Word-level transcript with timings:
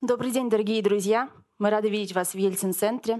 Добрый 0.00 0.30
день, 0.30 0.48
дорогие 0.48 0.80
друзья! 0.80 1.28
Мы 1.58 1.70
рады 1.70 1.88
видеть 1.88 2.14
вас 2.14 2.32
в 2.32 2.38
Ельцин-центре. 2.38 3.18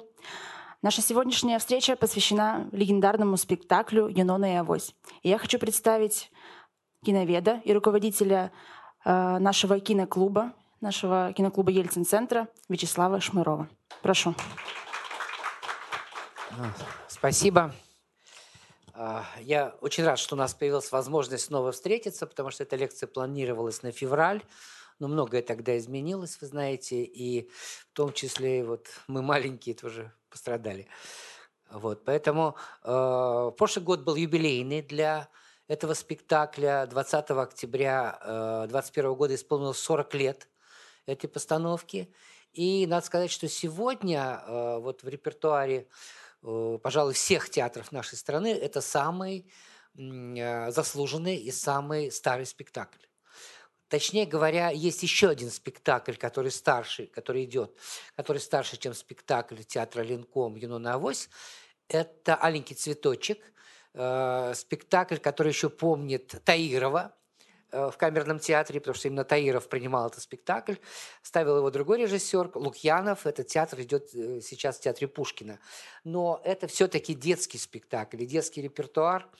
Наша 0.81 1.03
сегодняшняя 1.03 1.59
встреча 1.59 1.97
посвящена 1.97 2.69
легендарному 2.71 3.37
спектаклю 3.37 4.07
«Юнона 4.07 4.53
и 4.53 4.55
Авось». 4.55 4.95
И 5.23 5.29
я 5.29 5.39
хочу 5.39 5.59
представить 5.59 6.31
киноведа 7.05 7.61
и 7.65 7.73
руководителя 7.73 8.53
э, 9.05 9.39
нашего 9.39 9.81
киноклуба, 9.81 10.53
нашего 10.81 11.33
киноклуба 11.33 11.73
Ельцин-центра 11.73 12.47
Вячеслава 12.69 13.21
Шмырова. 13.21 13.69
Прошу. 14.01 14.37
Спасибо. 17.09 17.75
А, 18.95 19.25
я 19.41 19.75
очень 19.81 20.05
рад, 20.05 20.21
что 20.21 20.37
у 20.37 20.39
нас 20.39 20.55
появилась 20.55 20.93
возможность 20.93 21.47
снова 21.47 21.73
встретиться, 21.73 22.25
потому 22.25 22.53
что 22.53 22.63
эта 22.63 22.77
лекция 22.77 23.09
планировалась 23.09 23.83
на 23.83 23.91
февраль 23.91 24.43
но 24.99 25.09
многое 25.09 25.43
тогда 25.43 25.77
изменилось, 25.79 26.39
вы 26.41 26.47
знаете, 26.47 27.03
и 27.03 27.49
в 27.51 27.93
том 27.93 28.13
числе 28.13 28.65
вот 28.65 28.87
мы 29.07 29.23
маленькие 29.23 29.75
тоже 29.75 30.13
пострадали. 30.31 30.87
Вот, 31.71 32.05
поэтому 32.05 32.57
э, 32.83 33.53
прошлый 33.57 33.85
год 33.85 34.01
был 34.01 34.17
юбилейный 34.17 34.83
для 34.83 35.29
этого 35.67 35.95
спектакля. 35.95 36.87
20 36.91 37.31
октября 37.31 38.19
2021 38.69 39.11
э, 39.11 39.15
года 39.15 39.35
исполнилось 39.35 39.79
40 39.79 40.15
лет 40.15 40.49
этой 41.07 41.29
постановки. 41.29 42.13
И 42.53 42.87
надо 42.87 43.05
сказать, 43.05 43.31
что 43.31 43.49
сегодня 43.49 44.43
э, 44.47 44.79
вот 44.79 45.03
в 45.03 45.09
репертуаре, 45.09 45.89
э, 46.43 46.79
пожалуй, 46.83 47.13
всех 47.13 47.51
театров 47.51 47.93
нашей 47.93 48.17
страны 48.17 48.49
это 48.49 48.81
самый 48.81 49.51
э, 49.95 50.71
заслуженный 50.71 51.37
и 51.37 51.51
самый 51.51 52.11
старый 52.11 52.47
спектакль. 52.47 53.08
Точнее 53.89 54.27
говоря, 54.27 54.71
есть 54.71 55.03
еще 55.03 55.29
один 55.29 55.51
спектакль, 55.51 56.15
который 56.15 56.51
старше, 56.51 57.07
который 57.07 57.45
идет, 57.45 57.75
который 58.17 58.39
старше, 58.39 58.77
чем 58.77 58.93
спектакль 58.93 59.63
театра 59.63 60.03
Ленком 60.03 60.57
«Юнона 60.57 60.95
Авось». 60.95 61.31
Это 61.89 62.37
«Аленький 62.37 62.77
цветочек», 62.77 63.39
э, 63.95 64.53
спектакль, 64.55 65.17
который 65.17 65.49
еще 65.49 65.71
помнит 65.71 66.35
Таирова, 66.45 67.15
э, 67.73 67.91
в 67.91 67.97
камерном 67.97 68.41
театре, 68.41 68.79
потому 68.81 68.95
что 68.95 69.09
именно 69.09 69.25
Таиров 69.25 69.71
принимал 69.71 70.09
этот 70.09 70.23
спектакль. 70.23 70.75
Ставил 71.23 71.57
его 71.57 71.71
другой 71.71 72.03
режиссер, 72.03 72.51
Лукьянов. 72.57 73.27
Этот 73.27 73.47
театр 73.47 73.81
идет 73.81 74.15
э, 74.15 74.43
сейчас 74.43 74.77
в 74.77 74.81
театре 74.83 75.09
Пушкина. 75.09 75.59
Но 76.05 76.43
это 76.45 76.67
все-таки 76.67 77.15
детский 77.15 77.57
спектакль, 77.57 78.27
детский 78.27 78.61
репертуар– 78.61 79.27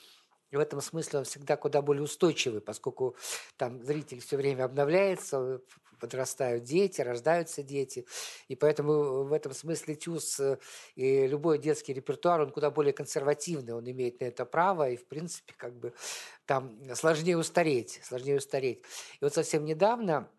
в 0.57 0.59
этом 0.59 0.81
смысле 0.81 1.19
он 1.19 1.25
всегда 1.25 1.57
куда 1.57 1.81
более 1.81 2.03
устойчивый, 2.03 2.61
поскольку 2.61 3.15
там 3.57 3.83
зритель 3.83 4.19
все 4.19 4.37
время 4.37 4.65
обновляется, 4.65 5.61
подрастают 5.99 6.63
дети, 6.63 7.01
рождаются 7.01 7.61
дети. 7.61 8.05
И 8.47 8.55
поэтому 8.55 9.23
в 9.23 9.33
этом 9.33 9.53
смысле 9.53 9.95
ТЮЗ 9.95 10.39
э, 10.39 10.57
и 10.95 11.27
любой 11.27 11.59
детский 11.59 11.93
репертуар, 11.93 12.41
он 12.41 12.51
куда 12.51 12.71
более 12.71 12.93
консервативный, 12.93 13.73
он 13.73 13.89
имеет 13.89 14.21
на 14.21 14.25
это 14.25 14.45
право, 14.45 14.89
и 14.89 14.95
в 14.95 15.05
принципе 15.05 15.53
как 15.55 15.77
бы 15.77 15.93
там 16.45 16.79
сложнее 16.95 17.37
устареть, 17.37 17.99
сложнее 18.03 18.37
устареть. 18.37 18.79
И 19.19 19.23
вот 19.23 19.33
совсем 19.33 19.65
недавно 19.65 20.29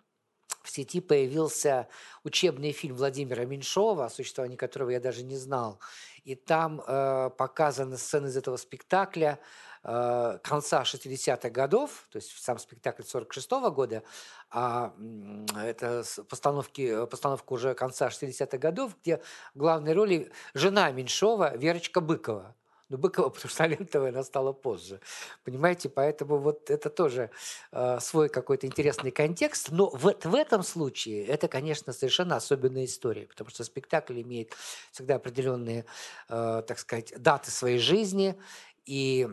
в 0.62 0.70
сети 0.70 1.00
появился 1.00 1.88
учебный 2.24 2.72
фильм 2.72 2.96
Владимира 2.96 3.44
Меньшова, 3.44 4.06
о 4.06 4.10
существовании 4.10 4.56
которого 4.56 4.90
я 4.90 5.00
даже 5.00 5.22
не 5.22 5.36
знал. 5.36 5.80
И 6.24 6.34
там 6.34 6.82
э, 6.86 7.30
показаны 7.38 7.96
сцены 7.96 8.26
из 8.26 8.36
этого 8.36 8.56
спектакля, 8.56 9.38
Э, 9.82 10.38
конца 10.42 10.82
60-х 10.82 11.48
годов, 11.48 12.06
то 12.10 12.16
есть 12.16 12.38
сам 12.38 12.58
спектакль 12.58 13.02
46 13.02 13.50
-го 13.50 13.70
года, 13.70 14.02
а 14.50 14.92
это 15.56 16.04
постановки, 16.28 17.06
постановка 17.06 17.52
уже 17.54 17.74
конца 17.74 18.10
60-х 18.10 18.58
годов, 18.58 18.94
где 19.00 19.22
главной 19.54 19.94
роли 19.94 20.30
жена 20.52 20.90
Меньшова 20.90 21.56
Верочка 21.56 22.02
Быкова. 22.02 22.54
Ну, 22.90 22.98
Быкова, 22.98 23.28
потому 23.30 23.48
что 23.48 23.64
Алентова 23.64 24.08
она 24.08 24.22
стала 24.22 24.52
позже. 24.52 25.00
Понимаете, 25.44 25.88
поэтому 25.88 26.36
вот 26.36 26.68
это 26.68 26.90
тоже 26.90 27.30
э, 27.72 28.00
свой 28.00 28.28
какой-то 28.28 28.66
интересный 28.66 29.12
контекст. 29.12 29.70
Но 29.70 29.88
в, 29.88 30.14
в 30.24 30.34
этом 30.34 30.62
случае 30.62 31.24
это, 31.24 31.48
конечно, 31.48 31.94
совершенно 31.94 32.36
особенная 32.36 32.84
история, 32.84 33.26
потому 33.26 33.48
что 33.48 33.64
спектакль 33.64 34.20
имеет 34.20 34.52
всегда 34.92 35.14
определенные, 35.14 35.86
э, 36.28 36.62
так 36.66 36.78
сказать, 36.78 37.14
даты 37.16 37.50
своей 37.50 37.78
жизни. 37.78 38.36
И 38.84 39.28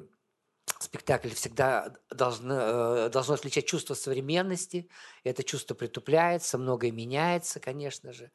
спектакль 0.79 1.29
всегда 1.29 1.93
должно, 2.09 2.53
э, 2.53 3.09
должно 3.09 3.35
отличать 3.35 3.65
чувство 3.65 3.93
современности. 3.93 4.89
Это 5.23 5.43
чувство 5.43 5.73
притупляется, 5.73 6.57
многое 6.57 6.91
меняется, 6.91 7.59
конечно 7.59 8.13
же. 8.13 8.31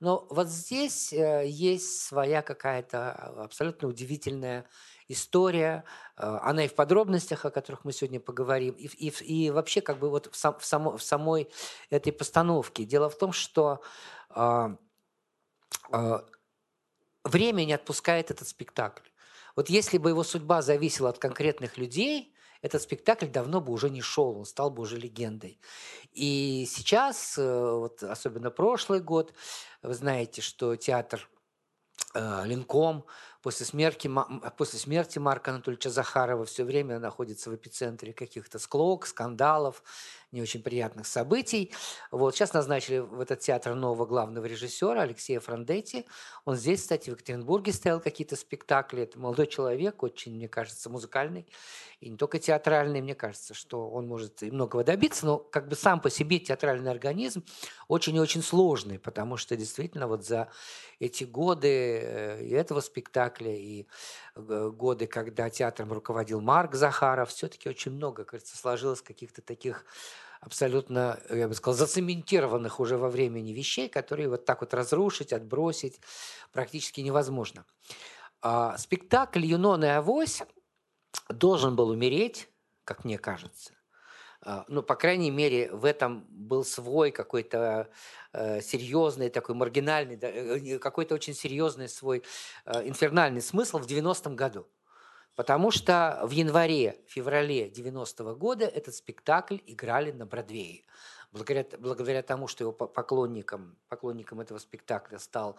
Но 0.00 0.26
вот 0.30 0.48
здесь 0.48 1.12
э, 1.12 1.44
есть 1.46 2.02
своя 2.02 2.42
какая-то 2.42 3.12
абсолютно 3.44 3.88
удивительная 3.88 4.66
история. 5.08 5.84
Э, 6.16 6.38
она 6.42 6.64
и 6.64 6.68
в 6.68 6.74
подробностях, 6.74 7.44
о 7.44 7.50
которых 7.50 7.84
мы 7.84 7.92
сегодня 7.92 8.20
поговорим, 8.20 8.74
и, 8.74 8.86
и, 8.86 9.08
и 9.24 9.50
вообще 9.50 9.80
как 9.80 9.98
бы 9.98 10.10
вот 10.10 10.28
в, 10.32 10.36
сам, 10.36 10.58
в, 10.58 10.64
само, 10.64 10.96
в 10.96 11.02
самой 11.02 11.50
этой 11.90 12.12
постановке. 12.12 12.84
Дело 12.84 13.08
в 13.08 13.16
том, 13.16 13.32
что 13.32 13.80
э, 14.34 14.76
э, 15.92 16.20
время 17.24 17.64
не 17.64 17.72
отпускает 17.72 18.30
этот 18.30 18.48
спектакль. 18.48 19.08
Вот 19.56 19.70
если 19.70 19.98
бы 19.98 20.10
его 20.10 20.22
судьба 20.22 20.62
зависела 20.62 21.08
от 21.08 21.18
конкретных 21.18 21.78
людей, 21.78 22.34
этот 22.62 22.82
спектакль 22.82 23.26
давно 23.26 23.60
бы 23.60 23.72
уже 23.72 23.90
не 23.90 24.02
шел, 24.02 24.38
он 24.38 24.44
стал 24.44 24.70
бы 24.70 24.82
уже 24.82 24.96
легендой. 24.96 25.58
И 26.12 26.66
сейчас, 26.68 27.36
э, 27.38 27.70
вот 27.72 28.02
особенно 28.02 28.50
прошлый 28.50 29.00
год, 29.00 29.34
вы 29.82 29.94
знаете, 29.94 30.42
что 30.42 30.76
театр 30.76 31.28
э, 32.14 32.42
Линком 32.44 33.04
после 33.42 33.64
смерти, 33.64 34.10
после 34.56 34.78
смерти 34.78 35.18
Марка 35.18 35.52
Анатольевича 35.52 35.90
Захарова 35.90 36.44
все 36.46 36.64
время 36.64 36.98
находится 36.98 37.50
в 37.50 37.54
эпицентре 37.54 38.12
каких-то 38.12 38.58
склок, 38.58 39.06
скандалов, 39.06 39.82
не 40.36 40.42
очень 40.42 40.62
приятных 40.62 41.06
событий. 41.06 41.72
Вот. 42.10 42.34
Сейчас 42.34 42.52
назначили 42.52 42.98
в 42.98 43.20
этот 43.20 43.40
театр 43.40 43.74
нового 43.74 44.06
главного 44.06 44.44
режиссера 44.44 45.02
Алексея 45.02 45.40
Франдетти. 45.40 46.06
Он 46.44 46.56
здесь, 46.56 46.82
кстати, 46.82 47.10
в 47.10 47.14
Екатеринбурге 47.14 47.72
ставил 47.72 48.00
какие-то 48.00 48.36
спектакли. 48.36 49.02
Это 49.02 49.18
молодой 49.18 49.46
человек, 49.46 50.02
очень, 50.02 50.34
мне 50.34 50.48
кажется, 50.48 50.90
музыкальный. 50.90 51.46
И 52.00 52.10
не 52.10 52.18
только 52.18 52.38
театральный, 52.38 53.00
мне 53.00 53.14
кажется, 53.14 53.54
что 53.54 53.88
он 53.88 54.06
может 54.06 54.42
и 54.42 54.50
многого 54.50 54.84
добиться, 54.84 55.24
но 55.24 55.38
как 55.38 55.66
бы 55.68 55.74
сам 55.74 55.98
по 56.00 56.10
себе 56.10 56.38
театральный 56.38 56.90
организм 56.90 57.42
очень 57.88 58.14
и 58.16 58.20
очень 58.20 58.42
сложный, 58.42 58.98
потому 58.98 59.38
что 59.38 59.56
действительно 59.56 60.06
вот 60.06 60.26
за 60.26 60.50
эти 61.00 61.24
годы 61.24 61.68
э, 61.68 62.44
и 62.44 62.50
этого 62.50 62.80
спектакля, 62.80 63.54
и 63.54 63.86
э, 64.34 64.70
годы, 64.74 65.06
когда 65.06 65.48
театром 65.48 65.90
руководил 65.90 66.42
Марк 66.42 66.74
Захаров, 66.74 67.30
все-таки 67.30 67.68
очень 67.68 67.92
много, 67.92 68.24
кажется, 68.24 68.58
сложилось 68.58 69.00
каких-то 69.00 69.40
таких 69.40 69.86
абсолютно, 70.40 71.20
я 71.30 71.48
бы 71.48 71.54
сказал, 71.54 71.76
зацементированных 71.78 72.80
уже 72.80 72.96
во 72.96 73.08
времени 73.08 73.52
вещей, 73.52 73.88
которые 73.88 74.28
вот 74.28 74.44
так 74.44 74.60
вот 74.60 74.74
разрушить, 74.74 75.32
отбросить 75.32 76.00
практически 76.52 77.00
невозможно. 77.00 77.64
А, 78.42 78.76
спектакль 78.78 79.44
«Юнон 79.44 79.84
и 79.84 79.88
Авось» 79.88 80.42
должен 81.28 81.76
был 81.76 81.88
умереть, 81.88 82.48
как 82.84 83.04
мне 83.04 83.18
кажется. 83.18 83.72
А, 84.42 84.64
ну, 84.68 84.82
по 84.82 84.94
крайней 84.94 85.30
мере, 85.30 85.70
в 85.72 85.84
этом 85.84 86.24
был 86.28 86.64
свой 86.64 87.10
какой-то 87.10 87.90
э, 88.32 88.60
серьезный, 88.60 89.30
такой 89.30 89.54
маргинальный, 89.54 90.18
э, 90.20 90.78
какой-то 90.78 91.14
очень 91.14 91.34
серьезный 91.34 91.88
свой 91.88 92.22
э, 92.64 92.86
инфернальный 92.86 93.42
смысл 93.42 93.78
в 93.78 93.86
90-м 93.86 94.36
году. 94.36 94.68
Потому 95.36 95.70
что 95.70 96.20
в 96.24 96.30
январе-феврале 96.30 97.68
90-го 97.68 98.34
года 98.34 98.64
этот 98.64 98.94
спектакль 98.94 99.58
играли 99.66 100.10
на 100.10 100.24
Бродвее. 100.24 100.84
Благодаря, 101.30 101.66
благодаря 101.78 102.22
тому, 102.22 102.48
что 102.48 102.64
его 102.64 102.72
поклонником, 102.72 103.76
поклонником 103.88 104.40
этого 104.40 104.58
спектакля 104.58 105.18
стал 105.18 105.58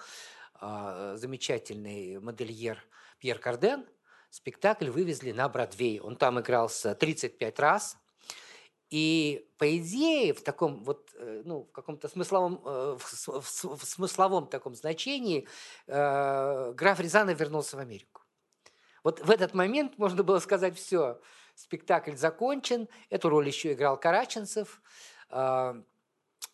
э, 0.59 1.15
замечательный 1.17 2.19
модельер 2.19 2.83
Пьер 3.19 3.37
Карден, 3.37 3.85
спектакль 4.31 4.89
вывезли 4.89 5.31
на 5.31 5.47
Бродвей. 5.47 5.99
Он 5.99 6.15
там 6.15 6.39
игрался 6.39 6.95
35 6.95 7.59
раз. 7.59 7.97
И 8.89 9.47
по 9.57 9.77
идее, 9.77 10.33
в 10.33 10.41
таком 10.41 10.83
вот, 10.83 11.11
э, 11.19 11.43
ну, 11.45 11.63
в 11.65 11.71
каком-то 11.71 12.07
смысловом, 12.07 12.61
э, 12.65 12.97
в, 12.99 13.85
смысловом 13.85 14.47
таком 14.47 14.73
значении 14.73 15.47
э, 15.87 16.73
граф 16.73 16.99
Рязанов 16.99 17.39
вернулся 17.39 17.75
в 17.77 17.79
Америку. 17.79 18.16
Вот 19.07 19.21
в 19.21 19.31
этот 19.31 19.53
момент 19.53 19.97
можно 19.97 20.21
было 20.21 20.39
сказать, 20.39 20.75
все, 20.75 21.21
спектакль 21.55 22.17
закончен, 22.17 22.89
эту 23.09 23.29
роль 23.29 23.47
еще 23.47 23.71
играл 23.71 23.97
Караченцев, 23.97 24.81
а, 25.29 25.77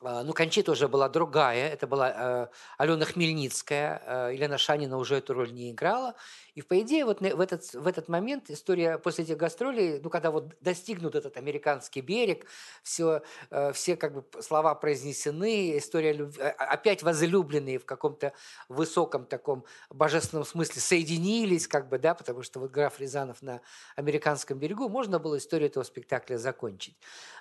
а, 0.01 0.21
ну, 0.21 0.33
Кончита 0.33 0.73
уже 0.73 0.87
была 0.87 1.09
другая, 1.09 1.69
это 1.69 1.87
была 1.87 2.11
э, 2.11 2.47
Алена 2.77 3.05
Хмельницкая, 3.05 4.03
э, 4.05 4.33
Елена 4.35 4.59
Шанина 4.59 4.97
уже 4.97 5.15
эту 5.15 5.33
роль 5.33 5.51
не 5.51 5.71
играла, 5.71 6.13
И, 6.55 6.61
по 6.61 6.79
идее, 6.81 7.05
вот 7.05 7.19
в 7.19 7.41
этот, 7.41 7.73
в 7.73 7.87
этот 7.87 8.07
момент 8.09 8.49
история 8.51 8.99
после 8.99 9.23
этих 9.23 9.37
гастролей, 9.37 9.99
ну, 9.99 10.09
когда 10.09 10.29
вот 10.29 10.53
достигнут 10.61 11.15
этот 11.15 11.37
американский 11.37 12.01
берег, 12.01 12.45
все, 12.83 13.23
э, 13.49 13.73
все 13.73 13.95
как 13.95 14.13
бы 14.13 14.25
слова 14.41 14.75
произнесены, 14.75 15.77
история 15.77 16.13
любви, 16.13 16.41
опять 16.43 17.01
возлюбленные 17.01 17.79
в 17.79 17.85
каком-то 17.85 18.33
высоком 18.69 19.25
таком 19.25 19.65
божественном 19.89 20.45
смысле 20.45 20.79
соединились, 20.81 21.67
как 21.67 21.89
бы, 21.89 21.97
да, 21.97 22.13
потому 22.13 22.43
что 22.43 22.59
вот 22.59 22.69
граф 22.71 22.99
Рязанов 22.99 23.41
на 23.41 23.61
американском 23.95 24.59
берегу, 24.59 24.89
можно 24.89 25.17
было 25.19 25.37
историю 25.37 25.69
этого 25.69 25.83
спектакля 25.83 26.37
закончить. 26.37 26.97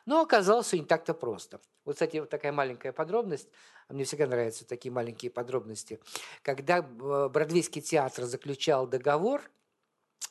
Но 0.07 0.23
оказалось 0.23 0.67
все 0.67 0.79
не 0.79 0.87
так-то 0.87 1.13
просто. 1.13 1.61
Вот, 1.85 1.95
кстати, 1.97 2.17
вот 2.19 2.31
такая 2.31 2.53
маленькая 2.53 2.93
подробность, 2.93 3.49
мне 3.93 4.05
всегда 4.05 4.27
нравятся 4.27 4.67
такие 4.67 4.93
маленькие 4.93 5.31
подробности. 5.31 6.01
Когда 6.43 6.79
э, 6.79 7.29
Бродвейский 7.29 7.81
театр 7.81 8.25
заключал 8.25 8.87
договор 8.87 9.43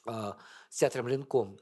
э, 0.07 0.33
с 0.69 0.77
театром 0.77 1.07
Ленком, 1.07 1.57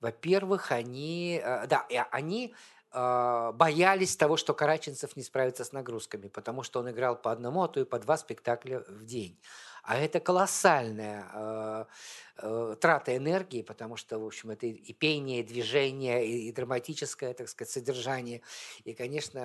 во-первых, 0.00 0.72
они, 0.72 1.40
э, 1.42 1.66
да, 1.66 1.86
они 2.10 2.54
э, 2.92 3.52
боялись 3.54 4.16
того, 4.16 4.36
что 4.36 4.54
Караченцев 4.54 5.16
не 5.16 5.22
справится 5.22 5.64
с 5.64 5.72
нагрузками, 5.72 6.28
потому 6.28 6.62
что 6.62 6.80
он 6.80 6.90
играл 6.90 7.16
по 7.16 7.32
одному, 7.32 7.62
а 7.62 7.68
то 7.68 7.80
и 7.80 7.84
по 7.84 7.98
два 7.98 8.16
спектакля 8.16 8.84
в 8.88 9.04
день. 9.04 9.40
А 9.86 9.98
это 9.98 10.18
колоссальная 10.18 11.26
э, 11.34 11.84
э, 12.38 12.76
трата 12.80 13.14
энергии, 13.16 13.60
потому 13.60 13.96
что, 13.96 14.18
в 14.18 14.24
общем, 14.24 14.50
это 14.50 14.66
и 14.66 14.92
пение, 14.94 15.40
и 15.40 15.42
движение, 15.42 16.26
и, 16.26 16.48
и 16.48 16.52
драматическое, 16.52 17.34
так 17.34 17.48
сказать, 17.50 17.70
содержание. 17.70 18.40
И, 18.84 18.94
конечно, 18.94 19.38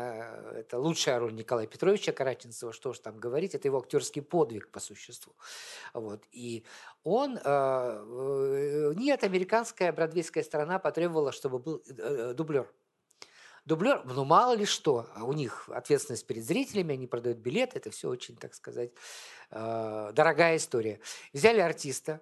это 0.55 0.79
лучшая 0.79 1.19
роль 1.19 1.33
Николая 1.33 1.67
Петровича 1.67 2.13
Караченцева, 2.13 2.71
что 2.71 2.91
уж 2.91 2.99
там 2.99 3.17
говорить, 3.17 3.53
это 3.53 3.67
его 3.67 3.79
актерский 3.79 4.21
подвиг 4.21 4.69
по 4.71 4.79
существу. 4.79 5.33
Вот. 5.93 6.23
И 6.31 6.63
он, 7.03 7.37
э, 7.37 7.41
э, 7.43 8.93
нет, 8.95 9.23
американская 9.25 9.91
бродвейская 9.91 10.43
сторона 10.43 10.79
потребовала, 10.79 11.33
чтобы 11.33 11.59
был 11.59 11.83
э 11.85 12.33
дублер. 12.33 12.71
Дублер, 13.69 14.01
ну 14.03 14.25
мало 14.25 14.55
ли 14.55 14.65
что, 14.65 15.05
а 15.13 15.25
у 15.25 15.31
них 15.31 15.69
ответственность 15.69 16.25
перед 16.25 16.43
зрителями, 16.43 16.95
они 16.95 17.05
продают 17.05 17.37
билеты, 17.37 17.77
это 17.77 17.91
все 17.91 18.09
очень, 18.09 18.35
так 18.35 18.55
сказать, 18.55 18.89
э, 19.51 20.11
дорогая 20.11 20.57
история. 20.57 20.99
Взяли 21.33 21.59
артиста, 21.59 22.19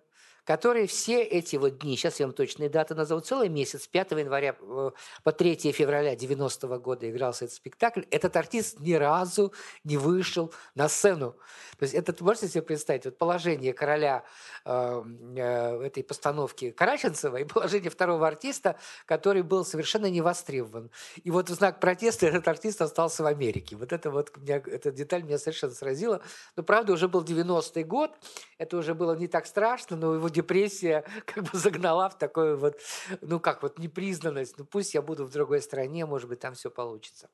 которые 0.48 0.88
все 0.88 1.22
эти 1.24 1.58
вот 1.58 1.80
дни, 1.80 1.98
сейчас 1.98 2.22
я 2.22 2.26
вам 2.26 2.34
точные 2.34 2.70
даты 2.70 2.96
назову, 2.96 3.20
целый 3.20 3.50
месяц, 3.50 3.86
5 3.86 4.12
января 4.12 4.56
э, 4.62 4.92
по 5.24 5.32
3 5.34 5.74
февраля 5.74 6.16
90 6.16 6.68
-го 6.68 6.80
года 6.80 7.10
игрался 7.10 7.46
этот 7.46 7.58
спектакль, 7.58 8.04
этот 8.12 8.38
артист 8.38 8.80
ни 8.80 8.94
разу 8.94 9.52
не 9.84 9.98
вышел 9.98 10.54
на 10.74 10.88
сцену. 10.88 11.36
То 11.78 11.84
есть 11.84 11.94
это, 11.94 12.24
можете 12.24 12.48
себе 12.48 12.62
представить, 12.62 13.04
вот 13.04 13.18
положение 13.18 13.74
короля 13.74 14.24
э, 14.64 15.04
э, 15.36 15.82
этой 15.84 16.04
постановки 16.04 16.72
Караченцева 16.72 17.38
и 17.38 17.44
положение 17.44 17.90
второго 17.90 18.26
артиста, 18.26 18.78
который 19.06 19.42
был 19.42 19.66
совершенно 19.66 20.10
не 20.10 20.22
востребован. 20.22 20.90
И 21.26 21.30
вот 21.30 21.50
в 21.50 21.54
знак 21.56 21.82
протеста 21.82 22.26
этот 22.26 22.48
артист 22.48 22.82
остался 22.82 23.22
в 23.22 23.26
Америке. 23.26 23.76
Вот 23.76 23.92
это 23.92 24.10
вот, 24.12 24.38
меня, 24.38 24.64
эта 24.66 24.92
деталь 24.92 25.24
меня 25.24 25.40
совершенно 25.40 25.74
сразила. 25.74 26.22
Но, 26.56 26.64
правда, 26.64 26.94
уже 26.94 27.10
был 27.10 27.22
90-й 27.22 27.84
год, 27.84 28.12
это 28.58 28.78
уже 28.78 28.94
было 28.94 29.14
не 29.14 29.28
так 29.28 29.46
страшно, 29.46 29.98
но 29.98 30.16
его 30.16 30.30
депрессия 30.38 31.04
как 31.26 31.44
бы 31.44 31.58
загнала 31.58 32.10
в 32.10 32.18
такую 32.18 32.58
вот, 32.58 32.80
ну 33.22 33.40
как 33.40 33.64
вот 33.64 33.80
непризнанность, 33.80 34.58
ну 34.58 34.66
пусть 34.66 34.94
я 34.94 35.02
буду 35.02 35.26
в 35.26 35.32
другой 35.32 35.62
стране, 35.62 36.06
может 36.06 36.30
быть, 36.30 36.40
там 36.40 36.54
все 36.54 36.70
получится. 36.70 37.30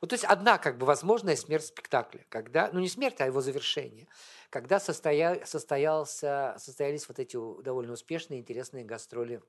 Вот 0.00 0.10
то 0.10 0.14
есть 0.14 0.24
одна 0.24 0.58
как 0.58 0.78
бы 0.78 0.86
возможная 0.86 1.36
смерть 1.36 1.66
спектакля, 1.66 2.24
когда, 2.28 2.70
ну 2.72 2.80
не 2.80 2.88
смерть, 2.88 3.20
а 3.20 3.26
его 3.26 3.40
завершение, 3.40 4.08
когда 4.50 4.80
состоя, 4.80 5.44
состоялся, 5.44 6.56
состоялись 6.58 7.08
вот 7.08 7.18
эти 7.18 7.36
довольно 7.62 7.92
успешные, 7.92 8.40
интересные 8.40 8.84
гастроли 8.84 9.42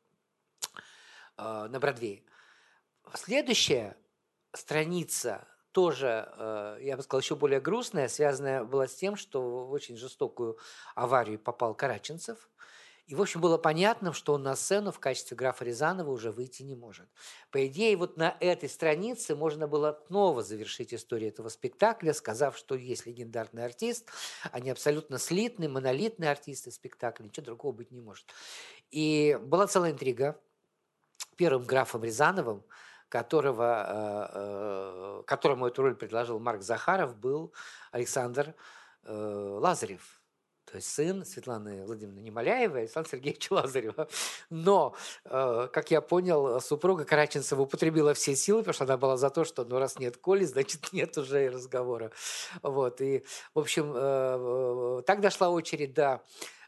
э, 1.38 1.67
на 1.69 1.79
Бродвее. 1.79 2.23
Следующая 3.15 3.97
страница 4.53 5.47
тоже, 5.71 6.31
э, 6.38 6.77
я 6.81 6.97
бы 6.97 7.03
сказал, 7.03 7.21
еще 7.21 7.35
более 7.35 7.62
грустная, 7.62 8.07
связанная 8.07 8.63
была 8.63 8.88
с 8.88 8.95
тем, 8.95 9.15
что 9.15 9.65
в 9.65 9.71
очень 9.71 9.95
жестокую 9.95 10.57
аварию 10.95 11.39
попал 11.39 11.75
Караченцев. 11.75 12.50
И, 13.09 13.15
в 13.15 13.21
общем, 13.23 13.41
было 13.41 13.57
понятно, 13.57 14.13
что 14.13 14.33
он 14.33 14.44
на 14.44 14.56
сцену 14.56 14.91
в 14.91 15.00
качестве 15.00 15.35
графа 15.35 15.65
Рязанова 15.65 16.11
уже 16.11 16.31
выйти 16.31 16.61
не 16.61 16.75
может. 16.75 17.09
По 17.50 17.65
идее, 17.65 17.97
вот 17.97 18.17
на 18.17 18.38
этой 18.39 18.69
странице 18.69 19.35
можно 19.35 19.67
было 19.67 20.00
снова 20.06 20.44
завершить 20.44 20.94
историю 20.94 21.29
этого 21.29 21.50
спектакля, 21.50 22.13
сказав, 22.13 22.56
что 22.56 22.75
есть 22.75 23.07
легендарный 23.07 23.65
артист, 23.65 24.11
они 24.51 24.69
абсолютно 24.69 25.17
слитные, 25.17 25.69
монолитные 25.69 26.29
артисты 26.29 26.69
спектакля, 26.69 27.23
ничего 27.23 27.47
другого 27.47 27.73
быть 27.73 27.89
не 27.89 28.00
может. 28.00 28.27
И 28.91 29.39
была 29.41 29.65
целая 29.65 29.91
интрига. 29.91 30.39
Первым 31.35 31.63
графом 31.63 32.03
Рязановым, 32.03 32.63
которого, 33.07 33.88
э, 33.89 35.19
э, 35.19 35.23
которому 35.25 35.65
эту 35.65 35.81
роль 35.81 35.95
предложил 35.95 36.39
Марк 36.39 36.62
Захаров, 36.62 37.15
был 37.17 37.53
Александр 37.91 38.53
э, 39.01 39.12
Лазарев– 39.12 40.17
то 40.69 40.75
есть 40.77 40.89
сын 40.89 41.25
Светланы 41.25 41.86
Владимировны 41.86 42.19
Немоляевой, 42.19 42.81
Александра 42.81 43.10
Сергеевича 43.10 43.54
Лазарева. 43.54 44.07
Но, 44.50 44.95
э, 45.25 45.68
как 45.71 45.92
я 45.92 46.01
понял, 46.01 46.62
супруга 46.62 47.06
Караченцева 47.06 47.62
употребила 47.62 48.13
все 48.13 48.36
силы, 48.36 48.60
потому 48.60 48.74
что 48.74 48.83
она 48.83 48.98
была 48.98 49.18
за 49.18 49.30
то, 49.30 49.45
что 49.45 49.66
ну 49.66 49.80
раз 49.80 49.98
нет 49.98 50.18
Коли, 50.18 50.45
значит 50.45 50.89
нет 50.94 51.18
уже 51.18 51.45
и 51.45 51.50
разговора. 51.50 52.12
Вот, 52.62 53.01
и, 53.01 53.24
в 53.54 53.60
общем, 53.60 53.94
э, 53.95 55.01
так 55.06 55.21
дошла 55.21 55.50
очередь 55.50 55.94
до 55.94 56.21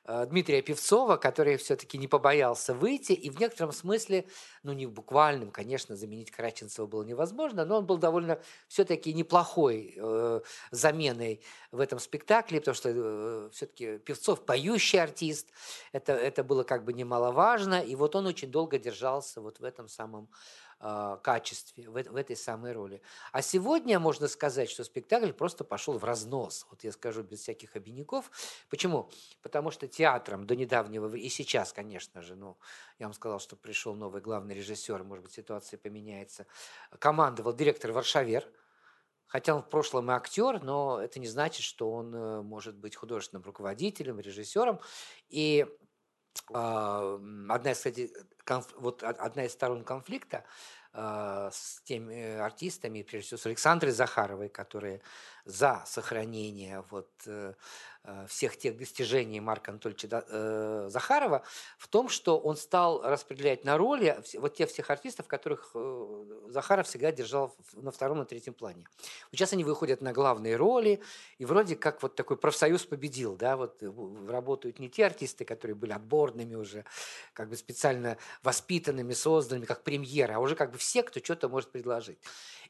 Дмитрия 0.06 0.62
Певцова, 0.62 1.18
который 1.18 1.58
все-таки 1.58 1.98
не 1.98 2.08
побоялся 2.08 2.74
выйти, 2.74 3.12
и 3.12 3.30
в 3.30 3.40
некотором 3.40 3.72
смысле, 3.72 4.26
ну 4.64 4.74
не 4.74 4.88
в 4.88 4.92
буквальном, 4.92 5.52
конечно, 5.52 5.96
заменить 5.96 6.32
Караченцева 6.32 6.88
было 6.88 7.04
невозможно, 7.04 7.66
но 7.66 7.78
он 7.78 7.86
был 7.86 7.98
довольно 7.98 8.42
все-таки 8.68 9.14
неплохой 9.14 9.94
э, 9.96 10.42
заменой 10.72 11.42
в 11.72 11.80
этом 11.80 12.00
спектакле, 12.00 12.60
потому 12.60 12.76
что 12.76 12.90
э, 12.90 13.50
все-таки 13.54 14.00
Певцов 14.00 14.44
поющий 14.44 15.00
артист, 15.00 15.50
это, 15.92 16.14
это 16.14 16.44
было 16.44 16.64
как 16.64 16.84
бы 16.84 16.94
немаловажно, 16.94 17.82
и 17.82 17.96
вот 17.96 18.16
он 18.16 18.26
очень 18.26 18.50
долго 18.50 18.80
держался 18.80 19.40
вот 19.40 19.60
в 19.60 19.64
этом 19.64 19.88
самом 19.88 20.30
качестве, 21.24 21.90
в, 21.90 21.94
в 21.94 22.16
этой 22.16 22.36
самой 22.36 22.72
роли. 22.72 23.02
А 23.32 23.42
сегодня 23.42 24.00
можно 24.00 24.28
сказать, 24.28 24.70
что 24.70 24.84
спектакль 24.84 25.32
просто 25.32 25.64
пошел 25.64 25.98
в 25.98 26.04
разнос. 26.04 26.66
Вот 26.70 26.84
я 26.84 26.92
скажу 26.92 27.24
без 27.24 27.40
всяких 27.42 27.76
обиняков. 27.76 28.32
Почему? 28.70 29.10
Потому 29.42 29.72
что 29.72 29.88
театром 29.88 30.48
до 30.48 30.56
недавнего, 30.56 31.16
и 31.16 31.30
сейчас, 31.30 31.72
конечно 31.74 32.22
же, 32.22 32.36
ну, 32.36 32.58
я 33.00 33.06
вам 33.06 33.14
сказал, 33.14 33.40
что 33.40 33.56
пришел 33.56 33.96
новый 33.96 34.22
главный 34.22 34.56
режиссер, 34.56 35.04
может 35.04 35.24
быть, 35.24 35.34
ситуация 35.34 35.78
поменяется, 35.78 36.48
командовал 37.00 37.54
директор 37.54 37.92
Варшавер, 37.92 38.48
Хотя 39.32 39.56
он 39.56 39.62
в 39.62 39.70
прошлом 39.70 40.12
и 40.12 40.14
актер, 40.14 40.62
но 40.62 41.00
это 41.02 41.18
не 41.22 41.28
значит, 41.28 41.64
что 41.64 41.90
он 41.90 42.14
э, 42.14 42.42
может 42.42 42.76
быть 42.76 42.98
художественным 42.98 43.44
руководителем, 43.44 44.20
режиссером. 44.20 44.82
И 45.30 45.66
э, 46.50 46.54
одна 46.54 47.72
из, 47.72 47.78
кстати, 47.78 48.12
конф, 48.44 48.68
вот 48.78 49.04
одна 49.04 49.46
из 49.46 49.54
сторон 49.54 49.84
конфликта 49.84 50.44
э, 50.94 51.50
с 51.52 51.82
теми 51.84 52.38
артистами, 52.38 53.02
прежде 53.02 53.28
всего 53.28 53.38
с 53.38 53.46
Александрой 53.46 53.92
Захаровой, 53.92 54.50
которые 54.50 55.02
за 55.46 55.84
сохранение 55.86 56.84
вот, 56.90 57.10
э, 57.26 57.54
э, 58.04 58.26
всех 58.28 58.58
тех 58.58 58.78
достижений 58.78 59.40
Марка 59.40 59.72
Анатольевича 59.72 60.24
э, 60.28 60.88
Захарова 60.90 61.44
в 61.78 61.88
том, 61.88 62.10
что 62.10 62.40
он 62.40 62.56
стал 62.56 63.02
распределять 63.02 63.64
на 63.66 63.78
роли 63.78 64.22
вот 64.36 64.56
тех 64.56 64.70
всех 64.70 64.90
артистов, 64.90 65.28
которых 65.28 65.76
Захаров 66.48 66.88
всегда 66.88 67.12
держал 67.12 67.56
на 67.74 67.92
втором, 67.92 68.20
на 68.20 68.26
третьем 68.26 68.54
плане. 68.54 68.88
Вот 69.32 69.38
сейчас 69.38 69.54
они 69.54 69.64
выходят 69.64 70.02
на 70.02 70.14
главные 70.14 70.56
роли, 70.56 71.02
и 71.38 71.46
вроде 71.46 71.76
как 71.76 72.02
вот 72.04 72.16
такой 72.16 72.38
профсоюз 72.38 72.86
победил, 72.86 73.36
да, 73.36 73.58
вот 73.58 73.82
работают 74.28 74.80
не 74.80 74.90
те 74.90 75.06
артисты, 75.06 75.46
которые 75.46 75.76
были 75.76 75.92
отборными 75.92 76.56
уже, 76.56 76.86
как 77.34 77.50
бы 77.50 77.56
специально 77.56 78.18
воспитанными, 78.44 79.14
созданными, 79.14 79.66
как 79.66 79.84
премьеры, 79.84 80.34
а 80.34 80.40
уже 80.40 80.56
как 80.56 80.72
бы 80.72 80.78
все, 80.78 81.04
кто 81.04 81.20
что-то 81.20 81.50
может 81.50 81.72
предложить. 81.72 82.20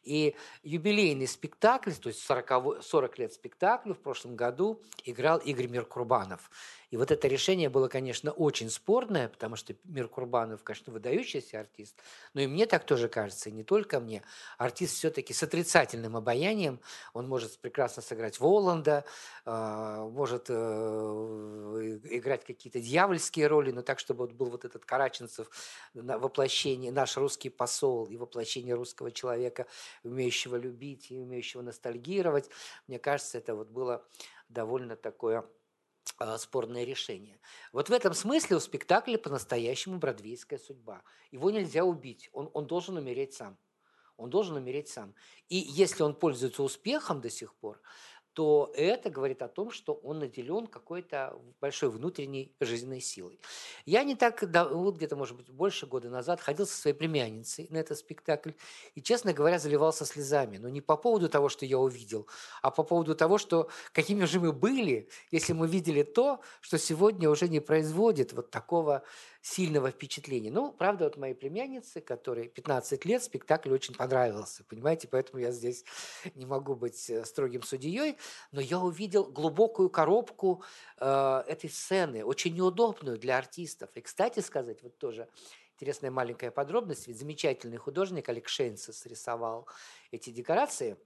И 0.04 0.36
юбилейный 0.64 1.28
спектакль, 1.28 1.92
то 1.92 2.10
есть 2.10 2.22
40, 2.24 2.61
40 2.82 3.20
лет 3.20 3.34
спектаклю 3.34 3.94
в 3.94 4.00
прошлом 4.00 4.36
году 4.36 4.80
играл 5.06 5.38
Игорь 5.40 5.68
Миркурбанов. 5.68 6.50
И 6.92 6.98
вот 6.98 7.10
это 7.10 7.28
решение 7.30 7.70
было, 7.70 7.88
конечно, 7.88 8.32
очень 8.32 8.70
спорное, 8.70 9.30
потому 9.30 9.56
что 9.56 9.74
Мир 9.86 10.10
Курбанов, 10.10 10.62
конечно, 10.64 10.92
выдающийся 10.92 11.62
артист, 11.62 11.96
но 12.34 12.42
и 12.42 12.48
мне 12.48 12.66
так 12.66 12.86
тоже 12.86 13.08
кажется, 13.08 13.50
и 13.50 13.54
не 13.54 13.64
только 13.64 14.02
мне. 14.02 14.24
Артист 14.58 14.96
все-таки 14.96 15.34
с 15.34 15.42
отрицательным 15.42 16.18
обаянием, 16.18 16.82
он 17.14 17.30
может 17.30 17.58
прекрасно 17.60 18.02
сыграть 18.02 18.42
Воланда, 18.42 19.06
а, 19.46 20.06
может 20.10 20.48
э, 20.50 20.54
играть 20.54 22.44
какие-то 22.44 22.82
дьявольские 22.82 23.48
роли, 23.48 23.72
но 23.72 23.84
так, 23.84 24.00
чтобы 24.00 24.26
вот 24.26 24.34
был 24.34 24.50
вот 24.50 24.66
этот 24.66 24.84
Караченцев, 24.84 25.50
воплощение, 25.94 26.92
наш 26.92 27.16
русский 27.16 27.50
посол 27.50 28.08
и 28.08 28.18
воплощение 28.18 28.76
русского 28.76 29.12
человека, 29.12 29.66
умеющего 30.04 30.58
любить 30.58 31.10
и 31.10 31.18
умеющего 31.18 31.62
ностальгировать. 31.62 32.50
Мне 32.88 33.00
кажется, 33.00 33.38
это 33.38 33.56
вот 33.56 33.70
было 33.70 34.06
довольно 34.50 34.98
такое 34.98 35.46
спорное 36.38 36.84
решение. 36.84 37.40
Вот 37.72 37.90
в 37.90 37.94
этом 37.94 38.14
смысле 38.14 38.58
у 38.58 38.60
спектакля 38.60 39.18
по-настоящему 39.18 39.98
бродвейская 39.98 40.60
судьба. 40.60 41.04
Его 41.32 41.52
нельзя 41.52 41.84
убить, 41.84 42.30
он, 42.34 42.50
он 42.54 42.68
должен 42.68 42.98
умереть 42.98 43.34
сам. 43.34 43.58
Он 44.18 44.30
должен 44.30 44.56
умереть 44.56 44.88
сам. 44.88 45.16
И 45.50 45.58
если 45.58 46.04
он 46.04 46.14
пользуется 46.14 46.62
успехом 46.62 47.22
до 47.22 47.30
сих 47.30 47.56
пор, 47.56 47.82
то 48.34 48.72
это 48.76 49.10
говорит 49.10 49.42
о 49.42 49.48
том, 49.48 49.72
что 49.72 49.94
он 49.94 50.20
наделен 50.20 50.68
какой-то 50.68 51.38
большой 51.60 51.90
внутренней 51.90 52.56
жизненной 52.60 53.02
силой. 53.02 53.40
Я 53.86 54.04
не 54.04 54.16
так, 54.16 54.42
вот 54.72 54.96
где-то, 54.96 55.16
может 55.16 55.36
быть, 55.36 55.50
больше 55.50 55.86
года 55.86 56.10
назад 56.10 56.40
ходил 56.40 56.66
со 56.66 56.80
своей 56.80 56.96
племянницей 56.96 57.68
на 57.70 57.78
этот 57.78 57.98
спектакль 57.98 58.52
и, 58.96 59.02
честно 59.02 59.34
говоря, 59.34 59.60
заливался 59.60 60.06
слезами. 60.06 60.58
Но 60.58 60.70
не 60.70 60.82
по 60.82 60.96
поводу 60.96 61.28
того, 61.28 61.50
что 61.50 61.66
я 61.66 61.78
увидел, 61.78 62.28
а 62.62 62.72
по 62.72 62.84
поводу 62.84 63.16
того, 63.16 63.38
что 63.38 63.70
какими 63.92 64.24
же 64.26 64.40
мы 64.40 64.54
были, 64.54 65.10
если 65.32 65.54
мы 65.54 65.68
видели 65.68 66.04
то, 66.04 66.40
что 66.62 66.78
сегодня 66.78 67.30
уже 67.30 67.50
не 67.50 67.60
производит 67.60 68.34
вот 68.34 68.50
такого 68.50 69.04
сильного 69.42 69.90
впечатления. 69.90 70.52
Ну, 70.52 70.72
правда, 70.72 71.06
вот 71.06 71.18
моей 71.18 71.34
племяннице, 71.34 72.00
которой 72.00 72.48
15 72.48 73.06
лет, 73.06 73.24
спектакль 73.24 73.72
очень 73.72 73.96
понравился, 73.96 74.64
понимаете, 74.64 75.08
поэтому 75.08 75.40
я 75.40 75.52
здесь 75.52 75.84
не 76.36 76.46
могу 76.46 76.76
быть 76.76 77.10
э, 77.10 77.26
строгим 77.26 77.64
судьей, 77.64 78.18
но 78.52 78.62
я 78.62 78.80
увидел 78.80 79.26
глубокую 79.26 79.90
коробку 79.90 80.64
э, 80.98 81.44
этой 81.48 81.70
сцены, 81.70 82.24
очень 82.24 82.54
неудобную 82.54 83.18
для 83.18 83.38
артистов. 83.38 83.90
И, 83.96 84.02
кстати 84.02 84.40
сказать, 84.42 84.84
вот 84.84 84.98
тоже 85.00 85.28
интересная 85.74 86.12
маленькая 86.12 86.52
подробность, 86.52 87.08
ведь 87.08 87.18
замечательный 87.18 87.78
художник 87.78 88.30
Олег 88.30 88.48
Шейнсес 88.48 89.08
рисовал 89.08 89.68
эти 90.12 90.30
декорации. 90.30 90.98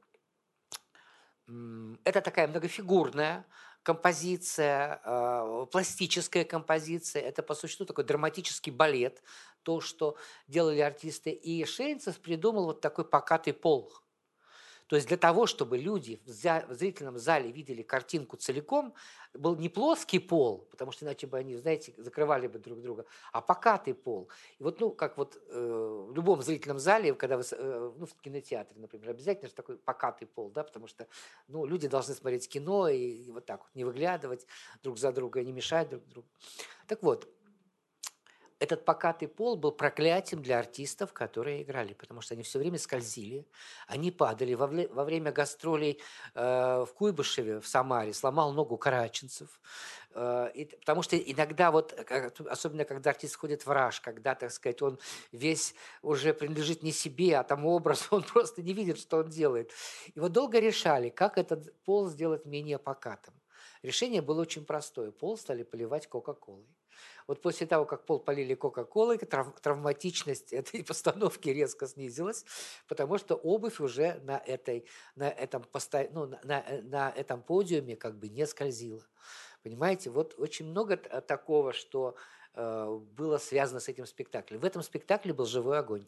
Это 2.03 2.21
такая 2.21 2.47
многофигурная 2.47 3.45
композиция, 3.85 4.99
э, 5.05 5.65
пластическая 5.71 6.43
композиция, 6.43 7.21
это 7.21 7.43
по 7.43 7.53
существу 7.53 7.85
такой 7.85 8.03
драматический 8.03 8.71
балет, 8.71 9.21
то, 9.61 9.79
что 9.79 10.17
делали 10.47 10.79
артисты. 10.79 11.29
И 11.29 11.63
Шейнцев 11.65 12.19
придумал 12.19 12.65
вот 12.65 12.81
такой 12.81 13.05
покатый 13.05 13.53
пол– 13.53 13.93
то 14.87 14.95
есть 14.95 15.07
для 15.07 15.17
того, 15.17 15.47
чтобы 15.47 15.77
люди 15.77 16.21
в 16.25 16.73
зрительном 16.73 17.17
зале 17.17 17.51
видели 17.51 17.81
картинку 17.81 18.37
целиком, 18.37 18.93
был 19.33 19.55
не 19.55 19.67
плоский 19.67 20.19
пол, 20.19 20.67
потому 20.71 20.91
что 20.91 21.05
иначе 21.05 21.27
бы 21.27 21.37
они, 21.37 21.55
знаете, 21.57 21.93
закрывали 21.97 22.47
бы 22.47 22.59
друг 22.59 22.81
друга, 22.81 23.05
а 23.31 23.41
покатый 23.41 23.93
пол. 23.93 24.29
И 24.59 24.63
вот, 24.63 24.79
ну, 24.79 24.91
как 24.91 25.17
вот 25.17 25.41
э, 25.49 26.05
в 26.09 26.13
любом 26.13 26.41
зрительном 26.41 26.79
зале, 26.79 27.13
когда 27.15 27.37
вы, 27.37 27.43
э, 27.51 27.91
ну, 27.97 28.05
в 28.05 28.13
кинотеатре, 28.21 28.79
например, 28.79 29.09
обязательно 29.09 29.49
же 29.49 29.55
такой 29.55 29.77
покатый 29.77 30.27
пол, 30.27 30.49
да, 30.51 30.63
потому 30.63 30.87
что, 30.87 31.07
ну, 31.47 31.65
люди 31.65 31.87
должны 31.87 32.13
смотреть 32.13 32.47
кино 32.47 32.87
и, 32.87 32.97
и 32.97 33.31
вот 33.31 33.45
так 33.45 33.61
вот 33.61 33.75
не 33.75 33.83
выглядывать 33.83 34.45
друг 34.83 34.97
за 34.97 35.11
друга, 35.11 35.43
не 35.43 35.51
мешать 35.51 35.89
друг 35.89 36.05
другу. 36.07 36.27
Так 36.87 37.01
вот, 37.01 37.27
этот 38.65 38.83
покатый 38.83 39.27
пол 39.27 39.55
был 39.55 39.71
проклятием 39.71 40.41
для 40.41 40.59
артистов, 40.59 41.13
которые 41.13 41.61
играли, 41.61 41.93
потому 41.93 42.21
что 42.21 42.33
они 42.33 42.43
все 42.43 42.59
время 42.59 42.77
скользили, 42.77 43.47
они 43.87 44.11
падали. 44.11 44.53
Во, 44.55 44.67
во 44.67 45.03
время 45.03 45.31
гастролей 45.31 46.01
э, 46.33 46.85
в 46.85 46.93
Куйбышеве, 46.93 47.59
в 47.61 47.67
Самаре, 47.67 48.13
сломал 48.13 48.51
ногу 48.53 48.77
караченцев. 48.77 49.61
Э, 50.13 50.49
и, 50.53 50.65
потому 50.65 51.03
что 51.03 51.15
иногда, 51.15 51.71
вот, 51.71 51.93
особенно 52.49 52.85
когда 52.85 53.11
артист 53.11 53.35
ходит 53.35 53.65
в 53.65 53.71
раж, 53.71 54.01
когда, 54.01 54.35
так 54.35 54.51
сказать, 54.51 54.81
он 54.81 54.99
весь 55.31 55.75
уже 56.01 56.33
принадлежит 56.33 56.83
не 56.83 56.91
себе, 56.91 57.37
а 57.37 57.43
тому 57.43 57.69
образу, 57.69 58.05
он 58.11 58.23
просто 58.23 58.61
не 58.61 58.73
видит, 58.73 58.97
что 58.97 59.17
он 59.17 59.29
делает. 59.29 59.71
И 60.13 60.19
вот 60.19 60.31
долго 60.31 60.59
решали, 60.59 61.09
как 61.09 61.37
этот 61.37 61.73
пол 61.83 62.09
сделать 62.09 62.45
менее 62.45 62.79
покатым. 62.79 63.33
Решение 63.83 64.23
было 64.23 64.41
очень 64.41 64.65
простое. 64.65 65.11
Пол 65.11 65.37
стали 65.37 65.61
поливать 65.61 66.07
Кока-Колой. 66.07 66.65
Вот 67.27 67.41
после 67.41 67.67
того, 67.67 67.85
как 67.85 68.05
пол 68.05 68.19
полили 68.19 68.53
Кока-Колой, 68.53 69.17
трав- 69.17 69.59
травматичность 69.61 70.53
этой 70.53 70.83
постановки 70.83 71.49
резко 71.49 71.87
снизилась, 71.87 72.45
потому 72.87 73.17
что 73.17 73.35
обувь 73.35 73.79
уже 73.79 74.19
на, 74.23 74.37
этой, 74.37 74.85
на, 75.15 75.29
этом, 75.29 75.63
посто... 75.63 76.07
ну, 76.11 76.27
на, 76.27 76.39
на, 76.43 76.63
на 76.83 77.09
этом 77.11 77.41
подиуме 77.41 77.95
как 77.95 78.17
бы 78.17 78.29
не 78.29 78.45
скользила. 78.45 79.03
Понимаете, 79.63 80.11
вот 80.11 80.35
очень 80.37 80.67
много 80.67 80.95
такого, 80.97 81.73
что 81.73 82.15
э, 82.53 82.99
было 83.17 83.39
связано 83.39 83.79
с 83.79 83.87
этим 83.87 84.05
спектаклем. 84.05 84.59
В 84.59 84.65
этом 84.65 84.83
спектакле 84.83 85.33
был 85.33 85.45
живой 85.45 85.79
огонь. 85.79 86.05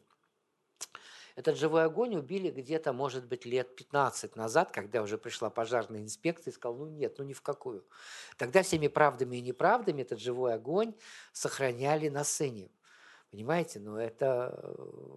Этот 1.38 1.56
живой 1.56 1.86
огонь 1.86 2.16
убили 2.16 2.50
где-то, 2.50 2.94
может 2.94 3.28
быть, 3.28 3.46
лет 3.46 3.76
15 3.76 4.36
назад, 4.36 4.72
когда 4.72 5.04
уже 5.04 5.20
пришла 5.20 5.52
пожарная 5.52 6.02
инспекция 6.02 6.50
и 6.50 6.56
сказала, 6.56 6.80
ну 6.80 6.88
нет, 6.88 7.20
ну 7.20 7.26
ни 7.26 7.34
в 7.34 7.44
какую. 7.44 7.86
Тогда 8.38 8.64
всеми 8.64 8.88
правдами 8.88 9.38
и 9.38 9.42
неправдами 9.42 10.02
этот 10.02 10.20
живой 10.20 10.56
огонь 10.56 10.96
сохраняли 11.34 12.10
на 12.10 12.24
сцене. 12.24 12.72
Понимаете, 13.30 13.80
но 13.80 13.92
ну, 13.92 13.98
это 13.98 14.50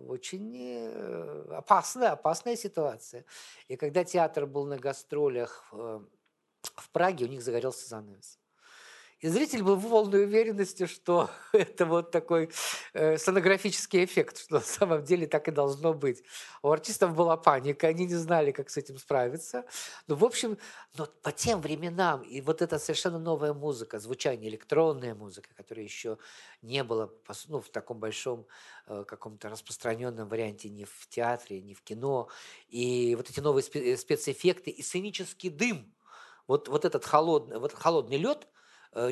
очень 0.09 0.55
э, 0.59 1.47
опасная, 1.53 2.11
опасная 2.11 2.57
ситуация. 2.57 3.25
И 3.69 3.77
когда 3.77 4.05
театр 4.05 4.45
был 4.45 4.67
на 4.67 4.77
гастролях 4.77 5.71
э, 5.73 6.01
в 6.77 6.91
Праге, 6.91 7.25
у 7.25 7.29
них 7.29 7.41
загорелся 7.41 7.89
занавес. 7.89 8.40
И 9.21 9.29
зритель 9.29 9.63
был 9.63 9.77
в 9.77 9.87
полной 9.87 10.25
уверенности, 10.25 10.87
что 10.87 11.29
это 11.53 11.85
вот 11.85 12.11
такой 12.11 12.51
э, 12.95 13.19
сонографический 13.19 14.03
эффект, 14.05 14.39
что 14.39 14.55
на 14.55 14.61
самом 14.61 15.05
деле 15.05 15.27
так 15.27 15.47
и 15.47 15.51
должно 15.51 15.93
быть. 15.93 16.23
У 16.63 16.71
артистов 16.71 17.15
была 17.15 17.37
паника, 17.37 17.89
они 17.89 18.07
не 18.07 18.15
знали, 18.15 18.51
как 18.51 18.71
с 18.71 18.79
этим 18.79 18.97
справиться. 18.97 19.67
Но, 20.07 20.15
в 20.15 20.25
общем, 20.25 20.57
но 20.97 21.07
по 21.23 21.33
тем 21.33 21.61
временам, 21.61 22.23
и 22.23 22.41
вот 22.41 22.63
эта 22.63 22.79
совершенно 22.79 23.19
новая 23.19 23.53
музыка, 23.53 23.99
звучание, 23.99 24.49
электронная 24.49 25.15
музыка, 25.15 25.51
которая 25.55 25.85
еще 25.85 26.17
не 26.63 26.83
было 26.83 27.13
ну, 27.49 27.61
в 27.61 27.69
таком 27.69 28.01
большом 28.01 28.47
э, 28.87 29.05
каком-то 29.07 29.51
распространенном 29.51 30.31
варианте 30.31 30.71
ни 30.71 30.85
в 30.85 31.07
театре, 31.11 31.61
ни 31.61 31.75
в 31.75 31.83
кино, 31.83 32.31
и 32.71 33.15
вот 33.17 33.29
эти 33.29 33.41
новые 33.41 33.63
спецэффекты, 33.63 34.71
и 34.71 34.83
сценический 34.83 35.51
дым, 35.51 35.93
вот, 36.47 36.69
вот 36.69 36.87
этот 36.87 37.05
холодный, 37.05 37.59
вот 37.59 37.75
холодный 37.75 38.17
лед– 38.17 38.49
Э, 38.60 38.60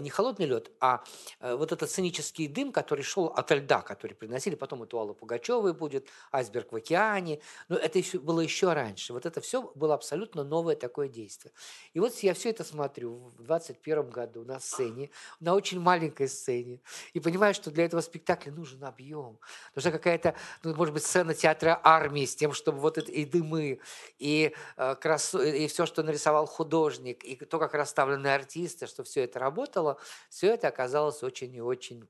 не 0.00 0.10
холодный 0.10 0.46
лед, 0.46 0.70
а 0.80 1.04
э, 1.40 1.54
вот 1.54 1.72
этот 1.72 1.88
сценический 1.88 2.48
дым, 2.48 2.72
который 2.72 3.02
шел 3.02 3.26
от 3.26 3.50
льда, 3.52 3.80
который 3.82 4.14
приносили, 4.14 4.56
потом 4.56 4.82
это 4.82 4.96
у 4.96 5.00
Аллы 5.00 5.14
Пугачевой 5.14 5.72
будет, 5.72 6.08
«Айсберг 6.32 6.72
в 6.72 6.76
океане», 6.76 7.40
но 7.68 7.76
это 7.76 7.98
еще, 7.98 8.18
было 8.18 8.40
еще 8.40 8.72
раньше. 8.72 9.12
Вот 9.12 9.24
это 9.24 9.40
все 9.40 9.70
было 9.74 9.94
абсолютно 9.94 10.42
новое 10.42 10.74
такое 10.74 11.08
действие. 11.08 11.52
И 11.92 12.00
вот 12.00 12.12
я 12.18 12.34
все 12.34 12.50
это 12.50 12.64
смотрю 12.64 13.30
в 13.36 13.42
21 13.42 14.10
году 14.10 14.44
на 14.44 14.58
сцене, 14.58 15.10
на 15.38 15.54
очень 15.54 15.80
маленькой 15.80 16.28
сцене, 16.28 16.80
и 17.12 17.20
понимаю, 17.20 17.54
что 17.54 17.70
для 17.70 17.84
этого 17.84 18.00
спектакля 18.00 18.50
нужен 18.50 18.82
объем. 18.82 19.38
Нужна 19.76 19.92
какая-то, 19.92 20.34
ну, 20.64 20.74
может 20.74 20.92
быть, 20.92 21.04
сцена 21.04 21.34
театра 21.34 21.80
армии 21.84 22.24
с 22.24 22.34
тем, 22.34 22.52
чтобы 22.52 22.80
вот 22.80 22.98
это 22.98 23.12
и 23.12 23.24
дымы, 23.24 23.78
и, 24.18 24.52
э, 24.76 24.94
красу, 24.96 25.40
и 25.40 25.68
все, 25.68 25.86
что 25.86 26.02
нарисовал 26.02 26.46
художник, 26.46 27.24
и 27.24 27.36
то, 27.36 27.58
как 27.60 27.74
расставлены 27.74 28.26
артисты, 28.26 28.88
что 28.88 29.04
все 29.04 29.22
это 29.22 29.38
работает, 29.38 29.67
работало, 29.68 29.98
все 30.28 30.54
это 30.54 30.68
оказалось 30.68 31.22
очень 31.22 31.54
и 31.54 31.60
очень 31.60 32.08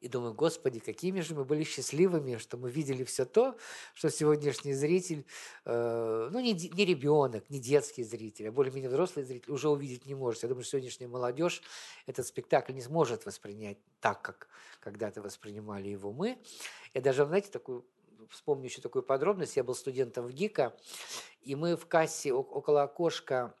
и 0.00 0.08
думаю, 0.08 0.34
Господи, 0.34 0.80
какими 0.80 1.20
же 1.20 1.34
мы 1.34 1.46
были 1.46 1.64
счастливыми, 1.64 2.36
что 2.36 2.58
мы 2.58 2.70
видели 2.70 3.04
все 3.04 3.24
то, 3.24 3.56
что 3.94 4.10
сегодняшний 4.10 4.74
зритель, 4.74 5.24
э, 5.64 6.28
ну 6.30 6.40
не, 6.40 6.52
не 6.52 6.84
ребенок, 6.84 7.48
не 7.48 7.58
детский 7.58 8.04
зритель, 8.04 8.48
а 8.48 8.52
более-менее 8.52 8.90
взрослый 8.90 9.24
зритель 9.24 9.50
уже 9.50 9.70
увидеть 9.70 10.04
не 10.04 10.14
может. 10.14 10.42
Я 10.42 10.50
думаю, 10.50 10.62
что 10.62 10.72
сегодняшняя 10.72 11.08
молодежь 11.08 11.62
этот 12.04 12.26
спектакль 12.26 12.74
не 12.74 12.82
сможет 12.82 13.24
воспринять 13.24 13.78
так, 14.00 14.20
как 14.20 14.48
когда-то 14.80 15.22
воспринимали 15.22 15.88
его 15.88 16.12
мы. 16.12 16.36
Я 16.92 17.00
даже, 17.00 17.24
знаете, 17.24 17.50
такую 17.50 17.86
вспомню 18.28 18.66
еще 18.66 18.82
такую 18.82 19.04
подробность. 19.04 19.56
Я 19.56 19.64
был 19.64 19.74
студентом 19.74 20.26
в 20.26 20.32
ГИКа, 20.32 20.76
и 21.40 21.54
мы 21.54 21.76
в 21.76 21.86
кассе 21.86 22.30
около 22.30 22.82
окошка 22.82 23.54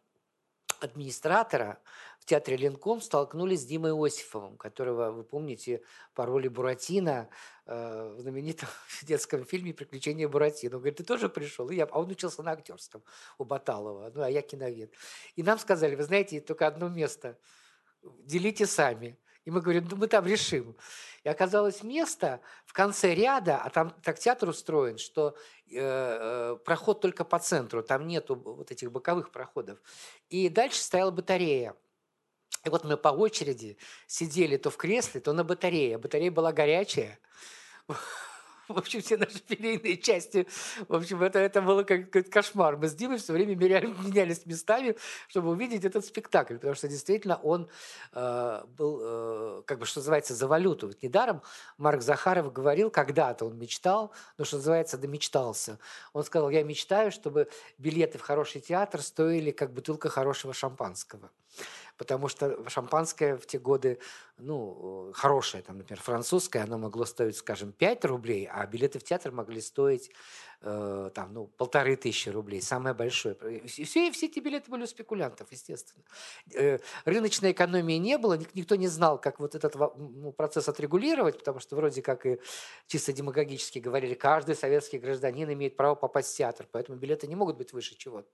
администратора 0.84 1.80
в 2.24 2.26
театре 2.26 2.56
Ленком 2.56 3.02
столкнулись 3.02 3.60
с 3.60 3.66
Димой 3.66 3.92
Осифовым, 3.92 4.56
которого, 4.56 5.10
вы 5.10 5.24
помните, 5.24 5.82
по 6.14 6.24
роли 6.24 6.48
Буратино 6.48 7.28
э, 7.66 8.14
в 8.16 8.20
знаменитом 8.20 8.70
детском 9.02 9.44
фильме 9.44 9.74
«Приключения 9.74 10.26
Буратино». 10.26 10.76
Он 10.76 10.80
говорит, 10.80 10.96
ты 10.96 11.04
тоже 11.04 11.28
пришел? 11.28 11.68
И 11.68 11.76
я, 11.76 11.84
а 11.84 12.00
он 12.00 12.10
учился 12.10 12.42
на 12.42 12.52
актерском 12.52 13.02
у 13.36 13.44
Баталова, 13.44 14.10
ну, 14.14 14.22
а 14.22 14.30
я 14.30 14.40
киновед. 14.40 14.94
И 15.36 15.42
нам 15.42 15.58
сказали, 15.58 15.96
вы 15.96 16.02
знаете, 16.02 16.40
только 16.40 16.66
одно 16.66 16.88
место, 16.88 17.38
делите 18.02 18.64
сами. 18.64 19.18
И 19.44 19.50
мы 19.50 19.60
говорим, 19.60 19.86
ну 19.90 19.96
мы 19.96 20.06
там 20.06 20.24
решим. 20.24 20.74
И 21.24 21.28
оказалось 21.28 21.82
место 21.82 22.40
в 22.64 22.72
конце 22.72 23.14
ряда, 23.14 23.58
а 23.58 23.68
там 23.68 23.90
так 24.02 24.18
театр 24.18 24.48
устроен, 24.48 24.96
что 24.96 25.36
э, 25.70 25.76
э, 25.76 26.56
проход 26.64 27.02
только 27.02 27.26
по 27.26 27.38
центру, 27.38 27.82
там 27.82 28.06
нету 28.06 28.34
вот 28.34 28.70
этих 28.70 28.90
боковых 28.90 29.30
проходов. 29.30 29.78
И 30.30 30.48
дальше 30.48 30.80
стояла 30.80 31.10
батарея. 31.10 31.76
И 32.64 32.68
вот 32.68 32.84
мы 32.84 32.96
по 32.96 33.08
очереди 33.08 33.76
сидели 34.06 34.56
то 34.56 34.70
в 34.70 34.76
кресле, 34.76 35.20
то 35.20 35.32
на 35.32 35.44
батарее. 35.44 35.98
Батарея 35.98 36.30
была 36.30 36.52
горячая. 36.52 37.18
в 38.68 38.78
общем, 38.78 39.00
все 39.00 39.16
наши 39.16 39.38
филейные 39.46 39.98
части. 39.98 40.46
В 40.88 40.94
общем, 40.94 41.22
это, 41.22 41.38
это 41.38 41.60
было 41.60 41.82
как, 41.82 42.10
как 42.10 42.28
кошмар. 42.30 42.76
Мы 42.76 42.88
с 42.88 42.94
Димой 42.94 43.18
все 43.18 43.32
время 43.32 43.54
меряли, 43.54 43.86
менялись 44.04 44.46
местами, 44.46 44.96
чтобы 45.28 45.50
увидеть 45.50 45.84
этот 45.84 46.04
спектакль, 46.04 46.54
потому 46.54 46.74
что 46.74 46.88
действительно 46.88 47.36
он 47.36 47.68
э, 48.12 48.62
был, 48.76 49.00
э, 49.02 49.62
как 49.66 49.78
бы, 49.78 49.86
что 49.86 50.00
называется, 50.00 50.34
за 50.34 50.46
валюту. 50.46 50.88
Вот 50.88 51.02
недаром 51.02 51.42
Марк 51.76 52.02
Захаров 52.02 52.52
говорил, 52.52 52.90
когда-то 52.90 53.46
он 53.46 53.58
мечтал, 53.58 54.12
ну, 54.38 54.44
что 54.44 54.56
называется, 54.56 54.96
домечтался. 54.96 55.78
Он 56.12 56.24
сказал, 56.24 56.50
я 56.50 56.62
мечтаю, 56.62 57.10
чтобы 57.10 57.48
билеты 57.78 58.18
в 58.18 58.22
хороший 58.22 58.60
театр 58.60 59.02
стоили, 59.02 59.50
как 59.50 59.72
бутылка 59.72 60.08
хорошего 60.08 60.54
шампанского 60.54 61.30
потому 61.96 62.28
что 62.28 62.68
шампанское 62.68 63.36
в 63.36 63.46
те 63.46 63.58
годы, 63.58 63.98
ну, 64.38 65.12
хорошее, 65.14 65.62
там, 65.62 65.78
например, 65.78 66.00
французское, 66.02 66.62
оно 66.64 66.78
могло 66.78 67.04
стоить, 67.04 67.36
скажем, 67.36 67.72
5 67.72 68.04
рублей, 68.04 68.48
а 68.50 68.66
билеты 68.66 68.98
в 68.98 69.04
театр 69.04 69.32
могли 69.32 69.60
стоить 69.60 70.10
э, 70.64 71.10
там, 71.14 71.32
ну, 71.34 71.46
полторы 71.46 71.96
тысячи 71.96 72.30
рублей, 72.30 72.62
самое 72.62 72.94
большое. 72.94 73.34
И 73.34 73.66
все, 73.66 74.10
все 74.10 74.26
эти 74.26 74.40
билеты 74.40 74.70
были 74.70 74.84
у 74.84 74.86
спекулянтов, 74.86 75.52
естественно. 75.52 76.02
Э, 76.54 76.78
рыночной 77.04 77.52
экономии 77.52 77.94
не 77.94 78.16
было, 78.16 78.38
никто 78.54 78.76
не 78.76 78.88
знал, 78.88 79.20
как 79.20 79.40
вот 79.40 79.54
этот 79.54 79.74
ну, 79.74 80.32
процесс 80.32 80.68
отрегулировать, 80.68 81.38
потому 81.38 81.60
что 81.60 81.76
вроде 81.76 82.00
как 82.02 82.24
и 82.26 82.40
чисто 82.86 83.12
демагогически 83.12 83.78
говорили, 83.78 84.14
каждый 84.14 84.56
советский 84.56 84.98
гражданин 84.98 85.52
имеет 85.52 85.76
право 85.76 85.94
попасть 85.94 86.32
в 86.32 86.36
театр, 86.36 86.66
поэтому 86.72 86.98
билеты 86.98 87.26
не 87.26 87.36
могут 87.36 87.56
быть 87.58 87.72
выше 87.72 87.96
чего-то. 87.96 88.28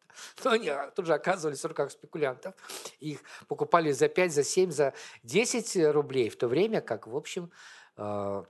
Но 0.44 0.52
они 0.52 0.68
а, 0.68 0.90
тут 0.90 1.06
же 1.06 1.14
оказывались 1.14 1.60
в 1.60 1.66
руках 1.66 1.90
спекулянтов. 1.90 2.54
Их 3.00 3.20
покупали 3.48 3.90
за 3.90 4.08
5, 4.08 4.32
за 4.32 4.44
7, 4.44 4.70
за 4.70 4.94
10 5.24 5.92
рублей, 5.92 6.28
в 6.28 6.36
то 6.36 6.46
время 6.46 6.80
как, 6.80 7.08
в 7.08 7.16
общем, 7.16 7.50
э, 7.96 8.44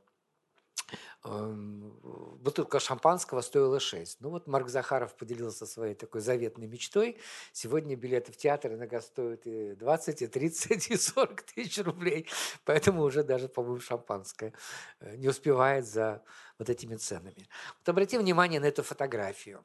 бутылка 1.23 2.81
шампанского 2.81 3.43
стоила 3.43 3.79
6. 3.79 4.21
Ну 4.21 4.31
вот 4.31 4.47
Марк 4.47 4.69
Захаров 4.69 5.15
поделился 5.17 5.67
своей 5.67 5.95
такой 5.95 6.23
заветной 6.23 6.67
мечтой. 6.67 7.19
Сегодня 7.53 7.95
билеты 7.95 8.33
в 8.33 8.39
театр 8.39 8.73
иногда 8.73 9.03
стоят 9.03 9.47
и 9.47 9.75
20, 9.75 10.23
и 10.23 10.27
30, 10.27 10.91
и 10.91 10.97
40 10.97 11.43
тысяч 11.43 11.79
рублей. 11.85 12.27
Поэтому 12.65 13.03
уже 13.03 13.23
даже, 13.23 13.49
по-моему, 13.49 13.81
шампанское 13.81 14.55
э, 15.01 15.17
не 15.17 15.29
успевает 15.29 15.87
за 15.87 16.23
вот 16.59 16.71
этими 16.71 16.97
ценами. 16.97 17.49
Вот 17.81 17.89
обратим 17.89 18.21
внимание 18.21 18.61
на 18.61 18.67
эту 18.67 18.83
фотографию. 18.83 19.65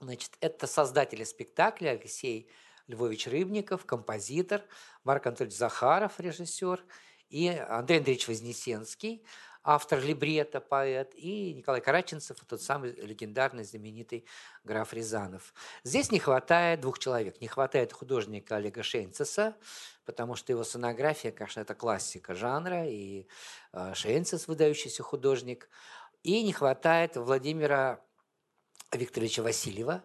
Значит, 0.00 0.32
это 0.40 0.66
создатели 0.66 1.24
спектакля 1.24 1.90
Алексей 1.90 2.50
Львович 2.86 3.26
Рыбников, 3.26 3.84
композитор, 3.84 4.62
Марк 5.04 5.26
Анатольевич 5.26 5.56
Захаров, 5.56 6.18
режиссер, 6.18 6.82
и 7.28 7.48
Андрей 7.48 7.98
Андреевич 7.98 8.28
Вознесенский– 8.28 9.24
автор 9.64 10.00
либрета, 10.00 10.60
поэт, 10.60 11.12
и 11.14 11.54
Николай 11.54 11.80
Караченцев, 11.80 12.38
тот 12.46 12.60
самый 12.60 12.92
легендарный, 12.92 13.64
знаменитый 13.64 14.26
граф 14.64 14.92
Рязанов. 14.92 15.54
Здесь 15.84 16.10
не 16.10 16.18
хватает 16.18 16.80
двух 16.80 16.98
человек. 16.98 17.40
Не 17.40 17.48
хватает 17.48 17.92
художника 17.92 18.56
Олега 18.56 18.82
Шейнцеса, 18.82 19.56
потому 20.04 20.34
что 20.34 20.52
его 20.52 20.64
сонография, 20.64 21.32
конечно, 21.32 21.60
это 21.60 21.74
классика 21.74 22.34
жанра, 22.34 22.86
и 22.86 23.26
э, 23.72 23.94
Шейнцес 23.94 24.48
выдающийся 24.48 25.02
художник. 25.02 25.68
И 26.22 26.42
не 26.42 26.52
хватает 26.52 27.16
Владимира 27.16 28.00
Викторовича 28.92 29.42
Васильева, 29.42 30.04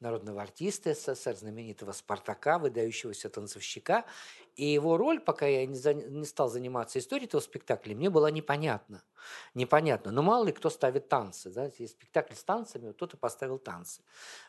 народного 0.00 0.42
артиста 0.42 0.94
СССР, 0.94 1.36
знаменитого 1.36 1.92
Спартака, 1.92 2.58
выдающегося 2.58 3.28
танцовщика. 3.28 4.04
И 4.58 4.64
его 4.64 4.96
роль, 4.96 5.20
пока 5.20 5.46
я 5.46 5.64
не, 5.66 5.76
за, 5.76 5.94
не 5.94 6.24
стал 6.24 6.50
заниматься 6.50 6.98
историей 6.98 7.28
этого 7.28 7.40
спектакля, 7.40 7.94
мне 7.94 8.10
была 8.10 8.28
непонятна. 8.32 9.04
Непонятно. 9.54 10.10
Но 10.10 10.20
мало 10.20 10.46
ли 10.46 10.52
кто 10.52 10.68
ставит 10.68 11.08
танцы. 11.08 11.48
Да? 11.50 11.70
Есть 11.78 11.92
спектакль 11.92 12.34
с 12.34 12.42
танцами, 12.42 12.88
вот 12.88 12.96
кто-то 12.96 13.16
поставил 13.16 13.60
танцы. 13.60 14.02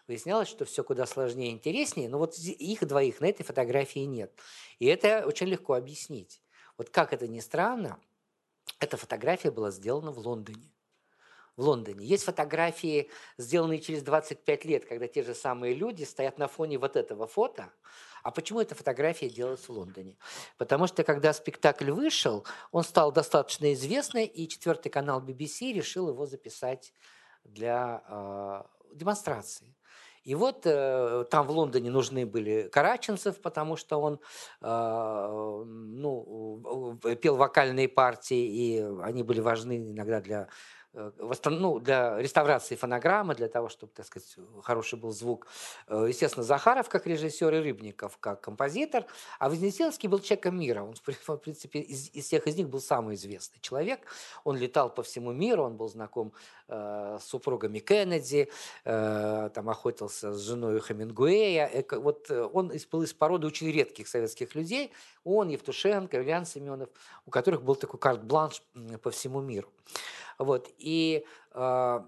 Выяснялось, 0.08 0.48
что 0.48 0.66
все 0.66 0.84
куда 0.84 1.06
сложнее 1.06 1.52
и 1.52 1.54
интереснее, 1.54 2.10
но 2.10 2.18
вот 2.18 2.34
их 2.40 2.88
двоих 2.88 3.22
на 3.22 3.28
этой 3.28 3.44
фотографии 3.44 4.00
нет. 4.00 4.34
И 4.80 4.88
это 4.88 5.28
очень 5.28 5.46
легко 5.46 5.76
объяснить. 5.76 6.42
Вот 6.80 6.90
как 6.90 7.14
это 7.14 7.28
ни 7.28 7.40
странно, 7.40 8.00
эта 8.80 8.98
фотография 8.98 9.52
была 9.52 9.70
сделана 9.70 10.10
в 10.12 10.18
Лондоне 10.18 10.72
в 11.60 11.62
Лондоне. 11.62 12.06
Есть 12.06 12.24
фотографии, 12.24 13.10
сделанные 13.38 13.80
через 13.80 14.02
25 14.02 14.66
лет, 14.66 14.86
когда 14.86 15.08
те 15.08 15.24
же 15.24 15.36
самые 15.36 15.74
люди 15.74 16.06
стоят 16.06 16.38
на 16.38 16.48
фоне 16.48 16.78
вот 16.78 16.96
этого 16.96 17.28
фото. 17.28 17.70
А 18.24 18.32
почему 18.32 18.62
эта 18.62 18.76
фотография 18.76 19.30
делалась 19.30 19.68
в 19.68 19.70
Лондоне? 19.70 20.18
Потому 20.58 20.88
что, 20.88 21.04
когда 21.04 21.34
спектакль 21.34 21.92
вышел, 21.92 22.46
он 22.72 22.84
стал 22.84 23.12
достаточно 23.12 23.74
известный, 23.74 24.26
и 24.26 24.48
четвертый 24.48 24.90
канал 24.90 25.22
BBC 25.22 25.74
решил 25.74 26.08
его 26.08 26.26
записать 26.26 26.94
для 27.44 28.04
э, 28.08 28.64
демонстрации. 28.96 29.76
И 30.24 30.36
вот 30.36 30.62
э, 30.66 31.26
там 31.30 31.48
в 31.48 31.52
Лондоне 31.52 31.90
нужны 31.92 32.26
были 32.26 32.70
Караченцев, 32.72 33.42
потому 33.42 33.76
что 33.76 34.00
он 34.00 34.20
э, 34.62 35.64
ну, 35.66 37.00
пел 37.22 37.36
вокальные 37.36 37.90
партии, 37.90 38.46
и 38.46 38.80
они 39.02 39.24
были 39.24 39.40
важны 39.40 39.92
иногда 39.92 40.22
для 40.22 40.48
ну, 40.94 41.80
для 41.80 42.18
реставрации 42.18 42.76
фонограммы, 42.76 43.36
для 43.36 43.48
того, 43.48 43.70
чтобы, 43.70 43.92
так 43.94 44.06
сказать, 44.06 44.36
хороший 44.64 44.98
был 44.98 45.12
звук. 45.12 45.48
Э, 45.88 46.06
естественно, 46.08 46.44
Захаров 46.44 46.90
как 46.90 47.06
режиссер 47.06 47.54
и 47.54 47.60
Рыбников 47.60 48.18
как 48.18 48.42
композитор, 48.42 49.06
а 49.38 49.50
Вознесенский 49.50 50.10
был 50.10 50.20
человеком 50.20 50.60
мира. 50.60 50.84
Он, 50.84 50.96
в 50.96 51.38
принципе, 51.38 51.80
из, 51.80 52.10
из 52.10 52.26
всех 52.26 52.48
из 52.48 52.56
них 52.56 52.70
был 52.70 52.82
самый 52.82 53.16
известный 53.16 53.60
человек. 53.62 54.02
Он 54.44 54.58
летал 54.58 54.94
по 54.94 55.04
всему 55.04 55.32
миру, 55.32 55.64
он 55.64 55.78
был 55.78 55.90
знаком 55.90 56.34
э, 56.68 57.18
с 57.22 57.26
супругами 57.26 57.80
Кеннеди, 57.80 58.50
э, 58.86 59.50
там 59.54 59.70
охотился 59.70 60.34
с 60.34 60.42
женой 60.42 60.80
Хемингуэя. 60.80 61.68
Э, 61.68 61.98
вот 61.98 62.32
э, 62.32 62.50
он 62.52 62.72
был 62.92 63.04
из 63.04 63.14
породы 63.14 63.48
очень 63.48 63.72
редких 63.72 64.08
советских 64.08 64.56
людей. 64.56 64.92
Он, 65.24 65.50
Евтушенко, 65.50 66.18
Ильян 66.18 66.46
Семенов, 66.46 66.90
у 67.26 67.32
которых 67.32 67.62
был 67.64 67.76
такой 67.76 68.00
карт-бланш 68.00 68.64
по 69.04 69.12
всему 69.12 69.42
миру. 69.42 69.70
Вот. 70.40 70.70
И 70.78 71.26
э, 71.54 72.00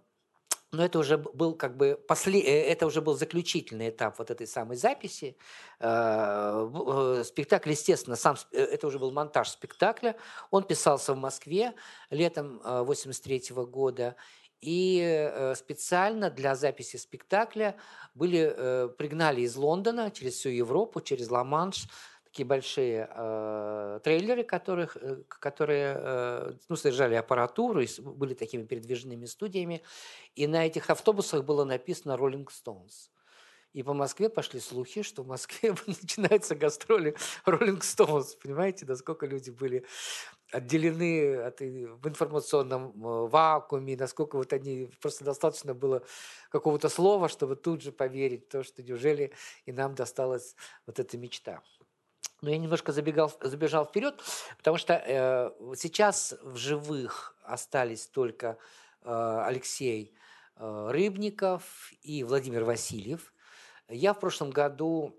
но 0.73 0.85
это 0.85 0.99
уже 0.99 1.17
был 1.17 1.53
как 1.53 1.75
бы 1.75 2.01
после, 2.07 2.39
э, 2.39 2.71
это 2.71 2.87
уже 2.87 3.01
был 3.01 3.15
заключительный 3.15 3.89
этап 3.89 4.17
вот 4.17 4.31
этой 4.31 4.47
самой 4.47 4.77
записи. 4.77 5.35
Э, 5.79 7.23
спектакль, 7.25 7.71
естественно, 7.71 8.15
сам 8.15 8.37
это 8.53 8.87
уже 8.87 8.97
был 8.97 9.11
монтаж 9.11 9.49
спектакля. 9.49 10.15
Он 10.49 10.63
писался 10.63 11.13
в 11.13 11.17
Москве 11.17 11.73
летом 12.09 12.61
83 12.63 13.53
года. 13.65 14.15
И 14.61 15.53
специально 15.55 16.29
для 16.29 16.55
записи 16.55 16.97
спектакля 16.97 17.75
были 18.13 18.93
пригнали 18.95 19.41
из 19.41 19.55
Лондона 19.55 20.11
через 20.11 20.35
всю 20.35 20.49
Европу, 20.49 21.01
через 21.01 21.31
Ла-Манш 21.31 21.87
такие 22.31 22.45
большие 22.45 23.09
э, 23.13 23.99
трейлеры, 24.03 24.43
которых, 24.43 24.95
э, 24.95 25.21
которые 25.27 25.95
э, 25.97 26.53
ну, 26.69 26.75
содержали 26.77 27.15
аппаратуру 27.15 27.81
и 27.81 27.87
были 27.99 28.33
такими 28.33 28.63
передвижными 28.63 29.25
студиями. 29.25 29.81
И 30.35 30.47
на 30.47 30.65
этих 30.65 30.89
автобусах 30.89 31.43
было 31.43 31.65
написано 31.65 32.13
«Rolling 32.13 32.47
Stones». 32.47 33.09
И 33.73 33.83
по 33.83 33.93
Москве 33.93 34.29
пошли 34.29 34.59
слухи, 34.59 35.01
что 35.01 35.23
в 35.23 35.27
Москве 35.27 35.75
начинаются 35.87 36.55
гастроли 36.55 37.15
Rolling 37.45 37.81
Stones. 37.81 38.37
Понимаете, 38.41 38.85
насколько 38.85 39.25
люди 39.25 39.49
были 39.49 39.85
отделены 40.53 41.35
от, 41.35 41.59
в 41.59 42.07
информационном 42.07 42.91
э, 42.91 43.27
вакууме, 43.27 43.97
насколько 43.97 44.37
вот 44.37 44.53
они 44.53 44.89
просто 45.01 45.25
достаточно 45.25 45.73
было 45.73 46.01
какого-то 46.49 46.87
слова, 46.87 47.27
чтобы 47.27 47.57
тут 47.57 47.81
же 47.81 47.91
поверить 47.91 48.45
в 48.45 48.49
то, 48.49 48.63
что 48.63 48.83
неужели 48.83 49.33
и 49.65 49.73
нам 49.73 49.95
досталась 49.95 50.55
вот 50.85 50.99
эта 50.99 51.17
мечта. 51.17 51.61
Но 52.41 52.49
я 52.49 52.57
немножко 52.57 52.91
забегал, 52.91 53.31
забежал 53.41 53.85
вперед, 53.85 54.19
потому 54.57 54.77
что 54.77 54.93
э, 54.93 55.75
сейчас 55.75 56.33
в 56.41 56.57
живых 56.57 57.35
остались 57.43 58.07
только 58.07 58.57
э, 59.03 59.43
Алексей 59.45 60.15
э, 60.55 60.87
Рыбников 60.89 61.91
и 62.01 62.23
Владимир 62.23 62.63
Васильев. 62.63 63.31
Я 63.87 64.13
в 64.13 64.19
прошлом 64.19 64.49
году 64.49 65.15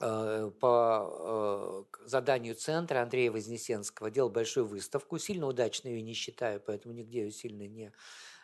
э, 0.00 0.50
по 0.60 1.86
э, 1.98 2.06
заданию 2.06 2.54
центра 2.56 3.00
Андрея 3.00 3.30
Вознесенского 3.32 4.10
делал 4.10 4.28
большую 4.28 4.66
выставку. 4.66 5.18
Сильно 5.18 5.46
удачную 5.46 5.96
ее 5.96 6.02
не 6.02 6.12
считаю, 6.12 6.60
поэтому 6.60 6.92
нигде 6.92 7.22
ее 7.22 7.32
сильно 7.32 7.66
не 7.66 7.90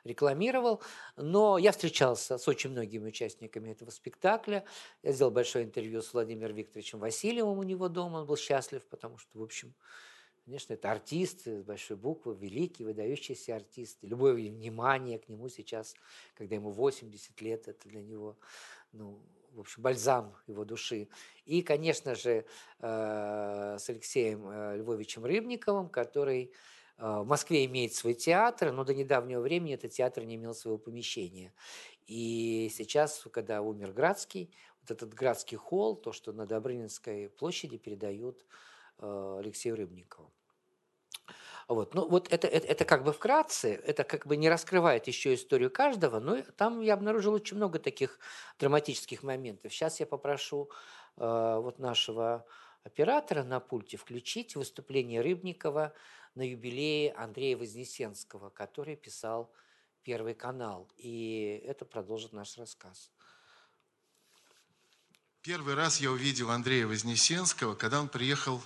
рекламировал. 0.04 0.82
Но 1.16 1.58
я 1.58 1.72
встречался 1.72 2.38
с 2.38 2.48
очень 2.48 2.70
многими 2.70 3.08
участниками 3.08 3.70
этого 3.70 3.90
спектакля. 3.90 4.64
Я 5.02 5.12
сделал 5.12 5.30
большое 5.30 5.64
интервью 5.64 6.02
с 6.02 6.12
Владимиром 6.12 6.56
Викторовичем 6.56 6.98
Васильевым 6.98 7.58
у 7.58 7.62
него 7.62 7.88
дома. 7.88 8.18
Он 8.18 8.26
был 8.26 8.36
счастлив, 8.36 8.84
потому 8.86 9.18
что, 9.18 9.38
в 9.38 9.42
общем, 9.42 9.74
Конечно, 10.50 10.72
это 10.72 10.90
артист 10.90 11.44
с 11.44 11.62
большой 11.62 11.96
буквы, 11.96 12.34
великий, 12.34 12.84
выдающийся 12.84 13.54
артист. 13.54 13.98
любое 14.02 14.34
внимание 14.34 15.18
к 15.18 15.28
нему 15.28 15.48
сейчас, 15.48 15.94
когда 16.34 16.56
ему 16.56 16.70
80 16.70 17.40
лет, 17.40 17.68
это 17.68 17.88
для 17.88 18.02
него, 18.02 18.36
ну, 18.90 19.20
в 19.52 19.60
общем, 19.60 19.82
бальзам 19.82 20.34
его 20.46 20.64
души. 20.64 21.08
И, 21.44 21.62
конечно 21.62 22.14
же, 22.14 22.44
э, 22.80 23.76
с 23.78 23.88
Алексеем 23.88 24.48
э, 24.48 24.78
Львовичем 24.78 25.24
Рыбниковым, 25.24 25.88
который 25.88 26.52
в 27.00 27.24
Москве 27.24 27.64
имеет 27.64 27.94
свой 27.94 28.14
театр, 28.14 28.72
но 28.72 28.84
до 28.84 28.94
недавнего 28.94 29.40
времени 29.40 29.74
этот 29.74 29.92
театр 29.92 30.24
не 30.24 30.36
имел 30.36 30.54
своего 30.54 30.78
помещения. 30.78 31.52
И 32.06 32.70
сейчас, 32.74 33.26
когда 33.32 33.62
умер 33.62 33.92
Градский, 33.92 34.54
вот 34.82 34.90
этот 34.90 35.14
Градский 35.14 35.56
холл, 35.56 35.96
то, 35.96 36.12
что 36.12 36.32
на 36.32 36.46
Добрынинской 36.46 37.30
площади 37.30 37.78
передают 37.78 38.44
Алексею 38.98 39.76
Рыбникову. 39.76 40.30
Вот. 41.68 41.94
Ну, 41.94 42.08
вот 42.08 42.32
это, 42.32 42.48
это, 42.48 42.66
это 42.66 42.84
как 42.84 43.04
бы 43.04 43.12
вкратце, 43.12 43.74
это 43.74 44.02
как 44.02 44.26
бы 44.26 44.36
не 44.36 44.48
раскрывает 44.48 45.06
еще 45.06 45.34
историю 45.34 45.70
каждого, 45.70 46.18
но 46.18 46.42
там 46.56 46.80
я 46.80 46.94
обнаружил 46.94 47.32
очень 47.32 47.56
много 47.56 47.78
таких 47.78 48.18
драматических 48.58 49.22
моментов. 49.22 49.72
Сейчас 49.72 50.00
я 50.00 50.06
попрошу 50.06 50.68
э, 51.16 51.60
вот 51.62 51.78
нашего 51.78 52.44
оператора 52.82 53.44
на 53.44 53.60
пульте 53.60 53.96
включить 53.96 54.56
выступление 54.56 55.20
Рыбникова 55.20 55.92
на 56.34 56.42
юбилее 56.42 57.12
Андрея 57.12 57.56
Вознесенского, 57.56 58.50
который 58.50 58.96
писал 58.96 59.52
Первый 60.02 60.34
канал. 60.34 60.90
И 60.96 61.62
это 61.66 61.84
продолжит 61.84 62.32
наш 62.32 62.56
рассказ. 62.56 63.10
Первый 65.42 65.74
раз 65.74 66.00
я 66.00 66.10
увидел 66.10 66.50
Андрея 66.50 66.86
Вознесенского, 66.86 67.74
когда 67.74 68.00
он 68.00 68.08
приехал 68.08 68.62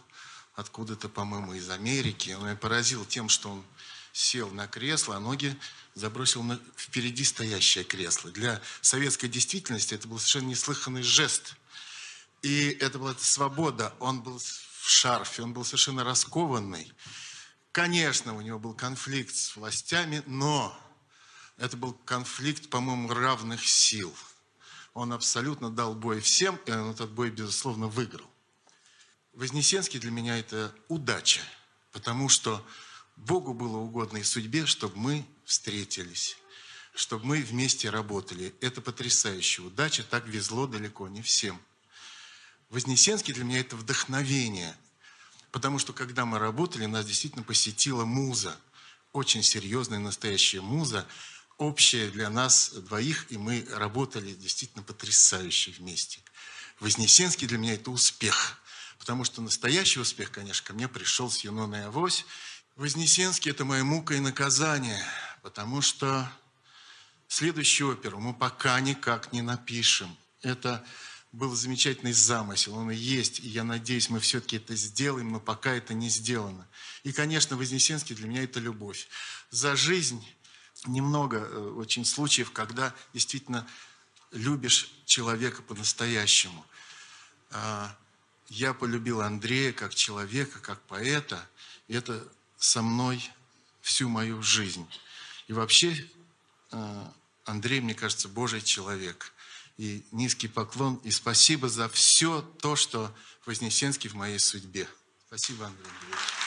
откуда-то, 0.54 1.08
по-моему, 1.08 1.54
из 1.54 1.68
Америки. 1.70 2.32
Он 2.32 2.44
меня 2.44 2.56
поразил 2.56 3.04
тем, 3.04 3.28
что 3.28 3.50
он 3.50 3.64
сел 4.12 4.48
на 4.50 4.68
кресло, 4.68 5.16
а 5.16 5.20
ноги 5.20 5.56
забросил 5.94 6.42
на 6.42 6.60
впереди 6.76 7.24
стоящее 7.24 7.84
кресло. 7.84 8.30
Для 8.30 8.60
советской 8.80 9.28
действительности 9.28 9.94
это 9.94 10.06
был 10.06 10.18
совершенно 10.18 10.48
неслыханный 10.48 11.02
жест. 11.02 11.56
И 12.42 12.76
это 12.80 12.98
была 12.98 13.14
свобода. 13.14 13.94
Он 13.98 14.22
был 14.22 14.38
в 14.38 14.88
шарфе, 14.88 15.42
он 15.42 15.52
был 15.52 15.64
совершенно 15.64 16.04
раскованный. 16.04 16.92
Конечно, 17.74 18.36
у 18.36 18.40
него 18.40 18.60
был 18.60 18.72
конфликт 18.72 19.34
с 19.34 19.56
властями, 19.56 20.22
но 20.26 20.78
это 21.56 21.76
был 21.76 21.92
конфликт, 21.92 22.70
по-моему, 22.70 23.12
равных 23.12 23.66
сил. 23.66 24.14
Он 24.92 25.12
абсолютно 25.12 25.70
дал 25.70 25.96
бой 25.96 26.20
всем, 26.20 26.54
и 26.66 26.70
он 26.70 26.92
этот 26.92 27.10
бой, 27.10 27.30
безусловно, 27.32 27.88
выиграл. 27.88 28.30
Вознесенский 29.32 29.98
для 29.98 30.12
меня 30.12 30.38
это 30.38 30.72
удача, 30.86 31.40
потому 31.90 32.28
что 32.28 32.64
Богу 33.16 33.54
было 33.54 33.78
угодно 33.78 34.18
и 34.18 34.22
судьбе, 34.22 34.66
чтобы 34.66 34.96
мы 34.96 35.26
встретились, 35.44 36.38
чтобы 36.94 37.26
мы 37.26 37.42
вместе 37.42 37.90
работали. 37.90 38.54
Это 38.60 38.82
потрясающая 38.82 39.64
удача, 39.64 40.04
так 40.04 40.28
везло 40.28 40.68
далеко 40.68 41.08
не 41.08 41.22
всем. 41.22 41.60
Вознесенский 42.70 43.34
для 43.34 43.42
меня 43.42 43.58
это 43.58 43.74
вдохновение, 43.74 44.76
потому 45.54 45.78
что 45.78 45.92
когда 45.92 46.26
мы 46.26 46.40
работали, 46.40 46.84
нас 46.84 47.06
действительно 47.06 47.44
посетила 47.44 48.04
муза, 48.04 48.58
очень 49.12 49.44
серьезная 49.44 50.00
настоящая 50.00 50.60
муза, 50.60 51.06
общая 51.58 52.10
для 52.10 52.28
нас 52.28 52.70
двоих, 52.70 53.30
и 53.30 53.38
мы 53.38 53.64
работали 53.70 54.34
действительно 54.34 54.82
потрясающе 54.82 55.70
вместе. 55.70 56.18
Вознесенский 56.80 57.46
для 57.46 57.56
меня 57.56 57.74
это 57.74 57.90
успех– 57.90 58.60
Потому 58.98 59.24
что 59.24 59.42
настоящий 59.42 60.00
успех, 60.00 60.30
конечно, 60.30 60.66
ко 60.66 60.72
мне 60.72 60.88
пришел 60.88 61.30
с 61.30 61.40
Юноной 61.40 61.84
Авось. 61.84 62.24
Вознесенский– 62.76 63.50
это 63.52 63.66
моя 63.66 63.84
мука 63.84 64.14
и 64.14 64.20
наказание, 64.20 65.04
потому 65.42 65.82
что 65.82 66.26
следующую 67.28 67.92
оперу 67.92 68.18
мы 68.18 68.32
пока 68.32 68.80
никак 68.80 69.30
не 69.32 69.42
напишем. 69.42 70.16
Это 70.40 70.82
был 71.34 71.54
замечательный 71.54 72.12
замысел, 72.12 72.74
он 72.74 72.90
и 72.90 72.96
есть, 72.96 73.40
и 73.40 73.48
я 73.48 73.64
надеюсь, 73.64 74.08
мы 74.08 74.20
все-таки 74.20 74.56
это 74.56 74.76
сделаем, 74.76 75.32
но 75.32 75.40
пока 75.40 75.72
это 75.72 75.92
не 75.92 76.08
сделано. 76.08 76.66
И, 77.02 77.12
конечно, 77.12 77.56
Вознесенский 77.56 78.14
для 78.14 78.28
меня 78.28 78.44
это 78.44 78.60
любовь. 78.60 79.08
За 79.50 79.74
жизнь 79.74 80.24
немного 80.86 81.38
э, 81.38 81.58
очень 81.76 82.04
случаев, 82.04 82.52
когда 82.52 82.94
действительно 83.12 83.66
любишь 84.30 84.90
человека 85.06 85.62
по-настоящему. 85.62 86.64
А, 87.50 87.96
я 88.48 88.72
полюбил 88.74 89.20
Андрея 89.20 89.72
как 89.72 89.94
человека, 89.94 90.60
как 90.60 90.80
поэта. 90.82 91.48
И 91.88 91.94
это 91.94 92.26
со 92.58 92.82
мной 92.82 93.28
всю 93.80 94.08
мою 94.08 94.42
жизнь. 94.42 94.86
И 95.48 95.52
вообще 95.52 96.08
э, 96.70 97.06
Андрей, 97.44 97.80
мне 97.80 97.94
кажется, 97.94 98.28
Божий 98.28 98.62
человек. 98.62 99.33
И 99.76 100.06
низкий 100.12 100.48
поклон, 100.48 101.00
и 101.04 101.10
спасибо 101.10 101.68
за 101.68 101.88
все 101.88 102.42
то, 102.60 102.76
что 102.76 103.12
Вознесенский 103.44 104.08
в 104.08 104.14
моей 104.14 104.38
судьбе. 104.38 104.88
Спасибо, 105.26 105.66
Андрей 105.66 105.88
Андреевич. 105.88 106.43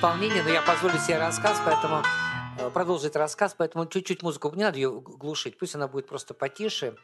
Исполнение, 0.00 0.42
но 0.42 0.48
я 0.48 0.62
позволю 0.62 0.98
себе 0.98 1.18
рассказ, 1.18 1.60
поэтому 1.62 2.02
э, 2.56 2.70
продолжить 2.70 3.16
рассказ, 3.16 3.54
поэтому 3.54 3.84
чуть-чуть 3.84 4.22
музыку 4.22 4.50
не 4.54 4.62
надо 4.62 4.78
ее 4.78 4.90
глушить, 4.98 5.58
пусть 5.58 5.74
она 5.74 5.88
будет 5.88 6.08
просто 6.08 6.32
потише. 6.32 6.96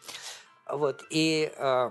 Вот, 0.66 1.04
и 1.11 1.52
э, 1.54 1.90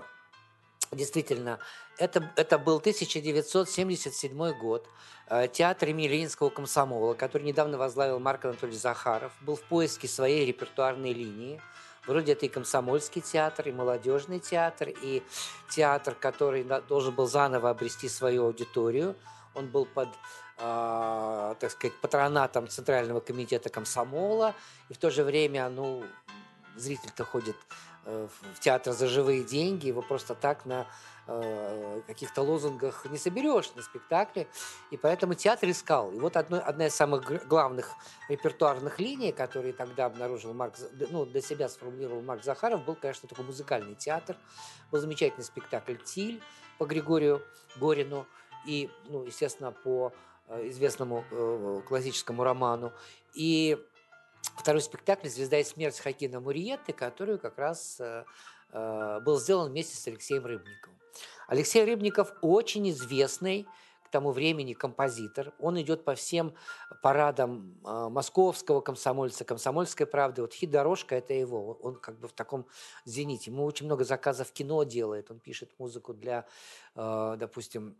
действительно, 0.90 1.60
это, 1.98 2.28
это 2.34 2.58
был 2.58 2.78
1977 2.78 4.58
год. 4.58 4.88
Э, 5.28 5.46
театр 5.46 5.90
имени 5.90 6.08
Ленинского 6.08 6.50
комсомола, 6.50 7.14
который 7.14 7.44
недавно 7.44 7.78
возглавил 7.78 8.18
Марк 8.18 8.44
Анатольевич 8.44 8.80
Захаров, 8.80 9.30
был 9.42 9.54
в 9.54 9.62
поиске 9.62 10.08
своей 10.08 10.44
репертуарной 10.44 11.12
линии. 11.12 11.62
Вроде 12.08 12.32
это 12.32 12.46
и 12.46 12.48
комсомольский 12.48 13.20
театр, 13.20 13.68
и 13.68 13.72
молодежный 13.72 14.40
театр, 14.40 14.88
и 14.88 15.22
театр, 15.70 16.16
который 16.16 16.64
должен 16.88 17.14
был 17.14 17.28
заново 17.28 17.70
обрести 17.70 18.08
свою 18.08 18.46
аудиторию. 18.46 19.14
Он 19.54 19.68
был 19.68 19.86
под 19.86 20.08
э, 20.58 21.54
так 21.58 21.70
сказать, 21.70 21.96
патронатом 22.00 22.68
Центрального 22.68 23.20
комитета 23.20 23.68
комсомола, 23.68 24.54
и 24.88 24.94
в 24.94 24.98
то 24.98 25.10
же 25.10 25.24
время, 25.24 25.68
ну, 25.68 26.04
зритель-то 26.76 27.24
ходит 27.24 27.56
э, 28.04 28.28
в 28.54 28.60
театр 28.60 28.92
за 28.92 29.06
живые 29.06 29.44
деньги, 29.44 29.88
его 29.88 30.02
просто 30.02 30.34
так 30.34 30.66
на 30.66 30.86
э, 31.26 32.02
каких-то 32.06 32.42
лозунгах 32.42 33.06
не 33.06 33.18
соберешь 33.18 33.72
на 33.74 33.82
спектакле, 33.82 34.46
и 34.90 34.96
поэтому 34.96 35.34
театр 35.34 35.70
искал. 35.70 36.12
И 36.12 36.18
вот 36.18 36.36
одно, 36.36 36.62
одна 36.64 36.86
из 36.86 36.94
самых 36.94 37.46
главных 37.48 37.90
репертуарных 38.28 38.98
линий, 39.00 39.32
которые 39.32 39.72
тогда 39.72 40.06
обнаружил 40.06 40.54
Марк, 40.54 40.74
ну, 41.10 41.24
для 41.26 41.40
себя 41.40 41.68
сформулировал 41.68 42.22
Марк 42.22 42.44
Захаров, 42.44 42.84
был, 42.84 42.94
конечно, 42.94 43.28
такой 43.28 43.44
музыкальный 43.44 43.94
театр. 43.94 44.36
Был 44.90 45.00
замечательный 45.00 45.44
спектакль 45.44 45.96
«Тиль» 45.96 46.42
по 46.78 46.84
Григорию 46.84 47.42
Горину, 47.76 48.26
и, 48.66 48.90
ну, 49.08 49.24
естественно, 49.24 49.70
по 49.70 50.12
известному 50.48 51.24
э, 51.30 51.82
классическому 51.86 52.44
роману. 52.44 52.92
И 53.34 53.78
второй 54.56 54.80
спектакль 54.80 55.28
«Звезда 55.28 55.58
и 55.58 55.64
смерть» 55.64 55.98
Хакина 55.98 56.40
Муриетты, 56.40 56.92
который 56.92 57.38
как 57.38 57.58
раз 57.58 58.00
э, 58.00 58.24
был 58.72 59.38
сделан 59.38 59.70
вместе 59.70 59.96
с 59.96 60.06
Алексеем 60.06 60.44
Рыбниковым. 60.44 60.98
Алексей 61.48 61.84
Рыбников 61.84 62.32
очень 62.42 62.90
известный 62.90 63.66
к 64.04 64.08
тому 64.08 64.30
времени 64.30 64.72
композитор. 64.72 65.52
Он 65.58 65.80
идет 65.80 66.04
по 66.04 66.14
всем 66.14 66.54
парадам 67.02 67.76
московского 67.82 68.80
комсомольца, 68.80 69.44
комсомольской 69.44 70.06
правды. 70.06 70.42
Вот 70.42 70.54
хит 70.54 70.70
«Дорожка»– 70.70 71.14
это 71.16 71.34
его. 71.34 71.72
Он 71.82 71.96
как 71.96 72.18
бы 72.18 72.28
в 72.28 72.32
таком 72.32 72.66
зените. 73.04 73.50
Ему 73.50 73.64
очень 73.64 73.86
много 73.86 74.04
заказов 74.04 74.52
кино 74.52 74.84
делает. 74.84 75.30
Он 75.30 75.40
пишет 75.40 75.72
музыку 75.78 76.14
для, 76.14 76.46
допустим, 76.94 77.96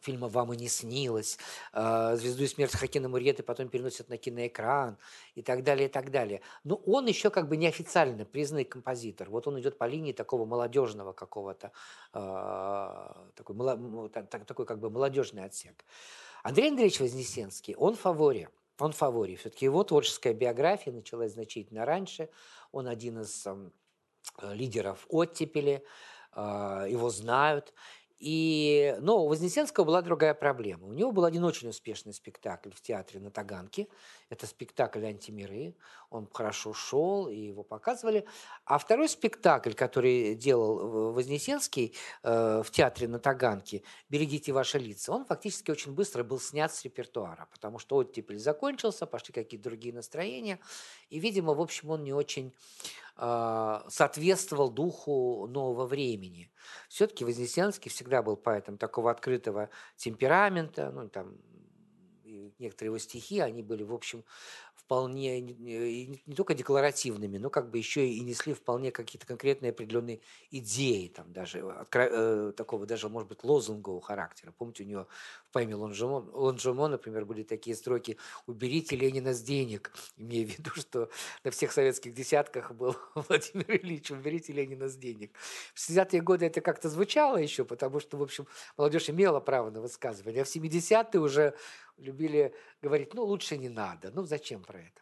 фильма 0.00 0.28
«Вам 0.28 0.52
и 0.52 0.56
не 0.56 0.68
снилось», 0.68 1.38
а, 1.72 2.16
«Звезду 2.16 2.44
и 2.44 2.46
смерть» 2.46 2.72
Хакина 2.72 3.08
Мурьеты 3.08 3.42
потом 3.42 3.68
переносят 3.68 4.08
на 4.08 4.16
киноэкран 4.16 4.98
и 5.34 5.42
так 5.42 5.62
далее, 5.62 5.88
и 5.88 5.90
так 5.90 6.10
далее. 6.10 6.40
Но 6.64 6.76
он 6.86 7.06
еще 7.06 7.30
как 7.30 7.48
бы 7.48 7.56
неофициально 7.56 8.24
признанный 8.24 8.64
композитор. 8.64 9.30
Вот 9.30 9.46
он 9.46 9.60
идет 9.60 9.78
по 9.78 9.84
линии 9.84 10.12
такого 10.12 10.44
молодежного 10.44 11.12
какого-то, 11.12 11.72
а, 12.12 13.26
такой, 13.34 13.56
такой 14.08 14.66
как 14.66 14.78
бы 14.78 14.90
молодежный 14.90 15.44
отсек. 15.44 15.84
Андрей 16.42 16.70
Андреевич 16.70 17.00
Вознесенский, 17.00 17.74
он 17.74 17.96
фаворе. 17.96 18.50
Он 18.78 18.92
фаворе. 18.92 19.36
Все-таки 19.36 19.64
его 19.64 19.82
творческая 19.84 20.34
биография 20.34 20.92
началась 20.92 21.32
значительно 21.32 21.84
раньше. 21.84 22.28
Он 22.72 22.86
один 22.86 23.20
из 23.20 23.46
лидеров 24.42 25.06
оттепели, 25.08 25.82
а, 26.32 26.86
его 26.86 27.10
знают. 27.10 27.72
И, 28.18 28.96
но 29.00 29.24
у 29.24 29.28
Вознесенского 29.28 29.84
была 29.84 30.00
другая 30.00 30.32
проблема. 30.32 30.86
У 30.86 30.92
него 30.92 31.12
был 31.12 31.24
один 31.26 31.44
очень 31.44 31.68
успешный 31.68 32.14
спектакль 32.14 32.70
в 32.70 32.80
театре 32.80 33.20
на 33.20 33.30
Таганке. 33.30 33.88
Это 34.30 34.46
спектакль 34.46 35.04
«Антимиры». 35.04 35.74
Он 36.08 36.26
хорошо 36.32 36.72
шел, 36.72 37.28
и 37.28 37.36
его 37.36 37.62
показывали. 37.62 38.26
А 38.64 38.78
второй 38.78 39.08
спектакль, 39.08 39.72
который 39.72 40.34
делал 40.34 41.12
Вознесенский 41.12 41.94
э, 42.22 42.62
в 42.64 42.70
театре 42.70 43.06
на 43.06 43.18
Таганке 43.18 43.82
«Берегите 44.08 44.52
ваши 44.52 44.78
лица», 44.78 45.12
он 45.12 45.26
фактически 45.26 45.70
очень 45.70 45.92
быстро 45.92 46.24
был 46.24 46.40
снят 46.40 46.72
с 46.72 46.84
репертуара, 46.84 47.48
потому 47.50 47.78
что 47.78 47.96
оттепель 47.96 48.38
закончился, 48.38 49.06
пошли 49.06 49.34
какие-то 49.34 49.64
другие 49.68 49.92
настроения. 49.92 50.58
И, 51.10 51.18
видимо, 51.18 51.54
в 51.54 51.60
общем, 51.60 51.90
он 51.90 52.02
не 52.02 52.14
очень 52.14 52.48
э, 52.48 53.05
соответствовал 53.18 54.70
духу 54.70 55.46
нового 55.46 55.86
времени. 55.86 56.50
Все-таки 56.88 57.24
Вознесенский 57.24 57.90
всегда 57.90 58.22
был 58.22 58.36
поэтом 58.36 58.76
такого 58.76 59.10
открытого 59.10 59.70
темперамента, 59.96 60.90
ну, 60.90 61.08
там, 61.08 61.36
некоторые 62.58 62.88
его 62.88 62.98
стихи, 62.98 63.40
они 63.40 63.62
были, 63.62 63.82
в 63.82 63.92
общем, 63.92 64.24
вполне 64.74 65.40
не, 65.40 66.22
только 66.36 66.54
декларативными, 66.54 67.38
но 67.38 67.50
как 67.50 67.70
бы 67.70 67.78
еще 67.78 68.06
и 68.08 68.20
несли 68.20 68.54
вполне 68.54 68.92
какие-то 68.92 69.26
конкретные 69.26 69.70
определенные 69.70 70.20
идеи, 70.50 71.08
там 71.08 71.32
даже 71.32 71.64
э, 71.92 72.52
такого 72.56 72.86
даже, 72.86 73.08
может 73.08 73.28
быть, 73.28 73.42
лозунгового 73.42 74.00
характера. 74.00 74.52
Помните, 74.56 74.84
у 74.84 74.86
него 74.86 75.08
поэме 75.56 75.74
Лонжемон, 75.74 76.28
Лонжемон, 76.34 76.90
например, 76.90 77.24
были 77.24 77.42
такие 77.42 77.74
строки 77.74 78.18
«Уберите 78.46 78.94
Ленина 78.94 79.32
с 79.32 79.40
денег», 79.40 79.90
имея 80.18 80.44
в 80.46 80.50
виду, 80.50 80.70
что 80.74 81.08
на 81.44 81.50
всех 81.50 81.72
советских 81.72 82.12
десятках 82.12 82.72
был 82.72 82.94
Владимир 83.14 83.70
Ильич 83.70 84.10
«Уберите 84.10 84.52
Ленина 84.52 84.86
с 84.88 84.96
денег». 84.96 85.30
В 85.72 85.78
60-е 85.78 86.20
годы 86.20 86.44
это 86.44 86.60
как-то 86.60 86.90
звучало 86.90 87.38
еще, 87.38 87.64
потому 87.64 88.00
что, 88.00 88.18
в 88.18 88.22
общем, 88.22 88.46
молодежь 88.76 89.08
имела 89.08 89.40
право 89.40 89.70
на 89.70 89.80
высказывание, 89.80 90.42
а 90.42 90.44
в 90.44 90.54
70-е 90.54 91.20
уже 91.20 91.54
любили 91.96 92.54
говорить, 92.82 93.14
ну, 93.14 93.24
лучше 93.24 93.56
не 93.56 93.70
надо, 93.70 94.10
ну, 94.12 94.24
зачем 94.24 94.62
про 94.62 94.80
это. 94.80 95.00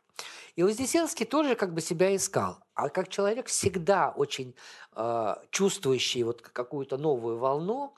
И 0.55 0.63
Вознесенский 0.63 1.27
тоже 1.27 1.57
как 1.57 1.75
бы 1.75 1.81
себя 1.81 2.15
искал. 2.15 2.59
А 2.75 2.89
как 2.89 3.09
человек 3.09 3.49
всегда 3.49 4.11
очень 4.11 4.55
э, 4.95 5.35
чувствующий 5.51 6.23
вот 6.23 6.43
какую-то 6.43 6.97
новую 6.97 7.39
волну, 7.39 7.97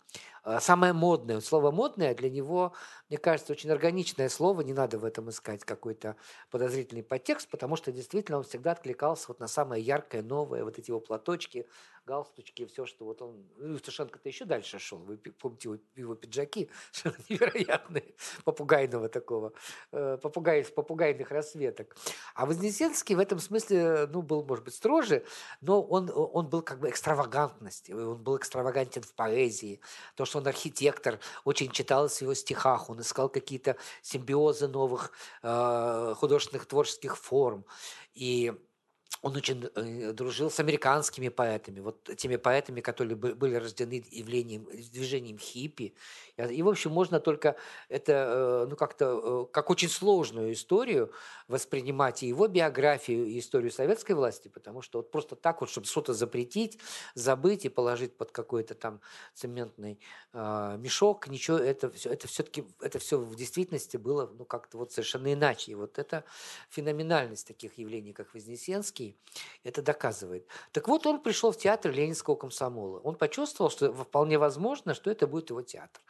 самое 0.60 0.92
модное, 0.92 1.40
слово 1.40 1.70
модное 1.72 2.14
для 2.14 2.30
него, 2.30 2.72
мне 3.08 3.18
кажется, 3.18 3.52
очень 3.52 3.70
органичное 3.70 4.28
слово, 4.28 4.62
не 4.62 4.72
надо 4.72 4.98
в 4.98 5.04
этом 5.04 5.30
искать 5.30 5.64
какой-то 5.64 6.16
подозрительный 6.50 7.02
подтекст, 7.02 7.48
потому 7.48 7.76
что 7.76 7.92
действительно 7.92 8.38
он 8.38 8.44
всегда 8.44 8.72
откликался 8.72 9.26
вот 9.28 9.40
на 9.40 9.48
самое 9.48 9.82
яркое, 9.82 10.22
новое, 10.22 10.64
вот 10.64 10.78
эти 10.78 10.90
его 10.90 11.00
платочки, 11.00 11.66
галстучки, 12.06 12.66
все, 12.66 12.86
что 12.86 13.04
вот 13.04 13.20
он... 13.20 13.44
Ну, 13.56 13.74
Евтушенко-то 13.74 14.28
еще 14.28 14.44
дальше 14.44 14.78
шел. 14.78 14.98
Вы 14.98 15.16
помните 15.16 15.68
его, 15.68 15.78
его 15.96 16.14
пиджаки 16.14 16.70
невероятные, 17.28 18.14
попугайного 18.44 19.08
такого, 19.08 19.52
э, 19.92 20.16
попугай, 20.22 20.64
попугайных 20.64 21.30
расцветок. 21.30 21.96
А 22.34 22.46
Вознесенский 22.46 23.16
в 23.16 23.18
этом 23.18 23.40
смысле, 23.40 24.06
ну, 24.06 24.22
был, 24.22 24.44
может 24.44 24.64
быть, 24.64 24.74
строже, 24.74 25.24
но 25.60 25.82
он, 25.82 26.10
он 26.14 26.48
был 26.48 26.62
как 26.62 26.78
бы 26.78 26.88
экстравагантность, 26.88 27.90
он 27.90 28.22
был 28.22 28.36
экстравагантен 28.36 29.02
в 29.02 29.12
поэзии. 29.14 29.80
То, 30.14 30.24
что 30.24 30.38
он 30.38 30.46
архитектор, 30.46 31.18
очень 31.44 31.70
читалось 31.70 32.18
в 32.18 32.22
его 32.22 32.34
стихах, 32.34 32.88
он 32.88 32.95
искал 33.00 33.28
какие-то 33.28 33.76
симбиозы 34.02 34.68
новых 34.68 35.12
э, 35.42 36.14
художественных 36.16 36.66
творческих 36.66 37.16
форм. 37.16 37.64
И 38.14 38.52
он 39.26 39.36
очень 39.36 39.68
э, 39.74 40.12
дружил 40.12 40.50
с 40.50 40.60
американскими 40.60 41.30
поэтами, 41.30 41.80
вот 41.80 42.08
теми 42.16 42.36
поэтами, 42.36 42.80
которые 42.80 43.16
были 43.16 43.56
рождены 43.56 44.04
явлением, 44.12 44.66
движением 44.92 45.38
хиппи. 45.38 45.94
И, 46.36 46.62
в 46.62 46.68
общем, 46.68 46.92
можно 46.92 47.18
только 47.18 47.56
это, 47.88 48.12
э, 48.12 48.66
ну, 48.70 48.76
как-то, 48.76 49.46
э, 49.48 49.52
как 49.52 49.70
очень 49.70 49.88
сложную 49.88 50.52
историю 50.52 51.10
воспринимать 51.48 52.22
и 52.22 52.28
его 52.28 52.46
биографию, 52.46 53.26
и 53.26 53.40
историю 53.40 53.72
советской 53.72 54.12
власти, 54.12 54.46
потому 54.46 54.80
что 54.80 54.98
вот 55.00 55.10
просто 55.10 55.34
так 55.34 55.60
вот, 55.60 55.70
чтобы 55.70 55.88
что-то 55.88 56.14
запретить, 56.14 56.78
забыть 57.14 57.64
и 57.64 57.68
положить 57.68 58.16
под 58.16 58.30
какой-то 58.30 58.74
там 58.76 59.00
цементный 59.34 59.98
мешок, 60.32 61.28
ничего, 61.28 61.56
это 61.56 61.90
все, 61.90 62.10
это 62.10 62.28
все-таки, 62.28 62.64
это 62.80 62.98
все 62.98 63.18
в 63.18 63.34
действительности 63.34 63.96
было, 63.96 64.30
ну, 64.38 64.44
как-то 64.44 64.78
вот 64.78 64.92
совершенно 64.92 65.32
иначе. 65.32 65.72
И 65.72 65.74
вот 65.74 65.98
это 65.98 66.24
феноменальность 66.68 67.46
таких 67.46 67.78
явлений, 67.78 68.12
как 68.12 68.34
Вознесенский, 68.34 69.15
это 69.64 69.82
доказывает. 69.82 70.46
Так 70.72 70.88
вот, 70.88 71.06
он 71.06 71.20
пришел 71.20 71.52
в 71.52 71.58
театр 71.58 71.92
Ленинского 71.92 72.36
комсомола. 72.36 73.00
Он 73.00 73.14
почувствовал, 73.14 73.70
что 73.70 73.92
вполне 73.92 74.38
возможно, 74.38 74.94
что 74.94 75.10
это 75.10 75.26
будет 75.26 75.50
его 75.50 75.62
театр 75.62 76.02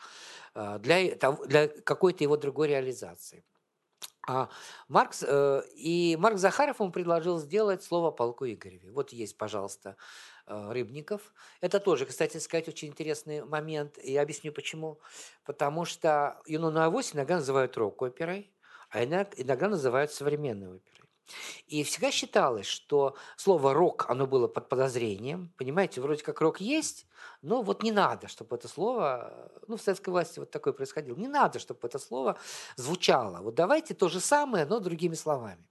а, 0.55 0.79
для, 0.79 1.17
для 1.47 1.69
какой-то 1.69 2.25
его 2.25 2.37
другой 2.37 2.69
реализации. 2.69 3.45
А 4.27 4.49
Маркс, 4.89 5.25
э, 5.27 5.63
и 5.77 6.17
Марк 6.19 6.39
Захаров 6.39 6.81
ему 6.81 6.91
предложил 6.91 7.39
сделать 7.39 7.85
слово 7.85 8.11
полку 8.11 8.45
Игореве. 8.45 8.91
Вот 8.91 9.13
есть, 9.13 9.39
пожалуйста, 9.39 9.97
э, 10.47 10.73
Рыбников. 10.73 11.33
Это 11.61 11.79
тоже, 11.79 12.07
кстати 12.07 12.39
сказать, 12.39 12.67
очень 12.67 12.89
интересный 12.89 13.45
момент. 13.45 13.99
Я 14.03 14.23
объясню 14.23 14.53
почему. 14.53 15.01
Потому 15.45 15.85
что 15.85 16.41
Юнону 16.47 16.81
Авось 16.81 17.15
иногда 17.15 17.37
называют 17.37 17.77
рок-оперой, 17.77 18.53
а 18.91 19.05
иногда 19.05 19.69
называют 19.69 20.11
современной 20.11 20.77
оперой. 20.77 21.06
И 21.67 21.83
всегда 21.83 22.11
считалось, 22.11 22.67
что 22.67 23.17
слово 23.37 23.75
«рок», 23.75 24.07
оно 24.09 24.27
было 24.27 24.49
под 24.49 24.69
подозрением. 24.69 25.53
Понимаете, 25.57 26.01
вроде 26.01 26.23
как 26.23 26.41
рок 26.41 26.61
есть, 26.61 27.07
но 27.43 27.63
вот 27.63 27.83
не 27.83 27.93
надо, 27.93 28.29
чтобы 28.29 28.57
это 28.57 28.69
слово, 28.69 29.51
ну, 29.67 29.77
в 29.77 29.83
советской 29.83 30.11
власти 30.11 30.39
вот 30.39 30.51
такое 30.51 30.73
происходило, 30.73 31.17
не 31.17 31.29
надо, 31.29 31.59
чтобы 31.59 31.81
это 31.87 31.99
слово 31.99 32.39
звучало. 32.77 33.43
Вот 33.43 33.55
давайте 33.55 33.95
то 33.95 34.09
же 34.09 34.21
самое, 34.21 34.67
но 34.67 34.81
другими 34.81 35.15
словами. 35.15 35.65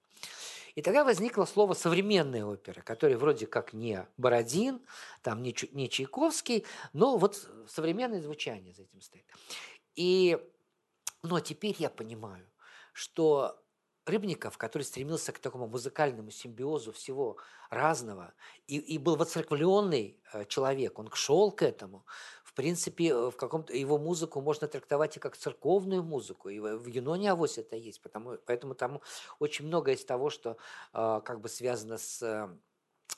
И 0.75 0.81
тогда 0.81 1.05
возникло 1.05 1.45
слово 1.45 1.73
«современная 1.73 2.43
опера», 2.43 2.81
которое 2.81 3.17
вроде 3.17 3.47
как 3.47 3.71
не 3.71 4.05
Бородин, 4.17 4.81
там 5.21 5.41
не, 5.41 5.55
не 5.71 5.89
Чайковский, 5.89 6.65
но 6.91 7.17
вот 7.17 7.47
современное 7.69 8.21
звучание 8.21 8.73
за 8.73 8.81
этим 8.83 8.99
стоит. 8.99 9.25
И, 9.95 10.37
но 11.23 11.39
теперь 11.39 11.75
я 11.79 11.89
понимаю, 11.89 12.45
что 12.91 13.64
Рыбников, 14.05 14.57
который 14.57 14.83
стремился 14.83 15.31
к 15.31 15.39
такому 15.39 15.67
музыкальному 15.67 16.31
симбиозу 16.31 16.91
всего 16.91 17.37
разного 17.69 18.33
и, 18.67 18.77
и 18.77 18.97
был 18.97 19.15
воцерквленный 19.15 20.19
э, 20.33 20.45
человек, 20.45 20.99
он 20.99 21.09
шел 21.13 21.51
к 21.51 21.63
этому. 21.63 22.05
В 22.43 22.53
принципе, 22.53 23.09
э, 23.09 23.31
в 23.31 23.35
каком-то 23.35 23.73
его 23.73 23.97
музыку 23.97 24.41
можно 24.41 24.67
трактовать 24.67 25.17
и 25.17 25.19
как 25.19 25.35
церковную 25.35 26.03
музыку, 26.03 26.49
и 26.49 26.59
в 26.59 26.85
Юноне 26.87 27.31
Авось 27.31 27.57
это 27.57 27.75
есть, 27.75 28.01
потому, 28.01 28.37
поэтому 28.45 28.75
там 28.75 29.01
очень 29.39 29.65
много 29.65 29.91
из 29.91 30.05
того, 30.05 30.29
что 30.29 30.57
э, 30.93 31.21
как 31.25 31.41
бы 31.41 31.49
связано 31.49 31.97
с 31.97 32.49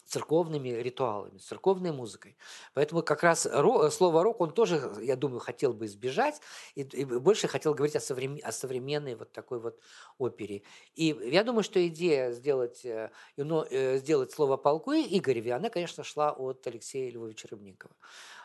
церковными 0.08 0.70
ритуалами, 0.70 1.38
церковной 1.38 1.92
музыкой. 1.92 2.38
Поэтому 2.74 3.04
как 3.04 3.24
раз 3.24 3.48
ро, 3.52 3.90
слово 3.90 4.24
«рок» 4.24 4.42
он 4.42 4.52
тоже, 4.52 4.92
я 5.02 5.16
думаю, 5.16 5.40
хотел 5.40 5.74
бы 5.74 5.86
избежать 5.86 6.42
и, 6.76 6.82
и 6.82 7.06
больше 7.06 7.48
хотел 7.48 7.74
говорить 7.74 7.96
о, 7.96 8.00
современ, 8.00 8.40
о 8.44 8.52
современной 8.52 9.16
вот 9.16 9.32
такой 9.32 9.60
вот 9.60 9.80
опере. 10.18 10.64
И 10.96 11.16
я 11.32 11.44
думаю, 11.44 11.64
что 11.64 11.86
идея 11.88 12.32
сделать, 12.32 12.86
э, 12.86 13.12
э, 13.38 13.98
сделать 13.98 14.32
слово 14.32 14.58
«полку» 14.58 14.94
Игореве, 14.94 15.54
она, 15.54 15.70
конечно, 15.70 16.04
шла 16.04 16.32
от 16.32 16.66
Алексея 16.68 17.12
Львовича 17.12 17.48
Рыбникова. 17.52 17.94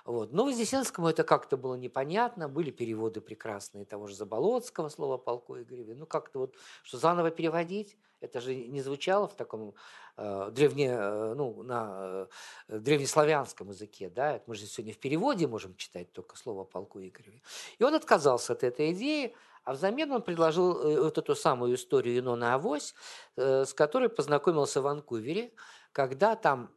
Вот. 0.05 0.33
Но 0.33 0.45
Вознесенскому 0.45 1.09
это 1.09 1.25
как-то 1.25 1.57
было 1.57 1.75
непонятно, 1.75 2.49
были 2.49 2.71
переводы 2.71 3.21
прекрасные 3.21 3.85
того 3.85 4.07
же 4.07 4.15
Заболоцкого 4.15 4.89
слова 4.89 5.17
«полку» 5.17 5.59
Игореве. 5.59 5.95
Ну, 5.95 6.07
как-то 6.07 6.41
вот, 6.41 6.57
что 6.83 6.99
заново 6.99 7.31
переводить, 7.31 7.97
это 8.21 8.41
же 8.41 8.55
не 8.55 8.81
звучало 8.81 9.27
в 9.27 9.35
таком 9.35 9.75
э, 10.17 10.51
древне, 10.53 10.91
э, 10.91 11.35
ну, 11.35 11.63
на 11.63 12.29
э, 12.69 12.79
древнеславянском 12.79 13.71
языке, 13.71 14.11
да, 14.11 14.41
мы 14.47 14.55
же 14.55 14.67
сегодня 14.67 14.95
в 14.95 14.99
переводе 14.99 15.47
можем 15.47 15.75
читать 15.77 16.13
только 16.13 16.37
слово 16.37 16.65
полку 16.65 17.01
Игореве. 17.01 17.43
И 17.79 17.85
он 17.85 17.95
отказался 17.95 18.53
от 18.53 18.63
этой 18.63 18.93
идеи, 18.93 19.35
а 19.65 19.75
взамен 19.75 20.11
он 20.13 20.23
предложил 20.23 20.81
э, 20.81 21.01
вот 21.01 21.19
эту 21.19 21.35
самую 21.35 21.75
историю 21.75 22.17
Юнона 22.17 22.55
Авось, 22.55 22.95
э, 23.37 23.65
с 23.65 23.75
которой 23.75 24.09
познакомился 24.09 24.81
в 24.81 24.85
Ванкувере, 24.85 25.53
когда 25.93 26.37
там 26.37 26.71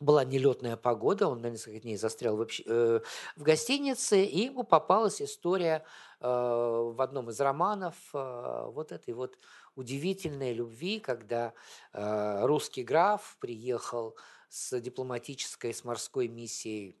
была 0.00 0.24
нелетная 0.24 0.76
погода, 0.76 1.28
он 1.28 1.40
на 1.40 1.50
несколько 1.50 1.80
дней 1.80 1.96
застрял 1.96 2.36
в, 2.36 2.46
э, 2.66 3.00
в 3.36 3.42
гостинице, 3.42 4.24
и 4.24 4.44
ему 4.46 4.64
попалась 4.64 5.22
история 5.22 5.84
э, 6.20 6.26
в 6.26 7.00
одном 7.00 7.30
из 7.30 7.40
романов 7.40 7.94
э, 8.12 8.64
вот 8.68 8.92
этой 8.92 9.14
вот 9.14 9.38
удивительной 9.74 10.52
любви, 10.52 10.98
когда 10.98 11.54
э, 11.92 12.46
русский 12.46 12.82
граф 12.82 13.36
приехал 13.40 14.16
с 14.48 14.78
дипломатической, 14.80 15.72
с 15.72 15.84
морской 15.84 16.28
миссией 16.28 16.96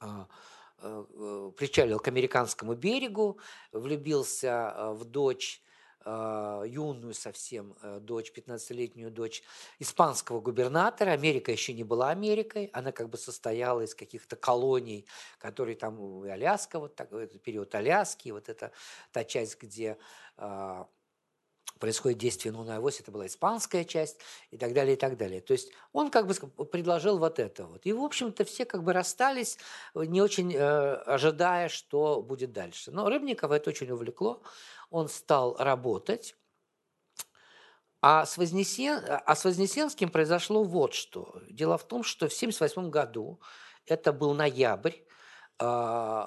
а, 0.00 0.26
э, 0.78 1.04
э, 1.08 1.52
причалил 1.56 2.00
к 2.00 2.08
американскому 2.08 2.74
берегу, 2.74 3.38
влюбился 3.72 4.92
в 4.92 5.04
дочь 5.04 5.62
э, 5.62 5.65
юную 6.06 7.14
совсем 7.14 7.76
э, 7.82 7.98
дочь, 8.00 8.32
15-летнюю 8.34 9.10
дочь 9.10 9.42
испанского 9.78 10.40
губернатора. 10.40 11.10
Америка 11.10 11.50
еще 11.50 11.72
не 11.72 11.84
была 11.84 12.10
Америкой, 12.10 12.70
она 12.72 12.92
как 12.92 13.08
бы 13.08 13.18
состояла 13.18 13.80
из 13.80 13.94
каких-то 13.94 14.36
колоний, 14.36 15.06
которые 15.38 15.76
там, 15.76 16.22
Аляска, 16.22 16.78
вот 16.78 16.94
так, 16.94 17.12
этот 17.12 17.42
период 17.42 17.74
Аляски, 17.74 18.30
вот 18.30 18.48
это 18.48 18.72
та 19.12 19.24
часть, 19.24 19.60
где 19.60 19.98
э, 20.36 20.84
происходит 21.78 22.18
действие 22.18 22.52
Нуна 22.52 22.76
Авось, 22.76 23.00
это 23.00 23.10
была 23.10 23.26
испанская 23.26 23.84
часть 23.84 24.18
и 24.50 24.58
так 24.58 24.72
далее, 24.72 24.94
и 24.94 24.96
так 24.98 25.16
далее. 25.16 25.40
То 25.40 25.52
есть 25.52 25.72
он 25.92 26.10
как 26.10 26.26
бы 26.26 26.34
предложил 26.64 27.18
вот 27.18 27.38
это 27.38 27.66
вот. 27.66 27.86
И, 27.86 27.92
в 27.92 28.02
общем-то, 28.02 28.44
все 28.44 28.64
как 28.64 28.82
бы 28.82 28.92
расстались, 28.92 29.58
не 29.94 30.22
очень 30.22 30.54
э, 30.54 30.94
ожидая, 31.06 31.68
что 31.68 32.22
будет 32.22 32.52
дальше. 32.52 32.90
Но 32.90 33.08
Рыбникова 33.08 33.54
это 33.54 33.70
очень 33.70 33.90
увлекло. 33.90 34.42
Он 34.90 35.08
стал 35.08 35.56
работать. 35.58 36.36
А 38.02 38.24
с, 38.24 38.36
Вознесен... 38.36 39.02
а 39.08 39.34
с 39.34 39.44
Вознесенским 39.44 40.10
произошло 40.10 40.62
вот 40.62 40.94
что. 40.94 41.42
Дело 41.48 41.76
в 41.78 41.84
том, 41.84 42.04
что 42.04 42.28
в 42.28 42.32
1978 42.32 42.90
году, 42.90 43.40
это 43.86 44.12
был 44.12 44.34
ноябрь, 44.34 44.94
э, 45.60 46.26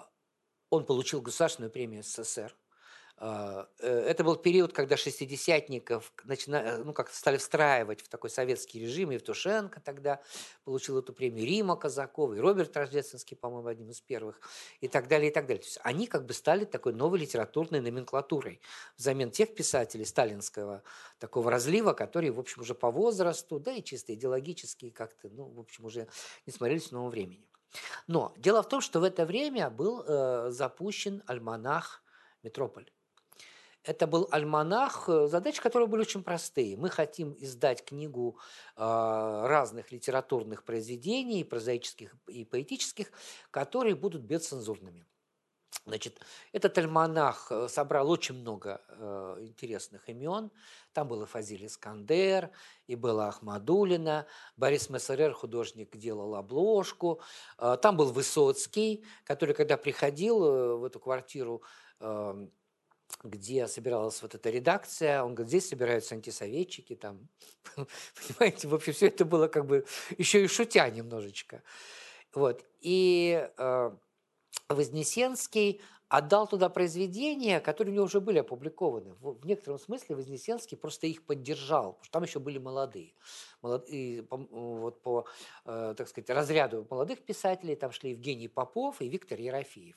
он 0.70 0.86
получил 0.86 1.22
государственную 1.22 1.72
премию 1.72 2.04
СССР 2.04 2.56
это 3.20 4.24
был 4.24 4.38
период, 4.38 4.72
когда 4.72 4.96
шестидесятников 4.96 6.14
начина... 6.24 6.56
Э, 6.56 6.78
ну, 6.84 6.94
как 6.94 7.10
стали 7.10 7.36
встраивать 7.38 8.02
в 8.02 8.08
такой 8.08 8.30
советский 8.30 8.80
режим. 8.80 9.10
Евтушенко 9.10 9.82
тогда 9.82 10.22
получил 10.64 10.98
эту 10.98 11.12
премию, 11.12 11.46
Рима 11.46 11.76
Казакова, 11.76 12.34
и 12.36 12.40
Роберт 12.40 12.78
Рождественский, 12.78 13.36
по-моему, 13.36 13.68
одним 13.68 13.90
из 13.90 14.00
первых, 14.00 14.40
и 14.80 14.88
так 14.88 15.10
далее, 15.10 15.32
и 15.32 15.34
так 15.34 15.48
далее. 15.48 15.62
То 15.62 15.68
есть 15.68 15.80
они 15.84 16.08
как 16.08 16.26
бы 16.26 16.34
стали 16.34 16.64
такой 16.64 16.94
новой 16.94 17.20
литературной 17.20 17.82
номенклатурой 17.82 18.62
взамен 18.98 19.32
тех 19.32 19.54
писателей 19.54 20.06
сталинского 20.06 20.84
такого 21.18 21.52
разлива, 21.52 21.92
которые, 21.92 22.32
в 22.32 22.40
общем, 22.40 22.62
уже 22.62 22.74
по 22.74 22.90
возрасту, 22.90 23.60
да 23.60 23.74
и 23.74 23.84
чисто 23.84 24.14
идеологически 24.14 24.92
как-то, 24.92 25.28
ну, 25.30 25.44
в 25.44 25.60
общем, 25.60 25.84
уже 25.84 26.08
не 26.46 26.54
смотрелись 26.54 26.88
в 26.88 26.92
новом 26.94 27.10
времени. 27.10 27.46
Но 28.08 28.34
дело 28.38 28.64
в 28.64 28.70
том, 28.70 28.80
что 28.80 29.02
в 29.02 29.04
это 29.04 29.26
время 29.26 29.70
был 29.70 30.04
э, 30.04 30.52
запущен 30.52 31.22
альманах 31.28 32.02
«Метрополь». 32.44 32.90
Это 33.84 34.08
был 34.08 34.28
альманах, 34.32 35.08
э, 35.08 35.28
задачи 35.28 35.62
которого 35.62 35.88
были 35.88 36.02
очень 36.02 36.24
простые. 36.24 36.76
Мы 36.78 36.90
хотим 36.90 37.36
издать 37.40 37.86
книгу 37.86 38.38
а, 38.76 39.48
разных 39.48 39.92
литературных 39.92 40.64
произведений, 40.64 41.44
прозаических 41.44 42.14
и 42.28 42.44
поэтических, 42.44 43.12
которые 43.52 43.96
будут 43.96 44.24
бесцензурными. 44.24 45.06
Значит, 45.86 46.20
этот 46.52 46.78
альманах 46.78 47.48
э, 47.52 47.68
собрал 47.68 48.12
очень 48.12 48.36
много 48.36 48.82
э, 48.90 49.38
интересных 49.42 50.08
имен. 50.10 50.52
Там 50.94 51.08
был 51.08 51.24
и 51.24 51.26
Фазиль 51.26 51.66
Искандер, 51.66 52.52
и 52.86 52.96
была 52.96 53.30
Ахмадулина, 53.30 54.28
Борис 54.56 54.90
Мессерер, 54.90 55.34
художник, 55.34 55.96
делал 55.98 56.36
обложку. 56.36 57.22
Э, 57.58 57.78
там 57.82 57.98
был 57.98 58.12
Высоцкий, 58.12 59.04
который, 59.24 59.56
когда 59.56 59.78
приходил 59.78 60.44
э, 60.44 60.76
в 60.76 60.84
эту 60.84 61.00
квартиру, 61.00 61.64
э, 62.02 62.48
где 63.24 63.68
собиралась 63.68 64.22
вот 64.22 64.36
эта 64.36 64.50
редакция, 64.50 65.24
он 65.24 65.36
говорит, 65.36 65.50
здесь 65.50 65.70
собираются 65.70 66.16
антисоветчики, 66.16 66.96
там, 66.96 67.28
понимаете, 67.76 68.68
в 68.68 68.76
общем, 68.76 68.94
все 68.94 69.08
это 69.08 69.26
было 69.26 69.48
как 69.48 69.66
бы 69.66 69.86
еще 70.18 70.44
и 70.44 70.48
шутя 70.48 70.90
немножечко. 70.90 71.62
Вот. 72.34 72.64
И 72.80 73.50
э, 73.58 73.92
Вознесенский 74.70 75.82
отдал 76.10 76.48
туда 76.48 76.70
произведения, 76.70 77.60
которые 77.60 77.92
у 77.92 77.96
него 77.96 78.06
уже 78.06 78.20
были 78.20 78.40
опубликованы. 78.40 79.14
В, 79.22 79.46
некотором 79.46 79.78
смысле 79.78 80.16
Вознесенский 80.16 80.76
просто 80.76 81.06
их 81.06 81.24
поддержал, 81.24 81.94
потому 81.94 82.04
что 82.04 82.12
там 82.14 82.24
еще 82.24 82.40
были 82.40 82.58
молодые. 82.58 83.14
Молод, 83.62 83.88
и, 83.88 84.22
по, 84.22 84.38
вот 84.38 85.02
по, 85.04 85.26
э, 85.66 85.94
так 85.96 86.08
сказать, 86.08 86.30
разряду 86.32 86.88
молодых 86.90 87.22
писателей 87.22 87.76
там 87.76 87.92
шли 87.92 88.12
Евгений 88.12 88.48
Попов 88.48 89.02
и 89.02 89.08
Виктор 89.08 89.40
Ерофеев. 89.40 89.96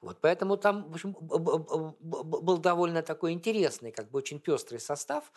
Вот, 0.00 0.18
поэтому 0.20 0.56
там 0.56 0.90
в 0.90 0.94
общем, 0.94 1.12
был 1.20 2.56
довольно 2.58 3.02
такой 3.02 3.32
интересный, 3.32 3.92
как 3.92 4.10
бы 4.10 4.18
очень 4.18 4.40
пестрый 4.40 4.80
состав. 4.80 5.30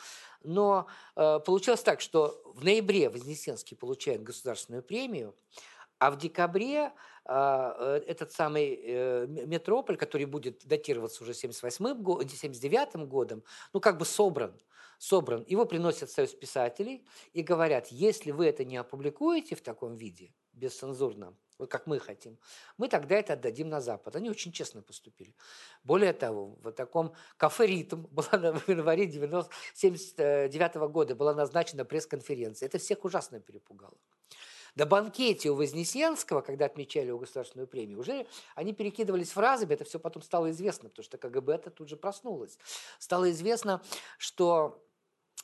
Но 0.43 0.87
э, 1.15 1.39
получилось 1.45 1.81
так, 1.81 1.99
что 1.99 2.41
в 2.45 2.63
ноябре 2.63 3.09
Вознесенский 3.09 3.75
получает 3.75 4.23
государственную 4.23 4.83
премию, 4.83 5.35
а 5.99 6.11
в 6.11 6.17
декабре 6.17 6.91
этот 7.25 8.31
самый 8.31 8.79
э, 8.83 9.27
метрополь, 9.27 9.97
который 9.97 10.25
будет 10.25 10.65
датироваться 10.65 11.23
уже 11.23 11.31
78-м, 11.31 12.27
79 12.27 13.07
годом, 13.07 13.43
ну 13.73 13.79
как 13.79 13.97
бы 13.97 14.05
собран, 14.05 14.59
собран. 14.97 15.45
Его 15.47 15.65
приносят 15.65 16.09
в 16.09 16.13
Союз 16.13 16.33
писателей 16.33 17.05
и 17.31 17.41
говорят, 17.41 17.87
если 17.87 18.31
вы 18.31 18.47
это 18.47 18.65
не 18.65 18.77
опубликуете 18.77 19.55
в 19.55 19.61
таком 19.61 19.95
виде, 19.95 20.33
бесцензурно, 20.53 21.35
вот 21.59 21.69
как 21.71 21.87
мы 21.87 21.99
хотим, 21.99 22.37
мы 22.77 22.87
тогда 22.89 23.15
это 23.15 23.33
отдадим 23.33 23.69
на 23.69 23.79
Запад. 23.79 24.15
Они 24.15 24.29
очень 24.29 24.51
честно 24.51 24.81
поступили. 24.81 25.35
Более 25.83 26.13
того, 26.13 26.57
в 26.61 26.71
таком 26.71 27.13
кафе 27.37 27.67
«Ритм» 27.67 28.05
была 28.11 28.51
в 28.53 28.67
январе 28.67 29.03
1979 29.03 30.75
года 30.91 31.15
была 31.15 31.33
назначена 31.33 31.85
пресс-конференция. 31.85 32.67
Это 32.67 32.79
всех 32.79 33.05
ужасно 33.05 33.39
перепугало. 33.39 33.97
На 34.75 34.85
банкете 34.85 35.51
у 35.51 35.55
Вознесенского, 35.55 36.41
когда 36.41 36.65
отмечали 36.65 37.07
его 37.07 37.19
государственную 37.19 37.67
премию, 37.67 37.99
уже 37.99 38.25
они 38.55 38.73
перекидывались 38.73 39.31
фразами, 39.31 39.73
это 39.73 39.83
все 39.83 39.99
потом 39.99 40.23
стало 40.23 40.49
известно, 40.51 40.89
потому 40.89 41.03
что 41.03 41.17
КГБ 41.17 41.53
это 41.53 41.69
тут 41.69 41.89
же 41.89 41.95
проснулось. 41.95 42.57
Стало 42.97 43.29
известно, 43.31 43.81
что 44.17 44.83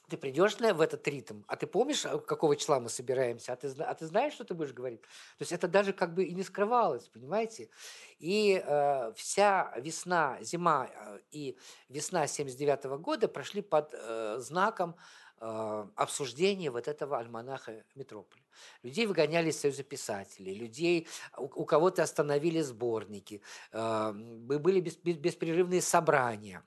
ты 0.09 0.17
придешь 0.17 0.55
в 0.55 0.81
этот 0.81 1.07
ритм, 1.07 1.43
а 1.47 1.55
ты 1.55 1.67
помнишь, 1.67 2.05
а, 2.05 2.17
какого 2.17 2.55
числа 2.55 2.79
мы 2.79 2.89
собираемся, 2.89 3.53
а 3.53 3.55
ты, 3.55 3.67
а 3.67 3.93
ты 3.93 4.07
знаешь, 4.07 4.33
что 4.33 4.43
ты 4.43 4.53
будешь 4.53 4.73
говорить? 4.73 5.01
То 5.01 5.41
есть 5.41 5.51
это 5.51 5.67
даже 5.67 5.93
как 5.93 6.13
бы 6.13 6.23
и 6.23 6.33
не 6.33 6.43
скрывалось, 6.43 7.07
понимаете? 7.07 7.69
И 8.17 8.61
э, 8.65 9.13
вся 9.15 9.71
весна, 9.77 10.37
зима 10.41 10.89
э, 10.91 11.19
и 11.31 11.57
весна 11.89 12.27
79 12.27 12.85
-го 12.85 12.97
года 12.97 13.27
прошли 13.27 13.61
под 13.61 13.93
э, 13.93 14.39
знаком 14.39 14.95
э, 15.39 15.87
обсуждения 15.95 16.71
вот 16.71 16.87
этого 16.87 17.17
альманаха 17.17 17.83
«Метрополь». 17.95 18.41
Людей 18.83 19.05
выгоняли 19.05 19.49
из 19.49 19.59
Союза 19.59 19.83
писателей, 19.83 20.53
людей, 20.53 21.07
у, 21.37 21.43
у 21.61 21.65
кого-то 21.65 22.03
остановили 22.03 22.61
сборники, 22.61 23.41
э, 23.71 24.11
были 24.13 24.79
бес, 24.79 24.97
бес, 24.97 25.17
беспрерывные 25.17 25.81
собрания 25.81 26.63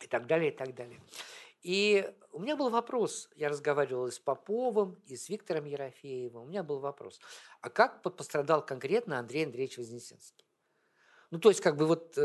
и 0.00 0.06
так 0.06 0.26
далее, 0.26 0.52
и 0.52 0.56
так 0.56 0.74
далее. 0.74 1.00
И 1.62 2.12
у 2.30 2.40
меня 2.40 2.56
был 2.56 2.68
вопрос, 2.68 3.30
я 3.36 3.48
разговаривал 3.48 4.08
и 4.08 4.10
с 4.10 4.18
Поповым, 4.18 5.00
и 5.06 5.16
с 5.16 5.30
Виктором 5.30 5.64
Ерофеевым, 5.64 6.42
у 6.42 6.46
меня 6.46 6.62
был 6.62 6.78
вопрос, 6.78 7.20
а 7.62 7.70
как 7.70 8.02
пострадал 8.02 8.64
конкретно 8.64 9.18
Андрей 9.18 9.46
Андреевич 9.46 9.78
Вознесенский? 9.78 10.43
Ну, 11.30 11.38
то 11.38 11.48
есть, 11.48 11.60
как 11.60 11.76
бы 11.76 11.86
вот 11.86 12.14
э, 12.16 12.20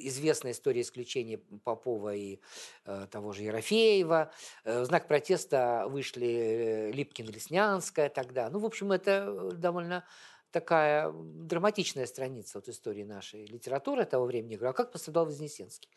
известная 0.00 0.52
история 0.52 0.80
исключения 0.80 1.38
Попова 1.38 2.14
и 2.14 2.40
э, 2.84 3.06
того 3.10 3.32
же 3.32 3.42
Ерофеева. 3.42 4.32
Э, 4.64 4.82
в 4.82 4.86
знак 4.86 5.08
протеста 5.08 5.86
вышли 5.88 6.26
э, 6.26 6.90
Липкин 6.92 7.28
Леснянская 7.28 8.08
тогда. 8.08 8.50
Ну, 8.50 8.58
в 8.58 8.64
общем, 8.64 8.92
это 8.92 9.50
довольно 9.52 10.04
такая 10.50 11.12
драматичная 11.12 12.06
страница 12.06 12.58
вот 12.58 12.68
истории 12.68 13.02
нашей 13.02 13.46
литературы 13.46 14.04
того 14.04 14.24
времени. 14.24 14.54
Говорю, 14.54 14.70
а 14.70 14.74
как 14.74 14.92
пострадал 14.92 15.26
Вознесенский? 15.26 15.90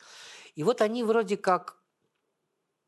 И 0.56 0.64
вот 0.64 0.82
они 0.82 1.04
вроде 1.04 1.38
как 1.38 1.78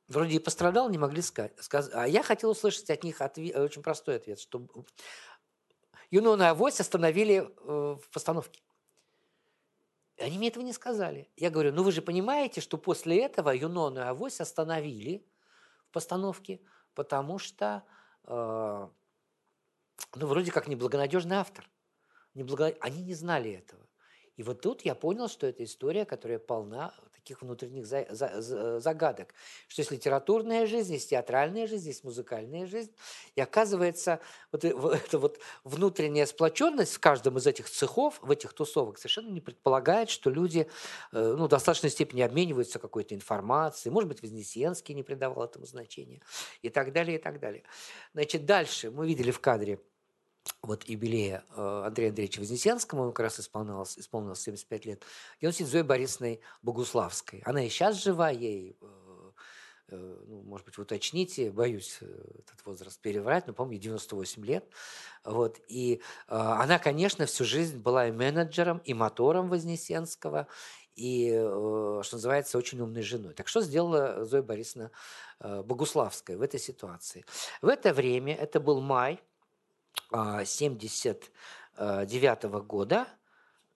вроде 0.09 0.35
и 0.35 0.39
пострадал, 0.39 0.89
не 0.89 0.97
могли 0.97 1.21
сказать. 1.21 1.53
А 1.93 2.07
я 2.07 2.23
хотел 2.23 2.49
услышать 2.49 2.89
от 2.89 3.03
них 3.03 3.21
ответ, 3.21 3.55
очень 3.55 3.83
простой 3.83 4.15
ответ, 4.15 4.39
что 4.39 4.67
Юнона 6.11 6.43
и 6.43 6.45
Авось 6.47 6.79
остановили 6.79 7.37
э, 7.37 7.47
в 7.65 8.09
постановке. 8.11 8.61
Они 10.19 10.37
мне 10.37 10.49
этого 10.49 10.63
не 10.63 10.73
сказали. 10.73 11.29
Я 11.35 11.49
говорю, 11.49 11.71
ну 11.73 11.83
вы 11.83 11.91
же 11.91 12.01
понимаете, 12.01 12.61
что 12.61 12.77
после 12.77 13.23
этого 13.23 13.49
Юнону 13.51 13.99
и 13.99 14.03
Авось 14.03 14.41
остановили 14.41 15.25
в 15.87 15.93
постановке, 15.93 16.61
потому 16.93 17.39
что, 17.39 17.83
э, 18.25 18.87
ну, 20.15 20.27
вроде 20.27 20.51
как 20.51 20.67
неблагонадежный 20.67 21.37
автор. 21.37 21.69
Неблаго... 22.33 22.75
Они 22.81 23.03
не 23.03 23.13
знали 23.13 23.51
этого. 23.51 23.87
И 24.35 24.43
вот 24.43 24.61
тут 24.61 24.83
я 24.83 24.95
понял, 24.95 25.27
что 25.27 25.47
это 25.47 25.63
история, 25.63 26.05
которая 26.05 26.39
полна 26.39 26.93
таких 27.29 27.41
внутренних 27.41 27.85
за, 27.85 28.07
за, 28.09 28.79
загадок, 28.79 29.33
что 29.67 29.81
есть 29.81 29.91
литературная 29.91 30.65
жизнь, 30.65 30.93
есть 30.93 31.09
театральная 31.11 31.67
жизнь, 31.67 31.87
есть 31.87 32.03
музыкальная 32.03 32.65
жизнь. 32.65 32.91
И 33.35 33.41
оказывается, 33.41 34.19
вот 34.51 34.63
эта 34.63 35.19
вот 35.19 35.39
внутренняя 35.63 36.25
сплоченность 36.25 36.93
в 36.93 36.99
каждом 36.99 37.37
из 37.37 37.45
этих 37.45 37.69
цехов, 37.69 38.19
в 38.21 38.31
этих 38.31 38.53
тусовок, 38.53 38.97
совершенно 38.97 39.29
не 39.29 39.41
предполагает, 39.41 40.09
что 40.09 40.31
люди 40.31 40.67
э, 41.11 41.35
ну, 41.37 41.45
в 41.45 41.49
достаточной 41.49 41.91
степени 41.91 42.21
обмениваются 42.21 42.79
какой-то 42.79 43.13
информацией. 43.13 43.93
Может 43.93 44.09
быть, 44.09 44.21
Вознесенский 44.21 44.95
не 44.95 45.03
придавал 45.03 45.45
этому 45.45 45.65
значения 45.65 46.21
и 46.63 46.69
так 46.69 46.91
далее, 46.91 47.17
и 47.17 47.21
так 47.21 47.39
далее. 47.39 47.63
Значит, 48.13 48.45
дальше 48.45 48.89
мы 48.89 49.07
видели 49.07 49.31
в 49.31 49.39
кадре 49.39 49.79
вот 50.61 50.83
юбилея 50.89 51.43
э, 51.55 51.83
Андрея 51.85 52.09
Андреевича 52.09 52.39
Вознесенскому, 52.39 53.03
ему 53.03 53.11
как 53.11 53.25
раз 53.25 53.39
исполнилось, 53.39 53.97
исполнилось 53.97 54.41
75 54.41 54.85
лет, 54.85 55.03
и 55.39 55.47
он 55.47 55.53
сидит 55.53 55.67
Зоей 55.67 55.83
Борисовной 55.83 56.41
Богуславской. 56.61 57.41
Она 57.45 57.63
и 57.63 57.69
сейчас 57.69 58.01
жива, 58.01 58.29
ей 58.29 58.77
э, 58.81 58.85
ну, 59.91 60.43
может 60.43 60.67
быть, 60.67 60.77
уточните, 60.77 61.49
боюсь 61.49 61.97
этот 62.01 62.63
возраст 62.65 63.01
переврать, 63.01 63.47
но, 63.47 63.53
помню, 63.53 63.79
98 63.79 64.45
лет. 64.45 64.63
Вот. 65.23 65.59
И 65.67 65.99
она, 66.27 66.77
конечно, 66.77 67.25
всю 67.25 67.43
жизнь 67.43 67.79
была 67.79 68.07
и 68.07 68.11
менеджером, 68.11 68.83
и 68.85 68.93
мотором 68.93 69.49
Вознесенского, 69.49 70.45
и, 70.95 71.31
что 71.31 72.09
называется, 72.11 72.59
очень 72.59 72.79
умной 72.81 73.01
женой. 73.01 73.33
Так 73.33 73.47
что 73.47 73.61
сделала 73.61 74.25
Зоя 74.25 74.43
Борисовна 74.43 74.91
Богуславская 75.39 76.37
в 76.37 76.43
этой 76.43 76.59
ситуации? 76.59 77.25
В 77.63 77.67
это 77.67 77.91
время, 77.91 78.35
это 78.35 78.59
был 78.59 78.81
май 78.81 79.19
79 80.11 82.43
года, 82.65 83.07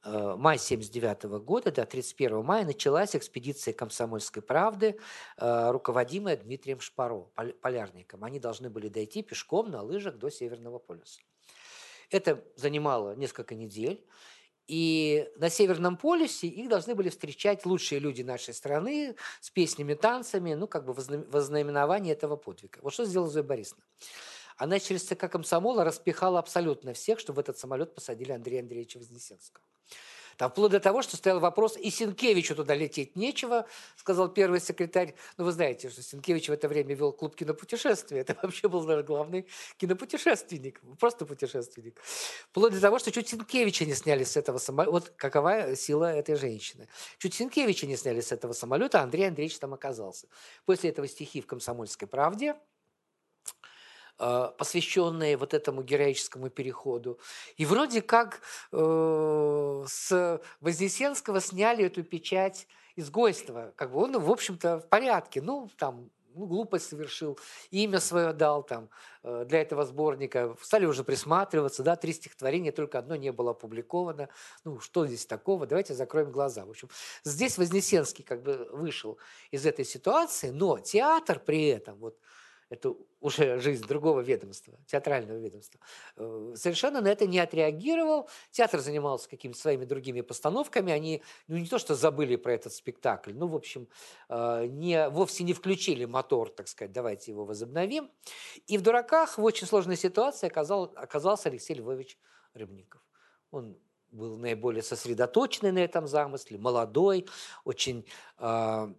Э, 0.05 0.35
май 0.37 0.57
79 0.57 1.23
года, 1.39 1.71
до 1.71 1.85
31 1.85 2.43
мая 2.43 2.65
началась 2.65 3.15
экспедиция 3.15 3.73
«Комсомольской 3.73 4.41
правды», 4.41 4.99
э, 5.37 5.71
руководимая 5.71 6.35
Дмитрием 6.35 6.81
Шпаро, 6.81 7.31
полярником. 7.61 8.23
Они 8.23 8.39
должны 8.39 8.69
были 8.69 8.89
дойти 8.89 9.23
пешком 9.23 9.71
на 9.71 9.81
лыжах 9.81 10.17
до 10.17 10.29
Северного 10.29 10.79
полюса. 10.79 11.21
Это 12.09 12.43
занимало 12.57 13.15
несколько 13.15 13.55
недель. 13.55 14.05
И 14.67 15.29
на 15.37 15.49
Северном 15.49 15.97
полюсе 15.97 16.47
их 16.47 16.69
должны 16.69 16.95
были 16.95 17.09
встречать 17.09 17.65
лучшие 17.65 17.99
люди 17.99 18.21
нашей 18.21 18.53
страны 18.53 19.15
с 19.41 19.49
песнями, 19.49 19.93
танцами, 19.93 20.53
ну, 20.53 20.67
как 20.67 20.85
бы 20.85 20.93
вознаменование 20.93 22.13
этого 22.13 22.37
подвига. 22.37 22.79
Вот 22.81 22.93
что 22.93 23.05
сделала 23.05 23.29
Зоя 23.29 23.43
Борисовна. 23.43 23.83
Она 24.57 24.79
через 24.79 25.03
ЦК 25.03 25.29
комсомола 25.29 25.83
распихала 25.83 26.39
абсолютно 26.39 26.93
всех, 26.93 27.19
чтобы 27.19 27.37
в 27.37 27.39
этот 27.39 27.57
самолет 27.57 27.95
посадили 27.95 28.31
Андрея 28.31 28.61
Андреевича 28.61 28.99
Вознесенского. 28.99 29.63
Там 30.37 30.51
вплоть 30.51 30.71
до 30.71 30.79
того, 30.79 31.01
что 31.01 31.17
стоял 31.17 31.39
вопрос, 31.39 31.77
и 31.77 31.89
Сенкевичу 31.89 32.55
туда 32.55 32.75
лететь 32.75 33.15
нечего, 33.15 33.67
сказал 33.95 34.29
первый 34.29 34.59
секретарь. 34.59 35.13
Ну, 35.37 35.45
вы 35.45 35.51
знаете, 35.51 35.89
что 35.89 36.01
Сенкевич 36.01 36.49
в 36.49 36.51
это 36.51 36.67
время 36.67 36.95
вел 36.95 37.11
клуб 37.11 37.35
кинопутешествия. 37.35 38.21
Это 38.21 38.37
вообще 38.41 38.67
был, 38.67 38.81
наверное, 38.81 39.03
главный 39.03 39.47
кинопутешественник, 39.77 40.81
просто 40.99 41.25
путешественник. 41.25 41.99
Вплоть 42.49 42.73
до 42.73 42.81
того, 42.81 42.99
что 42.99 43.11
чуть 43.11 43.29
Сенкевича 43.29 43.85
не 43.85 43.93
сняли 43.93 44.23
с 44.23 44.37
этого 44.37 44.57
самолета. 44.57 44.91
Вот 44.91 45.09
какова 45.15 45.75
сила 45.75 46.13
этой 46.13 46.35
женщины. 46.35 46.87
Чуть 47.19 47.33
Сенкевича 47.35 47.85
не 47.85 47.97
сняли 47.97 48.21
с 48.21 48.31
этого 48.31 48.53
самолета, 48.53 49.01
а 49.01 49.03
Андрей 49.03 49.27
Андреевич 49.27 49.59
там 49.59 49.73
оказался. 49.73 50.27
После 50.65 50.89
этого 50.89 51.07
стихи 51.07 51.41
в 51.41 51.47
«Комсомольской 51.47 52.07
правде», 52.07 52.55
посвященные 54.17 55.37
вот 55.37 55.53
этому 55.53 55.83
героическому 55.83 56.49
переходу. 56.49 57.19
И 57.57 57.65
вроде 57.65 58.01
как 58.01 58.41
э, 58.71 59.83
с 59.87 60.41
Вознесенского 60.61 61.41
сняли 61.41 61.85
эту 61.85 62.03
печать 62.03 62.67
изгойства. 62.95 63.73
Как 63.75 63.91
бы 63.91 64.01
он, 64.01 64.19
в 64.19 64.31
общем-то, 64.31 64.79
в 64.79 64.87
порядке. 64.87 65.41
Ну, 65.41 65.69
там, 65.77 66.09
ну, 66.35 66.45
глупость 66.45 66.89
совершил, 66.89 67.37
имя 67.69 67.99
свое 67.99 68.33
дал 68.33 68.63
там 68.63 68.89
э, 69.23 69.45
для 69.47 69.61
этого 69.61 69.85
сборника. 69.85 70.55
Стали 70.61 70.85
уже 70.85 71.03
присматриваться, 71.03 71.83
да, 71.83 71.95
три 71.95 72.13
стихотворения, 72.13 72.71
только 72.71 72.99
одно 72.99 73.15
не 73.15 73.31
было 73.31 73.51
опубликовано. 73.51 74.29
Ну, 74.63 74.79
что 74.79 75.05
здесь 75.05 75.25
такого? 75.25 75.67
Давайте 75.67 75.93
закроем 75.93 76.31
глаза. 76.31 76.65
В 76.65 76.71
общем, 76.71 76.89
здесь 77.23 77.57
Вознесенский 77.57 78.23
как 78.23 78.41
бы 78.41 78.67
вышел 78.71 79.17
из 79.51 79.65
этой 79.65 79.85
ситуации, 79.85 80.49
но 80.49 80.79
театр 80.79 81.39
при 81.39 81.67
этом, 81.67 81.97
вот 81.97 82.17
это 82.73 82.95
уже 83.21 83.59
жизнь 83.61 83.85
другого 83.87 84.21
ведомства, 84.21 84.77
театрального 84.87 85.37
ведомства, 85.37 85.79
э, 86.17 86.53
совершенно 86.55 87.01
на 87.01 87.07
это 87.07 87.27
не 87.27 87.39
отреагировал. 87.39 88.29
Театр 88.51 88.79
занимался 88.79 89.29
какими-то 89.29 89.59
своими 89.59 89.85
другими 89.85 90.21
постановками. 90.21 90.91
Они 90.91 91.21
ну, 91.47 91.57
не 91.57 91.67
то 91.67 91.77
что 91.77 91.95
забыли 91.95 92.35
про 92.35 92.53
этот 92.53 92.73
спектакль, 92.73 93.33
ну, 93.33 93.47
в 93.47 93.55
общем, 93.55 93.87
э, 94.29 94.65
не, 94.65 95.07
вовсе 95.09 95.43
не 95.43 95.53
включили 95.53 96.05
мотор, 96.05 96.49
так 96.49 96.67
сказать, 96.67 96.91
давайте 96.91 97.31
его 97.31 97.45
возобновим. 97.45 98.09
И 98.65 98.77
в 98.77 98.81
«Дураках» 98.81 99.37
в 99.37 99.43
очень 99.43 99.67
сложной 99.67 99.95
ситуации 99.95 100.47
оказал, 100.47 100.91
оказался 100.95 101.49
Алексей 101.49 101.75
Львович 101.75 102.17
Рыбников. 102.53 103.01
Он 103.51 103.77
был 104.11 104.37
наиболее 104.37 104.83
сосредоточенный 104.83 105.71
на 105.71 105.79
этом 105.79 106.07
замысле, 106.07 106.57
молодой, 106.57 107.27
очень 107.65 108.05
э, 108.37 108.93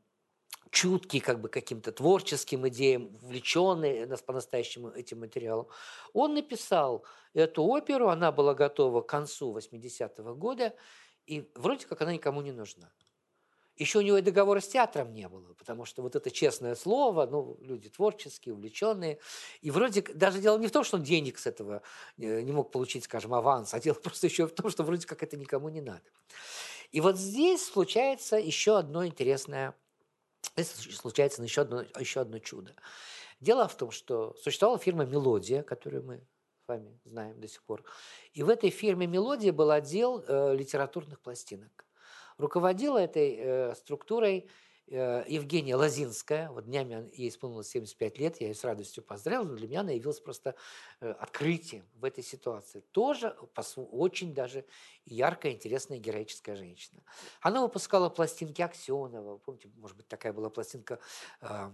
чуткий 0.75 1.21
как 1.21 1.41
бы 1.41 1.49
каким-то 1.49 1.93
творческим 1.93 2.67
идеям, 2.69 3.17
увлеченный 3.23 4.07
по-настоящему 4.27 4.91
этим 4.91 5.21
материалом. 5.21 5.69
Он 6.13 6.35
написал 6.35 7.05
эту 7.33 7.65
оперу, 7.65 8.09
она 8.09 8.33
была 8.33 8.55
готова 8.55 9.01
к 9.01 9.07
концу 9.07 9.57
80-го 9.57 10.35
года, 10.35 10.75
и 11.27 11.49
вроде 11.55 11.87
как 11.87 12.03
она 12.03 12.13
никому 12.13 12.43
не 12.43 12.53
нужна. 12.53 12.93
Еще 13.77 13.99
у 13.99 14.03
него 14.03 14.19
и 14.19 14.23
договора 14.23 14.61
с 14.61 14.69
театром 14.69 15.13
не 15.13 15.29
было, 15.29 15.55
потому 15.55 15.85
что 15.85 16.03
вот 16.03 16.17
это 16.17 16.31
честное 16.31 16.75
слово, 16.75 17.27
ну, 17.27 17.57
люди 17.61 17.89
творческие, 17.89 18.55
увлеченные. 18.55 19.19
И 19.63 19.71
вроде 19.71 20.03
даже 20.03 20.41
дело 20.41 20.59
не 20.59 20.67
в 20.67 20.73
том, 20.73 20.85
что 20.85 20.97
он 20.97 21.03
денег 21.03 21.39
с 21.39 21.47
этого 21.47 21.83
э, 22.19 22.43
не 22.43 22.53
мог 22.53 22.71
получить, 22.71 23.05
скажем, 23.05 23.35
аванс, 23.35 23.75
а 23.75 23.81
дело 23.81 23.95
просто 24.03 24.27
еще 24.27 24.47
в 24.47 24.55
том, 24.55 24.71
что 24.71 24.83
вроде 24.83 25.07
как 25.07 25.23
это 25.23 25.37
никому 25.37 25.69
не 25.69 25.81
надо. 25.81 26.03
И 26.93 27.01
вот 27.01 27.17
здесь 27.17 27.65
случается 27.65 28.37
еще 28.37 28.79
одно 28.79 29.05
интересное 29.07 29.75
Здесь 30.57 30.97
случается 30.97 31.43
еще 31.43 31.63
одно, 31.63 31.85
еще 31.99 32.21
одно 32.21 32.39
чудо. 32.39 32.75
Дело 33.41 33.67
в 33.67 33.77
том, 33.77 33.91
что 33.91 34.35
существовала 34.35 34.79
фирма 34.79 35.05
«Мелодия», 35.05 35.63
которую 35.63 36.05
мы 36.05 36.27
с 36.65 36.69
вами 36.69 36.99
знаем 37.05 37.41
до 37.41 37.49
сих 37.49 37.63
пор. 37.65 37.85
И 38.33 38.43
в 38.43 38.49
этой 38.49 38.71
фирме 38.71 39.07
«Мелодия» 39.07 39.53
был 39.53 39.71
отдел 39.71 40.25
э, 40.27 40.55
литературных 40.55 41.21
пластинок. 41.21 41.85
Руководила 42.39 42.99
этой 42.99 43.37
э, 43.37 43.75
структурой 43.75 44.49
Евгения 44.87 45.77
Лозинская, 45.77 46.51
вот 46.51 46.67
днями 46.67 47.11
ей 47.15 47.31
исполнилось 47.31 47.69
75 47.69 48.19
лет, 48.19 48.41
я 48.41 48.49
ее 48.49 48.55
с 48.55 48.65
радостью 48.65 49.03
поздравил, 49.03 49.45
но 49.45 49.55
для 49.55 49.67
меня 49.67 49.81
она 49.81 49.93
явилась 49.93 50.21
просто 50.21 50.55
э, 51.01 51.11
открытием 51.11 51.87
в 51.95 52.05
этой 52.05 52.23
ситуации. 52.23 52.81
Тоже 52.93 53.35
очень 53.77 54.35
даже 54.35 54.67
яркая, 55.07 55.53
интересная, 55.53 55.99
героическая 55.99 56.55
женщина. 56.55 57.03
Она 57.41 57.63
выпускала 57.63 58.11
пластинки 58.11 58.61
Аксенова, 58.61 59.39
помните, 59.39 59.71
может 59.77 59.97
быть, 59.97 60.07
такая 60.07 60.35
была 60.35 60.51
пластинка, 60.51 60.99
э, 61.41 61.71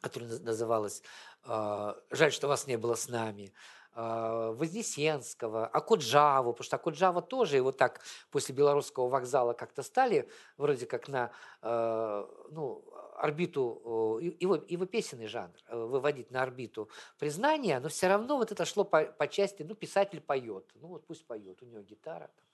которая 0.00 0.38
называлась 0.40 1.02
«Жаль, 1.46 2.32
что 2.32 2.48
вас 2.48 2.66
не 2.66 2.76
было 2.76 2.94
с 2.94 3.08
нами», 3.08 3.54
Вознесенского, 3.94 5.66
Акуджаву, 5.66 6.52
потому 6.52 6.64
что 6.64 6.76
Акуджава 6.76 7.22
тоже 7.22 7.56
его 7.56 7.72
так 7.72 8.00
после 8.30 8.54
Белорусского 8.54 9.08
вокзала 9.08 9.52
как-то 9.52 9.82
стали 9.82 10.28
вроде 10.56 10.86
как 10.86 11.08
на 11.08 11.30
а, 11.62 12.28
ну, 12.50 12.84
орбиту, 13.16 14.20
его, 14.40 14.56
его 14.56 14.86
песенный 14.86 15.28
жанр 15.28 15.54
э, 15.68 15.76
выводить 15.76 16.30
на 16.30 16.42
орбиту 16.42 16.88
признания, 17.18 17.78
но 17.80 17.88
все 17.88 18.08
равно 18.08 18.36
вот 18.36 18.52
это 18.52 18.64
шло 18.64 18.84
по, 18.84 19.04
по 19.04 19.28
части, 19.28 19.62
ну, 19.62 19.74
писатель 19.74 20.20
поет, 20.20 20.70
ну 20.74 20.88
вот 20.88 21.06
пусть 21.06 21.24
поет, 21.26 21.62
у 21.62 21.66
него 21.66 21.82
гитара. 21.82 22.30
Там. 22.34 22.53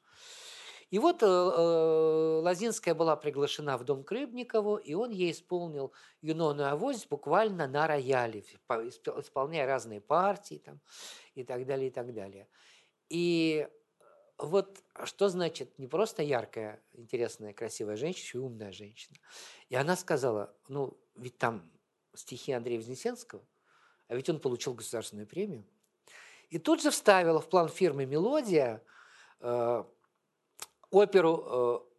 И 0.91 0.99
вот 0.99 1.23
э, 1.23 1.27
э, 1.27 2.41
Лозинская 2.43 2.95
была 2.95 3.15
приглашена 3.17 3.79
в 3.79 3.85
дом 3.85 4.03
к 4.03 4.11
Рыбникову, 4.11 4.77
и 4.77 4.95
он 4.95 5.11
ей 5.11 5.31
исполнил 5.31 5.93
«Юнону 6.21 6.65
Авось» 6.65 7.07
буквально 7.07 7.69
на 7.69 7.87
рояле, 7.87 8.41
исполняя 8.41 9.67
разные 9.67 10.01
партии 10.01 10.61
там, 10.65 10.81
и 11.35 11.45
так 11.45 11.65
далее, 11.65 11.89
и 11.89 11.91
так 11.93 12.13
далее. 12.13 12.49
И 13.09 13.69
вот 14.37 14.83
что 15.05 15.29
значит 15.29 15.79
не 15.79 15.87
просто 15.87 16.23
яркая, 16.23 16.83
интересная, 16.93 17.53
красивая 17.53 17.97
женщина, 17.97 18.25
еще 18.25 18.39
и 18.39 18.41
умная 18.41 18.73
женщина. 18.73 19.17
И 19.69 19.77
она 19.77 19.97
сказала, 19.97 20.57
ну, 20.69 20.99
ведь 21.15 21.39
там 21.39 21.71
стихи 22.15 22.51
Андрея 22.53 22.79
Вознесенского, 22.79 23.47
а 24.09 24.17
ведь 24.17 24.29
он 24.29 24.41
получил 24.41 24.75
государственную 24.75 25.29
премию. 25.29 25.65
И 26.49 26.59
тут 26.59 26.83
же 26.83 26.91
вставила 26.91 27.41
в 27.41 27.49
план 27.49 27.69
фирмы 27.69 28.07
«Мелодия» 28.07 28.83
э, 29.39 29.85
оперу, 30.91 31.85
э, 31.87 31.91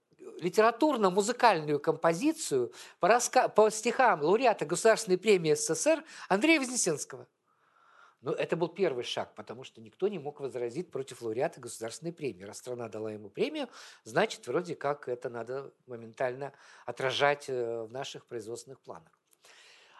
литературно-музыкальную 0.41 1.79
композицию 1.79 2.73
по, 2.99 3.07
раска... 3.07 3.47
по 3.47 3.69
стихам 3.69 4.21
лауреата 4.21 4.65
Государственной 4.65 5.17
премии 5.17 5.53
СССР 5.53 6.03
Андрея 6.29 6.59
Вознесенского. 6.59 7.27
Но 8.21 8.33
это 8.33 8.55
был 8.55 8.67
первый 8.67 9.03
шаг, 9.03 9.33
потому 9.33 9.63
что 9.63 9.81
никто 9.81 10.07
не 10.07 10.19
мог 10.19 10.39
возразить 10.41 10.91
против 10.91 11.23
лауреата 11.23 11.59
государственной 11.59 12.13
премии. 12.13 12.43
Раз 12.43 12.59
страна 12.59 12.87
дала 12.87 13.11
ему 13.11 13.29
премию, 13.29 13.67
значит, 14.03 14.45
вроде 14.47 14.75
как 14.75 15.07
это 15.07 15.29
надо 15.29 15.73
моментально 15.87 16.53
отражать 16.85 17.45
э, 17.49 17.83
в 17.83 17.91
наших 17.91 18.27
производственных 18.27 18.79
планах. 18.81 19.17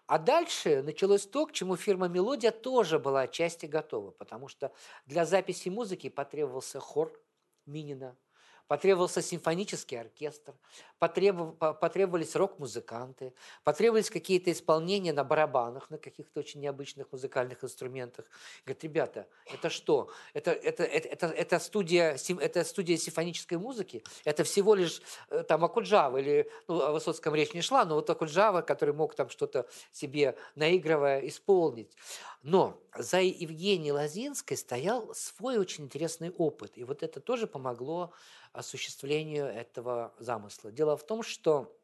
А 0.06 0.20
дальше 0.20 0.84
началось 0.84 1.26
то, 1.26 1.46
к 1.48 1.52
чему 1.52 1.78
фирма 1.78 2.10
«Мелодия» 2.10 2.52
тоже 2.52 3.00
была 3.00 3.22
отчасти 3.22 3.66
готова, 3.66 4.12
потому 4.12 4.50
что 4.50 4.72
для 5.06 5.26
записи 5.26 5.70
музыки 5.70 6.10
потребовался 6.10 6.80
хор 6.80 7.20
Минина– 7.66 8.18
потребовался 8.72 9.22
симфонический 9.22 10.00
оркестр, 10.00 10.54
потребов, 11.02 11.58
потребовались 11.58 12.36
рок-музыканты, 12.36 13.34
потребовались 13.64 14.12
какие-то 14.12 14.52
исполнения 14.52 15.14
на 15.14 15.24
барабанах, 15.24 15.90
на 15.90 15.98
каких-то 15.98 16.42
очень 16.42 16.60
необычных 16.60 17.12
музыкальных 17.12 17.64
инструментах. 17.64 18.26
Говорит, 18.66 18.84
ребята, 18.84 19.28
это 19.48 19.72
что? 19.72 20.12
Это, 20.36 20.52
это, 20.52 20.84
это, 20.84 21.08
это, 21.08 21.26
это, 21.26 21.60
студия, 21.60 22.16
это 22.40 22.64
студия 22.64 22.98
симфонической 22.98 23.58
музыки? 23.58 24.04
Это 24.26 24.44
всего 24.44 24.76
лишь 24.76 25.02
э, 25.30 25.42
там 25.42 25.66
Акуджава, 25.66 26.18
или 26.18 26.48
ну, 26.68 26.80
о 26.80 26.92
Высоцком 26.92 27.34
речь 27.34 27.56
не 27.56 27.64
шла, 27.64 27.84
но 27.84 27.96
вот 27.96 28.08
Акуджава, 28.08 28.62
который 28.62 28.94
мог 28.94 29.16
там 29.16 29.28
что-то 29.30 29.68
себе 29.92 30.38
наигрывая 30.54 31.22
исполнить. 31.22 31.98
Но 32.44 32.80
за 32.96 33.22
Евгенией 33.22 33.92
Лозинской 33.92 34.56
стоял 34.56 35.14
свой 35.16 35.58
очень 35.58 35.86
интересный 35.86 36.30
опыт. 36.30 36.74
И 36.76 36.84
вот 36.84 37.02
это 37.02 37.20
тоже 37.20 37.48
помогло 37.48 38.14
осуществлению 38.54 39.46
этого 39.46 40.14
замысла. 40.20 40.72
Дело 40.72 40.91
в 40.98 41.06
том, 41.06 41.24
что 41.24 41.78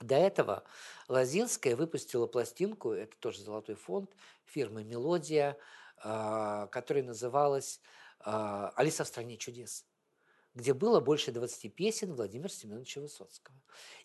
до 0.00 0.16
этого 0.16 0.64
Лозинская 1.08 1.76
выпустила 1.76 2.26
пластинку, 2.26 2.92
это 2.92 3.16
тоже 3.18 3.42
золотой 3.42 3.74
фонд, 3.74 4.10
фирмы 4.44 4.84
«Мелодия», 4.84 5.56
а, 5.98 6.66
которая 6.68 7.04
называлась 7.04 7.80
а, 8.20 8.72
«Алиса 8.76 9.04
в 9.04 9.08
стране 9.08 9.36
чудес» 9.36 9.86
где 10.54 10.74
было 10.74 11.00
больше 11.00 11.32
20 11.32 11.74
песен 11.74 12.14
Владимира 12.14 12.48
Семеновича 12.48 13.00
Высоцкого. 13.00 13.56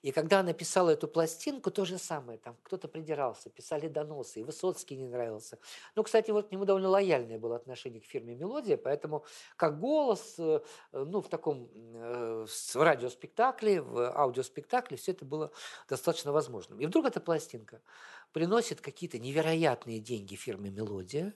И 0.02 0.12
когда 0.12 0.40
она 0.40 0.54
писала 0.54 0.92
эту 0.92 1.08
пластинку, 1.08 1.72
то 1.72 1.84
же 1.84 1.98
самое, 1.98 2.40
там 2.40 2.58
кто-то 2.64 2.88
придирался, 2.88 3.50
писали 3.50 3.90
доносы, 3.90 4.40
и 4.40 4.44
Высоцкий 4.44 4.96
не 4.96 5.08
нравился. 5.08 5.60
Ну, 5.96 6.04
кстати, 6.04 6.32
вот 6.32 6.48
к 6.48 6.52
нему 6.52 6.64
довольно 6.64 6.90
лояльное 6.90 7.38
было 7.38 7.58
отношение 7.58 8.00
к 8.00 8.06
фирме 8.06 8.36
«Мелодия», 8.36 8.78
поэтому 8.78 9.26
как 9.58 9.80
голос, 9.80 10.36
э, 10.38 10.62
ну, 10.94 11.22
в 11.22 11.28
таком 11.28 11.70
э, 11.74 12.46
в 12.48 12.76
радиоспектакле, 12.76 13.82
в 13.82 14.12
аудиоспектакле, 14.18 14.96
все 14.96 15.12
это 15.12 15.26
было 15.26 15.52
достаточно 15.90 16.32
возможным. 16.32 16.80
И 16.80 16.86
вдруг 16.86 17.06
эта 17.06 17.20
пластинка 17.20 17.82
приносит 18.32 18.80
какие-то 18.80 19.20
невероятные 19.20 20.00
деньги 20.00 20.36
фирме 20.36 20.70
«Мелодия», 20.70 21.34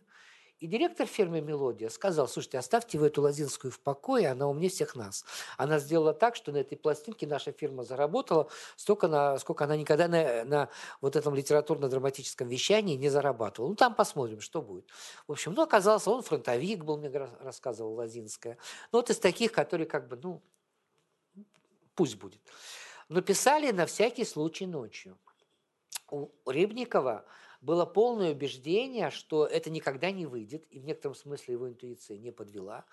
и 0.61 0.67
директор 0.67 1.07
фирмы 1.07 1.41
«Мелодия» 1.41 1.89
сказал, 1.89 2.27
слушайте, 2.27 2.59
оставьте 2.59 2.99
вы 2.99 3.07
эту 3.07 3.23
Лозинскую 3.23 3.71
в 3.71 3.79
покое, 3.79 4.29
она 4.29 4.47
умнее 4.47 4.69
всех 4.69 4.95
нас. 4.95 5.25
Она 5.57 5.79
сделала 5.79 6.13
так, 6.13 6.35
что 6.35 6.51
на 6.51 6.57
этой 6.57 6.75
пластинке 6.77 7.25
наша 7.25 7.51
фирма 7.51 7.83
заработала 7.83 8.47
столько, 8.75 9.07
на, 9.07 9.39
сколько 9.39 9.63
она 9.63 9.75
никогда 9.75 10.07
на, 10.07 10.45
на 10.45 10.69
вот 11.01 11.15
этом 11.15 11.33
литературно-драматическом 11.33 12.47
вещании 12.47 12.95
не 12.95 13.09
зарабатывала. 13.09 13.69
Ну, 13.69 13.75
там 13.75 13.95
посмотрим, 13.95 14.39
что 14.39 14.61
будет. 14.61 14.87
В 15.27 15.31
общем, 15.31 15.53
ну, 15.53 15.63
оказалось, 15.63 16.05
он 16.05 16.21
фронтовик 16.21 16.83
был, 16.83 16.97
мне 16.97 17.09
рассказывала 17.09 17.95
Лозинская. 17.95 18.59
Ну, 18.91 18.99
вот 18.99 19.09
из 19.09 19.17
таких, 19.17 19.51
которые 19.51 19.87
как 19.87 20.07
бы, 20.07 20.19
ну, 20.21 20.43
пусть 21.95 22.17
будет. 22.17 22.39
Но 23.09 23.21
писали 23.21 23.71
на 23.71 23.87
всякий 23.87 24.25
случай 24.25 24.67
ночью. 24.67 25.17
У 26.11 26.29
Рыбникова 26.45 27.25
было 27.61 27.85
полное 27.85 28.31
убеждение, 28.31 29.11
что 29.11 29.45
это 29.45 29.69
никогда 29.69 30.11
не 30.11 30.25
выйдет, 30.25 30.65
и 30.71 30.79
в 30.79 30.85
некотором 30.85 31.15
смысле 31.15 31.53
его 31.53 31.69
интуиция 31.69 32.17
не 32.17 32.31
подвела. 32.31 32.85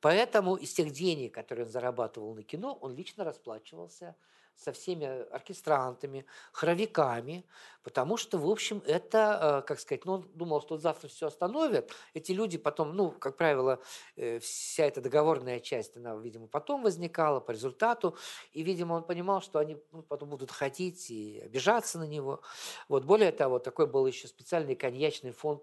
Поэтому 0.00 0.56
из 0.56 0.72
тех 0.72 0.90
денег, 0.90 1.34
которые 1.34 1.66
он 1.66 1.70
зарабатывал 1.70 2.34
на 2.34 2.42
кино, 2.42 2.76
он 2.80 2.94
лично 2.94 3.24
расплачивался 3.24 4.16
со 4.56 4.72
всеми 4.72 5.06
оркестрантами, 5.30 6.24
хоровиками, 6.52 7.44
потому 7.82 8.16
что, 8.16 8.38
в 8.38 8.48
общем, 8.50 8.82
это, 8.86 9.62
э, 9.62 9.66
как 9.66 9.80
сказать, 9.80 10.04
ну, 10.04 10.14
он 10.14 10.30
думал, 10.34 10.62
что 10.62 10.78
завтра 10.78 11.08
все 11.08 11.26
остановят. 11.26 11.92
Эти 12.14 12.32
люди 12.32 12.58
потом, 12.58 12.96
ну, 12.96 13.10
как 13.10 13.36
правило, 13.36 13.80
э, 14.16 14.38
вся 14.38 14.84
эта 14.84 15.00
договорная 15.00 15.60
часть, 15.60 15.96
она, 15.96 16.14
видимо, 16.16 16.46
потом 16.48 16.82
возникала 16.82 17.40
по 17.40 17.52
результату, 17.52 18.16
и, 18.52 18.62
видимо, 18.62 18.94
он 18.94 19.04
понимал, 19.04 19.42
что 19.42 19.58
они 19.58 19.76
ну, 19.92 20.02
потом 20.02 20.30
будут 20.30 20.50
ходить 20.50 21.10
и 21.10 21.40
обижаться 21.44 21.98
на 21.98 22.06
него. 22.06 22.40
Вот, 22.88 23.04
более 23.04 23.32
того, 23.32 23.58
такой 23.58 23.86
был 23.86 24.06
еще 24.06 24.26
специальный 24.26 24.74
коньячный 24.74 25.32
фонд, 25.32 25.62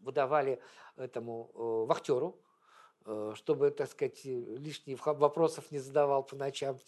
выдавали 0.00 0.60
этому 0.96 1.50
э, 1.54 1.86
вахтеру, 1.86 2.36
Э, 2.36 2.51
чтобы, 3.34 3.70
так 3.70 3.90
сказать, 3.90 4.24
лишних 4.24 5.06
вопросов 5.06 5.70
не 5.70 5.78
задавал 5.78 6.22
по 6.22 6.36
ночам 6.36 6.78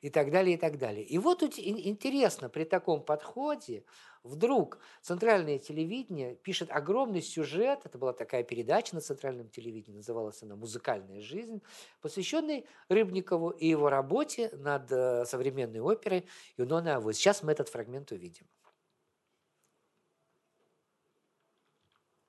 и 0.00 0.10
так 0.10 0.30
далее, 0.30 0.56
и 0.56 0.58
так 0.58 0.78
далее. 0.78 1.04
И 1.04 1.18
вот 1.18 1.42
интересно, 1.42 2.48
при 2.48 2.64
таком 2.64 3.02
подходе 3.02 3.84
вдруг 4.22 4.78
центральное 5.00 5.58
телевидение 5.58 6.36
пишет 6.36 6.70
огромный 6.70 7.22
сюжет, 7.22 7.80
это 7.84 7.98
была 7.98 8.12
такая 8.12 8.42
передача 8.42 8.94
на 8.94 9.00
центральном 9.00 9.48
телевидении, 9.48 9.96
называлась 9.96 10.42
она 10.42 10.56
«Музыкальная 10.56 11.20
жизнь», 11.20 11.62
посвященный 12.00 12.66
Рыбникову 12.88 13.50
и 13.50 13.66
его 13.66 13.88
работе 13.88 14.50
над 14.52 14.90
э, 14.92 15.24
современной 15.26 15.80
оперой 15.80 16.26
«Юнона 16.56 16.96
Авось». 16.96 17.16
Сейчас 17.16 17.42
мы 17.42 17.52
этот 17.52 17.68
фрагмент 17.68 18.12
увидим. 18.12 18.46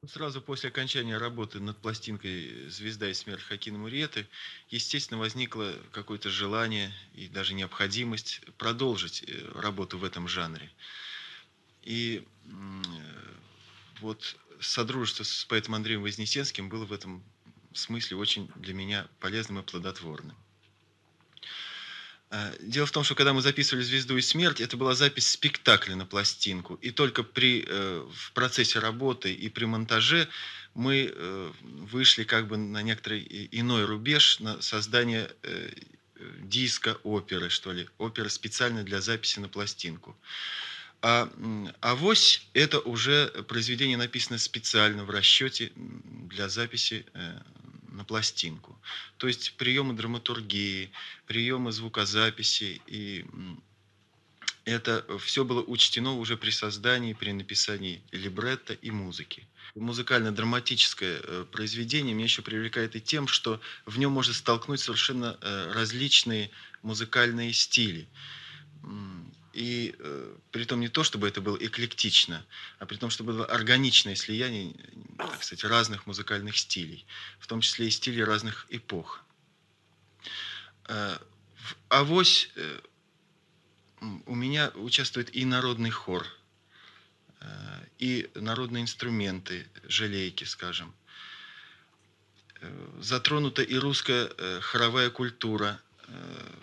Сразу 0.07 0.41
после 0.41 0.69
окончания 0.69 1.17
работы 1.17 1.61
над 1.61 1.77
пластинкой 1.77 2.69
«Звезда 2.69 3.09
и 3.09 3.13
смерть» 3.13 3.41
Хакина 3.41 3.77
Муриеты, 3.77 4.27
естественно, 4.69 5.17
возникло 5.17 5.73
какое-то 5.93 6.29
желание 6.29 6.91
и 7.13 7.29
даже 7.29 7.53
необходимость 7.53 8.41
продолжить 8.57 9.23
э, 9.25 9.51
работу 9.55 9.97
в 9.97 10.03
этом 10.03 10.27
жанре. 10.27 10.69
И 11.83 12.25
вот 14.01 14.35
содружество 14.59 15.23
с 15.23 15.45
поэтом 15.45 15.75
Андреем 15.75 16.01
Вознесенским 16.01 16.67
было 16.67 16.85
в 16.85 16.91
этом 16.91 17.23
смысле 17.73 18.17
очень 18.17 18.51
для 18.55 18.73
меня 18.73 19.07
полезным 19.19 19.59
и 19.59 19.63
плодотворным. 19.63 20.35
Э, 22.33 22.55
дело 22.61 22.87
в 22.87 22.91
том, 22.91 23.03
что 23.03 23.13
когда 23.13 23.31
мы 23.31 23.43
записывали 23.43 23.83
«Звезду 23.83 24.17
и 24.17 24.21
смерть», 24.21 24.59
это 24.59 24.75
была 24.75 24.95
запись 24.95 25.29
спектакля 25.29 25.95
на 25.95 26.07
пластинку. 26.07 26.75
И 26.81 26.89
только 26.89 27.21
при, 27.21 27.63
э, 27.67 28.07
в 28.11 28.31
процессе 28.31 28.79
работы 28.79 29.31
и 29.31 29.49
при 29.49 29.65
монтаже 29.65 30.27
мы 30.73 31.13
э, 31.13 31.51
вышли 31.61 32.23
как 32.23 32.47
бы 32.47 32.57
на 32.57 32.81
некоторый 32.81 33.21
иной 33.51 33.85
рубеж, 33.85 34.39
на 34.39 34.59
создание 34.61 35.29
диска 36.39 36.97
оперы, 37.03 37.49
что 37.49 37.71
ли, 37.71 37.87
оперы 37.97 38.29
специально 38.29 38.83
для 38.83 39.01
записи 39.01 39.39
на 39.39 39.49
пластинку. 39.49 40.17
А 41.01 41.29
«Авось»– 41.81 42.47
это 42.53 42.79
уже 42.79 43.27
произведение, 43.47 43.97
написано 43.97 44.39
специально 44.39 45.03
в 45.03 45.09
расчете 45.09 45.71
для 45.75 46.47
записи 46.47 47.05
на 47.93 48.03
пластинку. 48.03 48.77
То 49.17 49.27
есть 49.27 49.53
приемы 49.57 49.93
драматургии, 49.93 50.91
приемы 51.25 51.71
звукозаписи 51.71 52.81
и 52.87 53.25
это 54.65 55.05
все 55.19 55.43
было 55.43 55.61
учтено 55.61 56.17
уже 56.17 56.37
при 56.37 56.49
создании, 56.49 57.13
при 57.13 57.31
написании 57.31 58.01
либретто 58.11 58.73
и 58.73 58.91
музыки. 58.91 59.45
Музыкально-драматическое 59.75 61.19
э, 61.21 61.45
произведение 61.51 62.13
меня 62.13 62.25
еще 62.25 62.43
привлекает 62.43 62.95
и 62.95 63.01
тем, 63.01 63.27
что 63.27 63.59
в 63.85 63.97
нем 63.99 64.13
можно 64.13 64.33
столкнуть 64.33 64.79
совершенно 64.79 65.37
э, 65.41 65.71
различные 65.73 66.49
музыкальные 66.81 67.51
стили. 67.51 68.07
И 69.53 69.95
э, 69.99 70.35
при 70.51 70.65
том 70.65 70.79
не 70.79 70.89
то, 70.89 71.03
чтобы 71.03 71.27
это 71.27 71.39
было 71.39 71.55
эклектично, 71.57 72.43
а 72.79 72.87
при 72.87 72.97
том, 72.97 73.11
чтобы 73.11 73.33
было 73.33 73.45
органичное 73.45 74.15
слияние, 74.15 74.73
так 75.17 75.43
сказать, 75.43 75.63
разных 75.63 76.07
музыкальных 76.07 76.57
стилей, 76.57 77.05
в 77.39 77.45
том 77.45 77.61
числе 77.61 77.87
и 77.87 77.91
стилей 77.91 78.23
разных 78.23 78.65
эпох. 78.69 79.23
Э, 80.87 81.17
в 81.57 81.75
«Авось» 81.89 82.49
э, 82.55 82.79
у 84.25 84.35
меня 84.35 84.71
участвует 84.75 85.35
и 85.35 85.45
народный 85.45 85.91
хор, 85.91 86.25
э, 87.39 87.85
и 87.99 88.31
народные 88.33 88.81
инструменты, 88.81 89.67
желейки, 89.83 90.45
скажем. 90.45 90.93
Э, 92.59 92.99
затронута 93.01 93.61
и 93.61 93.77
русская 93.77 94.31
э, 94.35 94.59
хоровая 94.61 95.11
культура, 95.11 95.79
э, 96.07 96.53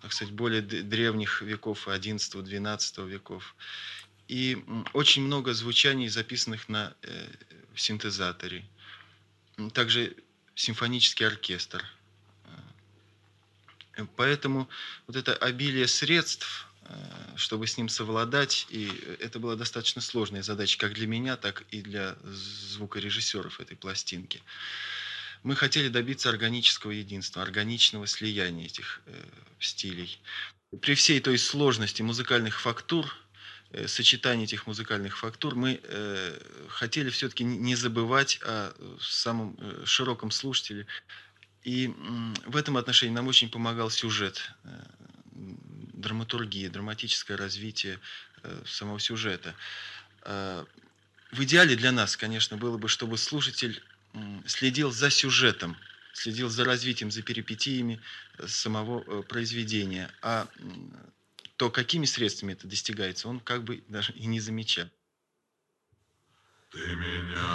так 0.00 0.12
сказать, 0.12 0.32
более 0.34 0.62
древних 0.62 1.42
веков, 1.42 1.88
11-12 1.88 3.08
веков. 3.08 3.54
И 4.28 4.62
очень 4.92 5.22
много 5.22 5.52
звучаний, 5.54 6.08
записанных 6.08 6.68
на 6.68 6.94
э, 7.02 7.26
синтезаторе. 7.74 8.64
Также 9.72 10.16
симфонический 10.54 11.26
оркестр. 11.26 11.84
Э, 13.96 14.06
поэтому 14.16 14.68
вот 15.06 15.16
это 15.16 15.34
обилие 15.34 15.88
средств, 15.88 16.68
э, 16.84 17.36
чтобы 17.36 17.66
с 17.66 17.76
ним 17.76 17.88
совладать, 17.88 18.66
и 18.70 18.88
это 19.18 19.38
была 19.38 19.56
достаточно 19.56 20.00
сложная 20.00 20.42
задача 20.42 20.78
как 20.78 20.94
для 20.94 21.06
меня, 21.06 21.36
так 21.36 21.64
и 21.70 21.82
для 21.82 22.16
звукорежиссеров 22.24 23.60
этой 23.60 23.76
пластинки 23.76 24.42
мы 25.42 25.56
хотели 25.56 25.88
добиться 25.88 26.28
органического 26.28 26.90
единства, 26.92 27.42
органичного 27.42 28.06
слияния 28.06 28.66
этих 28.66 29.00
э, 29.06 29.24
стилей. 29.58 30.18
При 30.80 30.94
всей 30.94 31.20
той 31.20 31.38
сложности 31.38 32.02
музыкальных 32.02 32.60
фактур, 32.60 33.14
э, 33.72 33.88
сочетании 33.88 34.44
этих 34.44 34.66
музыкальных 34.66 35.18
фактур, 35.18 35.54
мы 35.54 35.80
э, 35.82 36.38
хотели 36.68 37.10
все-таки 37.10 37.44
не 37.44 37.74
забывать 37.74 38.40
о 38.42 38.72
самом 39.00 39.56
э, 39.58 39.84
широком 39.86 40.30
слушателе 40.30 40.86
И 41.64 41.88
в 42.46 42.56
этом 42.56 42.76
отношении 42.76 43.14
нам 43.14 43.28
очень 43.28 43.50
помогал 43.50 43.90
сюжет, 43.90 44.52
э, 44.64 44.68
драматургия, 45.94 46.70
драматическое 46.70 47.36
развитие 47.36 47.98
э, 48.42 48.62
самого 48.66 48.98
сюжета. 49.00 49.54
Э, 50.22 50.64
в 51.32 51.42
идеале 51.44 51.76
для 51.76 51.92
нас, 51.92 52.16
конечно, 52.16 52.56
было 52.56 52.78
бы, 52.78 52.88
чтобы 52.88 53.18
слушатель 53.18 53.82
следил 54.46 54.90
за 54.90 55.10
сюжетом, 55.10 55.76
следил 56.12 56.48
за 56.48 56.64
развитием, 56.64 57.10
за 57.10 57.22
перипетиями 57.22 58.00
самого 58.46 59.22
произведения. 59.22 60.10
А 60.22 60.48
то, 61.56 61.70
какими 61.70 62.06
средствами 62.06 62.52
это 62.52 62.66
достигается, 62.66 63.28
он 63.28 63.40
как 63.40 63.64
бы 63.64 63.82
даже 63.88 64.12
и 64.14 64.26
не 64.26 64.40
замечал. 64.40 64.88
Ты 66.70 66.78
меня 66.96 67.50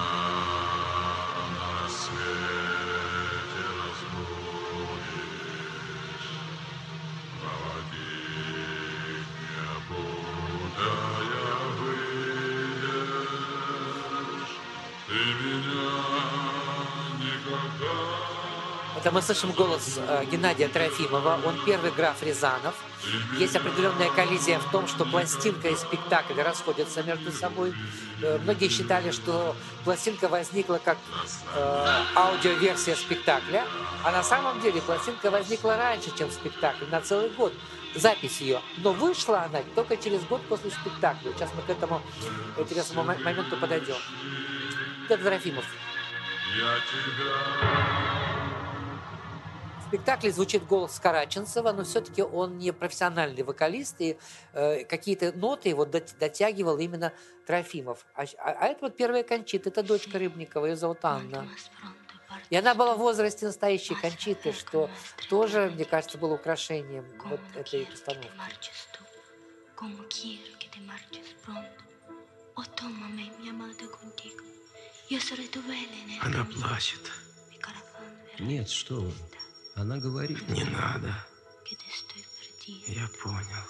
Это 19.05 19.13
мы 19.13 19.21
слышим 19.21 19.51
голос 19.51 19.99
э, 19.99 20.25
Геннадия 20.31 20.67
Трофимова. 20.67 21.39
Он 21.45 21.63
первый 21.63 21.91
граф 21.91 22.23
Рязанов. 22.23 22.73
Есть 23.37 23.55
определенная 23.55 24.09
коллизия 24.09 24.57
в 24.57 24.71
том, 24.71 24.87
что 24.87 25.05
пластинка 25.05 25.67
и 25.67 25.75
спектакль 25.75 26.41
расходятся 26.41 27.03
между 27.03 27.31
собой. 27.31 27.75
Э, 28.23 28.39
многие 28.39 28.67
считали, 28.67 29.11
что 29.11 29.55
пластинка 29.83 30.27
возникла 30.27 30.81
как 30.83 30.97
э, 31.53 32.03
аудиоверсия 32.15 32.95
спектакля, 32.95 33.65
а 34.03 34.11
на 34.11 34.23
самом 34.23 34.59
деле 34.59 34.81
пластинка 34.81 35.29
возникла 35.29 35.77
раньше, 35.77 36.09
чем 36.17 36.31
спектакль, 36.31 36.85
на 36.89 36.99
целый 36.99 37.29
год 37.29 37.53
запись 37.93 38.41
ее. 38.41 38.59
Но 38.77 38.91
вышла 38.91 39.43
она 39.43 39.59
только 39.75 39.97
через 39.97 40.23
год 40.23 40.41
после 40.49 40.71
спектакля. 40.71 41.31
Сейчас 41.35 41.51
мы 41.55 41.61
к 41.61 41.69
этому 41.69 42.01
интересному 42.57 43.03
моменту 43.03 43.55
подойдем. 43.57 43.97
Это 45.07 45.23
Трофимов. 45.23 45.65
Я 46.57 46.75
тебя 46.79 48.14
спектакле 49.87 50.31
звучит 50.31 50.65
голос 50.65 50.99
Караченцева, 50.99 51.71
но 51.71 51.83
все-таки 51.83 52.21
он 52.21 52.57
не 52.57 52.71
профессиональный 52.71 53.43
вокалист, 53.43 53.95
и 53.99 54.17
э, 54.53 54.83
какие-то 54.85 55.31
ноты 55.33 55.69
его 55.69 55.85
дотягивал 55.85 56.77
именно 56.77 57.13
Трофимов. 57.45 58.05
А, 58.15 58.23
а, 58.23 58.51
а 58.51 58.67
это 58.67 58.81
вот 58.81 58.97
первая 58.97 59.23
Кончита, 59.23 59.69
это 59.69 59.83
дочка 59.83 60.17
Рыбникова, 60.17 60.65
ее 60.65 60.75
зовут 60.75 60.99
Анна. 61.03 61.47
И 62.49 62.55
она 62.55 62.73
была 62.75 62.95
в 62.95 62.99
возрасте 62.99 63.45
настоящей 63.45 63.95
Кончиты, 63.95 64.51
что 64.51 64.89
тоже, 65.29 65.71
мне 65.73 65.85
кажется, 65.85 66.17
было 66.17 66.33
украшением 66.33 67.05
вот 67.25 67.39
этой 67.55 67.85
постановки. 67.85 68.29
Она 76.21 76.45
плачет. 76.45 77.11
Нет, 78.39 78.69
что 78.69 78.95
вы. 78.95 79.13
Она 79.75 79.97
говорит, 79.97 80.47
не 80.47 80.63
надо. 80.63 81.13
Я 82.87 83.07
понял. 83.21 83.65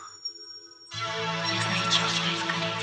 Я 0.94 1.62
знаю, 1.62 1.92
чем 1.92 2.08
скорее 2.14 2.38
скорее 2.40 2.76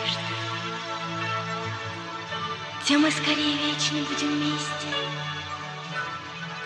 Тем 2.85 3.01
мы 3.03 3.11
скорее 3.13 3.57
вечно 3.59 3.99
будем 4.09 4.29
вместе. 4.29 4.89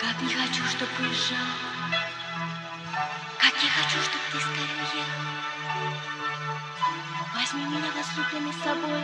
Как 0.00 0.22
не 0.22 0.34
хочу, 0.34 0.64
чтоб 0.64 0.88
уезжал. 0.98 1.46
Как 3.38 3.52
я 3.62 3.68
хочу, 3.68 3.98
чтоб 4.00 4.22
ты 4.32 4.40
скорее 4.40 4.80
уехал. 4.80 5.26
Возьми 7.34 7.64
меня, 7.66 7.92
возлюбленный, 7.92 8.52
с 8.54 8.62
собой. 8.64 9.02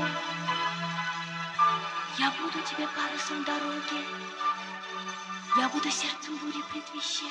Я 2.19 2.31
буду 2.41 2.59
тебе 2.67 2.89
парусом 2.89 3.45
дороги. 3.45 4.52
Я 5.55 5.69
буду 5.69 5.91
сердцем 5.91 6.37
бури 6.39 6.63
предвещать. 6.71 7.29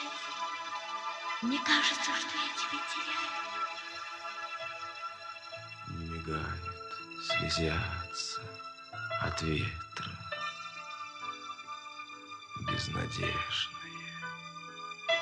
Мне 1.42 1.58
кажется, 1.60 2.12
что 2.16 2.38
я 2.38 2.50
тебя 2.54 2.80
теряю. 2.94 3.32
Мигает, 5.88 6.72
слезятся 7.26 8.42
от 9.22 9.42
ветра 9.42 10.12
безнадежные 12.68 13.34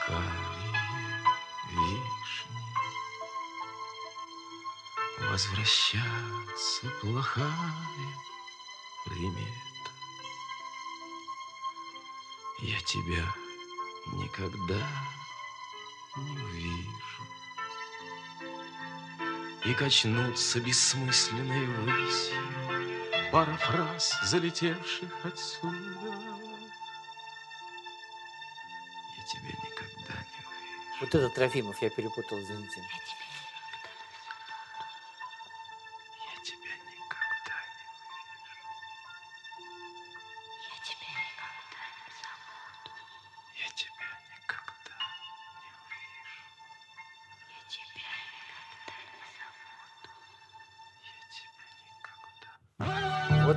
карие 0.06 0.82
вишни. 1.70 2.60
Возвращаться 5.32 6.88
плохая 7.02 7.74
примета. 9.06 9.69
Я 12.62 12.80
тебя 12.82 13.24
никогда 14.08 14.86
не 16.18 16.42
увижу. 16.42 17.24
И 19.66 19.74
качнутся 19.74 20.60
бессмысленной 20.60 21.66
высью 21.66 22.36
Пара 23.32 23.56
фраз, 23.58 24.14
залетевших 24.24 25.10
отсюда. 25.24 25.78
Я 29.18 29.24
тебя 29.24 29.50
никогда 29.50 30.14
не 30.14 30.40
увижу. 30.40 31.00
Вот 31.00 31.16
этот 31.16 31.34
Трофимов 31.36 31.82
я 31.82 31.90
перепутал, 31.90 32.40
извините. 32.40 32.82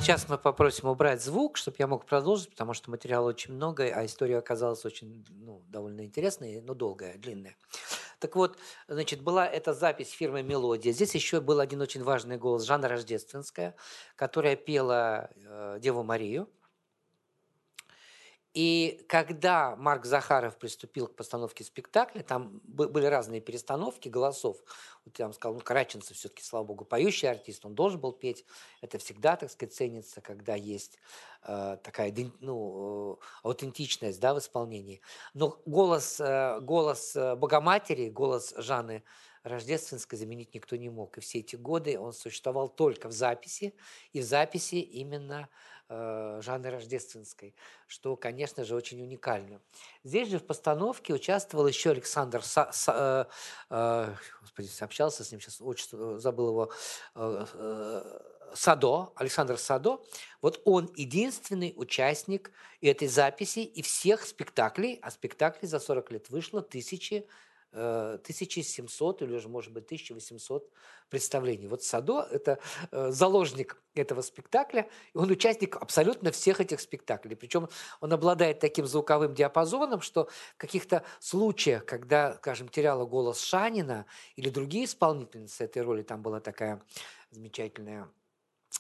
Сейчас 0.03 0.29
мы 0.29 0.37
попросим 0.37 0.89
убрать 0.89 1.23
звук, 1.23 1.57
чтобы 1.57 1.77
я 1.79 1.87
мог 1.87 2.05
продолжить, 2.07 2.51
потому 2.51 2.75
что 2.75 2.91
материала 2.91 3.29
очень 3.29 3.55
много, 3.55 3.85
а 3.85 4.05
история 4.05 4.39
оказалась 4.39 4.85
очень, 4.85 5.25
ну, 5.31 5.63
довольно 5.69 6.05
интересная, 6.05 6.61
но 6.61 6.75
долгая, 6.75 7.17
длинная. 7.19 7.57
Так 8.19 8.35
вот, 8.35 8.59
значит, 8.89 9.23
была 9.23 9.47
эта 9.47 9.73
запись 9.73 10.11
фирмы 10.11 10.43
«Мелодия». 10.43 10.93
Здесь 10.93 11.15
еще 11.15 11.41
был 11.41 11.61
один 11.61 11.81
очень 11.81 12.03
важный 12.03 12.37
голос 12.37 12.65
Жанна 12.65 12.89
Рождественская, 12.89 13.77
которая 14.17 14.57
пела 14.57 15.31
э, 15.37 15.79
Деву 15.81 16.03
Марию. 16.03 16.49
И 18.55 19.05
когда 19.09 19.77
Марк 19.77 20.05
Захаров 20.05 20.59
приступил 20.59 21.07
к 21.07 21.17
постановке 21.17 21.65
спектакля, 21.65 22.23
там 22.23 22.61
были 22.65 23.07
разные 23.07 23.41
перестановки 23.41 24.11
голосов. 24.11 24.59
Вот 25.07 25.19
я 25.19 25.25
вам 25.25 25.33
сказал, 25.33 25.55
ну, 25.55 25.61
Караченцев 25.61 26.17
все-таки, 26.17 26.43
слава 26.43 26.65
богу, 26.65 26.85
поющий 26.85 27.31
артист, 27.31 27.65
он 27.65 27.75
должен 27.75 27.99
был 27.99 28.13
петь. 28.13 28.45
Это 28.83 28.99
всегда, 28.99 29.37
так 29.37 29.51
сказать, 29.51 29.75
ценится, 29.75 30.21
когда 30.21 30.55
есть 30.55 30.99
э, 31.45 31.79
такая 31.83 32.15
ну, 32.41 33.15
э, 33.15 33.25
аутентичность 33.43 34.21
да, 34.21 34.35
в 34.35 34.39
исполнении. 34.39 35.01
Но 35.33 35.59
голос, 35.65 36.21
э, 36.21 36.61
голос 36.61 37.17
э, 37.17 37.35
Богоматери, 37.37 38.11
голос 38.11 38.53
Жанны 38.59 39.03
Рождественской 39.45 40.19
заменить 40.19 40.55
никто 40.55 40.77
не 40.77 40.91
мог. 40.91 41.17
И 41.19 41.21
все 41.21 41.39
эти 41.39 41.57
годы 41.57 41.99
он 41.99 42.13
существовал 42.13 42.69
только 42.69 43.09
в 43.09 43.13
записи, 43.13 43.75
и 44.13 44.21
в 44.21 44.25
записи 44.25 44.77
именно 44.77 45.49
э, 45.89 46.41
Жанны 46.43 46.71
Рождественской, 46.71 47.55
что, 47.87 48.17
конечно 48.17 48.65
же, 48.65 48.75
очень 48.75 49.03
уникально. 49.03 49.61
Здесь 50.05 50.29
же 50.29 50.39
в 50.39 50.45
постановке 50.45 51.13
участвовал 51.13 51.67
еще 51.67 51.91
Александр 51.91 52.43
Са, 52.43 52.71
Са, 52.73 53.29
э, 53.71 53.75
э, 53.75 54.15
господи, 54.41 54.71
общался 54.81 55.25
с 55.25 55.31
ним, 55.31 55.41
сейчас 55.41 55.61
отчество, 55.61 56.19
забыл 56.19 56.49
его, 56.49 56.73
э, 57.15 57.47
э, 57.55 58.21
Садо, 58.55 59.13
Александр 59.17 59.59
Садо, 59.59 60.05
вот 60.41 60.61
он 60.65 60.91
единственный 60.95 61.73
участник 61.77 62.53
этой 62.81 63.09
записи 63.09 63.61
и 63.61 63.83
всех 63.83 64.25
спектаклей, 64.25 64.99
а 65.03 65.11
спектаклей 65.11 65.69
за 65.69 65.79
40 65.79 66.11
лет 66.13 66.31
вышло 66.31 66.63
тысячи 66.63 67.27
1700 67.73 69.23
или 69.23 69.35
уже, 69.35 69.49
может 69.49 69.73
быть, 69.73 69.85
1800 69.85 70.71
представлений. 71.09 71.69
Вот 71.69 71.83
Садо– 71.83 72.27
это 72.31 72.59
э, 72.91 73.11
заложник 73.11 73.83
этого 73.95 74.23
спектакля, 74.23 74.89
и 75.15 75.19
он 75.19 75.31
участник 75.31 75.77
абсолютно 75.77 76.31
всех 76.31 76.61
этих 76.61 76.81
спектаклей. 76.81 77.37
Причем 77.37 77.69
он 78.01 78.13
обладает 78.13 78.61
таким 78.61 78.87
звуковым 78.87 79.35
диапазоном, 79.35 80.01
что 80.01 80.29
в 80.55 80.57
каких-то 80.57 81.05
случаях, 81.21 81.85
когда, 81.85 82.35
скажем, 82.35 82.69
теряла 82.69 83.05
голос 83.05 83.41
Шанина 83.41 84.07
или 84.37 84.49
другие 84.49 84.85
исполнительницы 84.85 85.65
этой 85.65 85.83
роли, 85.83 86.03
там 86.03 86.23
была 86.23 86.41
такая 86.41 86.83
замечательная 87.31 88.09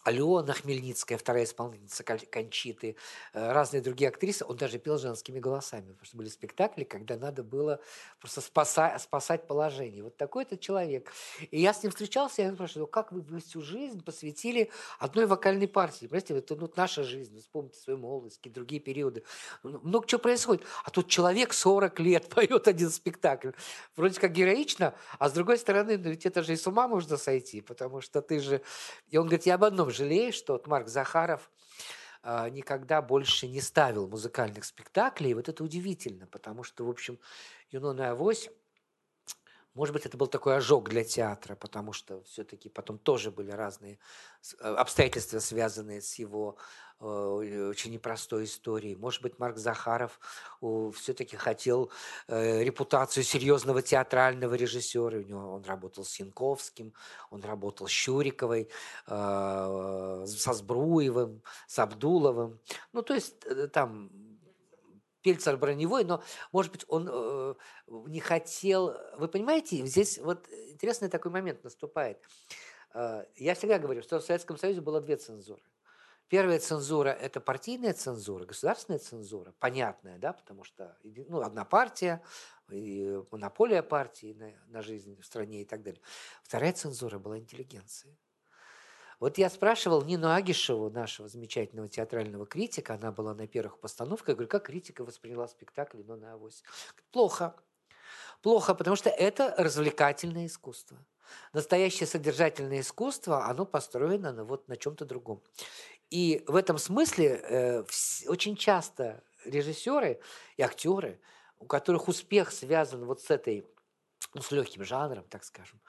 Алена 0.05 0.53
Хмельницкая, 0.53 1.19
вторая 1.19 1.45
исполнительница 1.45 2.03
Кончиты, 2.03 2.97
э, 3.33 3.53
разные 3.53 3.83
другие 3.83 4.09
актрисы. 4.09 4.45
Он 4.45 4.57
даже 4.57 4.79
пел 4.79 4.99
женскими 4.99 5.39
голосами, 5.39 5.93
потому 5.93 6.05
что 6.05 6.17
были 6.17 6.29
спектакли, 6.29 6.85
когда 6.85 7.17
надо 7.17 7.45
было 7.45 7.81
просто 8.19 8.41
спасать, 8.41 9.01
спасать 9.01 9.47
положение. 9.47 10.03
Вот 10.03 10.17
такой 10.17 10.45
то 10.45 10.57
человек. 10.57 11.13
И 11.51 11.61
я 11.61 11.73
с 11.73 11.83
ним 11.83 11.91
встречался, 11.91 12.43
я 12.43 12.53
спрашиваю, 12.53 12.87
как 12.87 13.13
вы 13.13 13.41
всю 13.41 13.61
жизнь 13.61 14.03
посвятили 14.03 14.71
одной 14.99 15.27
вокальной 15.27 15.69
партии? 15.69 16.07
Понимаете, 16.07 16.39
это 16.39 16.57
ну, 16.57 16.71
наша 16.75 17.05
жизнь, 17.05 17.39
вспомните 17.39 17.79
свою 17.79 17.99
молодость, 17.99 18.39
какие 18.39 18.53
другие 18.53 18.81
периоды. 18.81 19.23
Ну, 19.63 19.79
много 19.83 20.07
чего 20.07 20.21
происходит. 20.21 20.65
А 20.85 20.91
тут 20.91 21.09
человек 21.09 21.53
40 21.53 22.01
лет 22.01 22.29
поет 22.35 22.67
один 22.67 22.91
спектакль. 22.91 23.51
Вроде 23.95 24.19
как 24.19 24.33
героично, 24.33 24.95
а 25.19 25.29
с 25.29 25.33
другой 25.33 25.59
стороны, 25.59 25.97
ну 25.97 26.11
ведь 26.11 26.27
это 26.27 26.43
же 26.43 26.55
и 26.55 26.57
с 26.57 26.67
ума 26.67 26.89
можно 26.89 27.17
сойти, 27.17 27.61
потому 27.61 28.01
что 28.01 28.21
ты 28.21 28.41
же... 28.41 28.63
И 29.11 29.17
он 29.17 29.27
говорит, 29.27 29.47
я 29.47 29.55
об 29.55 29.65
одном 29.65 29.82
жалею, 29.91 30.33
что 30.33 30.55
вот 30.55 30.67
Марк 30.67 30.89
Захаров 30.89 31.51
а, 32.23 32.49
никогда 32.49 33.03
больше 33.03 33.49
не 33.49 33.61
ставил 33.61 34.09
музыкальных 34.09 34.65
спектаклей. 34.65 35.35
Вот 35.35 35.49
это 35.49 35.65
удивительно, 35.65 36.27
потому 36.27 36.63
что, 36.63 36.85
в 36.85 36.91
общем, 36.91 37.19
«Юнона 37.71 38.11
Авось» 38.11 38.51
Может 39.75 39.95
быть, 39.95 40.05
это 40.05 40.19
был 40.19 40.27
такой 40.27 40.57
ожог 40.57 40.91
для 40.91 41.03
театра, 41.03 41.55
потому 41.55 41.95
что 41.95 42.23
все-таки 42.25 42.69
потом 42.69 42.99
тоже 42.99 43.31
были 43.31 43.51
разные 43.51 43.99
э, 44.61 44.69
обстоятельства, 44.69 45.39
связанные 45.39 46.03
с 46.03 46.17
его 46.17 46.59
очень 47.03 47.93
непростой 47.93 48.45
историей. 48.45 48.97
Может 48.97 49.23
быть, 49.23 49.39
Марк 49.39 49.57
Захаров 49.57 50.21
все-таки 50.95 51.37
хотел 51.37 51.91
э, 52.29 52.63
репутацию 52.63 53.25
серьезного 53.25 53.83
театрального 53.83 54.55
режиссера. 54.55 55.19
У 55.19 55.23
него 55.23 55.53
он 55.53 55.65
работал 55.65 56.05
с 56.05 56.19
Янковским, 56.21 56.93
он 57.31 57.43
работал 57.43 57.89
с 57.89 57.91
Щуриковой, 57.91 58.69
со 59.07 60.25
Сбруевым, 60.27 61.43
с 61.67 61.79
Абдуловым. 61.79 62.61
Ну, 62.93 63.03
то 63.03 63.15
есть 63.15 63.35
там 63.73 64.11
Пельцер 65.23 65.57
броневой, 65.57 66.05
но, 66.05 66.23
может 66.51 66.73
быть, 66.73 66.85
он 66.89 67.09
э, 67.11 67.55
не 67.87 68.21
хотел... 68.21 68.97
Вы 69.17 69.29
понимаете, 69.29 69.87
здесь 69.87 70.19
вот 70.19 70.49
интересный 70.69 71.09
такой 71.09 71.31
момент 71.31 71.63
наступает. 71.65 72.19
Э, 72.95 73.25
я 73.37 73.55
всегда 73.55 73.79
говорю, 73.79 74.03
что 74.03 74.19
в 74.19 74.25
Советском 74.25 74.59
Союзе 74.59 74.81
было 74.81 75.01
две 75.01 75.17
цензуры. 75.17 75.63
Первая 76.29 76.59
цензура– 76.59 77.09
это 77.21 77.41
партийная 77.41 77.93
цензура, 77.93 78.47
государственная 78.47 78.99
цензура, 78.99 79.53
понятная, 79.59 80.19
да, 80.19 80.33
потому 80.33 80.65
что 80.65 80.97
ну, 81.03 81.43
одна 81.43 81.65
партия, 81.65 82.23
и 82.71 83.21
монополия 83.31 83.83
партии 83.83 84.33
на, 84.33 84.53
на 84.69 84.83
жизнь 84.83 85.21
в 85.21 85.27
стране 85.27 85.63
и 85.63 85.65
так 85.65 85.83
далее. 85.83 86.01
Вторая 86.43 86.73
цензура 86.73 87.19
была 87.19 87.39
интеллигенция. 87.39 88.17
Вот 89.21 89.39
я 89.39 89.51
спрашивал 89.51 90.03
Нину 90.03 90.33
Агишеву, 90.33 90.91
нашего 90.91 91.29
замечательного 91.29 91.89
театрального 91.89 92.45
критика, 92.45 92.95
она 92.95 93.13
была 93.13 93.35
на 93.35 93.47
первых 93.47 93.79
постановках, 93.79 94.31
я 94.31 94.35
говорю, 94.35 94.49
как 94.49 94.65
критика 94.65 95.05
восприняла 95.05 95.47
спектакль 95.47 96.03
«Но 96.05 96.17
на 96.17 96.33
авось»? 96.33 96.65
Плохо. 97.13 97.55
Плохо, 98.41 98.75
потому 98.75 98.97
что 98.97 99.11
это 99.11 99.55
развлекательное 99.57 100.47
искусство. 100.47 100.99
Настоящее 101.53 102.09
содержательное 102.09 102.81
искусство, 102.81 103.47
оно 103.47 103.65
построено 103.65 104.33
на, 104.33 104.45
вот, 104.45 104.67
на 104.67 104.77
чем-то 104.77 105.05
другом. 105.05 105.41
И 106.13 106.45
в 106.47 106.57
этом 106.57 106.79
смысле 106.79 107.41
э, 107.43 107.85
очень 108.29 108.57
часто 108.57 109.23
режиссеры 109.45 110.21
и 110.57 110.63
актеры, 110.63 111.21
у 111.59 111.67
которых 111.67 112.09
успех 112.09 112.53
связан 112.53 113.05
вот 113.05 113.21
с 113.23 113.31
этой, 113.31 113.67
ну, 114.35 114.43
с 114.43 114.51
легким 114.51 114.85
жанром, 114.85 115.25
так 115.29 115.45
скажем, 115.45 115.81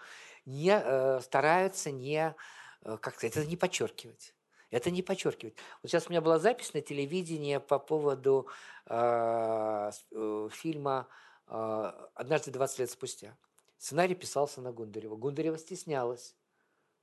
не 0.45 0.71
э, 0.71 1.19
стараются 1.21 1.91
не 1.91 2.35
Э, 2.83 2.97
как 2.97 3.15
сказать, 3.15 3.37
это 3.37 3.45
не 3.47 3.57
подчеркивать. 3.57 4.35
Это 4.69 4.89
не 4.89 5.03
подчеркивать. 5.03 5.55
Вот 5.81 5.89
сейчас 5.89 6.07
у 6.07 6.09
меня 6.09 6.21
была 6.21 6.39
запись 6.39 6.73
на 6.73 6.81
телевидении 6.81 7.57
по 7.57 7.79
поводу 7.79 8.47
э, 8.87 9.91
э, 10.11 10.49
фильма 10.51 11.07
э, 11.47 11.91
«Однажды 12.15 12.51
20 12.51 12.79
лет 12.79 12.91
спустя». 12.91 13.37
Сценарий 13.77 14.15
писался 14.15 14.61
на 14.61 14.71
Гундарева. 14.71 15.15
Гундарева 15.15 15.57
стеснялась 15.57 16.35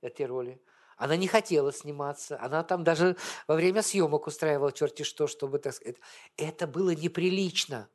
этой 0.01 0.25
роли. 0.25 0.61
Она 1.01 1.17
не 1.17 1.27
хотела 1.27 1.73
сниматься. 1.73 2.39
Она 2.39 2.63
там 2.63 2.83
даже 2.83 3.17
во 3.47 3.55
время 3.55 3.81
съемок 3.81 4.27
устраивала 4.27 4.71
черти 4.71 5.01
что, 5.01 5.25
чтобы, 5.25 5.57
так 5.57 5.73
сказать. 5.73 5.97
Это 6.37 6.67
было 6.67 6.91
неприлично. 6.91 7.89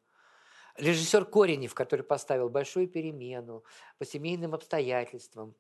Режиссер 0.77 1.25
Коренев, 1.25 1.73
который 1.73 2.03
поставил 2.03 2.49
большую 2.49 2.89
перемену 2.89 3.63
по 3.99 4.05
семейным 4.05 4.55
обстоятельствам. 4.55 5.55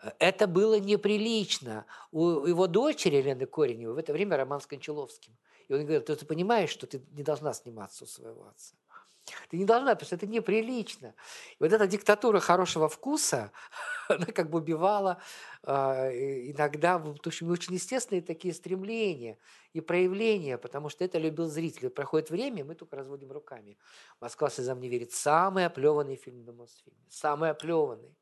Э, 0.00 0.12
это 0.20 0.46
было 0.46 0.78
неприлично. 0.78 1.86
У 2.12 2.46
его 2.46 2.68
дочери 2.68 3.16
Елены 3.16 3.46
Кореневой 3.46 3.96
в 3.96 3.98
это 3.98 4.12
время 4.12 4.36
роман 4.36 4.60
с 4.60 4.66
Кончаловским. 4.68 5.36
И 5.66 5.74
он 5.74 5.80
говорит, 5.84 6.06
ты, 6.06 6.14
ты 6.14 6.24
понимаешь, 6.24 6.70
что 6.70 6.86
ты 6.86 7.02
не 7.10 7.24
должна 7.24 7.52
сниматься 7.52 8.04
у 8.04 8.06
своего 8.06 8.46
отца. 8.46 8.76
Ты 9.48 9.56
не 9.56 9.64
должна, 9.64 9.94
потому 9.94 10.06
что 10.06 10.16
это 10.16 10.26
неприлично. 10.26 11.14
И 11.52 11.56
вот 11.62 11.72
эта 11.72 11.86
диктатура 11.86 12.40
хорошего 12.40 12.88
вкуса, 12.88 13.52
она 14.08 14.26
как 14.26 14.50
бы 14.50 14.58
убивала 14.58 15.20
э, 15.62 16.50
иногда 16.50 16.98
в 16.98 17.16
общем, 17.24 17.50
очень 17.50 17.74
естественные 17.74 18.22
такие 18.22 18.54
стремления 18.54 19.38
и 19.72 19.80
проявления, 19.80 20.58
потому 20.58 20.88
что 20.88 21.04
это 21.04 21.18
любил 21.18 21.46
зритель. 21.46 21.90
Проходит 21.90 22.30
время, 22.30 22.64
мы 22.64 22.74
только 22.74 22.96
разводим 22.96 23.32
руками. 23.32 23.78
«Москва 24.20 24.50
слезам 24.50 24.80
не 24.80 24.88
верит»– 24.88 25.12
самый 25.12 25.66
оплеванный 25.66 26.16
фильм 26.16 26.44
на 26.44 26.52
Мосфильме. 26.52 27.04
Самый 27.08 27.50
оплеванный 27.50 28.16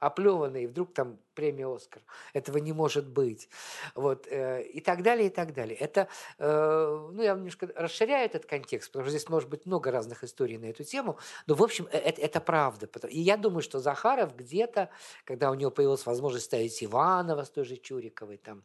оплеванный, 0.00 0.64
и 0.64 0.66
вдруг 0.66 0.92
там 0.94 1.18
премия 1.34 1.66
«Оскар». 1.66 2.02
Этого 2.32 2.58
не 2.58 2.72
может 2.72 3.06
быть. 3.06 3.48
Вот, 3.94 4.26
э, 4.30 4.62
и 4.62 4.80
так 4.80 5.02
далее, 5.02 5.26
и 5.26 5.30
так 5.30 5.52
далее. 5.52 5.76
Это, 5.76 6.08
э, 6.38 7.08
ну, 7.12 7.22
я 7.22 7.34
немножко 7.34 7.68
расширяю 7.74 8.26
этот 8.26 8.46
контекст, 8.46 8.90
потому 8.90 9.04
что 9.04 9.10
здесь 9.10 9.28
может 9.28 9.48
быть 9.48 9.66
много 9.66 9.90
разных 9.90 10.24
историй 10.24 10.58
на 10.58 10.66
эту 10.66 10.84
тему, 10.84 11.18
но, 11.46 11.54
в 11.54 11.62
общем, 11.62 11.88
это, 11.92 12.20
это 12.20 12.40
правда. 12.40 12.88
И 13.08 13.20
я 13.20 13.36
думаю, 13.36 13.62
что 13.62 13.80
Захаров 13.80 14.36
где-то, 14.36 14.90
когда 15.24 15.50
у 15.50 15.54
него 15.54 15.70
появилась 15.70 16.06
возможность 16.06 16.46
ставить 16.46 16.82
Иванова 16.82 17.44
с 17.44 17.50
той 17.50 17.64
же 17.64 17.76
Чуриковой, 17.76 18.38
там, 18.38 18.62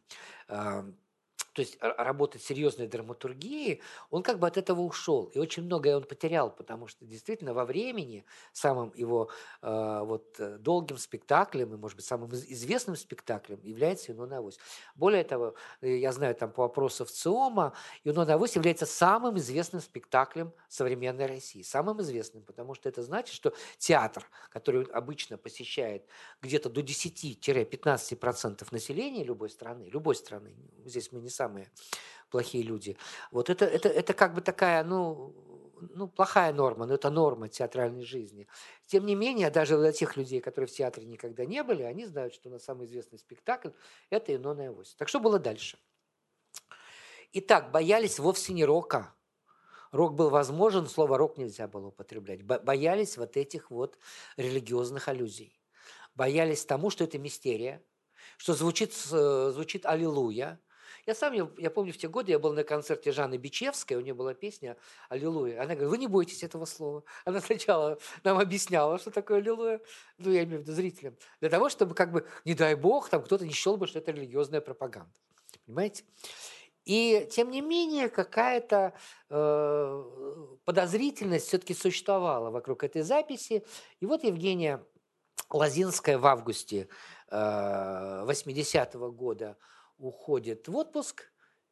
э, 0.48 0.82
то 1.52 1.62
есть 1.62 1.78
работать 1.80 2.42
серьезной 2.42 2.86
драматургией, 2.86 3.82
он 4.10 4.22
как 4.22 4.38
бы 4.38 4.46
от 4.46 4.56
этого 4.56 4.82
ушел. 4.82 5.24
И 5.34 5.38
очень 5.38 5.64
многое 5.64 5.96
он 5.96 6.04
потерял, 6.04 6.50
потому 6.50 6.86
что 6.86 7.04
действительно 7.04 7.54
во 7.54 7.64
времени 7.64 8.24
самым 8.52 8.92
его 8.94 9.30
э, 9.62 10.00
вот, 10.04 10.40
долгим 10.60 10.98
спектаклем 10.98 11.74
и, 11.74 11.76
может 11.76 11.96
быть, 11.96 12.04
самым 12.04 12.32
известным 12.32 12.96
спектаклем 12.96 13.60
является 13.62 14.12
«Юнона 14.12 14.38
Авось». 14.38 14.58
Более 14.94 15.24
того, 15.24 15.54
э, 15.80 15.96
я 15.96 16.12
знаю 16.12 16.34
там 16.34 16.52
по 16.52 16.62
вопросу 16.62 17.04
в 17.04 17.10
ЦИОМа, 17.10 17.72
«Юнона 18.04 18.34
Авось» 18.34 18.54
является 18.56 18.86
самым 18.86 19.38
известным 19.38 19.82
спектаклем 19.82 20.52
современной 20.68 21.26
России. 21.26 21.62
Самым 21.62 22.00
известным, 22.00 22.44
потому 22.44 22.74
что 22.74 22.88
это 22.88 23.02
значит, 23.02 23.34
что 23.34 23.52
театр, 23.78 24.24
который 24.50 24.84
обычно 24.84 25.36
посещает 25.36 26.06
где-то 26.42 26.70
до 26.70 26.80
10-15% 26.80 28.66
населения 28.70 29.24
любой 29.24 29.50
страны, 29.50 29.84
любой 29.84 30.14
страны, 30.14 30.54
здесь 30.84 31.12
мы 31.12 31.20
не 31.20 31.28
самые 31.40 31.70
плохие 32.30 32.62
люди. 32.62 32.96
Вот 33.30 33.48
это, 33.48 33.64
это, 33.64 33.88
это 33.88 34.12
как 34.12 34.34
бы 34.34 34.42
такая, 34.42 34.84
ну, 34.84 35.34
ну, 35.94 36.06
плохая 36.06 36.52
норма, 36.52 36.86
но 36.86 36.94
это 36.94 37.10
норма 37.10 37.48
театральной 37.48 38.04
жизни. 38.04 38.46
Тем 38.86 39.06
не 39.06 39.14
менее, 39.14 39.50
даже 39.50 39.78
для 39.78 39.92
тех 39.92 40.16
людей, 40.18 40.40
которые 40.40 40.68
в 40.68 40.72
театре 40.72 41.06
никогда 41.06 41.46
не 41.46 41.62
были, 41.62 41.82
они 41.82 42.04
знают, 42.06 42.34
что 42.34 42.50
на 42.50 42.58
самый 42.58 42.86
известный 42.86 43.18
спектакль– 43.18 43.70
это 44.10 44.34
«Инона 44.34 44.62
и 44.62 44.66
Авось». 44.66 44.94
Так 44.98 45.08
что 45.08 45.18
было 45.18 45.38
дальше? 45.38 45.78
Итак, 47.32 47.70
боялись 47.70 48.18
вовсе 48.18 48.52
не 48.52 48.66
рока. 48.66 49.14
Рок 49.92 50.14
был 50.14 50.28
возможен, 50.28 50.86
слово 50.86 51.16
«рок» 51.16 51.38
нельзя 51.38 51.66
было 51.68 51.86
употреблять. 51.86 52.42
Боялись 52.42 53.16
вот 53.16 53.36
этих 53.36 53.70
вот 53.70 53.98
религиозных 54.36 55.08
аллюзий. 55.08 55.58
Боялись 56.14 56.66
тому, 56.66 56.90
что 56.90 57.04
это 57.04 57.18
мистерия, 57.18 57.82
что 58.36 58.52
звучит, 58.52 58.92
э, 59.12 59.50
звучит 59.54 59.86
«Аллилуйя», 59.86 60.60
я 61.10 61.14
сам, 61.14 61.32
я, 61.32 61.50
я 61.58 61.70
помню, 61.70 61.92
в 61.92 61.98
те 61.98 62.08
годы 62.08 62.30
я 62.30 62.38
был 62.38 62.52
на 62.52 62.62
концерте 62.62 63.10
Жанны 63.10 63.36
Бичевской, 63.36 63.96
у 63.96 64.00
нее 64.00 64.14
была 64.14 64.32
песня 64.32 64.76
«Аллилуйя». 65.08 65.62
Она 65.62 65.74
говорит, 65.74 65.90
вы 65.90 65.98
не 65.98 66.06
бойтесь 66.06 66.44
этого 66.44 66.66
слова. 66.66 67.02
Она 67.24 67.40
сначала 67.40 67.98
нам 68.22 68.38
объясняла, 68.38 68.98
что 68.98 69.10
такое 69.10 69.38
«Аллилуйя», 69.38 69.80
ну, 70.18 70.30
я 70.30 70.44
имею 70.44 70.60
в 70.60 70.62
виду 70.62 70.72
зрителям, 70.72 71.16
для 71.40 71.50
того, 71.50 71.68
чтобы, 71.68 71.94
как 71.96 72.12
бы, 72.12 72.28
не 72.44 72.54
дай 72.54 72.76
бог, 72.76 73.08
там 73.08 73.24
кто-то 73.24 73.44
не 73.44 73.52
счел 73.52 73.76
бы, 73.76 73.88
что 73.88 73.98
это 73.98 74.12
религиозная 74.12 74.60
пропаганда. 74.60 75.12
Понимаете? 75.66 76.04
И 76.84 77.28
тем 77.32 77.50
не 77.50 77.60
менее 77.60 78.08
какая-то 78.08 78.94
э, 79.28 80.04
подозрительность 80.64 81.48
все-таки 81.48 81.74
существовала 81.74 82.50
вокруг 82.50 82.84
этой 82.84 83.02
записи. 83.02 83.64
И 83.98 84.06
вот 84.06 84.22
Евгения 84.22 84.84
Лазинская 85.50 86.18
в 86.18 86.26
августе 86.26 86.88
э, 87.30 87.34
80-го 87.34 89.10
года 89.10 89.56
уходит 90.00 90.68
в 90.68 90.76
отпуск, 90.76 91.30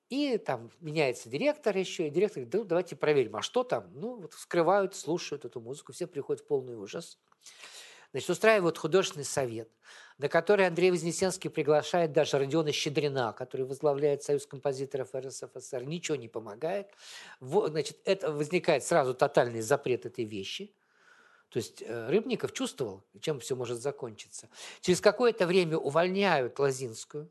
и 0.08 0.38
там 0.38 0.70
меняется 0.80 1.28
директор 1.28 1.76
еще, 1.76 2.06
и 2.06 2.10
директор 2.10 2.42
говорит, 2.42 2.52
да, 2.52 2.64
давайте 2.64 2.96
проверим, 2.96 3.36
а 3.36 3.42
что 3.42 3.62
там? 3.62 3.90
Ну, 3.94 4.20
вот 4.20 4.32
скрывают, 4.32 4.94
слушают 4.94 5.44
эту 5.44 5.60
музыку, 5.60 5.92
все 5.92 6.06
приходят 6.06 6.42
в 6.42 6.46
полный 6.46 6.76
ужас. 6.76 7.18
Значит, 8.12 8.30
устраивают 8.30 8.78
художественный 8.78 9.26
совет, 9.26 9.70
на 10.16 10.30
который 10.30 10.66
Андрей 10.66 10.90
Вознесенский 10.90 11.50
приглашает 11.50 12.12
даже 12.12 12.38
Родиона 12.38 12.72
Щедрина, 12.72 13.34
который 13.34 13.66
возглавляет 13.66 14.22
Союз 14.22 14.46
композиторов 14.46 15.14
РСФСР. 15.14 15.84
Ничего 15.84 16.16
не 16.16 16.28
помогает. 16.28 16.88
Значит, 17.40 17.98
это 18.06 18.32
возникает 18.32 18.82
сразу 18.82 19.12
тотальный 19.12 19.60
запрет 19.60 20.06
этой 20.06 20.24
вещи. 20.24 20.74
То 21.50 21.58
есть 21.58 21.82
э, 21.82 22.08
Рыбников 22.08 22.52
чувствовал, 22.52 23.04
чем 23.20 23.40
все 23.40 23.56
может 23.56 23.80
закончиться. 23.80 24.48
Через 24.80 25.00
какое-то 25.00 25.46
время 25.46 25.78
увольняют 25.78 26.58
Лозинскую, 26.58 27.30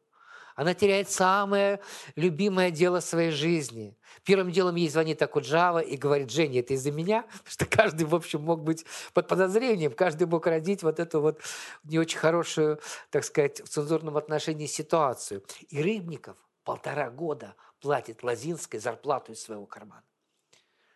она 0.58 0.74
теряет 0.74 1.10
самое 1.10 1.80
любимое 2.16 2.72
дело 2.72 3.00
своей 3.00 3.30
жизни. 3.30 3.96
Первым 4.24 4.52
делом 4.52 4.76
ей 4.76 4.90
звонит 4.90 5.22
Акуджава 5.22 5.78
и 5.78 5.96
говорит, 5.98 6.32
Женя, 6.32 6.62
это 6.62 6.74
из-за 6.74 6.92
меня? 6.92 7.22
Потому 7.28 7.52
что 7.52 7.66
каждый, 7.68 8.04
в 8.06 8.16
общем, 8.16 8.42
мог 8.42 8.64
быть 8.64 8.84
под 9.14 9.28
подозрением, 9.28 9.92
каждый 9.92 10.26
мог 10.26 10.48
родить 10.48 10.82
вот 10.82 11.00
эту 11.00 11.22
вот 11.22 11.40
не 11.84 12.00
очень 12.00 12.18
хорошую, 12.18 12.80
так 13.12 13.24
сказать, 13.24 13.62
в 13.62 13.70
цензурном 13.70 14.18
отношении 14.18 14.66
ситуацию. 14.66 15.44
И 15.70 15.80
Рыбников 15.80 16.36
полтора 16.64 17.12
года 17.12 17.54
платит 17.80 18.24
Лозинской 18.24 18.80
зарплату 18.80 19.34
из 19.34 19.42
своего 19.44 19.68
кармана. 19.68 20.04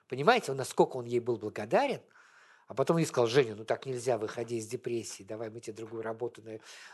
Понимаете, 0.10 0.54
насколько 0.54 0.98
он 0.98 1.06
ей 1.06 1.20
был 1.20 1.38
благодарен– 1.38 2.02
а 2.72 2.74
потом 2.74 2.96
ей 2.96 3.06
сказал, 3.06 3.28
Женя, 3.28 3.54
ну 3.54 3.66
так 3.66 3.86
нельзя, 3.86 4.18
выходи 4.18 4.56
из 4.56 4.66
депрессии, 4.66 5.24
давай 5.24 5.50
мы 5.50 5.60
тебе 5.60 5.76
другую 5.76 6.04
работу. 6.04 6.42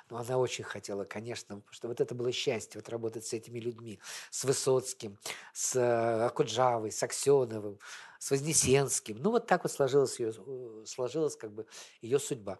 Но 0.09 0.17
она 0.17 0.39
очень 0.39 0.63
хотела, 0.63 1.03
конечно, 1.03 1.57
потому 1.57 1.71
что 1.71 1.88
вот 1.88 2.01
это 2.01 2.15
было 2.15 2.32
счастье, 2.32 2.82
вот 2.82 2.89
работать 2.89 3.28
с 3.28 3.34
этими 3.34 3.59
людьми, 3.59 3.99
с 4.32 4.43
Высоцким, 4.43 5.19
с 5.53 5.75
э, 5.75 6.25
Акуджавой, 6.25 6.91
с 6.91 7.03
Аксеновым, 7.03 7.78
с 8.17 8.32
Вознесенским. 8.32 9.17
Ну 9.19 9.30
вот 9.30 9.45
так 9.45 9.65
вот 9.65 9.71
сложилась, 9.71 10.19
ее, 10.19 10.34
э, 10.36 10.84
сложилась 10.88 11.36
как 11.36 11.51
бы 11.51 11.67
ее 12.01 12.17
судьба. 12.17 12.57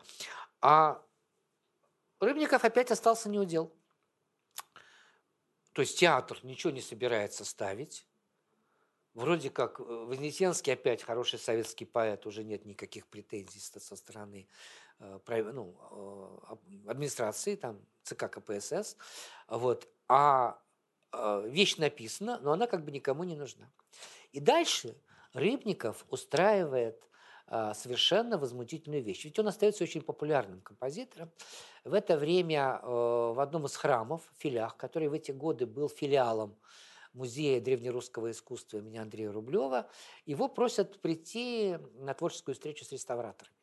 А 0.61 1.03
Рыбников 2.20 2.65
опять 2.65 2.91
остался 2.91 3.30
неудел. 3.30 3.74
То 5.74 5.82
есть 5.82 5.97
театр 5.97 6.38
ничего 6.43 6.72
не 6.72 6.82
собирается 6.82 7.45
ставить, 7.45 8.07
Вроде 9.18 9.49
как 9.49 9.80
э, 9.80 9.84
Вознесенский 9.84 10.74
опять 10.74 11.01
хороший 11.01 11.39
советский 11.39 11.86
поэт, 11.86 12.28
уже 12.28 12.43
нет 12.43 12.65
никаких 12.65 13.07
претензий 13.07 13.59
со 13.59 13.95
стороны 13.95 14.47
э, 14.99 15.20
ну, 15.53 15.76
э, 16.51 16.91
администрации, 16.91 17.55
там, 17.55 17.82
ЦК 18.03 18.30
КПСС. 18.30 18.95
Вот. 19.47 19.88
А 20.07 20.59
вещь 21.45 21.78
написана, 21.78 22.38
но 22.43 22.51
она 22.51 22.68
как 22.68 22.86
бы 22.86 22.91
никому 22.91 23.24
не 23.24 23.36
нужна. 23.36 23.72
И 24.34 24.39
дальше 24.39 24.95
Рыбников 25.34 26.05
устраивает 26.09 27.01
совершенно 27.74 28.38
возмутительную 28.38 29.01
вещь. 29.01 29.24
Ведь 29.26 29.39
он 29.39 29.47
остается 29.47 29.84
очень 29.84 30.01
популярным 30.01 30.61
композитором. 30.61 31.32
В 31.86 31.93
это 31.93 32.18
время 32.18 32.82
в 32.84 33.41
одном 33.41 33.65
из 33.65 33.76
храмов, 33.78 34.22
филях, 34.38 34.76
который 34.76 35.07
в 35.07 35.13
эти 35.13 35.32
годы 35.32 35.65
был 35.65 35.89
филиалом 35.89 36.57
Музея 37.18 37.59
древнерусского 37.59 38.30
искусства 38.30 38.78
имени 38.78 38.97
Андрея 38.97 39.32
Рублева, 39.32 39.89
его 40.26 40.47
просят 40.47 41.01
прийти 41.01 41.78
на 41.95 42.13
творческую 42.13 42.53
встречу 42.53 42.86
с 42.86 42.91
реставраторами. 42.91 43.55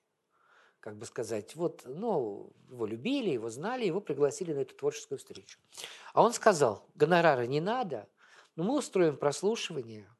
Как 0.81 0.99
бы 0.99 1.07
сказать, 1.07 1.55
вот, 1.55 1.83
ну, 1.87 2.53
его 2.69 2.85
любили, 2.85 3.31
его 3.31 3.49
знали, 3.49 3.87
его 3.87 4.01
пригласили 4.01 4.53
на 4.53 4.59
эту 4.59 4.75
творческую 4.75 5.19
встречу. 5.19 5.59
А 6.13 6.23
он 6.23 6.33
сказал, 6.33 6.87
гонорара 6.95 7.47
не 7.47 7.61
надо, 7.61 8.09
но 8.57 8.65
мы 8.65 8.77
устроим 8.77 9.17
прослушивание 9.17 10.11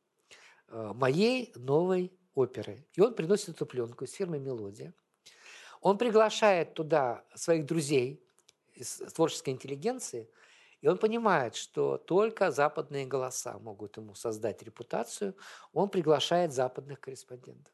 э, 0.69 0.93
моей 0.95 1.53
новой 1.57 2.17
оперы. 2.35 2.87
И 2.95 3.01
он 3.01 3.15
приносит 3.15 3.51
эту 3.51 3.67
пленку 3.67 4.05
из 4.05 4.13
фирмы 4.13 4.39
«Мелодия». 4.39 4.95
Он 5.81 5.99
приглашает 5.99 6.73
туда 6.73 7.25
своих 7.35 7.67
друзей 7.67 8.25
из 8.75 8.97
творческой 9.13 9.51
интеллигенции– 9.51 10.31
и 10.85 10.87
он 10.87 10.99
понимает, 10.99 11.57
что 11.57 11.97
только 11.97 12.51
западные 12.51 13.07
голоса 13.07 13.59
могут 13.59 13.97
ему 13.97 14.15
создать 14.15 14.63
репутацию. 14.63 15.35
Он 15.73 15.89
приглашает 15.89 16.53
западных 16.53 17.01
корреспондентов. 17.01 17.73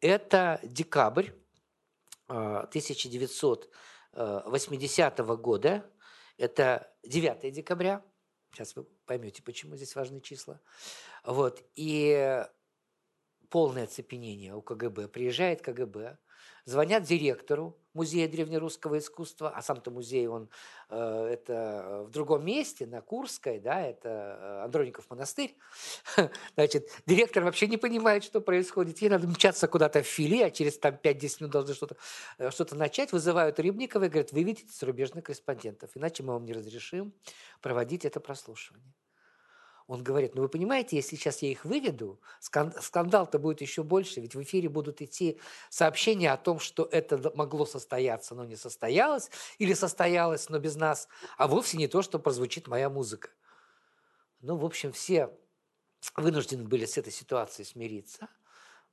Это 0.00 0.58
декабрь 0.62 1.32
1980 2.28 5.20
а, 5.20 5.36
года. 5.36 5.84
Это 6.38 6.90
9 7.02 7.52
декабря. 7.52 8.02
Сейчас 8.52 8.74
вы 8.74 8.84
поймете, 9.04 9.42
почему 9.42 9.76
здесь 9.76 9.94
важны 9.94 10.22
числа. 10.22 10.62
Вот. 11.24 11.62
И 11.74 12.42
полное 13.50 13.84
оцепенение 13.84 14.54
у 14.54 14.62
КГБ. 14.62 15.08
Приезжает 15.08 15.60
КГБ, 15.60 16.16
звонят 16.64 17.04
директору 17.04 17.76
музея 17.94 18.28
древнерусского 18.28 18.98
искусства, 18.98 19.50
а 19.50 19.62
сам-то 19.62 19.90
музей, 19.90 20.26
он 20.26 20.48
э, 20.88 21.28
это 21.32 22.04
в 22.06 22.10
другом 22.10 22.44
месте, 22.44 22.86
на 22.86 23.00
Курской, 23.02 23.60
да, 23.60 23.82
это 23.82 24.08
э, 24.08 24.64
Андроников 24.64 25.10
монастырь. 25.10 25.56
Значит, 26.54 26.88
директор 27.06 27.44
вообще 27.44 27.66
не 27.66 27.76
понимает, 27.76 28.24
что 28.24 28.40
происходит. 28.40 28.98
Ей 29.02 29.10
надо 29.10 29.28
мчаться 29.28 29.68
куда-то 29.68 30.02
в 30.02 30.06
филе, 30.06 30.46
а 30.46 30.50
через 30.50 30.78
там 30.78 30.94
5-10 30.94 31.36
минут 31.40 31.52
должны 31.52 31.74
что-то 31.74 31.96
э, 32.38 32.50
что 32.50 32.74
начать. 32.74 33.12
Вызывают 33.12 33.58
Рыбникова 33.60 34.04
и 34.04 34.08
говорят, 34.08 34.32
вы 34.32 34.42
видите 34.42 34.72
зарубежных 34.72 35.24
корреспондентов, 35.24 35.90
иначе 35.94 36.22
мы 36.22 36.32
вам 36.32 36.44
не 36.44 36.52
разрешим 36.52 37.12
проводить 37.60 38.04
это 38.04 38.20
прослушивание. 38.20 38.94
Он 39.92 40.02
говорит, 40.02 40.34
ну 40.34 40.40
вы 40.40 40.48
понимаете, 40.48 40.96
если 40.96 41.16
сейчас 41.16 41.42
я 41.42 41.50
их 41.50 41.66
выведу, 41.66 42.18
скандал-то 42.40 43.38
будет 43.38 43.60
еще 43.60 43.82
больше, 43.82 44.22
ведь 44.22 44.34
в 44.34 44.42
эфире 44.42 44.70
будут 44.70 45.02
идти 45.02 45.38
сообщения 45.68 46.32
о 46.32 46.38
том, 46.38 46.60
что 46.60 46.88
это 46.90 47.30
могло 47.34 47.66
состояться, 47.66 48.34
но 48.34 48.46
не 48.46 48.56
состоялось, 48.56 49.30
или 49.58 49.74
состоялось, 49.74 50.48
но 50.48 50.58
без 50.58 50.76
нас, 50.76 51.08
а 51.36 51.46
вовсе 51.46 51.76
не 51.76 51.88
то, 51.88 52.00
что 52.00 52.18
прозвучит 52.18 52.68
моя 52.68 52.88
музыка. 52.88 53.28
Ну, 54.40 54.56
в 54.56 54.64
общем, 54.64 54.92
все 54.92 55.28
вынуждены 56.16 56.64
были 56.64 56.86
с 56.86 56.96
этой 56.96 57.12
ситуацией 57.12 57.66
смириться– 57.66 58.28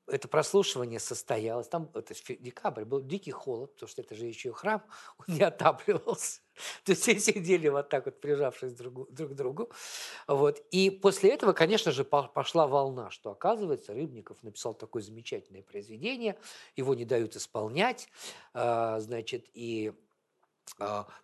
это 0.09 0.27
прослушивание 0.27 0.99
состоялось, 0.99 1.67
там 1.67 1.89
это 1.93 2.13
декабрь, 2.39 2.85
был 2.85 3.01
дикий 3.01 3.31
холод, 3.31 3.73
потому 3.73 3.89
что 3.89 4.01
это 4.01 4.15
же 4.15 4.25
еще 4.25 4.51
храм, 4.51 4.83
он 5.17 5.35
не 5.35 5.43
отапливался. 5.43 6.41
То 6.83 6.91
есть 6.91 7.01
все 7.01 7.19
сидели 7.19 7.69
вот 7.69 7.89
так 7.89 8.05
вот, 8.05 8.19
прижавшись 8.19 8.73
друг, 8.73 9.11
друг 9.11 9.31
к 9.31 9.35
другу. 9.35 9.69
Вот. 10.27 10.59
И 10.71 10.89
после 10.89 11.31
этого, 11.31 11.53
конечно 11.53 11.91
же, 11.91 12.03
пошла 12.03 12.67
волна, 12.67 13.09
что, 13.11 13.31
оказывается, 13.31 13.93
Рыбников 13.93 14.43
написал 14.43 14.73
такое 14.73 15.01
замечательное 15.01 15.63
произведение, 15.63 16.37
его 16.75 16.95
не 16.95 17.05
дают 17.05 17.35
исполнять, 17.35 18.09
а, 18.53 18.99
значит, 18.99 19.45
и 19.53 19.93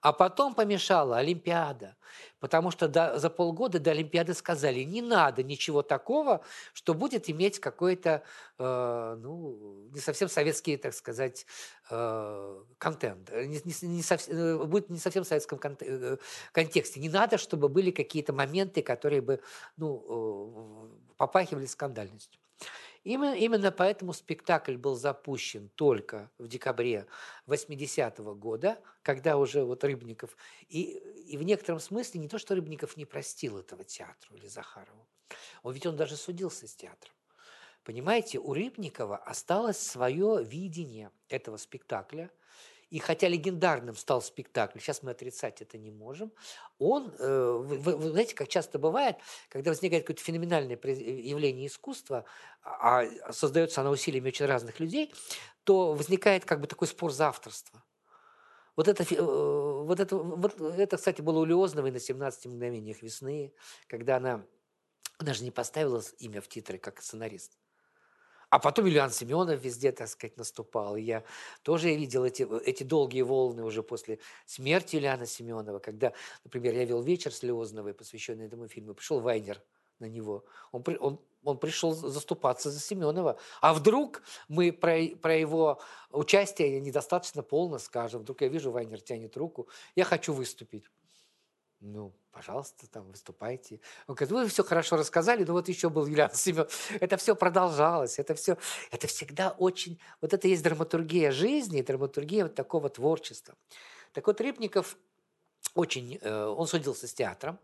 а 0.00 0.12
потом 0.12 0.54
помешала 0.54 1.18
Олимпиада, 1.18 1.96
потому 2.38 2.70
что 2.70 2.86
до, 2.86 3.18
за 3.18 3.30
полгода 3.30 3.80
до 3.80 3.90
Олимпиады 3.90 4.32
сказали, 4.32 4.80
не 4.84 5.02
надо 5.02 5.42
ничего 5.42 5.82
такого, 5.82 6.44
что 6.72 6.94
будет 6.94 7.28
иметь 7.28 7.58
какой-то, 7.58 8.22
э, 8.58 9.16
ну, 9.18 9.88
не 9.92 9.98
совсем 9.98 10.28
советский, 10.28 10.76
так 10.76 10.94
сказать, 10.94 11.46
э, 11.90 12.62
контент, 12.78 13.30
не, 13.32 13.60
не, 13.64 13.88
не 13.88 14.02
сов, 14.02 14.28
э, 14.28 14.64
будет 14.64 14.88
не 14.88 14.98
совсем 14.98 15.24
в 15.24 15.26
советском 15.26 15.58
кон, 15.58 15.76
э, 15.80 16.16
контексте. 16.52 17.00
Не 17.00 17.08
надо, 17.08 17.36
чтобы 17.36 17.68
были 17.68 17.90
какие-то 17.90 18.32
моменты, 18.32 18.82
которые 18.82 19.20
бы, 19.20 19.40
ну, 19.76 20.92
э, 20.94 21.14
попахивали 21.16 21.66
скандальностью. 21.66 22.40
Именно, 23.04 23.34
именно 23.34 23.72
поэтому 23.72 24.12
спектакль 24.12 24.76
был 24.76 24.96
запущен 24.96 25.68
только 25.76 26.30
в 26.38 26.48
декабре 26.48 27.06
80-го 27.46 28.34
года, 28.34 28.80
когда 29.02 29.36
уже 29.36 29.64
вот 29.64 29.84
Рыбников, 29.84 30.36
и, 30.68 30.98
и 31.32 31.36
в 31.36 31.42
некотором 31.42 31.80
смысле 31.80 32.20
не 32.20 32.28
то, 32.28 32.38
что 32.38 32.54
Рыбников 32.54 32.96
не 32.96 33.04
простил 33.04 33.58
этого 33.58 33.84
театру 33.84 34.36
или 34.36 34.48
Захарову, 34.48 35.06
он 35.62 35.72
ведь 35.72 35.86
он 35.86 35.96
даже 35.96 36.16
судился 36.16 36.66
с 36.66 36.74
театром. 36.74 37.14
Понимаете, 37.84 38.38
у 38.38 38.52
Рыбникова 38.52 39.16
осталось 39.16 39.78
свое 39.78 40.44
видение 40.44 41.10
этого 41.28 41.56
спектакля– 41.56 42.30
и 42.90 42.98
хотя 42.98 43.28
легендарным 43.28 43.94
стал 43.94 44.22
спектакль, 44.22 44.78
сейчас 44.78 45.02
мы 45.02 45.10
отрицать 45.10 45.60
это 45.60 45.76
не 45.76 45.90
можем, 45.90 46.32
он, 46.78 47.12
э, 47.18 47.52
вы, 47.62 47.96
вы 47.96 48.10
знаете, 48.10 48.34
как 48.34 48.48
часто 48.48 48.78
бывает, 48.78 49.16
когда 49.48 49.70
возникает 49.70 50.04
какое-то 50.04 50.22
феноменальное 50.22 50.78
явление 50.82 51.66
искусства, 51.66 52.24
а, 52.62 53.02
а 53.02 53.32
создается 53.32 53.80
оно 53.82 53.90
усилиями 53.90 54.28
очень 54.28 54.46
разных 54.46 54.80
людей, 54.80 55.12
то 55.64 55.92
возникает 55.92 56.44
как 56.44 56.60
бы 56.60 56.66
такой 56.66 56.88
спор 56.88 57.12
за 57.12 57.28
авторство. 57.28 57.84
Вот 58.74 58.88
это, 58.88 59.02
э, 59.02 59.20
вот 59.20 60.00
это, 60.00 60.16
вот 60.16 60.60
это, 60.60 60.96
кстати, 60.96 61.20
было 61.20 61.40
у 61.40 61.44
Лиозновой 61.44 61.90
на 61.90 62.00
17 62.00 62.46
мгновениях 62.46 63.02
весны, 63.02 63.52
когда 63.86 64.16
она, 64.16 64.46
она 65.18 65.34
же 65.34 65.44
не 65.44 65.50
поставила 65.50 66.02
имя 66.20 66.40
в 66.40 66.48
титры 66.48 66.78
как 66.78 67.02
сценарист. 67.02 67.58
А 68.50 68.58
потом 68.58 68.86
Ильян 68.88 69.10
Семенов 69.10 69.62
везде, 69.62 69.92
так 69.92 70.08
сказать, 70.08 70.36
наступал. 70.36 70.96
И 70.96 71.02
я 71.02 71.22
тоже 71.62 71.94
видел 71.94 72.24
эти, 72.24 72.46
эти 72.64 72.82
долгие 72.82 73.22
волны 73.22 73.62
уже 73.62 73.82
после 73.82 74.18
смерти 74.46 74.96
Ильяна 74.96 75.26
Семенова, 75.26 75.78
когда, 75.78 76.12
например, 76.44 76.74
я 76.74 76.84
вел 76.84 77.02
вечер 77.02 77.32
слезновый, 77.32 77.92
посвященный 77.92 78.46
этому 78.46 78.68
фильму, 78.68 78.94
пришел 78.94 79.20
Вайнер 79.20 79.60
на 79.98 80.06
него. 80.06 80.44
Он, 80.72 80.82
он, 81.00 81.20
он 81.44 81.58
пришел 81.58 81.92
заступаться 81.92 82.70
за 82.70 82.80
Семенова. 82.80 83.38
А 83.60 83.74
вдруг 83.74 84.22
мы 84.48 84.72
про, 84.72 84.98
про 85.20 85.36
его 85.36 85.80
участие 86.10 86.80
недостаточно 86.80 87.42
полно 87.42 87.78
скажем. 87.78 88.22
Вдруг 88.22 88.40
я 88.40 88.48
вижу, 88.48 88.70
Вайнер 88.70 89.00
тянет 89.00 89.36
руку, 89.36 89.68
я 89.94 90.04
хочу 90.04 90.32
выступить. 90.32 90.84
Ну, 91.80 92.12
пожалуйста, 92.38 92.86
там 92.88 93.04
выступайте. 93.08 93.80
Он 94.06 94.14
говорит, 94.14 94.30
вы 94.30 94.46
все 94.46 94.62
хорошо 94.62 94.96
рассказали, 94.96 95.42
но 95.44 95.54
вот 95.54 95.68
еще 95.68 95.90
был 95.90 96.06
Юлиан 96.06 96.32
Семен. 96.32 96.68
Это 97.00 97.16
все 97.16 97.34
продолжалось, 97.34 98.20
это 98.20 98.34
все, 98.34 98.56
это 98.92 99.08
всегда 99.08 99.50
очень, 99.58 99.98
вот 100.20 100.32
это 100.32 100.46
есть 100.46 100.62
драматургия 100.62 101.32
жизни, 101.32 101.82
драматургия 101.82 102.44
вот 102.44 102.54
такого 102.54 102.88
творчества. 102.90 103.54
Так 104.12 104.28
вот, 104.28 104.40
Рыбников 104.40 104.96
очень, 105.74 106.18
э, 106.22 106.44
он 106.44 106.68
судился 106.68 107.08
с 107.08 107.14
театром, 107.14 107.58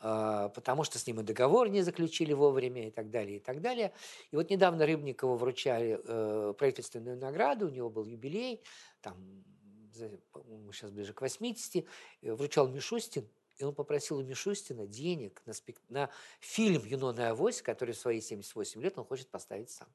э, 0.00 0.50
потому 0.52 0.82
что 0.82 0.98
с 0.98 1.06
ним 1.06 1.20
и 1.20 1.22
договор 1.22 1.68
не 1.68 1.82
заключили 1.82 2.32
вовремя 2.32 2.88
и 2.88 2.90
так 2.90 3.10
далее, 3.10 3.36
и 3.36 3.40
так 3.40 3.60
далее. 3.60 3.92
И 4.32 4.36
вот 4.36 4.50
недавно 4.50 4.84
Рыбникову 4.84 5.36
вручали 5.36 6.00
э, 6.04 6.54
правительственную 6.58 7.16
награду, 7.16 7.66
у 7.66 7.70
него 7.70 7.88
был 7.88 8.04
юбилей, 8.04 8.64
там, 9.00 9.44
сейчас 10.72 10.90
ближе 10.90 11.12
к 11.12 11.20
80, 11.20 11.84
вручал 12.22 12.68
Мишустин, 12.68 13.28
и 13.58 13.64
он 13.64 13.74
попросил 13.74 14.18
у 14.18 14.22
Мишустина 14.22 14.86
денег 14.86 15.42
на, 15.44 15.52
спек... 15.52 15.80
на 15.88 16.10
фильм 16.40 16.84
«Юнона 16.84 17.20
и 17.20 17.24
Авось», 17.24 17.60
который 17.60 17.94
в 17.94 17.98
свои 17.98 18.20
78 18.20 18.80
лет 18.80 18.98
он 18.98 19.04
хочет 19.04 19.28
поставить 19.28 19.70
сам. 19.70 19.88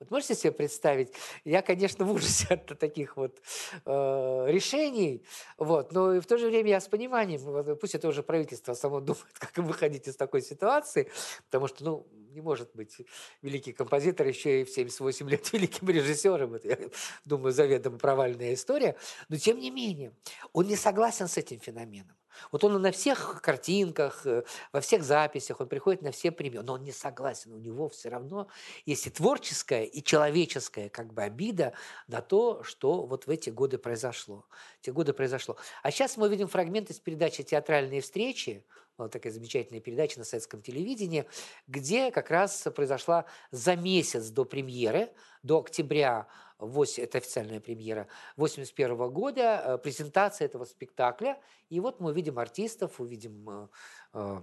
Вот 0.00 0.10
можете 0.10 0.34
себе 0.34 0.50
представить, 0.50 1.12
я, 1.44 1.62
конечно, 1.62 2.04
в 2.04 2.10
ужасе 2.10 2.54
от 2.54 2.76
таких 2.76 3.16
вот 3.16 3.40
э, 3.84 4.46
решений, 4.48 5.24
вот, 5.58 5.92
но 5.92 6.20
в 6.20 6.26
то 6.26 6.38
же 6.38 6.48
время 6.48 6.70
я 6.70 6.80
с 6.80 6.88
пониманием, 6.88 7.76
пусть 7.76 7.94
это 7.94 8.08
уже 8.08 8.24
правительство 8.24 8.74
само 8.74 9.00
думает, 9.00 9.38
как 9.38 9.56
выходить 9.58 10.08
из 10.08 10.16
такой 10.16 10.42
ситуации, 10.42 11.08
потому 11.44 11.68
что, 11.68 11.84
ну, 11.84 12.06
не 12.32 12.40
может 12.40 12.70
быть 12.74 13.02
великий 13.42 13.72
композитор 13.72 14.26
еще 14.26 14.62
и 14.62 14.64
в 14.64 14.70
78 14.70 15.28
лет 15.30 15.52
великим 15.52 15.88
режиссером. 15.88 16.54
Это, 16.54 16.68
я 16.68 16.78
думаю, 17.24 17.52
заведомо 17.52 17.98
провальная 17.98 18.54
история. 18.54 18.96
Но, 19.28 19.36
тем 19.36 19.58
не 19.58 19.70
менее, 19.70 20.12
он 20.52 20.66
не 20.66 20.76
согласен 20.76 21.28
с 21.28 21.36
этим 21.36 21.60
феноменом. 21.60 22.16
Вот 22.50 22.64
он 22.64 22.80
на 22.80 22.92
всех 22.92 23.40
картинках, 23.42 24.26
э, 24.26 24.42
во 24.72 24.80
всех 24.80 25.02
записях, 25.02 25.60
он 25.60 25.68
приходит 25.68 26.02
на 26.02 26.12
все 26.12 26.30
премии, 26.30 26.58
но 26.58 26.74
он 26.74 26.82
не 26.82 26.92
согласен. 26.92 27.52
У 27.52 27.58
него 27.58 27.88
все 27.88 28.08
равно 28.08 28.48
есть 28.86 29.06
и 29.06 29.10
творческая, 29.10 29.84
и 29.84 30.02
человеческая 30.02 30.88
как 30.88 31.12
бы 31.12 31.22
обида 31.22 31.74
на 32.08 32.20
то, 32.20 32.62
что 32.62 33.06
вот 33.06 33.26
в 33.26 33.30
эти 33.30 33.50
годы 33.50 33.78
произошло. 33.78 34.46
Эти 34.82 34.90
годы 34.90 35.12
произошло. 35.12 35.56
А 35.82 35.90
сейчас 35.90 36.16
мы 36.16 36.28
видим 36.28 36.48
фрагмент 36.48 36.90
из 36.90 36.98
передачи 36.98 37.42
«Театральные 37.42 38.00
встречи», 38.00 38.64
вот 38.98 39.12
такая 39.12 39.32
замечательная 39.32 39.80
передача 39.80 40.18
на 40.18 40.24
советском 40.24 40.62
телевидении, 40.62 41.24
где 41.66 42.10
как 42.10 42.30
раз 42.30 42.66
произошла 42.74 43.24
за 43.50 43.76
месяц 43.76 44.28
до 44.28 44.44
премьеры, 44.44 45.12
до 45.42 45.60
октября 45.60 46.28
8, 46.58 47.02
это 47.02 47.18
официальная 47.18 47.60
премьера, 47.60 48.06
81 48.36 49.10
года, 49.10 49.62
э, 49.64 49.78
презентация 49.78 50.46
этого 50.46 50.64
спектакля. 50.64 51.40
И 51.70 51.80
вот 51.80 52.00
мы 52.00 52.10
увидим 52.10 52.38
артистов, 52.38 53.00
увидим, 53.00 53.48
э, 53.50 53.68
э, 54.14 54.40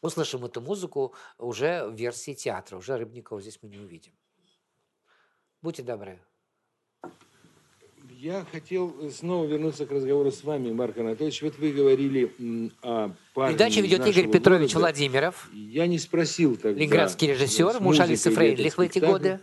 услышим 0.00 0.44
эту 0.44 0.60
музыку 0.60 1.14
уже 1.38 1.86
в 1.86 1.94
версии 1.94 2.34
театра. 2.34 2.76
Уже 2.76 2.96
Рыбникова 2.96 3.40
здесь 3.40 3.58
мы 3.62 3.68
не 3.68 3.78
увидим. 3.78 4.12
Будьте 5.62 5.82
добры. 5.82 6.20
Я 8.24 8.46
хотел 8.50 9.10
снова 9.10 9.44
вернуться 9.44 9.84
к 9.84 9.90
разговору 9.90 10.32
с 10.32 10.42
вами, 10.44 10.72
Марк 10.72 10.96
Анатольевич. 10.96 11.42
Вот 11.42 11.58
вы 11.58 11.72
говорили 11.72 12.32
о 12.80 13.10
парне 13.34 13.54
Передачу 13.54 13.82
ведет 13.82 14.06
Игорь 14.06 14.30
Петрович 14.30 14.72
города. 14.72 14.94
Владимиров. 14.94 15.50
Я 15.52 15.86
не 15.86 15.98
спросил 15.98 16.56
тогда. 16.56 16.80
Ленинградский 16.80 17.28
режиссер, 17.28 17.80
муж 17.80 18.00
Алисы 18.00 18.30
Фрейдлих 18.30 18.78
в 18.78 18.80
эти 18.80 18.98
годы. 18.98 19.40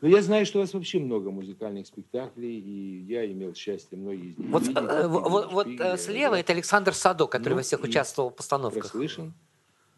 Но 0.00 0.08
я 0.08 0.22
знаю, 0.22 0.46
что 0.46 0.58
у 0.58 0.62
вас 0.62 0.72
вообще 0.72 1.00
много 1.00 1.30
музыкальных 1.30 1.86
спектаклей, 1.86 2.58
и 2.58 3.02
я 3.02 3.30
имел 3.30 3.54
счастье 3.54 3.98
многие 3.98 4.30
из 4.30 4.38
них 4.38 4.48
Вот, 4.48 4.62
видеть, 4.62 4.78
э, 4.78 5.06
вот, 5.06 5.52
вот 5.52 5.66
э, 5.66 5.98
слева 5.98 6.40
это 6.40 6.54
Александр 6.54 6.94
Садо, 6.94 7.26
который 7.26 7.52
ну, 7.52 7.56
во 7.58 7.62
всех 7.62 7.82
участвовал 7.82 8.30
в 8.30 8.36
постановках. 8.36 8.84
Прослышан, 8.90 9.34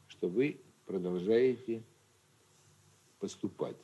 что 0.09 0.27
вы 0.27 0.61
продолжаете 0.85 1.81
поступать 3.21 3.77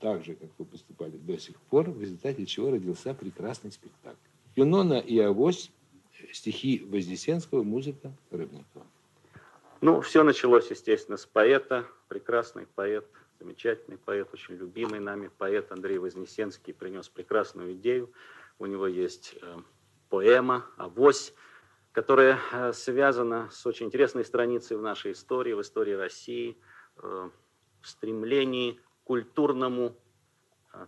так 0.00 0.24
же, 0.24 0.34
как 0.34 0.48
вы 0.58 0.64
поступали 0.64 1.16
до 1.16 1.38
сих 1.38 1.56
пор, 1.56 1.90
в 1.90 2.00
результате 2.00 2.46
чего 2.46 2.70
родился 2.70 3.14
прекрасный 3.14 3.70
спектакль. 3.70 4.16
Юнона 4.56 4.98
и 4.98 5.18
Авось, 5.18 5.70
стихи 6.32 6.84
Вознесенского, 6.90 7.62
музыка 7.62 8.12
Рыбникова. 8.30 8.86
Ну, 9.80 10.00
все 10.00 10.22
началось, 10.24 10.70
естественно, 10.70 11.16
с 11.16 11.26
поэта, 11.26 11.86
прекрасный 12.08 12.66
поэт– 12.66 13.06
замечательный 13.40 13.96
поэт, 13.96 14.28
очень 14.32 14.54
любимый 14.56 15.00
нами 15.00 15.30
поэт 15.38 15.72
Андрей 15.72 15.98
Вознесенский 15.98 16.74
принес 16.74 17.08
прекрасную 17.08 17.72
идею. 17.72 18.12
У 18.58 18.66
него 18.66 18.86
есть 18.86 19.34
э, 19.40 19.56
поэма 20.10 20.66
«Авось», 20.76 21.32
которая 21.92 22.38
э, 22.52 22.72
связана 22.72 23.48
с 23.50 23.66
очень 23.66 23.86
интересной 23.86 24.24
страницей 24.24 24.76
в 24.76 24.82
нашей 24.82 25.12
истории, 25.12 25.54
в 25.54 25.62
истории 25.62 25.94
России, 25.94 26.58
э, 26.98 27.30
в 27.80 27.88
стремлении 27.88 28.78
культурному, 29.10 29.96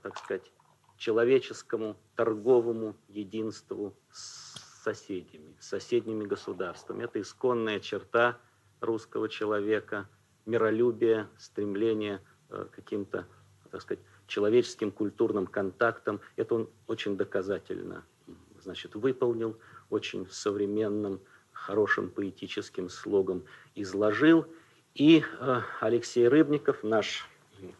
так 0.03 0.17
сказать, 0.19 0.53
человеческому, 0.97 1.97
торговому 2.15 2.95
единству 3.09 3.95
с 4.13 4.83
соседями, 4.85 5.57
с 5.59 5.69
соседними 5.69 6.25
государствами. 6.25 7.05
Это 7.05 7.21
исконная 7.21 7.81
черта 7.81 8.39
русского 8.81 9.29
человека, 9.29 10.09
миролюбие, 10.47 11.29
стремление– 11.37 12.21
Э, 12.53 12.67
каким-то, 12.71 13.27
так 13.71 13.81
сказать, 13.81 14.05
человеческим 14.27 14.91
культурным 14.91 15.47
контактом. 15.47 16.21
Это 16.37 16.55
он 16.55 16.71
очень 16.87 17.17
доказательно 17.17 18.05
значит, 18.61 18.95
выполнил, 18.95 19.59
очень 19.89 20.29
современным, 20.31 21.21
хорошим 21.53 22.11
поэтическим 22.11 22.91
слогом 22.91 23.45
изложил. 23.75 24.45
И 24.95 25.25
э, 25.41 25.61
Алексей 25.81 26.29
Рыбников, 26.29 26.83
наш, 26.83 27.27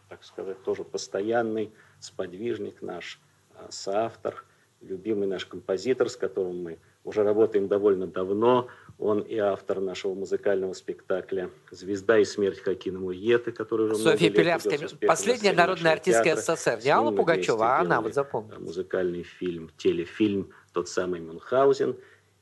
так 0.09 0.23
сказать, 0.23 0.61
тоже 0.63 0.83
постоянный 0.83 1.71
сподвижник, 1.99 2.81
наш 2.81 3.19
э, 3.55 3.67
соавтор, 3.69 4.45
любимый 4.81 5.27
наш 5.27 5.45
композитор, 5.45 6.09
с 6.09 6.17
которым 6.17 6.63
мы 6.63 6.79
уже 7.03 7.23
работаем 7.23 7.67
довольно 7.67 8.07
давно. 8.07 8.67
Он 8.99 9.21
и 9.21 9.37
автор 9.37 9.79
нашего 9.79 10.13
музыкального 10.13 10.73
спектакля 10.73 11.49
«Звезда 11.71 12.19
и 12.19 12.25
смерть 12.25 12.59
Хакина 12.59 12.99
Муеты», 12.99 13.51
который 13.51 13.87
уже 13.87 13.95
Софья 13.95 14.29
Пилявская, 14.29 14.79
последняя 15.07 15.53
народная 15.53 15.93
артистка 15.93 16.35
СССР. 16.35 16.79
Не 16.83 16.91
Алла 16.91 17.11
Пугачева, 17.15 17.77
а 17.77 17.79
она, 17.79 18.01
вот 18.01 18.13
запомнила. 18.13 18.59
Музыкальный 18.59 19.23
фильм, 19.23 19.71
телефильм, 19.77 20.51
тот 20.73 20.87
самый 20.87 21.19
Мюнхгаузен. 21.19 21.97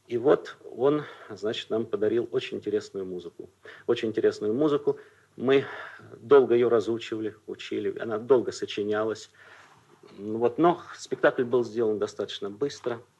И 0.08 0.18
вот 0.18 0.58
он, 0.76 1.04
значит, 1.30 1.70
нам 1.70 1.86
подарил 1.86 2.28
очень 2.32 2.58
интересную 2.58 3.06
музыку. 3.06 3.50
Очень 3.88 4.10
интересную 4.10 4.54
музыку. 4.54 4.98
Мы 5.38 5.66
долго 6.18 6.54
ее 6.54 6.68
разучивали, 6.68 7.36
учили. 7.48 7.98
Она 8.00 8.18
долго 8.18 8.52
сочинялась. 8.52 9.32
Вот, 10.18 10.58
но 10.58 10.82
спектакль 10.98 11.44
был 11.44 11.64
сделан 11.64 12.00
достаточно 12.00 12.50
быстро– 12.50 13.02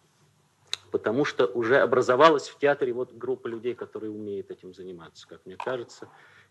потому 0.92 1.26
что 1.26 1.48
уже 1.48 1.78
образовалась 1.78 2.50
в 2.50 2.58
театре 2.60 2.94
вот 2.94 3.14
группа 3.14 3.48
людей, 3.48 3.74
которые 3.74 4.12
умеют 4.12 4.52
этим 4.52 4.74
заниматься, 4.74 5.28
как 5.28 5.46
мне 5.46 5.56
кажется. 5.56 6.10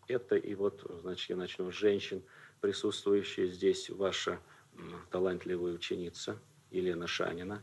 Это 0.08 0.34
и 0.34 0.54
вот, 0.54 0.84
значит, 1.02 1.30
я 1.30 1.36
начну 1.36 1.70
с 1.70 1.74
женщин, 1.74 2.22
присутствующая 2.60 3.46
здесь 3.46 3.90
ваша 3.90 4.40
талантливая 5.10 5.74
ученица 5.74 6.38
Елена 6.70 7.06
Шанина. 7.06 7.62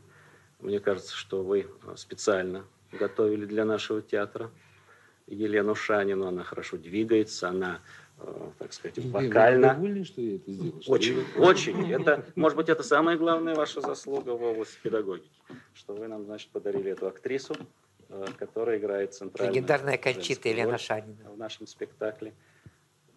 Мне 0.60 0.80
кажется, 0.80 1.14
что 1.14 1.42
вы 1.42 1.66
э, 1.82 1.96
специально 1.96 2.64
готовили 2.92 3.44
для 3.44 3.64
нашего 3.64 4.00
театра 4.02 4.50
Елену 5.28 5.74
Шанину. 5.74 6.26
Она 6.26 6.42
хорошо 6.42 6.76
двигается, 6.76 7.48
она 7.48 7.80
Э, 8.20 8.50
так 8.58 8.72
сказать, 8.72 8.98
вокально. 8.98 9.68
Вы 9.68 9.74
довольны, 9.74 10.04
что 10.04 10.20
я 10.20 10.36
это 10.36 10.50
сделал? 10.50 10.82
Очень, 10.86 11.26
что 11.26 11.40
очень. 11.40 11.92
Это, 11.92 12.24
может 12.34 12.56
быть, 12.56 12.68
это 12.68 12.82
самая 12.82 13.16
главная 13.16 13.54
ваша 13.54 13.80
заслуга 13.80 14.30
в 14.30 14.42
области 14.42 14.78
педагогики, 14.82 15.30
что 15.74 15.94
вы 15.94 16.08
нам, 16.08 16.24
значит, 16.24 16.50
подарили 16.50 16.90
эту 16.90 17.06
актрису, 17.06 17.54
э, 18.08 18.26
которая 18.36 18.78
играет 18.78 19.14
центральную 19.14 19.54
Легендарная 19.54 19.98
Кончита 19.98 20.48
Елена 20.48 20.78
Шанина. 20.78 21.30
В 21.30 21.38
нашем 21.38 21.68
спектакле. 21.68 22.34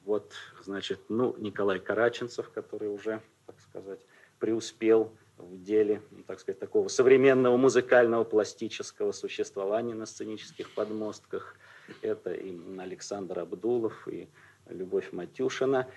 Вот, 0.06 0.34
значит, 0.64 1.00
ну, 1.10 1.36
Николай 1.40 1.80
Караченцев, 1.80 2.52
который 2.52 2.90
уже, 2.90 3.22
так 3.48 3.56
сказать, 3.60 4.00
преуспел 4.40 5.12
в 5.38 5.64
деле, 5.64 6.04
ну, 6.12 6.24
так 6.24 6.40
сказать, 6.40 6.60
такого 6.60 6.88
современного 6.90 7.58
музыкального 7.58 8.24
пластического 8.24 9.12
существования 9.14 9.96
на 9.96 10.06
сценических 10.06 10.72
подмостках. 10.76 11.56
Это 12.02 12.34
и 12.34 12.58
Александр 12.78 13.40
Абдулов, 13.40 14.08
и 14.08 14.28
Любовь 14.70 15.12
Матюшина. 15.12 15.88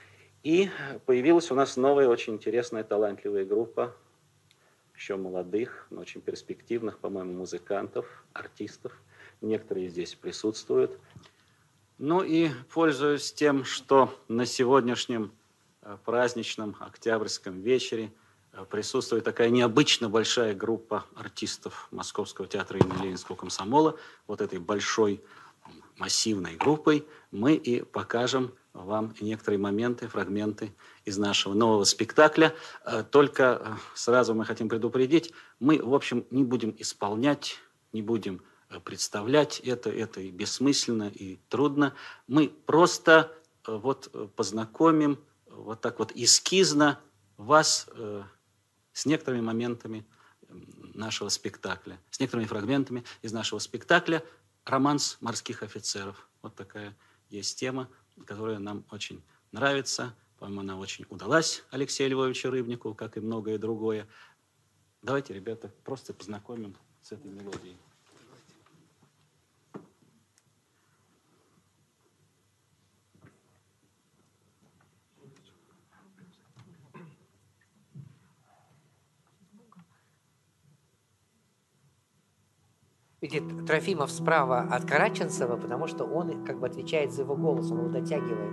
И 0.42 0.68
появилась 1.07 1.51
у 1.51 1.55
нас 1.55 1.76
новая, 1.76 2.09
очень 2.09 2.34
интересная, 2.34 2.84
талантливая 2.84 3.45
группа, 3.45 3.95
еще 4.95 5.16
молодых, 5.16 5.86
но 5.90 6.03
очень 6.03 6.20
перспективных, 6.20 6.99
по-моему, 6.99 7.32
музыкантов, 7.32 8.24
артистов. 8.32 8.92
Некоторые 9.40 9.88
здесь 9.88 10.14
присутствуют. 10.14 10.99
Ну 11.99 12.22
и 12.22 12.51
пользуясь 12.72 13.32
тем, 13.32 13.64
что 13.64 14.12
на 14.28 14.47
сегодняшнем 14.47 15.32
э, 15.82 15.97
праздничном 16.05 16.76
октябрьском 16.80 17.61
вечере 17.61 18.12
э, 18.53 18.64
присутствует 18.68 19.24
такая 19.24 19.49
необычно 19.51 20.09
большая 20.09 20.55
группа 20.55 21.05
артистов 21.14 21.88
Московского 21.90 22.49
театра 22.49 22.78
имени 22.78 23.05
Ленинского 23.05 23.36
комсомола, 23.36 23.99
вот 24.26 24.40
этой 24.40 24.59
большой 24.59 25.22
массивной 25.97 26.57
группой, 26.57 27.07
мы 27.30 27.55
и 27.55 27.82
покажем 27.82 28.55
вам 28.72 29.14
некоторые 29.20 29.59
моменты, 29.59 30.09
фрагменты 30.09 30.74
из 31.05 31.16
нашего 31.16 31.55
нового 31.55 31.84
спектакля. 31.84 32.55
Э, 32.84 33.05
только 33.09 33.61
э, 33.64 33.74
сразу 33.95 34.34
мы 34.34 34.45
хотим 34.45 34.68
предупредить, 34.68 35.32
мы, 35.61 35.80
в 35.82 35.95
общем, 35.95 36.26
не 36.30 36.45
будем 36.45 36.74
исполнять, 36.78 37.57
не 37.92 38.03
будем 38.03 38.42
э, 38.68 38.80
представлять 38.80 39.61
это, 39.61 39.90
это 39.90 40.20
и 40.20 40.30
бессмысленно, 40.30 41.09
и 41.09 41.36
трудно. 41.49 41.95
Мы 42.26 42.49
просто 42.49 43.32
вот 43.66 44.34
познакомим 44.34 45.18
вот 45.47 45.80
так 45.80 45.99
вот 45.99 46.12
эскизно 46.14 47.01
вас 47.38 47.88
с 48.92 49.07
некоторыми 49.07 49.40
моментами 49.40 50.05
нашего 50.92 51.30
спектакля, 51.30 51.99
с 52.11 52.20
некоторыми 52.20 52.47
фрагментами 52.47 53.05
из 53.22 53.32
нашего 53.32 53.59
спектакля 53.59 54.22
«Романс 54.65 55.19
морских 55.21 55.62
офицеров». 55.62 56.29
Вот 56.43 56.55
такая 56.55 56.97
есть 57.31 57.59
тема, 57.59 57.89
которая 58.27 58.59
нам 58.59 58.85
очень 58.91 59.23
нравится. 59.53 60.15
По-моему, 60.39 60.61
она 60.61 60.79
очень 60.79 61.07
удалась 61.09 61.65
Алексею 61.71 62.11
Львовичу 62.11 62.51
Рыбнику, 62.51 62.95
как 62.95 63.17
и 63.17 63.21
многое 63.21 63.59
другое. 63.59 64.09
Давайте, 65.03 65.35
ребята, 65.35 65.73
просто 65.85 66.12
познакомим 66.12 66.77
с 67.03 67.12
этой 67.12 67.31
мелодией. 67.31 67.77
Видит 83.25 83.66
Трофимов 83.66 84.11
справа 84.11 84.68
от 84.70 84.85
Караченцева, 84.85 85.57
потому 85.57 85.87
что 85.87 86.05
он 86.05 86.45
как 86.45 86.59
бы 86.61 86.66
отвечает 86.66 87.11
за 87.11 87.22
его 87.22 87.35
голос, 87.35 87.70
он 87.70 87.79
его 87.79 87.89
дотягивает. 87.89 88.53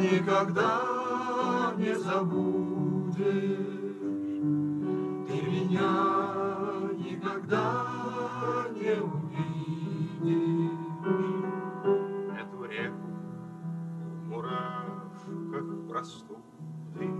Никогда 0.00 1.74
не 1.76 1.94
забудешь, 1.94 3.16
ты 5.26 5.42
меня 5.42 5.92
никогда 6.98 7.89
простуды. 16.00 17.12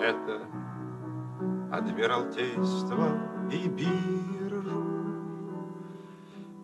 Это 0.00 0.40
Адмиралтейство 1.70 3.08
и 3.52 3.68
биржу 3.68 4.84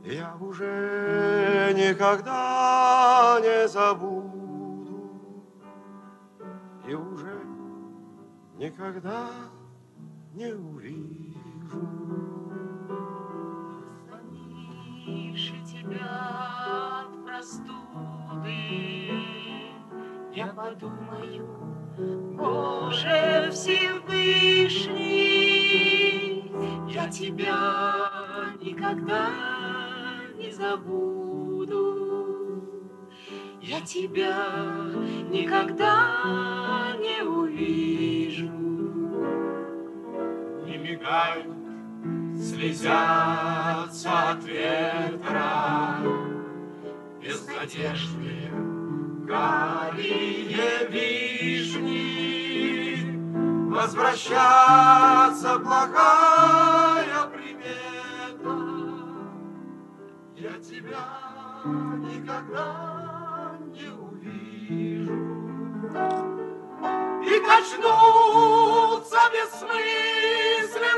я 0.02 0.34
уже 0.40 1.74
никогда 1.76 3.38
не 3.42 3.68
забуду 3.68 5.44
и 6.88 6.94
уже 6.94 7.42
никогда 8.56 9.28
не 10.32 10.54
увижу. 10.54 11.10
тебя 15.66 17.02
от 17.02 17.24
простуды. 17.24 17.80
Я 20.32 20.46
подумаю, 20.46 21.44
Боже 22.36 23.50
Всевышний, 23.50 23.90
я 26.88 27.08
тебя 27.08 28.54
никогда 28.60 29.28
не 30.36 30.52
забуду. 30.52 31.90
Я 33.60 33.80
тебя 33.80 34.46
никогда 35.30 36.92
не 37.00 37.24
увижу. 37.24 38.50
Не 40.64 40.76
мигай, 40.78 41.44
слезятся 42.36 44.30
от 44.30 44.44
ветра 44.44 45.98
безнадежные 47.20 48.69
карие 49.30 50.88
вишни. 50.90 52.18
Возвращаться 53.70 55.50
плохая 55.60 57.20
примета. 57.32 58.56
Я 60.34 60.54
тебя 60.58 61.04
никогда 62.10 63.56
не 63.66 63.88
увижу. 64.06 65.20
И 67.22 67.34
качнуться 67.46 69.20
бессмысленной 69.32 70.89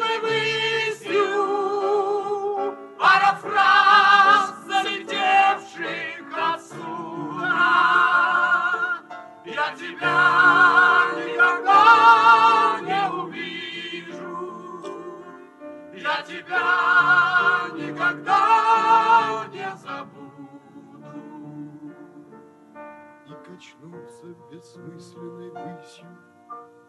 бессмысленной 24.83 25.51
высью 25.51 26.07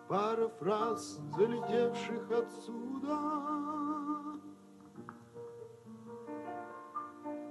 Пара 0.07 0.47
фраз, 0.47 1.21
залетевших 1.35 2.29
отсюда. 2.31 3.17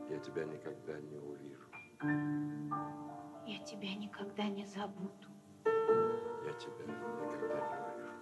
Я 0.09 0.19
тебя 0.19 0.45
никогда 0.45 1.01
не 1.01 1.17
увижу. 1.17 1.69
Я 3.47 3.59
тебя 3.65 3.95
никогда 3.97 4.45
не 4.45 4.67
забуду. 4.67 5.29
Я 5.65 6.53
тебя 6.53 6.85
никогда 6.87 7.57
не 7.69 7.77
увижу. 7.89 8.13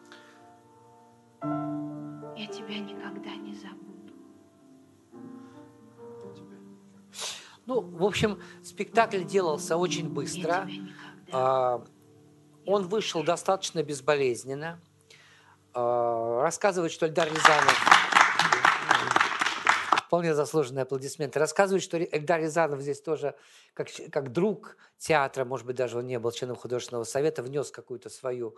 Я 2.36 2.46
тебя 2.46 2.78
никогда 2.78 3.36
не 3.36 3.54
забуду. 3.54 4.14
Я 6.24 6.32
тебя 6.32 6.56
Ну, 7.66 7.80
в 7.80 8.04
общем, 8.04 8.38
спектакль 8.62 9.24
делался 9.24 9.76
очень 9.76 10.04
Я 10.06 10.10
быстро. 10.10 10.40
тебя 10.40 10.64
никогда. 10.66 11.84
Он 12.66 12.88
вышел 12.88 13.22
достаточно 13.22 13.82
безболезненно. 13.82 14.80
А, 15.72 16.42
Рассказывает, 16.42 16.92
что 16.92 17.06
Эльдар 17.06 17.28
Рязанов... 17.28 17.76
Вполне 20.06 20.34
заслуженные 20.34 20.82
аплодисменты. 20.82 21.38
Рассказывает, 21.38 21.84
что 21.84 21.96
Эльдар 22.02 22.40
Рязанов 22.40 22.80
здесь 22.80 23.00
тоже, 23.00 23.36
как, 23.74 23.88
как 24.10 24.32
друг 24.32 24.76
театра, 24.98 25.44
может 25.44 25.66
быть, 25.66 25.76
даже 25.76 25.98
он 25.98 26.06
не 26.06 26.18
был 26.18 26.32
членом 26.32 26.56
художественного 26.56 27.04
совета, 27.04 27.44
внес 27.44 27.70
какую-то 27.70 28.10
свою 28.10 28.56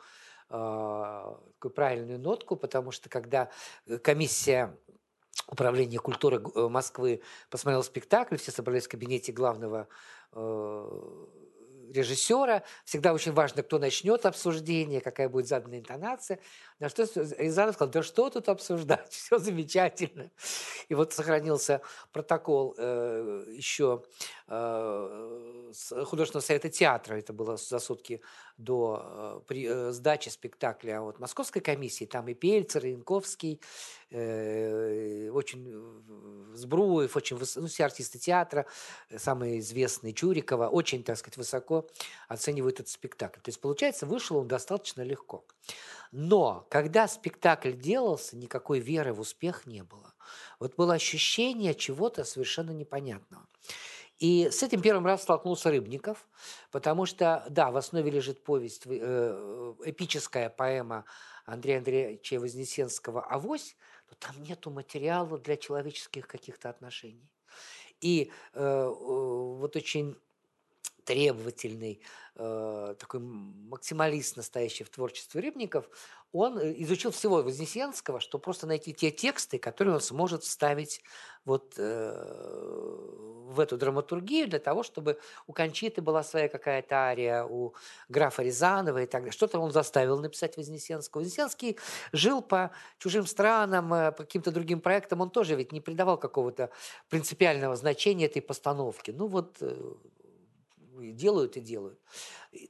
а, 0.49 1.39
такую 1.55 1.73
правильную 1.73 2.19
нотку, 2.19 2.57
потому 2.57 2.91
что 2.91 3.09
когда 3.09 3.51
э, 3.87 3.99
комиссия 3.99 4.77
управления 5.47 5.99
культуры 5.99 6.43
э, 6.43 6.69
Москвы 6.69 7.23
посмотрела 7.51 7.83
спектакль, 7.83 8.37
все 8.37 8.51
собрались 8.51 8.85
в 8.85 8.91
кабинете 8.91 9.33
главного 9.33 9.89
э, 10.33 11.27
режиссера. 11.93 12.63
Всегда 12.85 13.13
очень 13.13 13.33
важно, 13.33 13.63
кто 13.63 13.79
начнет 13.79 14.27
обсуждение, 14.27 15.01
какая 15.01 15.29
будет 15.29 15.47
задана 15.47 15.79
интонация. 15.79 16.39
На 16.81 16.89
что 16.89 17.07
с- 17.07 17.17
Рязанов 17.39 17.75
сказал, 17.75 17.93
да 17.93 18.03
что 18.03 18.31
тут 18.31 18.49
обсуждать, 18.49 19.13
все 19.13 19.39
замечательно. 19.39 20.31
И 20.89 20.95
вот 20.95 21.13
сохранился 21.13 21.81
протокол 22.13 22.75
э, 22.77 23.45
еще 23.51 24.03
э, 24.49 25.73
художественного 26.05 26.45
совета 26.45 26.69
театра, 26.71 27.17
это 27.17 27.33
было 27.33 27.57
за 27.57 27.79
сутки 27.79 28.21
до 28.63 29.03
э, 29.05 29.41
при- 29.47 29.67
э, 29.69 29.93
сдачи 29.93 30.29
спектакля 30.29 31.03
от 31.03 31.19
Московской 31.19 31.61
комиссии, 31.63 32.05
там 32.05 32.29
и 32.29 32.35
Пельцер, 32.35 32.87
и 32.87 32.91
Янковский, 32.93 33.61
э, 34.11 35.31
очень 35.31 35.69
э, 35.69 36.55
Збруев, 36.55 37.17
очень 37.17 37.37
выс- 37.37 37.61
ну, 37.61 37.67
все 37.67 37.85
артисты 37.85 38.19
театра, 38.19 38.67
э, 39.11 39.19
самые 39.19 39.59
известные 39.61 40.13
Чурикова, 40.13 40.69
очень, 40.69 41.03
так 41.03 41.17
сказать, 41.19 41.37
высоко 41.37 41.87
оценивают 42.29 42.81
этот 42.81 42.89
спектакль. 42.89 43.41
То 43.41 43.49
есть, 43.49 43.61
получается, 43.61 44.07
вышел 44.07 44.39
он 44.39 44.49
достаточно 44.49 45.03
легко. 45.03 45.45
Но 46.13 46.67
когда 46.71 47.09
спектакль 47.09 47.73
делался, 47.73 48.37
никакой 48.37 48.81
веры 48.81 49.13
в 49.13 49.21
успех 49.21 49.67
не 49.67 49.83
было. 49.83 50.13
Вот 50.61 50.77
было 50.77 50.95
ощущение 50.95 51.75
чего-то 51.75 52.25
совершенно 52.25 52.71
непонятного. 52.71 53.47
И 54.23 54.51
с 54.51 54.63
этим 54.63 54.81
первым 54.81 55.05
раз 55.05 55.23
столкнулся 55.25 55.69
Рыбников, 55.71 56.29
потому 56.71 57.07
что, 57.07 57.45
да, 57.51 57.73
в 57.73 57.77
основе 57.77 58.09
лежит 58.09 58.45
повесть, 58.45 58.87
вы- 58.87 59.01
э, 59.03 59.75
эпическая 59.85 60.49
поэма 60.49 61.07
Андрея 61.45 61.79
Андреевича 61.79 62.39
Вознесенского 62.39 63.21
«Авось», 63.25 63.77
но 64.09 64.15
там 64.21 64.41
нету 64.45 64.71
материала 64.71 65.39
для 65.39 65.57
человеческих 65.57 66.29
каких-то 66.29 66.71
отношений. 66.71 67.33
И 68.01 68.31
э, 68.55 68.61
э, 68.63 68.89
вот 68.89 69.75
очень 69.77 70.17
требовательный, 71.05 72.01
э, 72.37 72.95
такой 72.99 73.21
максималист, 73.21 74.37
настоящий 74.37 74.85
в 74.85 74.91
творчестве 74.91 75.41
Рыбников, 75.41 75.89
он 76.33 76.59
э, 76.59 76.75
изучил 76.79 77.11
всего 77.11 77.43
Вознесенского, 77.43 78.21
чтобы 78.21 78.43
просто 78.43 78.67
найти 78.67 78.93
те 78.93 79.11
тексты, 79.11 79.59
которые 79.59 79.95
он 79.95 80.01
сможет 80.01 80.43
вставить 80.43 81.03
вот 81.45 81.75
э, 81.77 83.13
в 83.53 83.61
эту 83.61 83.77
драматургию 83.77 84.49
для 84.49 84.59
того, 84.59 84.83
чтобы 84.83 85.19
у 85.47 85.53
Кончиты 85.53 86.01
была 86.01 86.23
своя 86.23 86.49
какая-то 86.49 86.95
ария, 86.97 87.45
у 87.45 87.75
графа 88.09 88.43
Рязанова 88.43 89.03
и 89.03 89.07
так 89.07 89.23
далее. 89.23 89.33
Что-то 89.33 89.59
он 89.59 89.73
заставил 89.73 90.19
написать 90.19 90.57
Вознесенского. 90.57 91.21
Вознесенский 91.21 91.79
жил 92.13 92.41
по 92.41 92.71
чужим 92.99 93.27
странам, 93.27 93.93
э, 93.93 94.13
по 94.13 94.25
каким-то 94.25 94.51
другим 94.51 94.81
проектам. 94.81 95.21
Он 95.21 95.31
тоже 95.31 95.55
ведь 95.55 95.73
не 95.73 95.81
придавал 95.81 96.17
какого-то 96.17 96.71
принципиального 97.11 97.77
значения 97.77 98.27
этой 98.27 98.41
постановке. 98.41 99.13
Ну 99.13 99.27
вот 99.27 99.57
э, 99.61 99.95
делают 101.11 101.57
и 101.57 101.61
делают. 101.61 102.01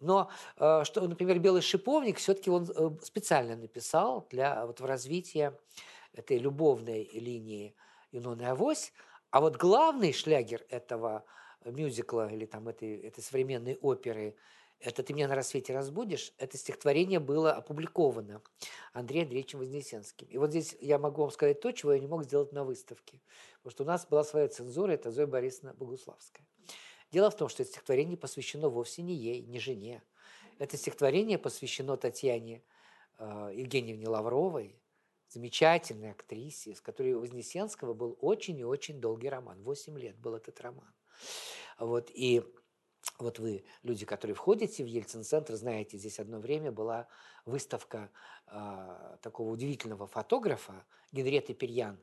Но 0.01 0.31
э, 0.57 0.85
что, 0.85 1.07
например, 1.07 1.39
белый 1.39 1.61
шиповник 1.61 2.17
все-таки 2.17 2.51
он 2.51 2.69
э, 2.75 2.91
специально 3.03 3.57
написал 3.57 4.27
для 4.31 4.65
вот 4.65 4.81
в 4.81 4.85
развития 4.87 5.59
этой 6.15 6.39
любовной 6.39 7.11
линии 7.13 7.75
Юнона 8.11 8.43
и 8.43 8.45
Авось. 8.47 8.93
А 9.31 9.41
вот 9.41 9.57
главный 9.57 10.13
шлягер 10.13 10.65
этого 10.71 11.25
мюзикла 11.65 12.33
или 12.33 12.47
там 12.47 12.69
этой, 12.69 13.01
этой 13.01 13.23
современной 13.23 13.77
оперы 13.83 14.37
это 14.83 15.03
«Ты 15.03 15.15
меня 15.15 15.29
на 15.29 15.35
рассвете 15.35 15.75
разбудишь», 15.75 16.33
это 16.39 16.59
стихотворение 16.59 17.21
было 17.21 17.53
опубликовано 17.53 18.43
Андреем 18.93 19.27
Андреевичем 19.27 19.61
Вознесенским. 19.61 20.27
И 20.29 20.39
вот 20.39 20.51
здесь 20.51 20.77
я 20.81 20.99
могу 20.99 21.23
вам 21.23 21.31
сказать 21.31 21.61
то, 21.61 21.71
чего 21.73 21.93
я 21.93 22.01
не 22.01 22.09
мог 22.09 22.25
сделать 22.25 22.53
на 22.53 22.65
выставке. 22.65 23.21
Потому 23.59 23.71
что 23.71 23.85
у 23.85 23.87
нас 23.87 24.07
была 24.07 24.25
своя 24.25 24.49
цензура, 24.49 24.93
это 24.93 25.11
Зоя 25.11 25.27
Борисовна 25.27 25.75
Богуславская. 25.75 26.45
Дело 27.13 27.31
в 27.31 27.37
том, 27.37 27.49
что 27.49 27.63
это 27.63 27.71
стихотворение 27.71 28.17
посвящено 28.17 28.69
вовсе 28.69 29.03
не 29.03 29.15
ей, 29.15 29.43
не 29.43 29.59
жене. 29.59 30.03
Это 30.59 30.77
стихотворение 30.77 31.39
посвящено 31.39 31.97
Татьяне 31.97 32.63
э, 33.19 33.53
Евгеньевне 33.55 34.09
Лавровой, 34.09 34.81
замечательной 35.29 36.13
актрисе, 36.13 36.75
с 36.75 36.81
которой 36.81 37.13
у 37.13 37.21
Вознесенского 37.21 37.95
был 37.95 38.17
очень 38.21 38.59
и 38.59 38.65
очень 38.65 39.01
долгий 39.01 39.29
роман. 39.29 39.63
Восемь 39.63 39.99
лет 39.99 40.17
был 40.19 40.35
этот 40.35 40.61
роман. 40.61 40.93
Вот, 41.79 42.11
и 42.15 42.43
вот 43.19 43.39
вы, 43.39 43.65
люди, 43.83 44.05
которые 44.05 44.35
входите 44.35 44.85
в 44.85 44.87
Ельцин-центр, 44.87 45.55
знаете, 45.55 45.99
здесь 45.99 46.19
одно 46.19 46.39
время 46.39 46.71
была 46.73 47.09
выставка 47.45 48.11
а, 48.47 49.19
такого 49.23 49.51
удивительного 49.51 50.07
фотографа 50.07 50.85
Генриетты 51.13 51.55
Перьян. 51.55 51.99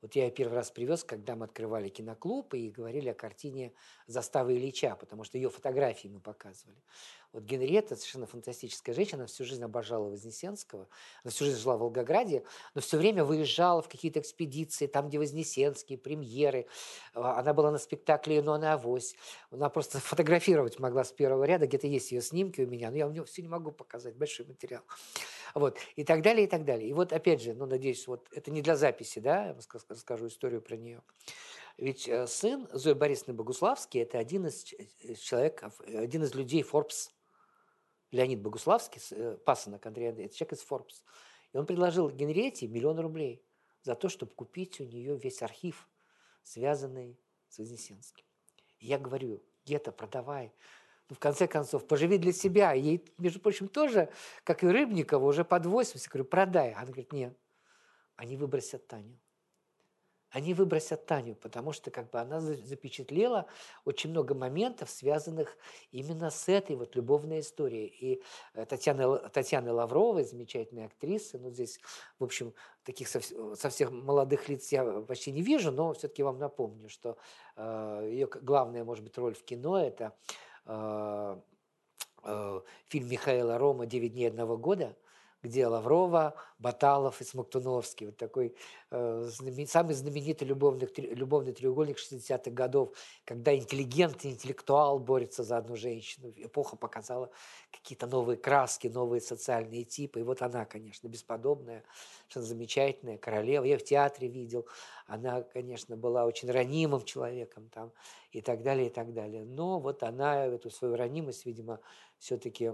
Вот 0.00 0.14
я 0.14 0.26
ее 0.26 0.30
первый 0.30 0.54
раз 0.54 0.70
привез, 0.70 1.02
когда 1.02 1.34
мы 1.34 1.46
открывали 1.46 1.88
киноклуб 1.88 2.54
и 2.54 2.70
говорили 2.70 3.08
о 3.08 3.14
картине 3.14 3.72
«Застава 4.06 4.54
Ильича», 4.54 4.94
потому 4.94 5.24
что 5.24 5.38
ее 5.38 5.50
фотографии 5.50 6.08
мы 6.08 6.20
показывали. 6.20 6.78
Вот 7.32 7.42
Генриетта 7.42 7.94
совершенно 7.94 8.26
фантастическая 8.26 8.94
женщина, 8.94 9.18
она 9.18 9.26
всю 9.26 9.44
жизнь 9.44 9.62
обожала 9.62 10.08
Вознесенского, 10.08 10.88
она 11.22 11.30
всю 11.30 11.44
жизнь 11.44 11.58
жила 11.58 11.76
в 11.76 11.80
Волгограде, 11.80 12.42
но 12.74 12.80
все 12.80 12.96
время 12.96 13.22
выезжала 13.22 13.82
в 13.82 13.88
какие-то 13.88 14.20
экспедиции, 14.20 14.86
там, 14.86 15.08
где 15.08 15.18
Вознесенские, 15.18 15.98
премьеры. 15.98 16.66
А, 17.12 17.38
Она 17.38 17.52
была 17.52 17.70
на 17.70 17.78
спектакле 17.78 18.36
«Юнона 18.36 18.74
Авось». 18.74 19.14
Она 19.50 19.68
просто 19.68 19.98
фотографировать 20.00 20.78
могла 20.78 21.04
с 21.04 21.12
первого 21.12 21.44
ряда, 21.44 21.66
где-то 21.66 21.86
есть 21.86 22.12
ее 22.12 22.22
снимки 22.22 22.62
у 22.62 22.66
меня, 22.66 22.90
но 22.90 22.96
я 22.96 23.06
у 23.06 23.10
нее 23.10 23.24
все 23.24 23.42
не 23.42 23.48
могу 23.48 23.72
показать, 23.72 24.16
большой 24.16 24.46
материал. 24.46 24.82
Вот, 25.54 25.78
и 25.96 26.04
так 26.04 26.22
далее, 26.22 26.44
и 26.44 26.48
так 26.48 26.64
далее. 26.64 26.88
И 26.88 26.92
вот 26.94 27.12
опять 27.12 27.42
же, 27.42 27.52
ну, 27.52 27.66
надеюсь, 27.66 28.06
вот 28.06 28.26
это 28.32 28.50
не 28.50 28.62
для 28.62 28.76
записи, 28.76 29.18
да, 29.18 29.46
я 29.46 29.56
расскажу 29.88 30.28
историю 30.28 30.62
про 30.62 30.76
нее. 30.76 31.02
Ведь 31.78 32.08
э, 32.08 32.26
сын 32.26 32.68
Зои 32.72 32.94
Борисовны 32.94 33.34
Богуславский– 33.34 34.00
это 34.02 34.18
один 34.18 34.46
из 34.46 34.72
э, 34.72 35.14
человеков, 35.14 35.80
э, 35.86 35.98
один 35.98 36.24
из 36.24 36.34
людей 36.34 36.62
Forbes, 36.62 37.10
Леонид 38.10 38.40
Богуславский, 38.40 39.00
э, 39.10 39.36
пасынок 39.44 39.84
Андрея 39.86 40.10
Андреевича, 40.10 40.38
человек 40.38 40.52
из 40.54 40.66
Forbes. 40.66 41.02
И 41.52 41.56
он 41.56 41.66
предложил 41.66 42.10
Генриетте 42.10 42.66
миллион 42.66 42.98
рублей 43.00 43.42
за 43.82 43.94
то, 43.94 44.08
чтобы 44.08 44.32
купить 44.32 44.80
у 44.80 44.84
нее 44.84 45.16
весь 45.16 45.42
архив, 45.42 45.88
связанный 46.42 47.18
с 47.48 47.58
Вознесенским. 47.58 48.24
И 48.78 48.86
я 48.86 48.98
говорю, 48.98 49.42
Гета, 49.64 49.92
продавай. 49.92 50.52
Ну, 51.08 51.16
в 51.16 51.18
конце 51.18 51.46
концов, 51.46 51.86
поживи 51.86 52.18
для 52.18 52.32
себя. 52.32 52.72
Ей, 52.72 53.04
между 53.18 53.40
прочим, 53.40 53.68
тоже, 53.68 54.10
как 54.44 54.62
и 54.62 54.66
Рыбникова, 54.66 55.24
уже 55.24 55.44
под 55.44 55.66
80. 55.66 56.04
Я 56.04 56.10
говорю, 56.10 56.24
продай. 56.24 56.72
Она 56.72 56.86
говорит, 56.86 57.12
нет, 57.12 57.36
они 58.16 58.36
выбросят 58.36 58.86
Таню. 58.86 59.18
Они 60.30 60.52
выбросят 60.52 61.06
Таню, 61.06 61.34
потому 61.36 61.72
что 61.72 61.90
как 61.90 62.10
бы 62.10 62.20
она 62.20 62.40
за- 62.40 62.56
запечатлела 62.56 63.46
очень 63.84 64.10
много 64.10 64.34
моментов, 64.34 64.90
связанных 64.90 65.56
именно 65.90 66.30
с 66.30 66.48
этой 66.48 66.76
вот 66.76 66.96
любовной 66.96 67.40
историей. 67.40 67.86
И 67.86 68.22
э, 68.54 68.66
Татьяна, 68.66 69.18
Татьяна 69.30 69.72
Лаврова, 69.72 70.22
замечательная 70.22 70.86
актриса, 70.86 71.38
ну 71.38 71.50
здесь, 71.50 71.80
в 72.18 72.24
общем, 72.24 72.52
таких 72.84 73.08
совс- 73.08 73.56
совсем 73.56 74.04
молодых 74.04 74.48
лиц 74.50 74.70
я 74.70 74.84
почти 75.00 75.32
не 75.32 75.40
вижу, 75.40 75.72
но 75.72 75.94
все-таки 75.94 76.22
вам 76.22 76.38
напомню, 76.38 76.90
что 76.90 77.16
э, 77.56 78.08
ее 78.10 78.26
главная, 78.26 78.84
может 78.84 79.04
быть, 79.04 79.16
роль 79.16 79.34
в 79.34 79.44
кино– 79.44 79.80
это 79.82 80.14
э, 80.66 81.40
э, 82.24 82.60
фильм 82.88 83.08
Михаила 83.08 83.56
Рома 83.56 83.86
«Девять 83.86 84.12
дней 84.12 84.28
одного 84.28 84.58
года», 84.58 84.94
где 85.48 85.66
Лаврова, 85.66 86.34
Баталов 86.58 87.20
и 87.20 87.24
Смоктуновский. 87.24 88.06
Вот 88.06 88.16
такой 88.16 88.54
э, 88.90 89.28
знамен, 89.28 89.66
самый 89.66 89.94
знаменитый 89.94 90.46
любовный, 90.46 90.88
любовный 90.96 91.52
треугольник 91.52 91.98
60-х 91.98 92.50
годов, 92.50 92.96
когда 93.24 93.54
интеллигент 93.56 94.24
и 94.24 94.30
интеллектуал 94.30 94.98
борются 94.98 95.42
за 95.42 95.56
одну 95.56 95.76
женщину. 95.76 96.32
Эпоха 96.36 96.76
показала 96.76 97.30
какие-то 97.70 98.06
новые 98.06 98.36
краски, 98.36 98.88
новые 98.88 99.20
социальные 99.20 99.84
типы. 99.84 100.20
И 100.20 100.22
вот 100.22 100.42
она, 100.42 100.64
конечно, 100.64 101.08
бесподобная, 101.08 101.82
совершенно 102.22 102.46
замечательная 102.46 103.18
королева. 103.18 103.64
Я 103.64 103.78
в 103.78 103.84
театре 103.84 104.28
видел. 104.28 104.66
Она, 105.06 105.42
конечно, 105.42 105.96
была 105.96 106.26
очень 106.26 106.50
ранимым 106.50 107.02
человеком 107.04 107.68
там 107.70 107.92
и 108.32 108.42
так 108.42 108.62
далее, 108.62 108.88
и 108.88 108.90
так 108.90 109.14
далее. 109.14 109.44
Но 109.44 109.80
вот 109.80 110.02
она 110.02 110.44
эту 110.44 110.70
свою 110.70 110.96
ранимость, 110.96 111.46
видимо, 111.46 111.80
все-таки 112.18 112.72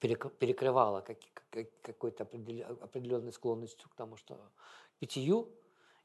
перекрывала 0.00 1.04
какой-то 1.82 2.24
определенной 2.24 3.32
склонностью 3.32 3.88
к 3.88 3.94
тому, 3.94 4.16
что 4.16 4.38
питью, 4.98 5.48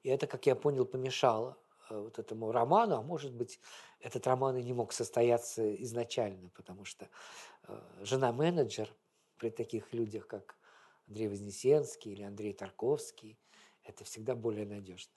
и 0.03 0.09
это, 0.09 0.27
как 0.27 0.45
я 0.45 0.55
понял, 0.55 0.85
помешало 0.85 1.57
э, 1.89 1.99
вот 1.99 2.19
этому 2.19 2.51
роману, 2.51 2.95
а 2.95 3.01
может 3.01 3.33
быть, 3.33 3.59
этот 3.99 4.27
роман 4.27 4.57
и 4.57 4.63
не 4.63 4.73
мог 4.73 4.93
состояться 4.93 5.75
изначально, 5.83 6.49
потому 6.49 6.85
что 6.85 7.09
э, 7.67 7.79
жена-менеджер 8.01 8.93
при 9.37 9.49
таких 9.49 9.93
людях, 9.93 10.27
как 10.27 10.55
Андрей 11.07 11.27
Вознесенский 11.27 12.13
или 12.13 12.23
Андрей 12.23 12.53
Тарковский, 12.53 13.39
это 13.83 14.03
всегда 14.03 14.35
более 14.35 14.65
надежно. 14.65 15.13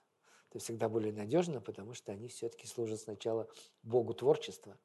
Это 0.49 0.59
всегда 0.59 0.89
более 0.89 1.13
надежно, 1.13 1.61
потому 1.61 1.93
что 1.93 2.11
они 2.11 2.27
все-таки 2.27 2.67
служат 2.67 2.99
сначала 2.99 3.47
Богу 3.83 4.13
творчества, 4.13 4.77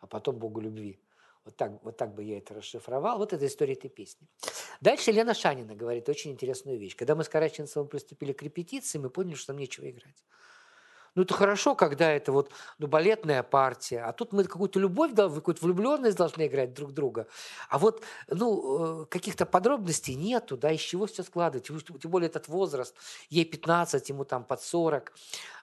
а 0.00 0.06
потом 0.06 0.38
Богу 0.38 0.60
любви. 0.60 1.00
Вот 1.44 1.56
так, 1.56 1.72
вот 1.82 1.96
так 1.96 2.14
бы 2.14 2.22
я 2.22 2.38
это 2.38 2.54
расшифровал. 2.54 3.18
Вот 3.18 3.32
это 3.32 3.46
история 3.46 3.74
этой 3.74 3.90
песни. 3.90 4.26
Дальше 4.80 5.12
Лена 5.12 5.34
Шанина 5.34 5.74
говорит 5.74 6.08
очень 6.08 6.30
интересную 6.30 6.78
вещь. 6.78 6.96
Когда 6.96 7.14
мы 7.14 7.24
с 7.24 7.28
Караченцевым 7.28 7.88
приступили 7.88 8.32
к 8.32 8.42
репетиции, 8.42 8.98
мы 8.98 9.10
поняли, 9.10 9.34
что 9.34 9.52
нам 9.52 9.60
нечего 9.60 9.88
играть. 9.90 10.24
Ну, 11.14 11.22
это 11.22 11.34
хорошо, 11.34 11.76
когда 11.76 12.10
это 12.10 12.32
вот 12.32 12.50
ну, 12.78 12.88
балетная 12.88 13.44
партия, 13.44 14.00
а 14.00 14.12
тут 14.12 14.32
мы 14.32 14.42
какую-то 14.42 14.80
любовь, 14.80 15.14
какую-то 15.14 15.64
влюбленность 15.64 16.16
должны 16.16 16.48
играть 16.48 16.74
друг 16.74 16.92
друга. 16.92 17.28
А 17.68 17.78
вот, 17.78 18.02
ну, 18.26 19.02
э, 19.02 19.06
каких-то 19.06 19.46
подробностей 19.46 20.16
нету, 20.16 20.56
да, 20.56 20.72
из 20.72 20.80
чего 20.80 21.06
все 21.06 21.22
складывать. 21.22 21.68
Тем 21.68 22.10
более 22.10 22.28
этот 22.28 22.48
возраст, 22.48 22.96
ей 23.30 23.44
15, 23.44 24.08
ему 24.08 24.24
там 24.24 24.44
под 24.44 24.60
40. 24.60 25.12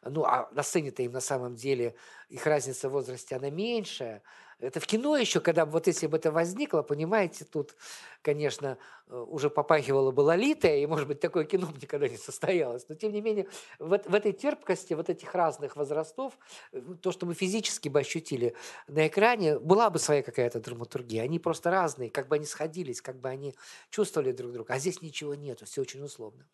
Ну, 0.06 0.24
а 0.24 0.49
на 0.53 0.64
сцене-то 0.64 1.03
им 1.03 1.12
на 1.12 1.22
самом 1.22 1.56
деле 1.56 1.95
их 2.30 2.45
разница 2.45 2.88
в 2.88 2.94
возрасте, 2.94 3.36
она 3.36 3.49
меньшая. 3.49 4.24
Это 4.61 4.79
в 4.79 4.85
кино 4.85 5.17
еще, 5.17 5.39
когда 5.39 5.65
вот 5.65 5.88
если 5.88 6.07
бы 6.07 6.17
это 6.17 6.31
возникло, 6.31 6.83
понимаете, 6.83 7.45
тут, 7.45 7.75
конечно, 8.21 8.77
э, 9.07 9.15
уже 9.15 9.49
попахивало 9.49 10.11
бы 10.11 10.21
Лолита, 10.21 10.67
и, 10.67 10.85
может 10.85 11.07
быть, 11.07 11.19
такое 11.19 11.45
кино 11.45 11.67
никогда 11.81 12.07
не 12.07 12.17
состоялось. 12.17 12.85
Но, 12.88 12.95
тем 12.95 13.11
не 13.11 13.21
менее, 13.21 13.47
в, 13.79 13.89
в 13.89 14.13
этой 14.13 14.33
терпкости 14.33 14.93
вот 14.93 15.09
этих 15.09 15.33
разных 15.33 15.75
возрастов, 15.75 16.38
э, 16.71 16.81
то, 17.01 17.11
что 17.11 17.25
мы 17.25 17.33
физически 17.33 17.89
бы 17.89 17.99
ощутили 17.99 18.55
на 18.88 19.07
экране, 19.07 19.57
была 19.59 19.89
бы 19.89 19.97
своя 19.99 20.21
какая-то 20.21 20.59
драматургия. 20.59 21.23
Они 21.23 21.39
просто 21.39 21.71
разные, 21.71 22.11
как 22.11 22.27
бы 22.27 22.35
они 22.35 22.45
сходились, 22.45 23.01
как 23.01 23.19
бы 23.19 23.29
они 23.29 23.55
чувствовали 23.89 24.31
друг 24.31 24.51
друга. 24.51 24.75
А 24.75 24.79
здесь 24.79 25.01
ничего 25.01 25.33
нету, 25.33 25.65
все 25.65 25.81
очень 25.81 26.03
условно. 26.03 26.45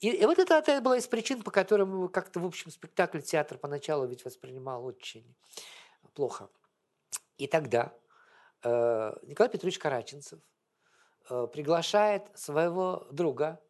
И, 0.00 0.10
и 0.10 0.26
вот 0.26 0.38
это, 0.38 0.54
это 0.54 0.80
была 0.82 0.98
из 0.98 1.06
причин, 1.06 1.42
по 1.42 1.50
которым 1.50 2.08
как-то, 2.08 2.40
в 2.40 2.44
общем, 2.44 2.70
спектакль 2.70 3.20
театр 3.20 3.56
поначалу 3.56 4.06
ведь 4.06 4.24
воспринимал 4.24 4.84
очень 4.84 5.24
плохо. 6.14 6.48
И 7.38 7.46
тогда 7.46 7.92
э, 8.62 9.12
Николай 9.22 9.50
Петрович 9.50 9.78
Караченцев 9.78 10.40
э, 11.28 11.46
приглашает 11.52 12.30
своего 12.38 13.06
друга 13.10 13.60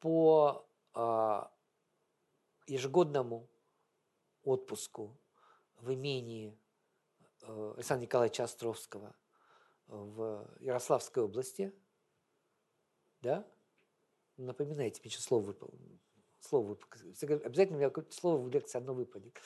по 0.00 0.68
э, 0.94 1.42
ежегодному 2.66 3.48
отпуску 4.42 5.16
в 5.76 5.92
имении 5.92 6.58
э, 7.42 7.72
Александра 7.76 8.04
Николаевича 8.04 8.44
Островского 8.44 9.14
в 9.86 10.50
Ярославской 10.58 11.22
области. 11.22 11.72
Да? 13.20 13.46
Напоминайте, 14.36 15.00
мне 15.00 15.10
сейчас 15.10 15.24
слово 15.24 15.44
выпало. 15.44 15.72
Слово 16.40 16.66
выпало. 16.68 17.02
Обязательно 17.44 17.78
у 17.78 17.80
меня 17.80 17.92
слово 18.10 18.42
в 18.42 18.48
лекции 18.48 18.78
одно 18.78 18.94
выпадет 18.94 19.40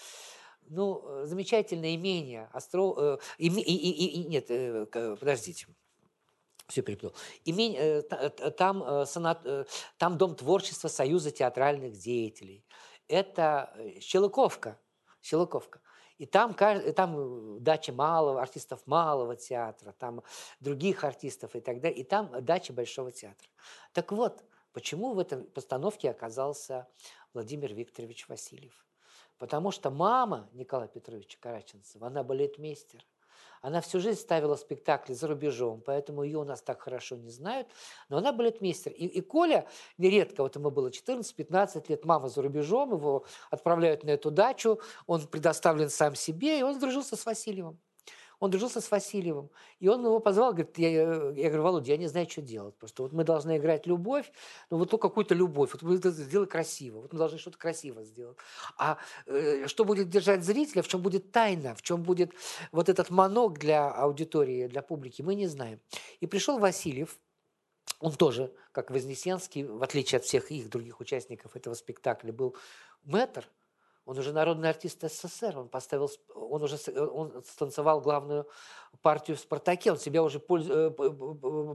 ну, 0.68 1.02
э, 1.04 1.26
замечательное 1.26 1.94
имение, 1.94 2.48
Остро... 2.54 2.94
Э, 2.96 3.18
и, 3.38 3.48
и, 3.48 4.20
и, 4.20 4.24
нет, 4.24 4.46
э, 4.50 4.86
подождите, 5.18 5.66
все 6.68 6.82
переплел. 6.82 7.12
Имень, 7.44 8.02
там, 8.56 9.04
санат, 9.04 9.44
там 9.98 10.16
Дом 10.16 10.36
творчества 10.36 10.86
Союза 10.86 11.32
театральных 11.32 11.98
деятелей. 11.98 12.64
Это 13.08 13.74
Щелыковка. 14.00 14.78
Щелыковка. 15.20 15.80
И 16.18 16.26
там, 16.26 16.54
там 16.54 17.64
дача 17.64 17.92
малого, 17.92 18.40
артистов 18.40 18.86
малого 18.86 19.34
театра, 19.34 19.92
там 19.98 20.22
других 20.60 21.02
артистов 21.02 21.56
и 21.56 21.60
так 21.60 21.80
далее. 21.80 21.98
И 21.98 22.04
там 22.04 22.30
дача 22.44 22.72
Большого 22.72 23.10
театра. 23.10 23.48
Так 23.92 24.12
вот, 24.12 24.44
почему 24.72 25.14
в 25.14 25.18
этой 25.18 25.42
постановке 25.42 26.08
оказался 26.08 26.86
Владимир 27.34 27.74
Викторович 27.74 28.28
Васильев? 28.28 28.86
Потому 29.40 29.70
что 29.70 29.90
мама 29.90 30.50
Николая 30.52 30.86
Петровича 30.86 31.38
Караченцева, 31.40 32.08
она 32.08 32.22
балетмейстер. 32.22 33.06
Она 33.62 33.80
всю 33.80 33.98
жизнь 33.98 34.20
ставила 34.20 34.54
спектакли 34.54 35.14
за 35.14 35.28
рубежом, 35.28 35.82
поэтому 35.84 36.22
ее 36.22 36.38
у 36.38 36.44
нас 36.44 36.60
так 36.60 36.82
хорошо 36.82 37.16
не 37.16 37.30
знают. 37.30 37.66
Но 38.10 38.18
она 38.18 38.34
балетмейстер. 38.34 38.92
И, 38.92 39.06
и 39.06 39.20
Коля 39.22 39.66
нередко, 39.96 40.42
вот 40.42 40.56
ему 40.56 40.70
было 40.70 40.88
14-15 40.88 41.86
лет, 41.88 42.04
мама 42.04 42.28
за 42.28 42.42
рубежом, 42.42 42.92
его 42.92 43.24
отправляют 43.50 44.04
на 44.04 44.10
эту 44.10 44.30
дачу, 44.30 44.78
он 45.06 45.26
предоставлен 45.26 45.88
сам 45.88 46.14
себе, 46.14 46.60
и 46.60 46.62
он 46.62 46.74
сдружился 46.74 47.16
с 47.16 47.24
Васильевым 47.24 47.80
он 48.40 48.50
дружился 48.50 48.80
с 48.80 48.90
Васильевым. 48.90 49.50
И 49.78 49.88
он 49.88 50.04
его 50.04 50.18
позвал, 50.18 50.52
говорит, 50.52 50.76
я, 50.78 50.90
я 50.90 51.48
говорю, 51.48 51.62
Володя, 51.62 51.92
я 51.92 51.98
не 51.98 52.08
знаю, 52.08 52.28
что 52.28 52.40
делать. 52.40 52.74
Просто 52.76 53.02
вот 53.02 53.12
мы 53.12 53.22
должны 53.22 53.58
играть 53.58 53.86
любовь, 53.86 54.32
ну 54.70 54.78
вот 54.78 54.90
то 54.90 54.98
какую-то 54.98 55.34
любовь. 55.34 55.70
Вот 55.74 55.82
мы 55.82 55.96
это 55.96 56.46
красиво. 56.46 57.00
Вот 57.00 57.12
мы 57.12 57.18
должны 57.18 57.38
что-то 57.38 57.58
красиво 57.58 58.02
сделать. 58.02 58.38
А 58.78 58.96
э, 59.26 59.66
что 59.66 59.84
будет 59.84 60.08
держать 60.08 60.42
зрителя, 60.42 60.82
в 60.82 60.88
чем 60.88 61.02
будет 61.02 61.30
тайна, 61.30 61.74
в 61.74 61.82
чем 61.82 62.02
будет 62.02 62.32
вот 62.72 62.88
этот 62.88 63.10
монок 63.10 63.58
для 63.58 63.90
аудитории, 63.90 64.66
для 64.66 64.82
публики, 64.82 65.20
мы 65.20 65.34
не 65.34 65.46
знаем. 65.46 65.78
И 66.20 66.26
пришел 66.26 66.58
Васильев, 66.58 67.18
он 67.98 68.12
тоже, 68.12 68.50
как 68.72 68.90
Вознесенский, 68.90 69.64
в 69.64 69.82
отличие 69.82 70.16
от 70.16 70.24
всех 70.24 70.50
их 70.50 70.70
других 70.70 71.00
участников 71.00 71.56
этого 71.56 71.74
спектакля, 71.74 72.32
был 72.32 72.56
мэтр, 73.04 73.46
он 74.10 74.18
уже 74.18 74.32
народный 74.32 74.68
артист 74.68 75.08
СССР, 75.08 75.56
он 75.56 75.68
поставил, 75.68 76.10
он 76.34 76.64
уже 76.64 76.76
он 76.96 77.44
станцевал 77.44 78.00
главную 78.00 78.48
партию 79.02 79.36
в 79.36 79.40
«Спартаке», 79.40 79.92
он 79.92 79.98
себя 79.98 80.24
уже 80.24 80.40
польз, 80.40 80.66
э, 80.68 80.90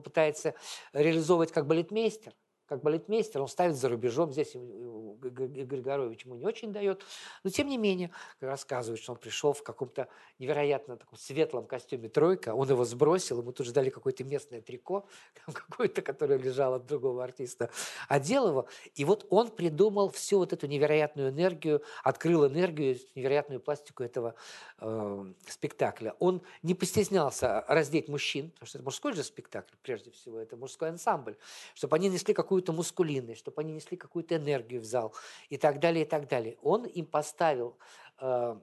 пытается 0.03 0.53
реализовывать 0.91 1.53
как 1.53 1.66
балетмейстер 1.66 2.34
как 2.68 2.82
балетмейстер, 2.82 3.42
он 3.42 3.48
ставит 3.48 3.76
за 3.76 3.90
рубежом, 3.90 4.32
здесь 4.32 4.56
Григорович 4.56 6.26
ему 6.26 6.36
не 6.36 6.46
очень 6.46 6.74
дает, 6.74 7.04
но 7.44 7.50
тем 7.50 7.68
не 7.68 7.78
менее 7.78 8.12
рассказывает, 8.40 9.02
что 9.02 9.14
он 9.14 9.20
пришел 9.20 9.54
в 9.54 9.64
каком-то 9.64 10.08
невероятно 10.40 10.98
таком 10.98 11.18
светлом 11.18 11.66
костюме 11.66 12.10
тройка, 12.10 12.54
он 12.54 12.70
его 12.70 12.84
сбросил, 12.86 13.40
ему 13.40 13.52
тут 13.52 13.68
же 13.68 13.74
дали 13.74 13.90
какое-то 13.90 14.24
местное 14.24 14.62
трико, 14.62 15.08
какое-то, 15.46 16.02
которое 16.02 16.38
лежало 16.38 16.78
от 16.78 16.86
другого 16.86 17.24
артиста, 17.24 17.70
одел 18.08 18.48
его, 18.48 18.68
и 18.96 19.06
вот 19.06 19.26
он 19.30 19.52
придумал 19.52 20.10
всю 20.10 20.40
вот 20.40 20.54
эту 20.54 20.68
невероятную 20.68 21.30
энергию, 21.30 21.82
открыл 22.04 22.48
энергию, 22.48 22.98
невероятную 23.16 23.60
пластику 23.60 24.04
этого 24.04 24.36
э, 24.80 25.26
спектакля. 25.48 26.16
Он 26.20 26.42
не 26.64 26.74
постеснялся 26.74 27.64
раздеть 27.68 28.08
мужчин, 28.08 28.52
потому 28.52 28.68
что 28.68 28.78
это 28.78 28.86
мужской 28.86 29.14
же 29.14 29.24
спектакль, 29.24 29.76
прежде 29.82 30.12
всего, 30.12 30.40
это 30.40 30.58
мужской 30.58 30.90
ансамбль, 30.90 31.38
чтобы 31.74 31.96
они 31.96 32.10
несли 32.10 32.34
какую 32.34 32.55
какую-то 32.56 32.73
мускулинность, 32.73 33.40
чтобы 33.40 33.61
они 33.61 33.73
несли 33.73 33.98
какую-то 33.98 34.38
энергию 34.38 34.80
в 34.80 34.86
зал 34.86 35.14
и 35.49 35.57
так 35.57 35.80
далее, 35.80 36.06
и 36.06 36.07
так 36.07 36.30
далее. 36.30 36.57
Он 36.61 36.86
им 36.86 37.06
поставил 37.06 37.77
э, 38.22 38.56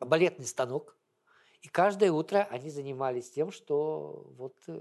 балетный 0.00 0.46
станок, 0.46 0.96
и 1.62 1.68
каждое 1.68 2.10
утро 2.10 2.46
они 2.50 2.70
занимались 2.70 3.30
тем, 3.30 3.52
что 3.52 4.26
вот 4.36 4.54
э, 4.66 4.80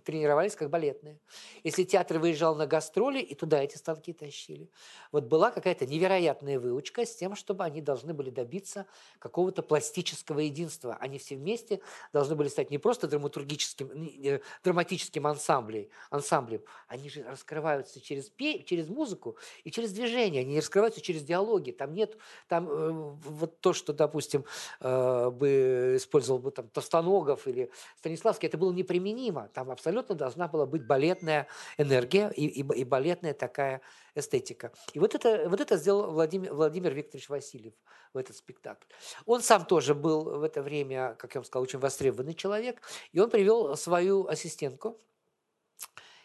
тренировались 0.00 0.56
как 0.56 0.70
балетные. 0.70 1.18
Если 1.62 1.84
театр 1.84 2.18
выезжал 2.18 2.54
на 2.54 2.66
гастроли, 2.66 3.20
и 3.20 3.34
туда 3.34 3.62
эти 3.62 3.76
станки 3.76 4.12
тащили. 4.12 4.70
Вот 5.12 5.24
была 5.24 5.50
какая-то 5.50 5.86
невероятная 5.86 6.58
выучка 6.58 7.04
с 7.04 7.14
тем, 7.14 7.36
чтобы 7.36 7.64
они 7.64 7.80
должны 7.80 8.14
были 8.14 8.30
добиться 8.30 8.86
какого-то 9.18 9.62
пластического 9.62 10.40
единства. 10.40 10.96
Они 11.00 11.18
все 11.18 11.36
вместе 11.36 11.80
должны 12.12 12.34
были 12.34 12.48
стать 12.48 12.70
не 12.70 12.78
просто 12.78 13.06
драматургическим, 13.06 13.90
э, 14.24 14.40
драматическим 14.64 15.26
ансамблем, 15.26 15.88
ансамблем. 16.10 16.62
Они 16.88 17.08
же 17.08 17.22
раскрываются 17.22 18.00
через, 18.00 18.30
пе, 18.30 18.62
через 18.62 18.88
музыку 18.88 19.36
и 19.64 19.70
через 19.70 19.92
движение. 19.92 20.42
Они 20.42 20.58
раскрываются 20.58 21.00
через 21.00 21.22
диалоги. 21.22 21.70
Там 21.70 21.92
нет, 21.92 22.16
там 22.48 22.68
э, 22.68 22.90
вот 22.90 23.60
то, 23.60 23.72
что, 23.72 23.92
допустим, 23.92 24.44
э, 24.80 25.30
бы 25.30 25.89
использовал 25.96 26.40
бы 26.40 26.50
там 26.50 26.68
Товстоногов 26.68 27.46
или 27.46 27.70
Станиславский, 27.98 28.48
это 28.48 28.58
было 28.58 28.72
неприменимо. 28.72 29.48
Там 29.54 29.70
абсолютно 29.70 30.14
должна 30.14 30.48
была 30.48 30.66
быть 30.66 30.86
балетная 30.86 31.46
энергия 31.78 32.30
и, 32.30 32.46
и, 32.46 32.60
и 32.60 32.84
балетная 32.84 33.34
такая 33.34 33.80
эстетика. 34.14 34.72
И 34.92 34.98
вот 34.98 35.14
это, 35.14 35.48
вот 35.48 35.60
это 35.60 35.76
сделал 35.76 36.10
Владимир, 36.12 36.52
Владимир 36.52 36.94
Викторович 36.94 37.28
Васильев 37.28 37.74
в 38.12 38.18
этот 38.18 38.36
спектакль. 38.36 38.86
Он 39.26 39.42
сам 39.42 39.64
тоже 39.64 39.94
был 39.94 40.38
в 40.38 40.42
это 40.42 40.62
время, 40.62 41.14
как 41.18 41.34
я 41.34 41.40
вам 41.40 41.44
сказал, 41.44 41.62
очень 41.62 41.78
востребованный 41.78 42.34
человек, 42.34 42.82
и 43.12 43.20
он 43.20 43.30
привел 43.30 43.76
свою 43.76 44.26
ассистентку. 44.26 44.98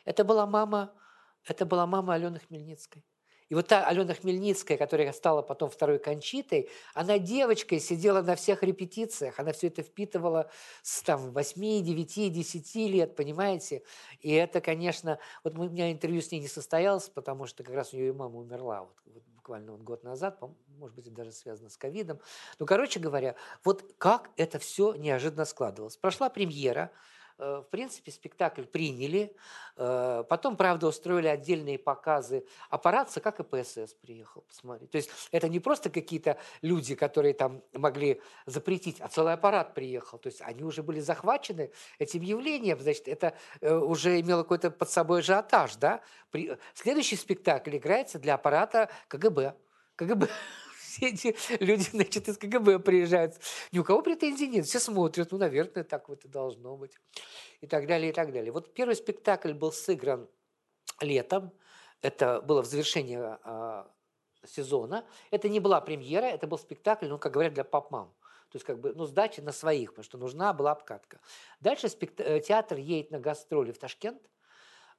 Это 0.04 0.24
была 0.24 0.46
мама, 0.46 0.94
это 1.46 1.66
была 1.66 1.86
мама 1.86 2.14
Алены 2.14 2.40
Хмельницкой. 2.40 3.04
И 3.50 3.56
вот 3.56 3.68
та 3.68 3.86
Алена 3.86 4.14
Хмельницкая, 4.14 4.78
которая 4.78 5.12
стала 5.14 5.42
потом 5.42 5.70
второй 5.70 6.00
Кончитой, 6.00 6.70
она 6.94 7.20
девочкой 7.20 7.80
сидела 7.80 8.22
на 8.22 8.36
всех 8.36 8.64
репетициях, 8.64 9.40
она 9.40 9.54
все 9.54 9.68
это 9.68 9.84
впитывала 9.84 10.50
с 10.82 11.02
там, 11.04 11.32
8, 11.32 11.84
9, 11.84 12.34
10 12.34 12.76
лет, 12.76 13.16
понимаете? 13.16 13.84
И 14.20 14.32
это, 14.32 14.62
конечно, 14.62 15.20
вот 15.44 15.58
у 15.58 15.70
меня 15.70 15.92
интервью 15.92 16.22
с 16.22 16.32
ней 16.32 16.40
не 16.40 16.48
состоялось, 16.48 17.10
потому 17.10 17.46
что 17.46 17.64
как 17.64 17.76
раз 17.76 17.94
у 17.94 17.98
нее 17.98 18.10
и 18.10 18.12
мама 18.12 18.40
умерла 18.40 18.84
вот, 18.84 18.96
вот 19.06 19.24
буквально 19.36 19.74
вот 19.74 19.82
год 19.82 20.04
назад, 20.04 20.40
может 20.80 20.96
быть, 20.96 21.14
даже 21.14 21.32
связано 21.32 21.70
с 21.70 21.78
ковидом. 21.78 22.20
Ну, 22.58 22.66
короче 22.66 23.00
говоря, 23.00 23.36
вот 23.64 23.94
как 24.00 24.32
это 24.38 24.58
все 24.58 24.96
неожиданно 24.96 25.46
складывалось. 25.46 25.98
Прошла 25.98 26.30
премьера, 26.30 26.92
в 27.38 27.68
принципе, 27.70 28.12
спектакль 28.12 28.64
приняли. 28.64 29.36
Э, 29.76 30.24
потом, 30.30 30.56
правда, 30.56 30.88
устроили 30.88 31.28
отдельные 31.28 31.78
показы. 31.78 32.46
Аппаратца, 32.70 33.20
как 33.20 33.40
и 33.40 33.44
ПСС 33.44 33.94
приехал 33.94 34.42
посмотреть. 34.42 34.90
То 34.92 34.98
есть 34.98 35.10
это 35.32 35.50
не 35.50 35.60
просто 35.60 35.90
какие-то 35.90 36.38
люди, 36.62 36.96
которые 36.96 37.34
там 37.34 37.62
могли 37.74 38.22
запретить, 38.46 39.02
а 39.02 39.10
целый 39.10 39.34
аппарат 39.34 39.74
приехал. 39.74 40.18
То 40.18 40.28
есть 40.28 40.42
они 40.42 40.64
уже 40.64 40.82
были 40.82 41.00
захвачены 41.02 41.72
этим 42.00 42.22
явлением. 42.22 42.80
Значит, 42.80 43.08
это 43.08 43.36
э, 43.60 43.74
уже 43.76 44.20
имело 44.20 44.44
какой-то 44.44 44.72
под 44.72 44.90
собой 44.90 45.20
ажиотаж. 45.20 45.76
Да? 45.76 46.02
Следующий 46.74 47.18
спектакль 47.18 47.76
играется 47.76 48.18
для 48.18 48.36
аппарата 48.36 48.90
КГБ. 49.08 49.56
КГБ 49.96 50.30
все 50.96 51.10
эти 51.10 51.36
люди, 51.64 51.84
значит, 51.92 52.28
из 52.28 52.38
КГБ 52.38 52.80
приезжают. 52.80 53.36
Ни 53.72 53.80
у 53.80 53.84
кого 53.84 54.02
претензий 54.02 54.48
нет. 54.48 54.66
Все 54.66 54.80
смотрят, 54.80 55.32
ну, 55.32 55.38
наверное, 55.38 55.84
так 55.84 56.10
вот 56.10 56.26
и 56.26 56.28
должно 56.28 56.78
быть. 56.78 56.98
И 57.62 57.68
так 57.68 57.88
далее, 57.88 58.10
и 58.10 58.14
так 58.14 58.32
далее. 58.32 58.52
Вот 58.52 58.74
первый 58.74 58.96
спектакль 58.96 59.54
был 59.54 59.72
сыгран 59.72 60.30
летом. 61.02 61.52
Это 62.02 62.42
было 62.42 62.62
в 62.62 62.66
завершении 62.66 63.20
э, 63.20 63.86
сезона. 64.46 65.06
Это 65.32 65.50
не 65.50 65.60
была 65.60 65.82
премьера, 65.82 66.26
это 66.26 66.48
был 66.48 66.58
спектакль, 66.58 67.08
ну, 67.08 67.18
как 67.18 67.34
говорят, 67.34 67.54
для 67.54 67.64
пап-мам. 67.64 68.14
То 68.50 68.58
есть, 68.58 68.66
как 68.66 68.80
бы, 68.80 68.94
ну, 68.94 69.06
сдача 69.06 69.42
на 69.42 69.52
своих, 69.52 69.90
потому 69.90 70.04
что 70.04 70.18
нужна 70.18 70.54
была 70.54 70.72
обкатка. 70.72 71.20
Дальше 71.60 71.90
спект... 71.90 72.20
Э, 72.20 72.40
театр 72.40 72.78
едет 72.78 73.12
на 73.12 73.20
гастроли 73.20 73.72
в 73.72 73.80
Ташкент. 73.80 74.22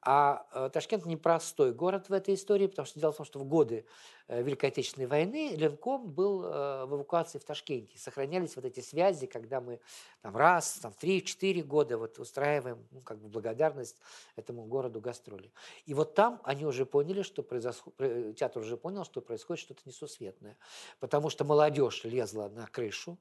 А 0.09 0.47
э, 0.53 0.71
Ташкент 0.73 1.05
непростой 1.05 1.73
город 1.73 2.09
в 2.09 2.13
этой 2.13 2.35
истории, 2.35 2.69
потому 2.69 2.87
что 2.87 3.01
дело 3.01 3.11
в 3.11 3.17
том, 3.17 3.27
что 3.27 3.41
в 3.41 3.45
годы 3.45 3.85
э, 4.29 4.41
Великой 4.41 4.67
Отечественной 4.67 5.09
войны 5.09 5.57
Ленком 5.57 6.09
был 6.09 6.45
э, 6.45 6.85
в 6.85 6.95
эвакуации 6.95 7.41
в 7.41 7.45
Ташкенте. 7.45 7.99
Сохранялись 7.99 8.55
вот 8.55 8.65
эти 8.65 8.79
связи, 8.79 9.27
когда 9.27 9.61
мы 9.61 9.81
там 10.23 10.37
раз, 10.37 10.75
там 10.75 10.93
три-четыре 10.93 11.65
года 11.65 11.99
вот 11.99 12.21
устраиваем 12.21 12.87
ну, 12.93 13.01
как 13.01 13.19
бы 13.19 13.29
благодарность 13.29 13.97
этому 14.37 14.67
городу 14.67 15.01
гастроли. 15.01 15.51
И 15.87 15.93
вот 15.93 16.15
там 16.15 16.41
они 16.45 16.65
уже 16.65 16.87
поняли, 16.87 17.23
что 17.23 17.43
происходит, 17.43 18.37
театр 18.37 18.63
уже 18.63 18.77
понял, 18.77 19.05
что 19.05 19.21
происходит 19.21 19.61
что-то 19.61 19.81
несусветное. 19.87 20.57
Потому 21.01 21.31
что 21.31 21.45
молодежь 21.45 22.05
лезла 22.05 22.49
на 22.49 22.69
крышу, 22.69 23.19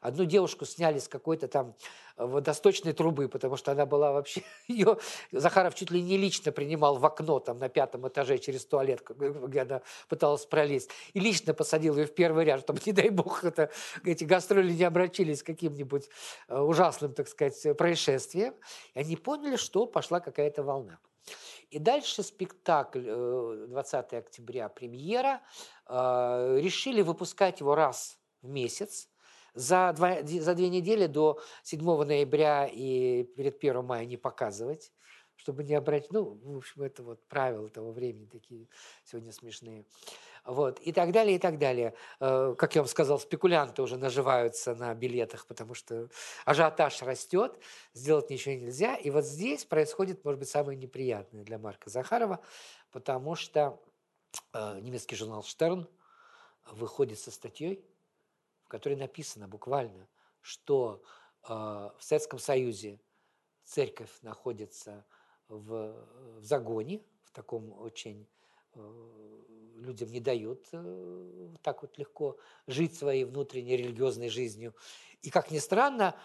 Одну 0.00 0.24
девушку 0.24 0.64
сняли 0.64 0.98
с 0.98 1.08
какой-то 1.08 1.46
там 1.46 1.74
э, 2.16 2.24
водосточной 2.24 2.94
трубы, 2.94 3.28
потому 3.28 3.56
что 3.56 3.72
она 3.72 3.84
была 3.84 4.12
вообще... 4.12 4.42
Ее 4.68 4.96
Захаров 5.30 5.74
чуть 5.74 5.90
ли 5.90 6.00
не 6.00 6.16
лично 6.16 6.52
принимал 6.52 6.96
в 6.96 7.04
окно 7.04 7.38
там 7.38 7.58
на 7.58 7.68
пятом 7.68 8.08
этаже 8.08 8.38
через 8.38 8.64
туалет, 8.64 9.02
где 9.06 9.60
она 9.60 9.82
пыталась 10.08 10.46
пролезть. 10.46 10.90
И 11.12 11.20
лично 11.20 11.52
посадил 11.52 11.98
ее 11.98 12.06
в 12.06 12.14
первый 12.14 12.46
ряд, 12.46 12.60
чтобы, 12.60 12.80
не 12.86 12.92
дай 12.92 13.10
бог, 13.10 13.44
это, 13.44 13.70
эти 14.02 14.24
гастроли 14.24 14.72
не 14.72 14.84
обращились 14.84 15.42
к 15.42 15.46
каким-нибудь 15.46 16.08
э, 16.48 16.58
ужасным, 16.58 17.12
так 17.12 17.28
сказать, 17.28 17.76
происшествиям. 17.76 18.54
И 18.94 19.00
они 19.00 19.16
поняли, 19.16 19.56
что 19.56 19.86
пошла 19.86 20.20
какая-то 20.20 20.62
волна. 20.62 20.98
И 21.68 21.78
дальше 21.78 22.22
спектакль 22.22 23.04
20 23.04 24.12
э, 24.12 24.16
октября, 24.16 24.70
премьера. 24.70 25.42
Решили 25.86 27.02
выпускать 27.02 27.60
его 27.60 27.74
раз 27.74 28.18
в 28.40 28.48
месяц 28.48 29.09
за, 29.54 29.92
два, 29.94 30.22
за 30.22 30.54
две 30.54 30.68
недели 30.68 31.06
до 31.06 31.40
7 31.62 31.80
ноября 32.04 32.66
и 32.66 33.24
перед 33.24 33.56
1 33.56 33.84
мая 33.84 34.04
не 34.04 34.16
показывать, 34.16 34.92
чтобы 35.36 35.64
не 35.64 35.74
обратить, 35.74 36.12
ну, 36.12 36.38
в 36.42 36.56
общем, 36.58 36.82
это 36.82 37.02
вот 37.02 37.26
правила 37.26 37.68
того 37.68 37.92
времени 37.92 38.26
такие 38.26 38.68
сегодня 39.04 39.32
смешные. 39.32 39.86
Вот, 40.44 40.80
и 40.80 40.92
так 40.92 41.12
далее, 41.12 41.36
и 41.36 41.38
так 41.38 41.58
далее. 41.58 41.94
Э, 42.18 42.54
как 42.56 42.74
я 42.74 42.82
вам 42.82 42.88
сказал, 42.88 43.18
спекулянты 43.18 43.82
уже 43.82 43.96
наживаются 43.96 44.74
на 44.74 44.94
билетах, 44.94 45.46
потому 45.46 45.74
что 45.74 46.08
ажиотаж 46.44 47.02
растет, 47.02 47.58
сделать 47.92 48.30
ничего 48.30 48.54
нельзя. 48.54 48.96
И 48.96 49.10
вот 49.10 49.24
здесь 49.24 49.64
происходит, 49.64 50.24
может 50.24 50.40
быть, 50.40 50.48
самое 50.48 50.78
неприятное 50.78 51.44
для 51.44 51.58
Марка 51.58 51.90
Захарова, 51.90 52.40
потому 52.90 53.34
что 53.34 53.82
э, 54.52 54.80
немецкий 54.80 55.16
журнал 55.16 55.42
«Штерн» 55.42 55.86
выходит 56.70 57.18
со 57.18 57.30
статьей, 57.30 57.84
которой 58.70 58.96
написано 58.96 59.48
буквально, 59.48 60.08
что 60.40 61.02
э, 61.42 61.48
в 61.48 61.98
Советском 62.00 62.38
Союзе 62.38 63.00
церковь 63.64 64.10
находится 64.22 65.04
в, 65.48 66.06
в 66.38 66.44
загоне, 66.44 67.02
в 67.22 67.32
таком 67.32 67.72
очень 67.78 68.26
э, 68.74 69.40
людям 69.76 70.10
не 70.10 70.20
дают 70.20 70.68
э, 70.72 71.48
так 71.62 71.82
вот 71.82 71.98
легко 71.98 72.38
жить 72.66 72.96
своей 72.96 73.24
внутренней 73.24 73.76
религиозной 73.76 74.30
жизнью. 74.30 74.74
И, 75.20 75.28
как 75.28 75.50
ни 75.50 75.58
странно, 75.58 76.16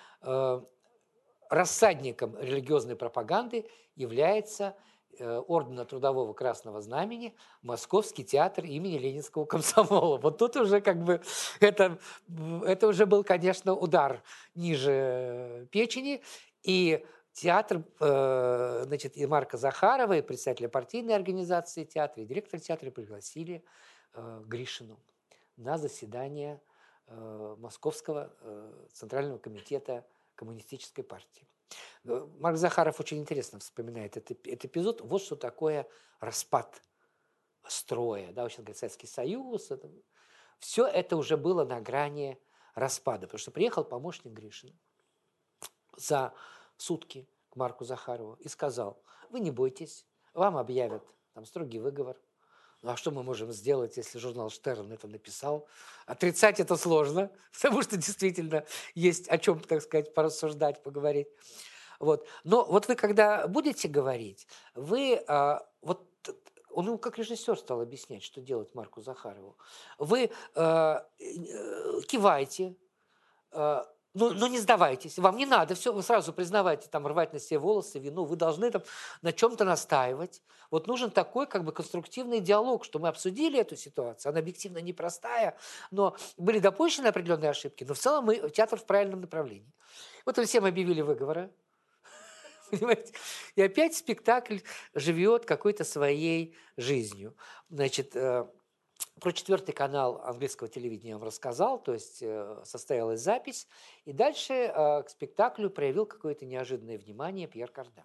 рассадником 1.49 2.37
религиозной 2.39 2.95
пропаганды 2.95 3.69
является 3.95 4.77
ордена 5.21 5.85
Трудового 5.85 6.33
Красного 6.33 6.81
Знамени 6.81 7.35
Московский 7.61 8.23
театр 8.23 8.65
имени 8.65 8.97
Ленинского 8.97 9.45
комсомола. 9.45 10.17
Вот 10.17 10.37
тут 10.37 10.55
уже 10.55 10.81
как 10.81 11.03
бы 11.03 11.21
это, 11.59 11.99
это 12.65 12.87
уже 12.87 13.05
был, 13.05 13.23
конечно, 13.23 13.73
удар 13.73 14.23
ниже 14.55 15.67
печени. 15.71 16.21
И 16.63 17.05
театр, 17.33 17.83
э, 17.99 18.83
значит, 18.85 19.17
и 19.17 19.25
Марка 19.25 19.57
Захарова, 19.57 20.17
и 20.17 20.21
представителя 20.21 20.69
партийной 20.69 21.15
организации 21.15 21.83
театра, 21.83 22.23
и 22.23 22.25
директор 22.25 22.59
театра 22.59 22.91
пригласили 22.91 23.63
э, 24.13 24.41
Гришину 24.45 24.99
на 25.57 25.77
заседание 25.77 26.61
Московского 27.07 28.33
Центрального 28.91 29.37
комитета 29.37 30.03
Коммунистической 30.33 31.03
партии. 31.03 31.47
Марк 32.03 32.57
Захаров 32.57 32.99
очень 32.99 33.19
интересно 33.19 33.59
вспоминает 33.59 34.17
этот, 34.17 34.45
этот 34.47 34.65
эпизод. 34.65 35.01
Вот 35.01 35.21
что 35.21 35.35
такое 35.35 35.87
распад 36.19 36.81
строя. 37.67 38.31
Да, 38.31 38.47
сейчас 38.47 38.59
говорит 38.59 38.77
Советский 38.77 39.07
Союз. 39.07 39.71
Это, 39.71 39.89
все 40.59 40.85
это 40.85 41.17
уже 41.17 41.37
было 41.37 41.65
на 41.65 41.81
грани 41.81 42.39
распада. 42.75 43.27
Потому 43.27 43.39
что 43.39 43.51
приехал 43.51 43.83
помощник 43.83 44.33
Гришина 44.33 44.73
за 45.97 46.33
сутки 46.77 47.27
к 47.49 47.55
Марку 47.55 47.85
Захарову 47.85 48.35
и 48.35 48.47
сказал, 48.47 49.01
вы 49.29 49.39
не 49.39 49.51
бойтесь, 49.51 50.05
вам 50.33 50.57
объявят 50.57 51.03
там 51.33 51.45
строгий 51.45 51.79
выговор. 51.79 52.17
Ну 52.85 52.91
а 52.91 52.97
что 52.97 53.09
мы 53.09 53.23
можем 53.23 53.51
сделать, 53.51 53.97
если 53.97 54.19
журнал 54.19 54.51
Штерн 54.51 54.91
это 54.91 55.07
написал? 55.07 55.67
Отрицать 56.05 56.59
это 56.59 56.77
сложно, 56.77 57.31
потому 57.51 57.81
что 57.81 57.97
действительно 57.97 58.63
есть 58.93 59.27
о 59.27 59.39
чем, 59.39 59.59
так 59.59 59.81
сказать, 59.81 60.13
порассуждать, 60.13 60.83
поговорить. 60.83 61.27
Вот. 61.99 62.27
Но 62.43 62.63
вот 62.63 62.87
вы 62.87 62.95
когда 62.95 63.47
будете 63.47 63.87
говорить, 63.87 64.45
вы 64.75 65.15
а, 65.27 65.67
вот 65.81 66.07
он 66.69 66.85
ему 66.85 66.99
как 66.99 67.17
режиссер 67.17 67.57
стал 67.57 67.81
объяснять, 67.81 68.21
что 68.21 68.39
делать 68.39 68.75
Марку 68.75 69.01
Захарову. 69.01 69.57
Вы 69.97 70.29
э, 70.29 70.29
э, 70.53 72.01
кивайте, 72.07 72.75
э, 73.51 73.83
ну, 74.15 74.33
ну 74.33 74.47
не 74.47 74.59
сдавайтесь, 74.59 75.19
вам 75.19 75.37
не 75.37 75.45
надо 75.45 75.75
все, 75.75 75.93
вы 75.93 76.01
сразу 76.01 76.33
признавайте, 76.33 76.87
там, 76.89 77.05
рвать 77.05 77.33
на 77.33 77.39
себе 77.39 77.59
волосы, 77.59 77.99
вину, 77.99 78.23
вы 78.23 78.35
должны 78.35 78.71
там 78.71 78.81
на 79.21 79.31
чем-то 79.31 79.65
настаивать. 79.65 80.41
Вот 80.71 80.87
нужен 80.87 81.11
такой 81.11 81.45
как 81.45 81.63
бы 81.63 81.71
конструктивный 81.71 82.39
диалог, 82.39 82.85
что 82.85 82.97
мы 82.99 83.09
обсудили 83.09 83.59
эту 83.59 83.75
ситуацию, 83.75 84.31
она 84.31 84.39
объективно 84.39 84.79
непростая, 84.79 85.57
но 85.91 86.15
были 86.37 86.59
допущены 86.59 87.07
определенные 87.07 87.51
ошибки, 87.51 87.83
но 87.83 87.93
в 87.93 87.99
целом 87.99 88.25
мы 88.25 88.49
театр 88.49 88.79
в 88.79 88.85
правильном 88.85 89.21
направлении. 89.21 89.71
Вот 90.25 90.37
мы 90.37 90.45
всем 90.45 90.65
объявили 90.65 91.01
выговоры, 91.01 91.51
Понимаете? 92.71 93.13
И 93.55 93.61
опять 93.61 93.95
спектакль 93.95 94.59
живет 94.93 95.45
какой-то 95.45 95.83
своей 95.83 96.55
жизнью. 96.77 97.35
Значит, 97.69 98.15
э, 98.15 98.45
про 99.19 99.31
четвертый 99.31 99.71
канал 99.73 100.21
английского 100.23 100.69
телевидения 100.69 101.11
я 101.11 101.17
вам 101.17 101.25
рассказал, 101.25 101.81
то 101.81 101.93
есть 101.93 102.21
э, 102.21 102.61
состоялась 102.63 103.21
запись. 103.21 103.67
И 104.03 104.13
дальше 104.13 104.53
э, 104.53 105.03
к 105.03 105.09
спектаклю 105.09 105.69
проявил 105.69 106.05
какое-то 106.05 106.45
неожиданное 106.45 106.97
внимание 106.97 107.47
Пьер 107.47 107.71
Карден. 107.71 108.03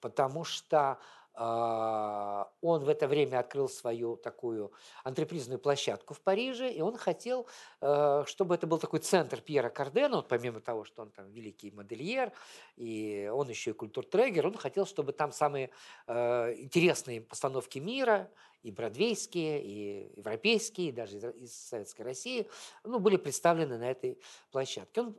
Потому 0.00 0.44
что 0.44 0.98
он 1.40 2.84
в 2.84 2.88
это 2.88 3.06
время 3.06 3.38
открыл 3.38 3.68
свою 3.68 4.16
такую 4.16 4.72
антрепризную 5.04 5.60
площадку 5.60 6.14
в 6.14 6.20
Париже, 6.20 6.70
и 6.70 6.80
он 6.80 6.96
хотел, 6.96 7.46
э, 7.80 8.24
чтобы 8.26 8.56
это 8.56 8.66
был 8.66 8.78
такой 8.78 8.98
центр 8.98 9.40
Пьера 9.40 9.68
Кардена, 9.68 10.16
вот 10.16 10.28
помимо 10.28 10.60
того, 10.60 10.84
что 10.84 11.02
он 11.02 11.10
там 11.10 11.30
великий 11.30 11.70
модельер, 11.70 12.32
и 12.76 13.30
он 13.32 13.48
еще 13.48 13.70
и 13.70 13.74
культуртрегер, 13.74 14.46
он 14.48 14.54
хотел, 14.54 14.84
чтобы 14.84 15.12
там 15.12 15.30
самые 15.30 15.70
э, 16.08 16.54
интересные 16.58 17.20
постановки 17.20 17.78
мира, 17.78 18.28
и 18.64 18.72
бродвейские, 18.72 19.62
и 19.62 20.12
европейские, 20.16 20.88
и 20.88 20.92
даже 20.92 21.18
из 21.18 21.54
Советской 21.54 22.02
России, 22.02 22.48
ну, 22.82 22.98
были 22.98 23.16
представлены 23.16 23.78
на 23.78 23.88
этой 23.88 24.18
площадке. 24.50 25.02
Он... 25.02 25.16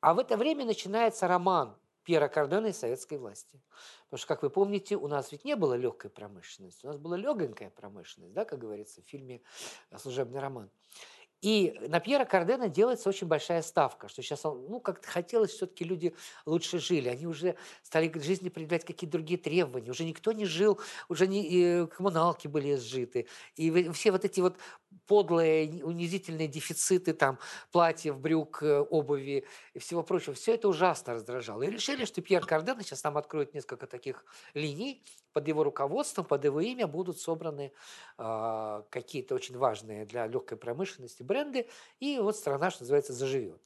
А 0.00 0.12
в 0.12 0.18
это 0.18 0.36
время 0.36 0.66
начинается 0.66 1.26
роман 1.26 1.74
Пьера 2.06 2.28
Кардена 2.28 2.68
и 2.68 2.72
советской 2.72 3.18
власти. 3.18 3.60
Потому 4.04 4.18
что, 4.18 4.28
как 4.28 4.42
вы 4.44 4.50
помните, 4.50 4.96
у 4.96 5.08
нас 5.08 5.32
ведь 5.32 5.44
не 5.44 5.56
было 5.56 5.74
легкой 5.74 6.08
промышленности, 6.08 6.86
у 6.86 6.88
нас 6.88 6.98
была 6.98 7.16
легонькая 7.16 7.68
промышленность, 7.70 8.32
да, 8.32 8.44
как 8.44 8.60
говорится 8.60 9.02
в 9.02 9.04
фильме 9.04 9.42
«Служебный 9.96 10.38
роман». 10.38 10.70
И 11.42 11.78
на 11.88 12.00
Пьера 12.00 12.24
Кардена 12.24 12.68
делается 12.68 13.08
очень 13.08 13.26
большая 13.26 13.60
ставка, 13.60 14.08
что 14.08 14.22
сейчас, 14.22 14.42
ну, 14.44 14.80
как-то 14.80 15.06
хотелось, 15.06 15.50
все-таки 15.50 15.84
люди 15.84 16.14
лучше 16.46 16.78
жили. 16.78 17.08
Они 17.08 17.26
уже 17.26 17.56
стали 17.82 18.08
к 18.08 18.22
жизни 18.22 18.48
предъявлять 18.48 18.84
какие-то 18.84 19.12
другие 19.12 19.38
требования. 19.38 19.90
Уже 19.90 20.04
никто 20.04 20.32
не 20.32 20.46
жил, 20.46 20.80
уже 21.08 21.26
не, 21.26 21.46
и 21.46 21.86
коммуналки 21.88 22.48
были 22.48 22.76
сжиты. 22.76 23.26
И 23.54 23.90
все 23.90 24.12
вот 24.12 24.24
эти 24.24 24.40
вот 24.40 24.56
подлые, 25.06 25.84
унизительные 25.84 26.48
дефициты 26.48 27.12
там 27.12 27.38
платьев, 27.72 28.18
брюк, 28.18 28.62
э, 28.62 28.80
обуви 28.80 29.44
и 29.74 29.78
всего 29.78 30.02
прочего, 30.02 30.34
все 30.34 30.54
это 30.54 30.68
ужасно 30.68 31.14
раздражало. 31.14 31.62
И 31.62 31.70
решили, 31.70 32.04
что 32.04 32.22
Пьер 32.22 32.44
Карден 32.44 32.80
сейчас 32.80 33.02
там 33.02 33.16
откроет 33.16 33.54
несколько 33.54 33.86
таких 33.86 34.24
линий, 34.54 35.02
под 35.36 35.48
его 35.48 35.64
руководством, 35.64 36.24
под 36.24 36.46
его 36.46 36.62
имя 36.62 36.86
будут 36.86 37.20
собраны 37.20 37.70
э, 38.16 38.82
какие-то 38.88 39.34
очень 39.34 39.58
важные 39.58 40.06
для 40.06 40.26
легкой 40.26 40.56
промышленности 40.56 41.22
бренды, 41.22 41.68
и 42.00 42.18
вот 42.18 42.36
страна, 42.36 42.70
что 42.70 42.84
называется, 42.84 43.12
заживет. 43.12 43.60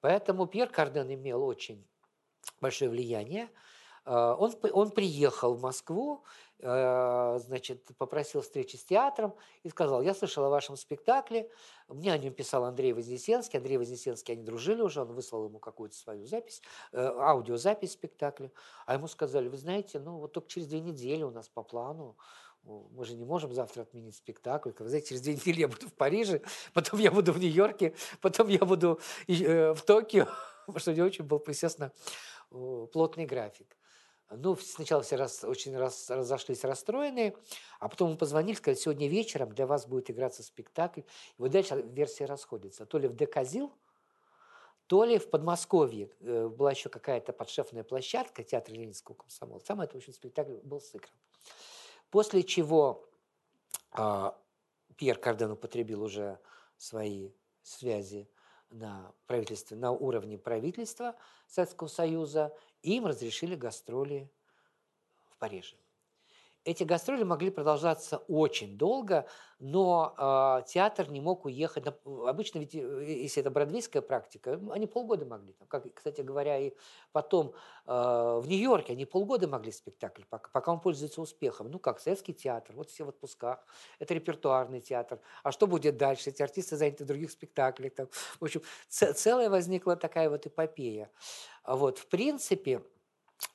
Поэтому 0.00 0.46
Пьер 0.46 0.68
Карден 0.68 1.12
имел 1.12 1.42
очень 1.42 1.84
большое 2.60 2.92
влияние. 2.92 3.50
Э, 4.04 4.36
он, 4.38 4.54
он 4.72 4.92
приехал 4.92 5.54
в 5.54 5.62
Москву, 5.62 6.22
значит, 6.58 7.90
попросил 7.98 8.40
встречи 8.40 8.76
с 8.76 8.84
театром 8.84 9.34
и 9.62 9.68
сказал, 9.68 10.00
я 10.00 10.14
слышал 10.14 10.44
о 10.44 10.48
вашем 10.48 10.76
спектакле, 10.76 11.50
мне 11.88 12.12
о 12.12 12.18
нем 12.18 12.32
писал 12.32 12.64
Андрей 12.64 12.92
Вознесенский, 12.92 13.58
Андрей 13.58 13.76
Вознесенский, 13.76 14.34
они 14.34 14.42
дружили 14.42 14.80
уже, 14.80 15.02
он 15.02 15.12
выслал 15.12 15.46
ему 15.46 15.58
какую-то 15.58 15.94
свою 15.94 16.24
запись, 16.24 16.62
э, 16.92 16.98
аудиозапись 16.98 17.92
спектакля, 17.92 18.50
а 18.86 18.94
ему 18.94 19.06
сказали, 19.06 19.48
вы 19.48 19.58
знаете, 19.58 19.98
ну 19.98 20.18
вот 20.18 20.32
только 20.32 20.48
через 20.48 20.66
две 20.66 20.80
недели 20.80 21.22
у 21.22 21.30
нас 21.30 21.48
по 21.48 21.62
плану 21.62 22.16
мы 22.66 23.04
же 23.04 23.14
не 23.14 23.24
можем 23.24 23.52
завтра 23.52 23.82
отменить 23.82 24.16
спектакль. 24.16 24.70
Вы 24.76 24.88
знаете, 24.88 25.10
через 25.10 25.20
две 25.22 25.34
недели 25.34 25.60
я 25.60 25.68
буду 25.68 25.88
в 25.88 25.92
Париже, 25.92 26.42
потом 26.72 26.98
я 26.98 27.12
буду 27.12 27.32
в 27.32 27.38
Нью-Йорке, 27.38 27.94
потом 28.20 28.48
я 28.48 28.58
буду 28.58 28.98
в 29.28 29.80
Токио, 29.86 30.26
потому 30.66 30.80
что 30.80 30.90
у 30.90 30.94
него 30.94 31.06
очень 31.06 31.24
был, 31.24 31.42
естественно, 31.46 31.92
плотный 32.50 33.26
график. 33.26 33.76
Ну, 34.30 34.56
сначала 34.56 35.02
все 35.02 35.16
раз, 35.16 35.44
очень 35.44 35.76
раз, 35.76 36.10
разошлись 36.10 36.64
расстроенные, 36.64 37.36
а 37.78 37.88
потом 37.88 38.10
мы 38.10 38.16
позвонили, 38.16 38.56
сказали, 38.56 38.76
сегодня 38.76 39.08
вечером 39.08 39.50
для 39.52 39.66
вас 39.66 39.86
будет 39.86 40.10
играться 40.10 40.42
спектакль. 40.42 41.00
И 41.00 41.42
вот 41.42 41.52
дальше 41.52 41.80
версии 41.80 42.24
расходятся. 42.24 42.86
То 42.86 42.98
ли 42.98 43.06
в 43.06 43.14
Деказил, 43.14 43.72
то 44.88 45.04
ли 45.04 45.18
в 45.18 45.30
Подмосковье 45.30 46.10
э, 46.20 46.48
была 46.48 46.72
еще 46.72 46.88
какая-то 46.88 47.32
подшефная 47.32 47.84
площадка 47.84 48.42
театра 48.42 48.74
Ленинского 48.74 49.14
комсомола. 49.14 49.60
Там 49.60 49.80
это, 49.80 49.94
в 49.94 49.96
общем, 49.96 50.12
спектакль 50.12 50.56
был 50.62 50.80
сыгран. 50.80 51.10
После 52.10 52.42
чего 52.42 53.08
э, 53.96 54.30
Пьер 54.96 55.18
Карден 55.18 55.52
употребил 55.52 56.02
уже 56.02 56.38
свои 56.78 57.30
связи 57.62 58.28
на, 58.70 59.12
правительстве, 59.26 59.76
на 59.76 59.92
уровне 59.92 60.38
правительства 60.38 61.14
Советского 61.46 61.88
Союза, 61.88 62.56
им 62.94 63.06
разрешили 63.06 63.56
гастроли 63.56 64.30
в 65.28 65.36
Париже. 65.36 65.76
Эти 66.66 66.82
гастроли 66.82 67.22
могли 67.22 67.50
продолжаться 67.50 68.24
очень 68.26 68.76
долго, 68.76 69.28
но 69.60 70.16
э, 70.18 70.66
театр 70.66 71.08
не 71.08 71.20
мог 71.20 71.44
уехать. 71.44 71.84
Обычно 72.04 72.58
ведь, 72.58 72.74
э, 72.74 73.04
если 73.06 73.40
это 73.40 73.52
бродвейская 73.52 74.02
практика, 74.02 74.60
они 74.72 74.88
полгода 74.88 75.24
могли. 75.24 75.52
Там, 75.52 75.68
как, 75.68 75.86
кстати 75.94 76.22
говоря, 76.22 76.58
и 76.58 76.72
потом 77.12 77.54
э, 77.86 77.92
в 77.92 78.48
Нью-Йорке 78.48 78.94
они 78.94 79.04
полгода 79.06 79.46
могли 79.46 79.70
спектакль, 79.70 80.22
пока, 80.28 80.50
пока 80.50 80.72
он 80.72 80.80
пользуется 80.80 81.20
успехом. 81.20 81.70
Ну 81.70 81.78
как, 81.78 82.00
советский 82.00 82.34
театр, 82.34 82.74
вот 82.74 82.90
все 82.90 83.04
в 83.04 83.10
отпусках, 83.10 83.64
это 84.00 84.14
репертуарный 84.14 84.80
театр. 84.80 85.20
А 85.44 85.52
что 85.52 85.68
будет 85.68 85.96
дальше? 85.96 86.30
Эти 86.30 86.42
артисты 86.42 86.76
заняты 86.76 87.04
в 87.04 87.06
других 87.06 87.30
спектаклях. 87.30 87.94
Там. 87.94 88.08
В 88.40 88.44
общем, 88.44 88.62
целая 88.88 89.48
возникла 89.50 89.94
такая 89.94 90.28
вот 90.28 90.48
эпопея. 90.48 91.12
Вот, 91.64 91.98
в 91.98 92.08
принципе, 92.08 92.82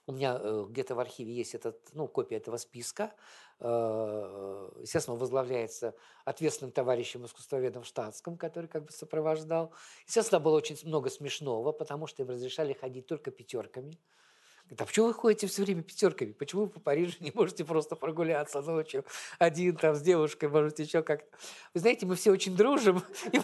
у 0.08 0.12
меня 0.12 0.38
э, 0.40 0.66
где-то 0.70 0.96
в 0.96 1.00
архиве 1.00 1.34
есть 1.34 1.56
этот, 1.56 1.78
ну, 1.94 2.08
копия 2.08 2.38
этого 2.38 2.58
списка. 2.58 3.14
Э, 3.60 4.70
естественно, 4.80 5.18
возглавляется 5.18 5.96
ответственным 6.26 6.72
товарищем 6.72 7.26
искусствоведом 7.26 7.84
штатском, 7.84 8.38
который 8.38 8.68
как 8.68 8.86
бы 8.86 8.92
сопровождал. 8.92 9.74
Естественно, 10.08 10.40
было 10.40 10.58
очень 10.58 10.78
много 10.84 11.10
смешного, 11.10 11.72
потому 11.72 12.08
что 12.08 12.24
им 12.24 12.30
разрешали 12.30 12.74
ходить 12.74 13.08
только 13.08 13.32
пятерками. 13.32 13.98
Говорит, 14.64 14.82
а 14.82 14.86
почему 14.86 15.08
вы 15.08 15.14
ходите 15.14 15.48
все 15.48 15.64
время 15.64 15.84
пятерками? 15.84 16.32
Почему 16.32 16.64
вы 16.64 16.70
по 16.70 16.80
Парижу 16.80 17.18
не 17.20 17.32
можете 17.34 17.66
просто 17.66 17.96
прогуляться 17.96 18.62
ночью 18.62 19.06
один 19.40 19.76
там 19.76 19.96
с 19.96 20.02
девушкой, 20.02 20.50
может, 20.50 20.80
еще 20.80 21.04
как-то? 21.04 21.38
Вы 21.74 21.80
знаете, 21.80 22.06
мы 22.06 22.16
все 22.16 22.32
очень 22.32 22.56
дружим. 22.56 23.04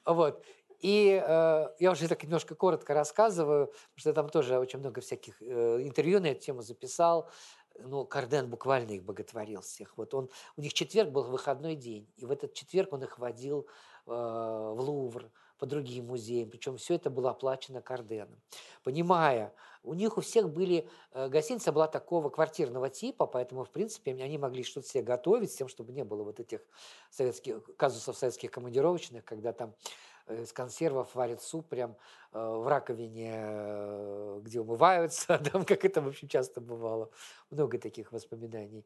Вот. 0.04 0.44
И 0.80 1.22
э, 1.22 1.68
я 1.78 1.90
уже 1.90 2.08
так 2.08 2.22
немножко 2.22 2.54
коротко 2.54 2.94
рассказываю, 2.94 3.66
потому 3.66 3.98
что 3.98 4.12
там 4.14 4.28
тоже 4.28 4.58
очень 4.58 4.78
много 4.78 5.00
всяких 5.00 5.40
э, 5.42 5.82
интервью 5.82 6.20
на 6.20 6.26
эту 6.26 6.40
тему 6.40 6.62
записал. 6.62 7.28
Ну, 7.78 8.04
Карден 8.04 8.48
буквально 8.48 8.92
их 8.92 9.04
боготворил 9.04 9.60
всех. 9.60 9.96
Вот 9.96 10.14
он, 10.14 10.30
у 10.56 10.60
них 10.60 10.72
четверг 10.72 11.10
был 11.10 11.24
выходной 11.24 11.76
день, 11.76 12.08
и 12.16 12.24
в 12.24 12.30
этот 12.30 12.54
четверг 12.54 12.92
он 12.92 13.04
их 13.04 13.18
водил 13.18 13.66
э, 14.06 14.10
в 14.10 14.80
Лувр, 14.80 15.30
по 15.60 15.66
другим 15.66 16.06
музеям. 16.06 16.48
Причем 16.48 16.78
все 16.78 16.94
это 16.94 17.10
было 17.10 17.30
оплачено 17.30 17.82
Карденом. 17.82 18.40
Понимая, 18.82 19.52
у 19.82 19.92
них 19.92 20.16
у 20.16 20.22
всех 20.22 20.48
были... 20.48 20.88
Э, 21.12 21.28
гостиница 21.28 21.70
была 21.70 21.86
такого 21.86 22.30
квартирного 22.30 22.88
типа, 22.88 23.26
поэтому, 23.26 23.64
в 23.64 23.70
принципе, 23.70 24.12
они 24.12 24.38
могли 24.38 24.64
что-то 24.64 24.88
себе 24.88 25.04
готовить 25.04 25.52
с 25.52 25.56
тем, 25.56 25.68
чтобы 25.68 25.92
не 25.92 26.02
было 26.02 26.24
вот 26.24 26.40
этих 26.40 26.60
советских 27.10 27.62
казусов 27.76 28.16
советских 28.16 28.50
командировочных, 28.50 29.22
когда 29.24 29.52
там 29.52 29.74
из 30.30 30.52
консервов 30.52 31.14
варят 31.14 31.42
суп 31.42 31.68
прям 31.68 31.96
э, 32.32 32.38
в 32.38 32.66
раковине, 32.68 33.32
э, 33.34 34.40
где 34.42 34.60
умываются, 34.60 35.38
там, 35.52 35.64
как 35.64 35.84
это, 35.84 36.00
в 36.00 36.08
общем, 36.08 36.28
часто 36.28 36.60
бывало. 36.60 37.10
Много 37.50 37.78
таких 37.78 38.12
воспоминаний 38.12 38.84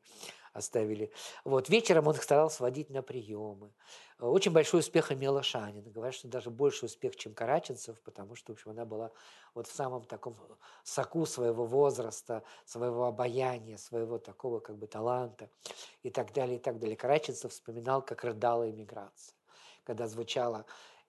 оставили. 0.53 1.13
Вот. 1.45 1.69
Вечером 1.69 2.07
он 2.07 2.15
старался 2.15 2.63
водить 2.63 2.89
на 2.89 3.03
приемы. 3.03 3.73
Очень 4.21 4.53
большой 4.53 4.81
успех 4.81 5.11
имела 5.11 5.43
Шанина. 5.43 5.91
Говорят, 5.91 6.15
что 6.15 6.29
даже 6.29 6.49
больше 6.51 6.87
успех, 6.87 7.17
чем 7.17 7.35
Караченцев, 7.35 8.01
потому 8.03 8.37
что, 8.37 8.53
в 8.53 8.57
общем, 8.57 8.71
она 8.71 8.85
была 8.85 9.11
вот 9.55 9.67
в 9.67 9.75
самом 9.75 10.05
таком 10.05 10.37
соку 10.85 11.27
своего 11.27 11.67
возраста, 11.67 12.45
своего 12.65 13.07
обаяния, 13.07 13.77
своего 13.77 14.19
такого 14.19 14.61
как 14.61 14.77
бы 14.77 14.87
таланта 14.87 15.51
и 16.03 16.11
так 16.11 16.33
далее, 16.33 16.57
и 16.57 16.61
так 16.61 16.79
далее. 16.79 16.97
Караченцев 16.97 17.53
вспоминал, 17.53 18.03
как 18.03 18.23
рыдала 18.23 18.71
иммиграция, 18.71 19.35
когда 19.83 20.07
звучала 20.07 20.65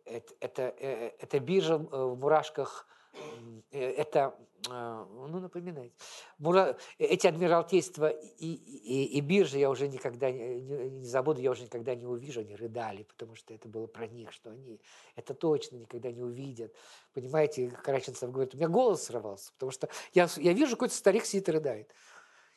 это, 0.06 0.34
это, 0.40 0.76
э, 0.80 1.12
это 1.20 1.40
биржа 1.40 1.76
э, 1.76 1.78
в 1.78 2.18
мурашках, 2.18 2.88
э, 3.72 3.80
это, 3.80 4.36
ну, 4.68 5.40
напоминайте, 5.40 5.94
Мура... 6.40 6.76
эти 6.98 7.28
адмиралтейства 7.28 8.10
и, 8.10 8.48
и, 8.48 9.18
и 9.18 9.22
биржи 9.22 9.60
я 9.60 9.70
уже 9.70 9.88
никогда 9.88 10.32
не, 10.32 10.90
не 10.90 11.06
забуду, 11.06 11.40
я 11.40 11.52
уже 11.52 11.64
никогда 11.64 11.94
не 11.94 12.06
увижу, 12.06 12.42
они 12.42 12.56
рыдали, 12.56 13.04
потому 13.04 13.36
что 13.36 13.54
это 13.54 13.70
было 13.70 13.86
про 13.86 14.08
них, 14.08 14.32
что 14.32 14.50
они 14.50 14.82
это 15.16 15.36
точно 15.36 15.78
никогда 15.78 16.12
не 16.12 16.24
увидят. 16.24 16.74
Понимаете, 17.14 17.70
Караченцев 17.70 18.32
говорит, 18.32 18.56
у 18.56 18.58
меня 18.58 18.68
голос 18.68 19.04
срывался, 19.04 19.52
потому 19.54 19.72
что 19.72 19.88
я, 20.14 20.28
я 20.38 20.54
вижу, 20.54 20.72
какой-то 20.72 20.96
старик 20.96 21.26
сидит 21.26 21.48
и 21.50 21.52
рыдает 21.52 21.94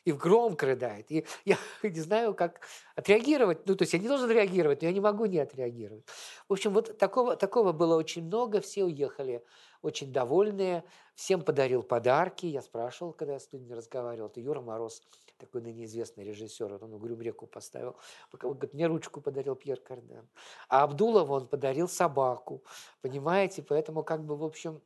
и 0.09 0.13
громко 0.13 0.65
рыдает. 0.65 1.11
И 1.11 1.25
я 1.45 1.57
не 1.83 1.99
знаю, 1.99 2.33
как 2.33 2.61
отреагировать. 2.95 3.65
Ну, 3.67 3.75
то 3.75 3.83
есть 3.83 3.93
я 3.93 3.99
не 3.99 4.07
должен 4.07 4.29
реагировать, 4.29 4.81
но 4.81 4.87
я 4.87 4.93
не 4.93 4.99
могу 4.99 5.25
не 5.25 5.39
отреагировать. 5.39 6.05
В 6.47 6.53
общем, 6.53 6.73
вот 6.73 6.97
такого, 6.97 7.35
такого 7.35 7.71
было 7.71 7.95
очень 7.95 8.25
много, 8.25 8.61
все 8.61 8.83
уехали 8.83 9.43
очень 9.81 10.11
довольные, 10.11 10.83
всем 11.15 11.41
подарил 11.41 11.83
подарки. 11.83 12.45
Я 12.45 12.61
спрашивал, 12.61 13.13
когда 13.13 13.33
я 13.33 13.39
с 13.39 13.51
людьми 13.51 13.73
разговаривал, 13.73 14.27
это 14.27 14.41
Юра 14.41 14.61
Мороз, 14.61 15.01
такой 15.37 15.61
ныне 15.61 15.85
известный 15.85 16.25
режиссер, 16.25 16.83
он 16.83 16.93
«Угрюм 16.93 17.21
реку» 17.21 17.47
поставил. 17.47 17.95
Он 18.43 18.53
говорит, 18.53 18.73
мне 18.73 18.87
ручку 18.87 19.21
подарил 19.21 19.55
Пьер 19.55 19.79
Карден. 19.79 20.27
А 20.67 20.83
Абдулову 20.83 21.33
он 21.33 21.47
подарил 21.47 21.87
собаку, 21.87 22.63
понимаете? 23.01 23.63
Поэтому 23.63 24.03
как 24.03 24.23
бы, 24.23 24.35
в 24.35 24.43
общем, 24.43 24.81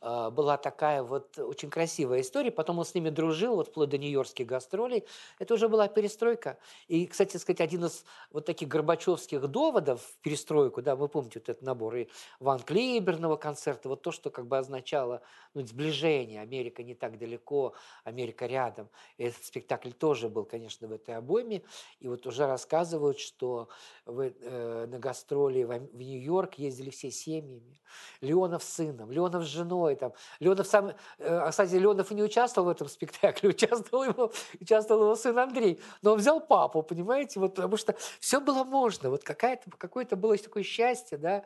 была 0.00 0.56
такая 0.56 1.02
вот 1.02 1.38
очень 1.38 1.70
красивая 1.70 2.20
история. 2.20 2.50
Потом 2.50 2.78
он 2.78 2.84
с 2.84 2.94
ними 2.94 3.10
дружил, 3.10 3.56
вот 3.56 3.68
вплоть 3.68 3.90
до 3.90 3.98
нью-йоркских 3.98 4.46
гастролей. 4.46 5.04
Это 5.38 5.54
уже 5.54 5.68
была 5.68 5.88
перестройка. 5.88 6.58
И, 6.88 7.06
кстати 7.06 7.36
сказать, 7.36 7.60
один 7.60 7.84
из 7.84 8.04
вот 8.30 8.46
таких 8.46 8.68
горбачевских 8.68 9.46
доводов 9.48 10.02
в 10.02 10.18
перестройку, 10.22 10.82
да, 10.82 10.96
вы 10.96 11.08
помните 11.08 11.40
вот 11.40 11.48
этот 11.48 11.62
набор 11.62 11.96
и 11.96 12.08
Ван 12.38 12.60
Клейберного 12.60 13.36
концерта, 13.36 13.88
вот 13.88 14.02
то, 14.02 14.12
что 14.12 14.30
как 14.30 14.46
бы 14.46 14.58
означало 14.58 15.22
ну, 15.54 15.66
сближение, 15.66 16.40
Америка 16.40 16.82
не 16.82 16.94
так 16.94 17.18
далеко, 17.18 17.74
Америка 18.04 18.46
рядом. 18.46 18.88
И 19.18 19.24
этот 19.24 19.44
спектакль 19.44 19.90
тоже 19.90 20.28
был, 20.28 20.44
конечно, 20.44 20.88
в 20.88 20.92
этой 20.92 21.16
обойме. 21.16 21.62
И 21.98 22.08
вот 22.08 22.26
уже 22.26 22.46
рассказывают, 22.46 23.18
что 23.18 23.68
вы, 24.06 24.34
э, 24.40 24.86
на 24.86 24.98
гастроли 24.98 25.62
в, 25.64 25.68
в 25.68 26.00
Нью-Йорк 26.00 26.54
ездили 26.54 26.90
все 26.90 27.10
семьями. 27.10 27.80
Леонов 28.20 28.62
с 28.62 28.68
сыном, 28.68 29.10
Леонов 29.10 29.44
с 29.44 29.48
женой, 29.48 29.89
домой. 29.94 29.96
Там. 29.96 30.12
Леонов 30.40 30.66
сам, 30.66 30.92
э, 31.18 31.50
кстати, 31.50 31.74
Леонов 31.74 32.10
и 32.10 32.14
не 32.14 32.22
участвовал 32.22 32.68
в 32.68 32.70
этом 32.70 32.88
спектакле, 32.88 33.48
участвовал 33.50 34.04
его, 34.04 34.32
участвовал 34.60 35.02
его 35.02 35.16
сын 35.16 35.38
Андрей. 35.38 35.80
Но 36.02 36.12
он 36.12 36.18
взял 36.18 36.40
папу, 36.40 36.82
понимаете, 36.82 37.40
вот, 37.40 37.54
потому 37.54 37.76
что 37.76 37.94
все 38.20 38.40
было 38.40 38.64
можно. 38.64 39.10
Вот 39.10 39.24
какая-то, 39.24 39.70
какое-то 39.76 40.16
было 40.16 40.36
такое 40.38 40.62
счастье, 40.62 41.18
да. 41.18 41.44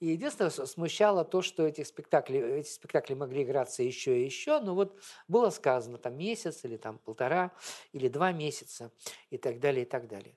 И 0.00 0.06
единственное, 0.06 0.50
смущало 0.50 1.24
то, 1.24 1.42
что 1.42 1.66
эти 1.66 1.82
спектакли, 1.84 2.38
эти 2.58 2.68
спектакли 2.68 3.14
могли 3.14 3.42
играться 3.42 3.82
еще 3.82 4.20
и 4.20 4.24
еще, 4.24 4.60
но 4.60 4.74
вот 4.74 4.98
было 5.28 5.50
сказано 5.50 5.98
там 5.98 6.16
месяц 6.16 6.64
или 6.64 6.76
там 6.76 6.98
полтора 6.98 7.52
или 7.92 8.08
два 8.08 8.32
месяца 8.32 8.90
и 9.30 9.38
так 9.38 9.60
далее, 9.60 9.82
и 9.84 9.88
так 9.88 10.06
далее. 10.06 10.34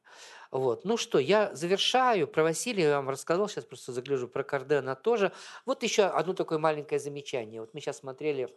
Вот. 0.52 0.86
Ну 0.86 0.98
что, 0.98 1.19
я 1.19 1.53
завершаю. 1.56 2.28
Про 2.28 2.44
Василия 2.44 2.84
я 2.86 2.95
вам 2.98 3.10
рассказал, 3.10 3.48
сейчас 3.48 3.65
просто 3.65 3.91
загляжу 3.91 4.28
про 4.28 4.44
Кардена 4.44 4.95
тоже. 4.95 5.32
Вот 5.65 5.84
еще 5.84 6.03
одно 6.03 6.34
такое 6.34 6.60
маленькое 6.60 6.99
замечание. 6.99 7.61
Вот 7.61 7.74
мы 7.74 7.80
сейчас 7.80 7.98
смотрели 7.98 8.49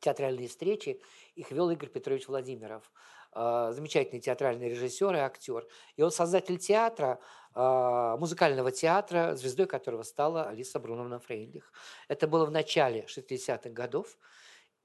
театральные 0.00 0.48
встречи, 0.48 1.00
их 1.34 1.50
вел 1.50 1.70
Игорь 1.70 1.88
Петрович 1.88 2.28
Владимиров, 2.28 2.90
а, 3.32 3.72
замечательный 3.72 4.20
театральный 4.20 4.68
режиссер 4.68 5.14
и 5.14 5.18
актер. 5.18 5.66
И 5.96 6.02
он 6.02 6.10
создатель 6.10 6.58
театра, 6.58 7.18
а, 7.54 8.16
музыкального 8.16 8.70
театра, 8.70 9.34
звездой 9.34 9.66
которого 9.66 10.02
стала 10.02 10.48
Алиса 10.48 10.78
Бруновна 10.78 11.18
Фрейндлих. 11.18 11.72
Это 12.08 12.26
было 12.26 12.46
в 12.46 12.50
начале 12.50 13.06
60-х 13.06 13.70
годов. 13.70 14.16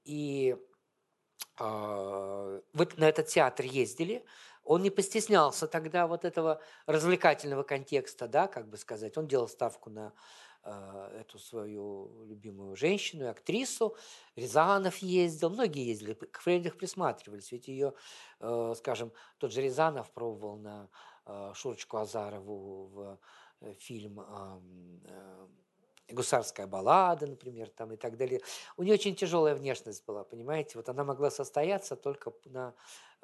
И 0.04 0.56
а, 1.58 2.60
вы 2.72 2.88
на 2.96 3.08
этот 3.08 3.28
театр 3.28 3.64
ездили, 3.66 4.24
он 4.64 4.82
не 4.82 4.90
постеснялся 4.90 5.66
тогда 5.66 6.06
вот 6.06 6.24
этого 6.24 6.60
развлекательного 6.86 7.62
контекста, 7.62 8.28
да, 8.28 8.46
как 8.46 8.68
бы 8.68 8.76
сказать. 8.76 9.16
Он 9.18 9.26
делал 9.26 9.48
ставку 9.48 9.90
на 9.90 10.12
э, 10.62 11.20
эту 11.20 11.38
свою 11.38 12.24
любимую 12.24 12.76
женщину, 12.76 13.28
актрису. 13.28 13.96
Рязанов 14.36 14.96
ездил, 14.98 15.50
многие 15.50 15.86
ездили, 15.86 16.14
к 16.14 16.40
Фрейдлих 16.40 16.76
присматривались. 16.76 17.52
Ведь 17.52 17.68
ее, 17.68 17.94
э, 18.40 18.74
скажем, 18.76 19.12
тот 19.38 19.52
же 19.52 19.60
Рязанов 19.60 20.10
пробовал 20.12 20.56
на 20.56 20.88
э, 21.26 21.52
Шурочку 21.54 21.98
Азарову 21.98 22.86
в 22.86 23.18
э, 23.60 23.74
фильм 23.74 24.20
гусарская 26.10 26.66
баллада, 26.66 27.26
например, 27.26 27.70
там 27.70 27.92
и 27.92 27.96
так 27.96 28.16
далее. 28.16 28.40
У 28.76 28.82
нее 28.82 28.94
очень 28.94 29.16
тяжелая 29.16 29.54
внешность 29.54 30.04
была, 30.04 30.24
понимаете? 30.24 30.72
Вот 30.76 30.88
она 30.88 31.04
могла 31.04 31.30
состояться 31.30 31.96
только 31.96 32.32
на 32.44 32.74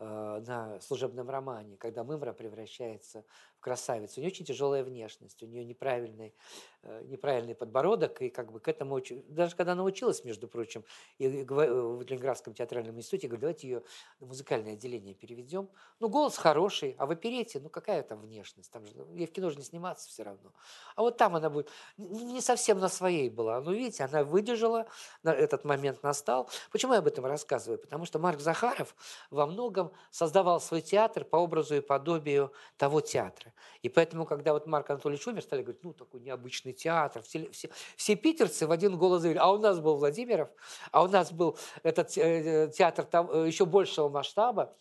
на 0.01 0.81
служебном 0.81 1.29
романе, 1.29 1.77
когда 1.77 2.05
Мымра 2.05 2.33
превращается 2.33 3.25
в 3.61 3.62
красавицу. 3.62 4.15
У 4.16 4.20
нее 4.23 4.31
очень 4.31 4.47
тяжелая 4.47 4.82
внешность, 4.82 5.43
у 5.43 5.47
нее 5.47 5.65
неправильный, 5.66 6.35
э, 6.82 7.05
неправильный 7.05 7.55
подбородок, 7.55 8.23
и 8.23 8.31
как 8.31 8.51
бы 8.51 8.59
к 8.59 8.69
этому, 8.69 9.01
даже 9.28 9.55
когда 9.55 9.73
она 9.73 9.85
училась, 9.85 10.24
между 10.24 10.49
прочим, 10.49 10.82
и 11.19 11.45
в 11.45 12.03
Ленинградском 12.03 12.55
театральном 12.55 12.97
институте, 12.97 13.28
говорю, 13.28 13.41
давайте 13.43 13.69
ее 13.69 13.82
на 14.19 14.27
музыкальное 14.27 14.73
отделение 14.73 15.15
переведем. 15.15 15.69
Ну, 16.01 16.09
голос 16.09 16.39
хороший, 16.39 16.97
а 16.99 17.05
в 17.05 17.11
оперете, 17.11 17.61
ну, 17.61 17.69
какая 17.69 18.03
там 18.03 18.20
внешность? 18.23 18.70
Там 18.73 18.87
же, 18.87 18.93
ну, 18.97 19.15
ей 19.15 19.27
в 19.27 19.32
кино 19.32 19.51
же 19.51 19.59
не 19.59 19.62
сниматься 19.62 20.09
все 20.09 20.23
равно. 20.23 20.55
А 20.97 21.03
вот 21.03 21.19
там 21.19 21.37
она 21.37 21.51
будет 21.51 21.69
не 21.99 22.41
совсем 22.41 22.78
на 22.78 22.89
своей 22.89 23.28
была. 23.28 23.61
Ну, 23.61 23.73
видите, 23.73 24.05
она 24.05 24.24
выдержала, 24.24 24.87
этот 25.23 25.65
момент 25.65 26.03
настал. 26.03 26.49
Почему 26.73 26.95
я 26.95 27.01
об 27.01 27.07
этом 27.07 27.27
рассказываю? 27.27 27.78
Потому 27.78 28.07
что 28.07 28.19
Марк 28.19 28.41
Захаров 28.41 28.97
во 29.31 29.47
многом 29.47 29.93
создавал 30.11 30.61
свой 30.61 30.81
театр 30.81 31.24
по 31.24 31.37
образу 31.37 31.77
и 31.77 31.81
подобию 31.81 32.53
того 32.78 33.03
театра. 33.03 33.50
И 33.83 33.89
поэтому, 33.89 34.27
когда 34.27 34.53
вот 34.53 34.67
Марк 34.67 34.91
Анатольевич 34.91 35.27
умер, 35.27 35.43
стали 35.43 35.63
говорить, 35.63 35.83
ну, 35.83 35.93
такой 35.93 36.21
необычный 36.21 36.73
театр. 36.73 37.23
Все, 37.23 37.51
все, 37.51 37.71
все 37.97 38.17
питерцы 38.17 38.67
в 38.67 38.71
один 38.71 38.97
голос 38.97 39.23
говорили, 39.23 39.41
а 39.41 39.51
у 39.53 39.59
нас 39.59 39.81
был 39.81 39.97
Владимиров, 39.97 40.49
а 40.93 41.03
у 41.03 41.09
нас 41.09 41.33
был 41.33 41.59
этот 41.83 42.17
э, 42.17 42.71
театр 42.75 43.05
там, 43.05 43.31
э, 43.31 43.47
еще 43.47 43.67
большего 43.67 44.09
масштаба. 44.09 44.75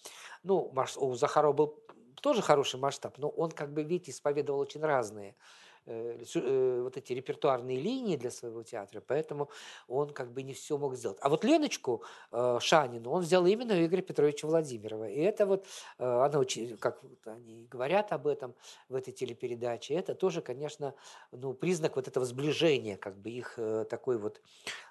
Ну, 0.43 0.73
у 0.97 1.15
Захарова 1.15 1.53
был 1.53 1.83
тоже 2.21 2.41
хороший 2.41 2.79
масштаб, 2.79 3.17
но 3.17 3.29
он, 3.29 3.51
как 3.51 3.73
бы, 3.73 3.83
видите, 3.83 4.11
исповедовал 4.11 4.59
очень 4.59 4.81
разные 4.81 5.35
вот 5.89 6.97
эти 6.97 7.13
репертуарные 7.13 7.79
линии 7.79 8.15
для 8.15 8.31
своего 8.31 8.63
театра, 8.63 9.01
поэтому 9.01 9.49
он 9.87 10.09
как 10.09 10.31
бы 10.31 10.43
не 10.43 10.53
все 10.53 10.77
мог 10.77 10.95
сделать. 10.95 11.17
А 11.21 11.29
вот 11.29 11.43
Леночку 11.43 12.03
э, 12.31 12.59
Шанину 12.61 13.11
он 13.11 13.21
взял 13.21 13.45
именно 13.45 13.73
у 13.73 13.85
Игоря 13.85 14.01
Петровича 14.01 14.47
Владимирова. 14.47 15.09
И 15.09 15.19
это 15.19 15.45
вот, 15.45 15.65
она 15.97 16.39
очень, 16.39 16.77
как 16.77 17.01
они 17.25 17.65
говорят 17.65 18.11
об 18.11 18.27
этом 18.27 18.55
в 18.87 18.95
этой 18.95 19.11
телепередаче, 19.11 19.95
это 19.95 20.15
тоже, 20.15 20.41
конечно, 20.41 20.93
ну, 21.31 21.53
признак 21.53 21.95
вот 21.95 22.07
этого 22.07 22.25
сближения, 22.25 22.97
как 22.97 23.17
бы 23.17 23.29
их 23.29 23.57
такой 23.89 24.17
вот 24.17 24.41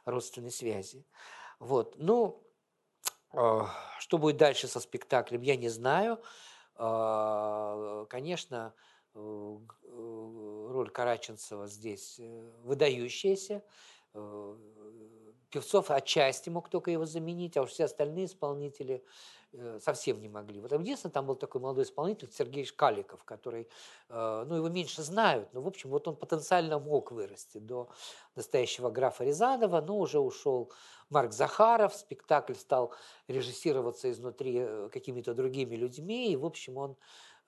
родственной 0.04 0.50
связи. 0.50 1.06
Вот, 1.58 1.94
ну, 1.98 2.42
что 3.98 4.18
будет 4.18 4.36
дальше 4.36 4.68
со 4.68 4.80
спектаклем, 4.80 5.42
я 5.42 5.56
не 5.56 5.68
знаю. 5.68 6.20
Конечно, 6.76 8.72
Э, 9.18 9.58
э, 9.84 10.57
роль 10.72 10.90
Караченцева 10.90 11.66
здесь 11.66 12.18
э, 12.18 12.50
выдающаяся. 12.64 13.62
Певцов 15.50 15.90
отчасти 15.90 16.50
мог 16.50 16.68
только 16.68 16.90
его 16.90 17.06
заменить, 17.06 17.56
а 17.56 17.62
уж 17.62 17.70
все 17.70 17.84
остальные 17.84 18.26
исполнители 18.26 19.02
совсем 19.80 20.20
не 20.20 20.28
могли. 20.28 20.60
Вот 20.60 20.72
единственное, 20.72 21.12
там 21.12 21.26
был 21.26 21.36
такой 21.36 21.60
молодой 21.60 21.84
исполнитель 21.84 22.30
Сергей 22.30 22.66
Шкаликов, 22.66 23.24
который, 23.24 23.66
ну, 24.10 24.54
его 24.56 24.68
меньше 24.68 25.02
знают, 25.02 25.48
но, 25.54 25.62
в 25.62 25.66
общем, 25.66 25.88
вот 25.88 26.06
он 26.06 26.16
потенциально 26.16 26.78
мог 26.78 27.12
вырасти 27.12 27.58
до 27.58 27.88
настоящего 28.34 28.90
графа 28.90 29.24
Рязанова, 29.24 29.80
но 29.80 29.98
уже 29.98 30.20
ушел 30.20 30.70
Марк 31.08 31.32
Захаров, 31.32 31.94
спектакль 31.94 32.54
стал 32.54 32.92
режиссироваться 33.26 34.10
изнутри 34.10 34.66
какими-то 34.92 35.32
другими 35.32 35.76
людьми, 35.76 36.30
и, 36.30 36.36
в 36.36 36.44
общем, 36.44 36.76
он 36.76 36.96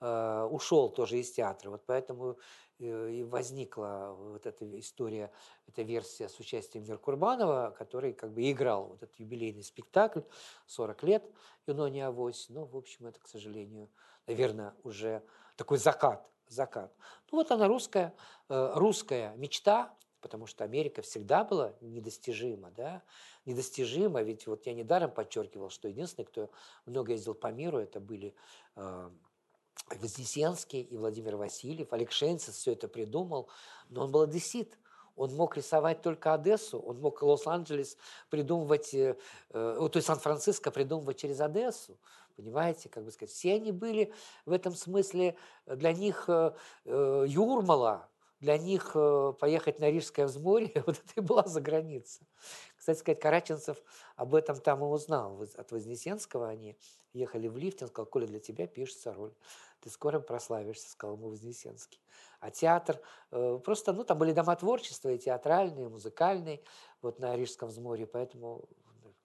Э, 0.03 0.47
ушел 0.49 0.89
тоже 0.89 1.19
из 1.19 1.31
театра. 1.31 1.69
Вот 1.69 1.83
поэтому 1.85 2.39
э, 2.79 3.11
и 3.11 3.23
возникла 3.23 4.15
вот 4.17 4.47
эта 4.47 4.79
история, 4.79 5.31
эта 5.67 5.83
версия 5.83 6.27
с 6.27 6.39
участием 6.39 6.85
Меркурбанова, 6.85 7.75
который 7.77 8.13
как 8.13 8.31
бы 8.31 8.49
играл 8.49 8.87
вот 8.87 9.03
этот 9.03 9.15
юбилейный 9.19 9.63
спектакль 9.63 10.21
40 10.65 11.03
лет 11.03 11.31
Юнония 11.67 12.07
Авось. 12.07 12.49
Но, 12.49 12.65
в 12.65 12.75
общем, 12.75 13.05
это, 13.05 13.19
к 13.19 13.27
сожалению, 13.27 13.91
наверное, 14.25 14.73
уже 14.83 15.21
такой 15.55 15.77
закат. 15.77 16.27
закат. 16.47 16.91
Ну 17.31 17.37
вот 17.37 17.51
она 17.51 17.67
русская, 17.67 18.15
э, 18.49 18.71
русская 18.73 19.35
мечта, 19.35 19.95
потому 20.19 20.47
что 20.47 20.63
Америка 20.63 21.03
всегда 21.03 21.43
была 21.43 21.75
недостижима, 21.79 22.71
да, 22.71 23.03
недостижима, 23.45 24.23
ведь 24.23 24.47
вот 24.47 24.65
я 24.65 24.73
недаром 24.73 25.11
подчеркивал, 25.11 25.69
что 25.69 25.87
единственный, 25.87 26.25
кто 26.25 26.49
много 26.87 27.11
ездил 27.11 27.35
по 27.35 27.51
миру, 27.51 27.77
это 27.77 27.99
были 27.99 28.33
Вознесенский 29.99 30.81
и 30.81 30.97
Владимир 30.97 31.35
Васильев, 31.35 31.91
Олег 31.91 32.11
все 32.11 32.71
это 32.71 32.87
придумал, 32.87 33.49
но 33.89 34.03
он 34.05 34.11
был 34.11 34.21
одессит. 34.21 34.77
Он 35.17 35.35
мог 35.35 35.57
рисовать 35.57 36.01
только 36.01 36.33
Одессу, 36.33 36.79
он 36.79 36.99
мог 37.01 37.21
Лос-Анджелес 37.21 37.97
придумывать, 38.29 38.93
э, 38.93 39.17
э, 39.49 39.89
то 39.91 39.91
есть 39.93 40.07
Сан-Франциско 40.07 40.71
придумывать 40.71 41.17
через 41.17 41.41
Одессу. 41.41 41.97
Понимаете, 42.35 42.89
как 42.89 43.03
бы 43.03 43.11
сказать, 43.11 43.33
все 43.33 43.55
они 43.55 43.71
были 43.71 44.13
в 44.45 44.51
этом 44.51 44.73
смысле, 44.73 45.35
для 45.67 45.93
них 45.93 46.25
э, 46.27 46.53
э, 46.85 47.25
Юрмала, 47.27 48.09
для 48.39 48.57
них 48.57 48.91
э, 48.95 49.33
поехать 49.39 49.79
на 49.79 49.91
Рижское 49.91 50.25
взморье, 50.25 50.71
вот 50.87 50.97
это 50.97 51.13
и 51.15 51.19
была 51.19 51.43
за 51.45 51.61
граница. 51.61 52.23
Кстати 52.81 52.97
сказать, 52.97 53.19
Караченцев 53.19 53.77
об 54.15 54.33
этом 54.33 54.59
там 54.59 54.79
и 54.79 54.87
узнал 54.87 55.39
от 55.55 55.71
Вознесенского. 55.71 56.49
Они 56.49 56.75
ехали 57.13 57.47
в 57.47 57.55
лифте, 57.55 57.85
он 57.85 57.89
сказал, 57.89 58.07
Коля, 58.07 58.25
для 58.25 58.39
тебя 58.39 58.65
пишется 58.65 59.13
роль. 59.13 59.35
Ты 59.81 59.91
скоро 59.91 60.19
прославишься, 60.19 60.89
сказал 60.89 61.15
ему 61.15 61.29
Вознесенский. 61.29 62.01
А 62.39 62.49
театр, 62.49 62.99
э, 63.29 63.59
просто, 63.63 63.93
ну, 63.93 64.03
там 64.03 64.17
были 64.17 64.33
дома 64.33 64.55
творчества, 64.55 65.09
и 65.09 65.19
театральные, 65.19 65.85
и 65.85 65.89
музыкальные, 65.89 66.63
вот 67.03 67.19
на 67.19 67.35
Рижском 67.35 67.69
взморье, 67.69 68.07
поэтому 68.07 68.67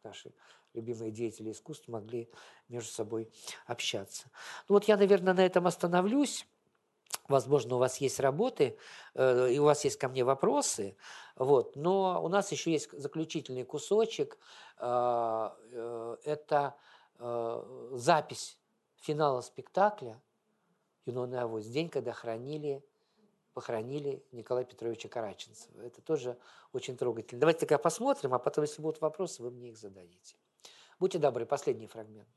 наши 0.05 0.35
любимые 0.74 1.11
деятели 1.11 1.51
искусств 1.51 1.89
могли 1.89 2.28
между 2.69 2.91
собой 2.91 3.27
общаться. 3.65 4.31
Ну 4.69 4.74
вот 4.74 4.85
я, 4.85 4.99
наверное, 4.99 5.33
на 5.33 5.47
этом 5.47 5.66
остановлюсь. 5.66 6.47
Возможно, 7.28 7.77
у 7.77 7.78
вас 7.78 7.98
есть 7.98 8.20
работы, 8.20 8.78
э, 9.15 9.51
и 9.53 9.59
у 9.59 9.65
вас 9.65 9.85
есть 9.85 9.98
ко 9.98 10.09
мне 10.09 10.24
вопросы, 10.24 10.97
вот, 11.35 11.77
но 11.77 12.23
у 12.23 12.28
нас 12.28 12.53
еще 12.53 12.73
есть 12.73 12.90
заключительный 12.93 13.65
кусочек. 13.65 14.39
э, 14.78 15.51
э, 15.73 16.16
Это 16.24 16.74
э, 17.19 17.90
запись 17.93 18.59
финала 19.01 19.40
спектакля 19.40 20.20
«Юнона 21.05 21.35
и 21.35 21.39
Авось», 21.39 21.66
день, 21.66 21.89
когда 21.89 22.12
хранили, 22.12 22.85
похоронили 23.55 24.23
Николая 24.32 24.65
Петровича 24.65 25.09
Караченцева. 25.09 25.81
Это 25.81 26.03
тоже 26.03 26.36
очень 26.73 26.97
трогательно. 26.97 27.40
Давайте 27.40 27.61
тогда 27.61 27.78
посмотрим, 27.78 28.35
а 28.35 28.39
потом, 28.39 28.65
если 28.65 28.82
будут 28.82 29.01
вопросы, 29.01 29.43
вы 29.43 29.51
мне 29.51 29.70
их 29.70 29.78
зададите. 29.78 30.36
Будьте 30.98 31.19
добры, 31.19 31.47
последний 31.47 31.86
фрагмент. 31.86 32.28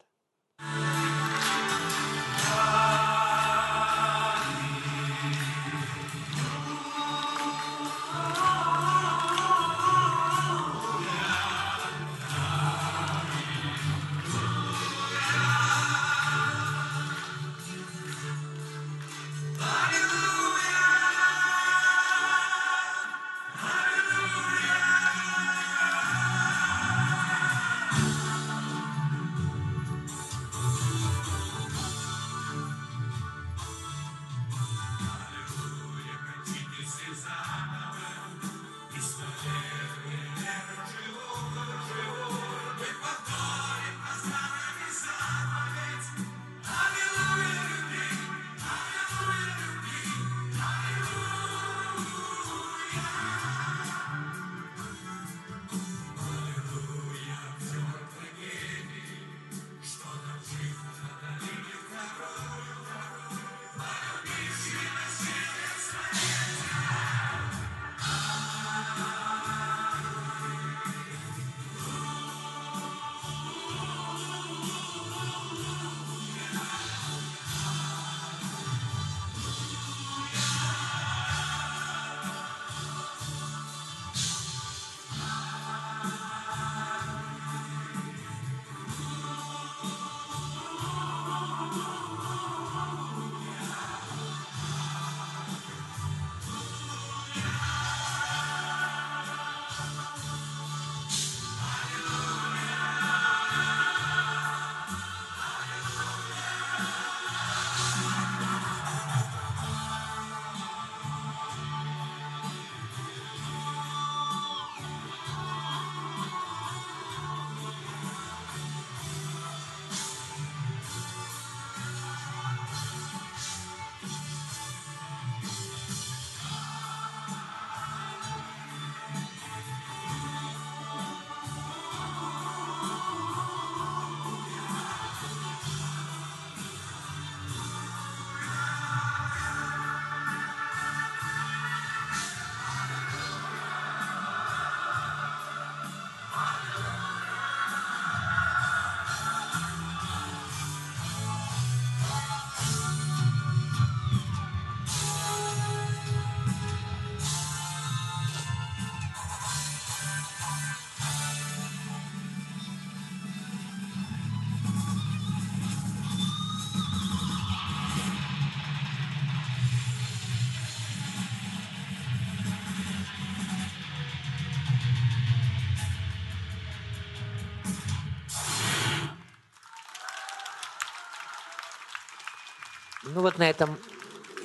Ну 183.19 183.23
вот 183.23 183.37
на 183.37 183.49
этом 183.49 183.77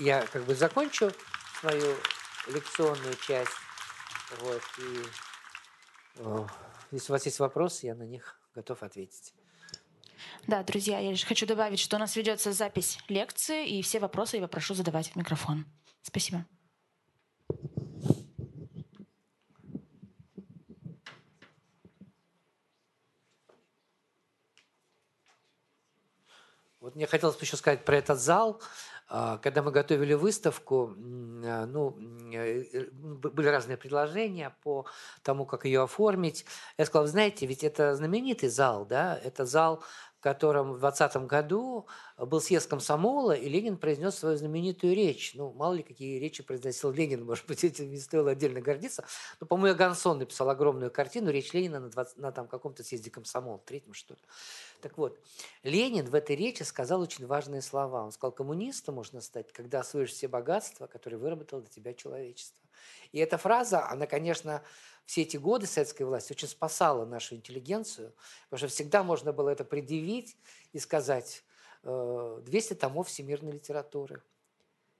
я 0.00 0.26
как 0.32 0.42
бы 0.46 0.56
закончу 0.56 1.12
свою 1.60 1.94
лекционную 2.48 3.14
часть. 3.24 3.52
Вот, 4.40 4.62
и 4.78 5.02
э, 6.16 6.46
если 6.90 7.12
у 7.12 7.14
вас 7.14 7.24
есть 7.24 7.38
вопросы, 7.38 7.86
я 7.86 7.94
на 7.94 8.02
них 8.02 8.36
готов 8.52 8.82
ответить. 8.82 9.32
Да, 10.48 10.64
друзья, 10.64 10.98
я 10.98 11.12
лишь 11.12 11.24
хочу 11.24 11.46
добавить, 11.46 11.78
что 11.78 11.94
у 11.94 12.00
нас 12.00 12.16
ведется 12.16 12.52
запись 12.52 12.98
лекции, 13.06 13.64
и 13.64 13.80
все 13.80 14.00
вопросы 14.00 14.38
я 14.38 14.42
попрошу 14.42 14.74
задавать 14.74 15.12
в 15.12 15.14
микрофон. 15.14 15.66
Спасибо. 16.02 16.44
Мне 26.94 27.06
хотелось 27.06 27.36
бы 27.36 27.42
еще 27.42 27.56
сказать 27.56 27.84
про 27.84 27.96
этот 27.96 28.20
зал. 28.20 28.60
А, 29.08 29.38
Когда 29.38 29.62
мы 29.62 29.70
готовили 29.70 30.14
выставку, 30.14 30.94
а, 30.96 31.66
ну, 31.66 31.96
э, 32.32 32.64
э, 32.72 32.90
были 32.92 33.48
разные 33.48 33.76
предложения 33.76 34.56
по 34.62 34.86
тому, 35.22 35.44
как 35.44 35.64
ее 35.64 35.82
оформить. 35.82 36.46
Я 36.78 36.86
сказал, 36.86 37.06
знаете, 37.06 37.46
ведь 37.46 37.64
это 37.64 37.96
знаменитый 37.96 38.48
зал, 38.48 38.86
да, 38.86 39.18
это 39.22 39.44
зал, 39.44 39.84
котором 40.24 40.72
в 40.72 40.80
2020 40.80 41.26
году 41.26 41.86
был 42.16 42.40
съезд 42.40 42.66
комсомола, 42.66 43.32
и 43.32 43.46
Ленин 43.46 43.76
произнес 43.76 44.14
свою 44.14 44.38
знаменитую 44.38 44.94
речь. 44.94 45.34
Ну, 45.34 45.52
мало 45.52 45.74
ли, 45.74 45.82
какие 45.82 46.18
речи 46.18 46.42
произносил 46.42 46.90
Ленин, 46.92 47.26
может 47.26 47.46
быть, 47.46 47.62
этим 47.62 47.90
не 47.90 47.98
стоило 47.98 48.30
отдельно 48.30 48.62
гордиться. 48.62 49.04
Но, 49.38 49.46
по-моему, 49.46 49.76
Гансон 49.76 50.20
написал 50.20 50.48
огромную 50.48 50.90
картину, 50.90 51.30
речь 51.30 51.52
Ленина 51.52 51.78
на, 51.78 51.90
20, 51.90 52.16
на 52.16 52.32
там, 52.32 52.48
каком-то 52.48 52.82
съезде 52.82 53.10
комсомола, 53.10 53.58
третьем, 53.66 53.92
что 53.92 54.14
ли. 54.14 54.20
Так 54.80 54.96
вот, 54.96 55.20
Ленин 55.62 56.06
в 56.06 56.14
этой 56.14 56.36
речи 56.36 56.62
сказал 56.62 57.02
очень 57.02 57.26
важные 57.26 57.60
слова. 57.60 58.02
Он 58.02 58.10
сказал, 58.10 58.32
коммунистом 58.32 58.94
можно 58.94 59.20
стать, 59.20 59.52
когда 59.52 59.80
освоишь 59.80 60.12
все 60.12 60.26
богатства, 60.26 60.86
которые 60.86 61.20
выработало 61.20 61.60
для 61.60 61.70
тебя 61.70 61.92
человечество. 61.92 62.64
И 63.12 63.18
эта 63.18 63.36
фраза, 63.36 63.86
она, 63.88 64.06
конечно, 64.06 64.62
все 65.06 65.22
эти 65.22 65.36
годы 65.36 65.66
советской 65.66 66.04
власти 66.04 66.32
очень 66.32 66.48
спасала 66.48 67.04
нашу 67.04 67.34
интеллигенцию, 67.34 68.14
потому 68.48 68.58
что 68.58 68.68
всегда 68.68 69.02
можно 69.02 69.32
было 69.32 69.50
это 69.50 69.64
предъявить 69.64 70.36
и 70.72 70.78
сказать 70.78 71.44
200 71.82 72.72
э, 72.72 72.76
томов 72.76 73.08
всемирной 73.08 73.52
литературы. 73.52 74.22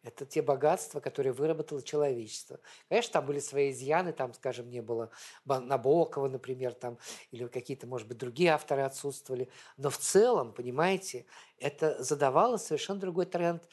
Это 0.05 0.27
те 0.27 0.43
богатства, 0.43 1.01
которые 1.01 1.33
выработало 1.33 1.83
человечество. 1.83 2.61
Конечно, 2.91 3.15
там 3.15 3.25
были 3.25 3.39
свои 3.39 3.71
изъяны, 3.71 4.13
там, 4.13 4.35
скажем, 4.35 4.69
не 4.69 4.83
было 4.83 5.11
Набокова, 5.47 6.29
например, 6.29 6.75
там, 6.75 6.99
или 7.31 7.47
какие-то, 7.47 7.87
может 7.87 8.07
быть, 8.07 8.19
другие 8.19 8.51
авторы 8.51 8.83
отсутствовали. 8.83 9.49
Но 9.79 9.89
в 9.89 9.97
целом, 9.97 10.53
понимаете, 10.53 11.25
это 11.57 12.03
задавало 12.03 12.59
совершенно 12.59 13.01
другой 13.01 13.25
тренд 13.25 13.67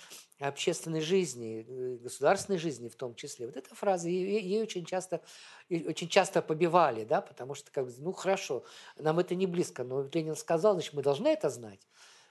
общественной 0.47 1.01
жизни, 1.01 1.65
э, 1.68 1.97
государственной 1.97 2.57
жизни 2.57 2.89
в 2.89 2.95
том 2.95 3.15
числе. 3.15 3.45
Вот 3.45 3.57
эта 3.57 3.73
фраза, 3.76 4.09
ей, 4.09 4.41
ей 4.41 4.61
очень, 4.61 4.85
часто, 4.85 5.22
очень 5.69 6.09
часто 6.09 6.41
побивали, 6.41 7.03
да, 7.03 7.22
потому 7.22 7.53
что, 7.53 7.72
как, 7.72 7.88
ну, 7.97 8.11
хорошо, 8.11 8.63
нам 8.97 9.19
это 9.19 9.35
не 9.35 9.45
близко, 9.45 9.84
но 9.84 10.03
Ленин 10.13 10.35
сказал, 10.35 10.73
значит, 10.73 10.93
мы 10.93 11.03
должны 11.03 11.27
это 11.27 11.49
знать. 11.49 11.88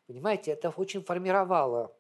Понимаете, 0.07 0.51
это 0.51 0.71
очень 0.71 1.03
формировало 1.03 1.97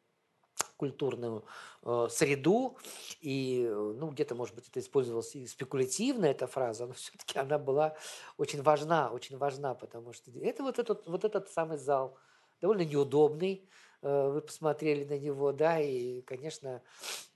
культурную 0.76 1.44
э, 1.82 2.08
среду, 2.10 2.76
и, 3.20 3.68
ну, 3.70 4.08
где-то, 4.08 4.34
может 4.34 4.54
быть, 4.54 4.68
это 4.68 4.80
использовалось 4.80 5.36
и 5.36 5.46
спекулятивно, 5.46 6.26
эта 6.26 6.46
фраза, 6.46 6.86
но 6.86 6.92
все-таки 6.94 7.38
она 7.38 7.58
была 7.58 7.94
очень 8.36 8.62
важна, 8.62 9.10
очень 9.10 9.38
важна, 9.38 9.74
потому 9.74 10.12
что 10.12 10.30
это 10.40 10.62
вот 10.62 10.78
этот, 10.78 11.06
вот 11.06 11.24
этот 11.24 11.48
самый 11.50 11.78
зал, 11.78 12.16
довольно 12.60 12.84
неудобный, 12.84 13.68
Э, 13.68 13.89
вы 14.02 14.40
посмотрели 14.40 15.04
на 15.04 15.18
него, 15.18 15.52
да, 15.52 15.78
и, 15.78 16.22
конечно, 16.22 16.82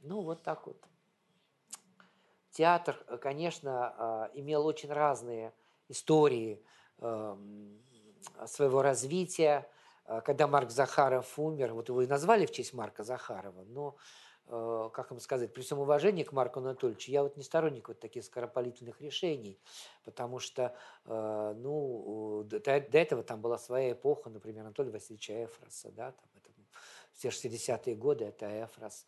ну, 0.01 0.23
вот 0.23 0.43
так 0.43 0.67
вот. 0.67 0.83
Театр, 2.51 3.03
э, 3.09 3.19
конечно, 3.19 3.95
а, 3.99 4.31
имел 4.35 4.65
очень 4.67 4.91
разные 4.91 5.53
истории 5.89 6.65
эм, 6.99 7.83
своего 8.47 8.81
развития. 8.81 9.69
Э, 10.07 10.21
когда 10.25 10.47
Марк 10.47 10.71
Захаров 10.71 11.39
умер, 11.39 11.75
вот 11.75 11.89
его 11.89 12.03
и 12.03 12.07
назвали 12.07 12.47
в 12.47 12.53
честь 12.53 12.73
Марка 12.73 13.03
Захарова, 13.03 13.65
но 13.65 13.97
Э, 14.47 14.91
как 14.93 15.11
вам 15.11 15.21
сказать, 15.21 15.55
при 15.55 15.63
всем 15.63 15.79
уважении 15.79 16.23
к 16.23 16.33
Марку 16.33 16.61
Анатольевичу, 16.61 17.11
я 17.11 17.23
вот 17.23 17.37
не 17.37 17.43
сторонник 17.43 17.89
вот 17.89 17.99
таких 17.99 18.25
скоропалительных 18.25 19.01
решений, 19.01 19.59
потому 20.05 20.39
что, 20.39 20.77
э, 21.07 21.55
ну, 21.57 22.45
до, 22.45 22.61
до 22.61 22.99
этого 22.99 23.23
там 23.23 23.41
была 23.41 23.57
своя 23.57 23.93
эпоха, 23.93 24.29
например, 24.29 24.65
Анатолия 24.65 24.91
Васильевича 24.91 25.45
Эфроса, 25.45 25.91
да, 25.93 26.13
там 26.13 26.34
все 27.15 27.29
60-е 27.29 27.95
годы, 27.97 28.27
это 28.27 28.47
Эфрос. 28.65 29.07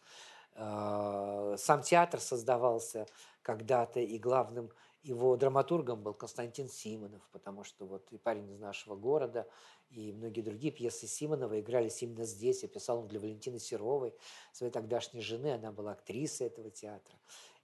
Э, 0.54 1.56
сам 1.58 1.82
театр 1.82 2.20
создавался 2.20 3.06
когда-то, 3.42 4.00
и 4.00 4.18
главным 4.18 4.70
его 5.02 5.36
драматургом 5.36 6.02
был 6.02 6.14
Константин 6.14 6.68
Симонов, 6.68 7.22
потому 7.30 7.62
что 7.62 7.86
вот 7.86 8.10
и 8.10 8.18
парень 8.18 8.50
из 8.50 8.58
нашего 8.58 8.96
города, 8.96 9.46
и 9.90 10.12
многие 10.12 10.40
другие 10.40 10.72
пьесы 10.72 11.06
Симонова 11.06 11.60
игрались 11.60 12.02
именно 12.02 12.24
здесь. 12.24 12.62
Я 12.62 12.68
писал 12.68 12.98
он 12.98 13.08
для 13.08 13.20
Валентины 13.20 13.60
Серовой, 13.60 14.14
своей 14.52 14.72
тогдашней 14.72 15.20
жены, 15.20 15.54
она 15.54 15.70
была 15.70 15.92
актрисой 15.92 16.48
этого 16.48 16.70
театра 16.70 17.16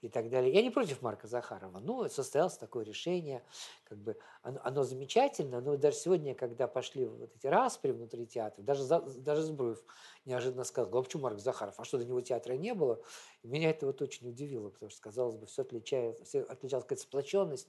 и 0.03 0.09
так 0.09 0.29
далее. 0.29 0.53
Я 0.53 0.63
не 0.63 0.71
против 0.71 1.01
Марка 1.01 1.29
Захарова, 1.29 1.79
но 1.79 2.09
состоялось 2.09 2.59
такое 2.59 2.85
решение, 2.85 3.43
как 3.85 3.99
бы 3.99 4.19
оно, 4.43 4.61
оно 4.65 4.83
замечательно, 4.83 5.61
но 5.61 5.77
даже 5.77 5.97
сегодня, 5.97 6.35
когда 6.35 6.67
пошли 6.67 7.07
вот 7.07 7.31
эти 7.35 7.47
распри 7.47 7.93
внутри 7.93 8.27
театра, 8.27 8.63
даже, 8.63 8.85
даже 8.85 9.43
Збруев 9.43 9.83
неожиданно 10.25 10.65
сказал, 10.65 10.99
а 10.99 11.03
почему 11.03 11.23
Марк 11.23 11.39
Захаров, 11.39 11.79
а 11.79 11.85
что 11.85 11.99
до 11.99 12.05
него 12.05 12.21
театра 12.21 12.55
не 12.55 12.75
было? 12.75 13.01
И 13.43 13.49
меня 13.49 13.71
это 13.71 13.87
вот 13.87 14.03
очень 14.03 14.29
удивило, 14.29 14.71
потому 14.71 14.91
что, 14.91 15.01
казалось 15.01 15.37
бы, 15.37 15.47
все, 15.47 15.63
отличается, 15.63 16.25
все 16.25 16.43
отличалась 16.43 16.85
какая-то 16.85 17.03
сплоченность. 17.03 17.69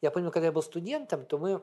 Я 0.00 0.10
помню, 0.10 0.32
когда 0.32 0.46
я 0.46 0.52
был 0.52 0.62
студентом, 0.62 1.24
то 1.24 1.38
мы 1.38 1.62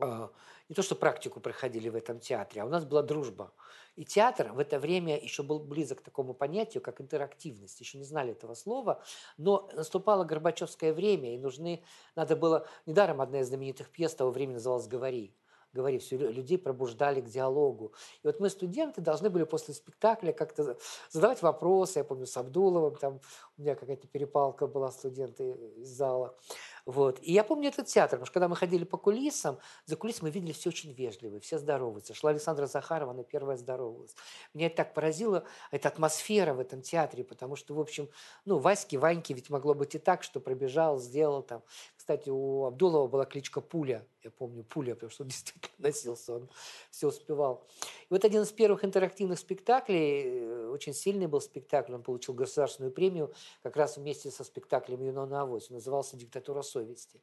а, 0.00 0.30
не 0.68 0.74
то 0.74 0.82
что 0.82 0.96
практику 0.96 1.40
проходили 1.40 1.88
в 1.88 1.94
этом 1.94 2.18
театре, 2.18 2.62
а 2.62 2.64
у 2.64 2.68
нас 2.68 2.84
была 2.84 3.02
дружба. 3.02 3.52
И 3.96 4.04
театр 4.04 4.52
в 4.52 4.58
это 4.58 4.78
время 4.78 5.18
еще 5.18 5.42
был 5.42 5.60
близок 5.60 6.00
к 6.00 6.02
такому 6.02 6.34
понятию, 6.34 6.82
как 6.82 7.00
интерактивность. 7.00 7.80
Еще 7.80 7.98
не 7.98 8.04
знали 8.04 8.32
этого 8.32 8.54
слова, 8.54 9.02
но 9.36 9.68
наступало 9.72 10.24
Горбачевское 10.24 10.92
время, 10.92 11.34
и 11.34 11.38
нужны, 11.38 11.82
надо 12.16 12.36
было, 12.36 12.66
недаром 12.86 13.20
одна 13.20 13.40
из 13.40 13.48
знаменитых 13.48 13.90
пьес 13.90 14.14
того 14.14 14.30
времени 14.30 14.54
называлась 14.54 14.88
«Говори» 14.88 15.34
говори, 15.74 15.98
все 15.98 16.16
людей 16.16 16.56
пробуждали 16.56 17.20
к 17.20 17.26
диалогу. 17.26 17.92
И 18.22 18.26
вот 18.26 18.40
мы, 18.40 18.48
студенты, 18.48 19.00
должны 19.00 19.28
были 19.28 19.44
после 19.44 19.74
спектакля 19.74 20.32
как-то 20.32 20.78
задавать 21.10 21.42
вопросы. 21.42 21.98
Я 21.98 22.04
помню, 22.04 22.26
с 22.26 22.36
Абдуловым, 22.36 22.94
там 22.96 23.20
у 23.58 23.62
меня 23.62 23.74
какая-то 23.74 24.06
перепалка 24.06 24.66
была 24.66 24.90
студенты 24.90 25.50
из 25.76 25.88
зала. 25.88 26.36
Вот. 26.86 27.18
И 27.22 27.32
я 27.32 27.44
помню 27.44 27.68
этот 27.68 27.86
театр, 27.86 28.18
потому 28.18 28.26
что 28.26 28.34
когда 28.34 28.48
мы 28.48 28.56
ходили 28.56 28.84
по 28.84 28.98
кулисам, 28.98 29.58
за 29.86 29.96
кулисами 29.96 30.28
мы 30.28 30.30
видели 30.30 30.52
все 30.52 30.68
очень 30.68 30.92
вежливые, 30.92 31.40
все 31.40 31.58
здороваются. 31.58 32.12
Шла 32.12 32.30
Александра 32.30 32.66
Захарова, 32.66 33.12
она 33.12 33.22
первая 33.22 33.56
здоровалась. 33.56 34.14
Меня 34.52 34.66
это 34.66 34.76
так 34.76 34.94
поразило, 34.94 35.44
эта 35.70 35.88
атмосфера 35.88 36.52
в 36.52 36.60
этом 36.60 36.82
театре, 36.82 37.24
потому 37.24 37.56
что, 37.56 37.74
в 37.74 37.80
общем, 37.80 38.10
ну, 38.44 38.58
Ваське, 38.58 38.98
Ваньке 38.98 39.32
ведь 39.32 39.48
могло 39.48 39.74
быть 39.74 39.94
и 39.94 39.98
так, 39.98 40.22
что 40.22 40.40
пробежал, 40.40 40.98
сделал 40.98 41.42
там. 41.42 41.62
Кстати, 41.96 42.28
у 42.28 42.66
Абдулова 42.66 43.06
была 43.08 43.24
кличка 43.24 43.62
Пуля, 43.62 44.06
я 44.22 44.30
помню, 44.30 44.62
Пуля, 44.62 44.94
потому 44.94 45.10
что 45.10 45.22
он 45.22 45.28
действительно 45.30 45.74
носился, 45.78 46.34
он 46.34 46.50
все 46.90 47.08
успевал. 47.08 47.66
И 48.02 48.06
вот 48.10 48.26
один 48.26 48.42
из 48.42 48.52
первых 48.52 48.84
интерактивных 48.84 49.38
спектаклей, 49.38 50.24
э, 50.26 50.68
очень 50.68 50.92
сильный 50.92 51.28
был 51.28 51.40
спектакль, 51.40 51.94
он 51.94 52.02
получил 52.02 52.34
государственную 52.34 52.92
премию 52.92 53.32
как 53.62 53.76
раз 53.76 53.96
вместе 53.96 54.30
со 54.30 54.44
спектаклем 54.44 55.02
«Юнона 55.02 55.42
Авось», 55.42 55.70
он 55.70 55.76
назывался 55.76 56.18
«Диктатура 56.18 56.60
совести». 56.74 57.20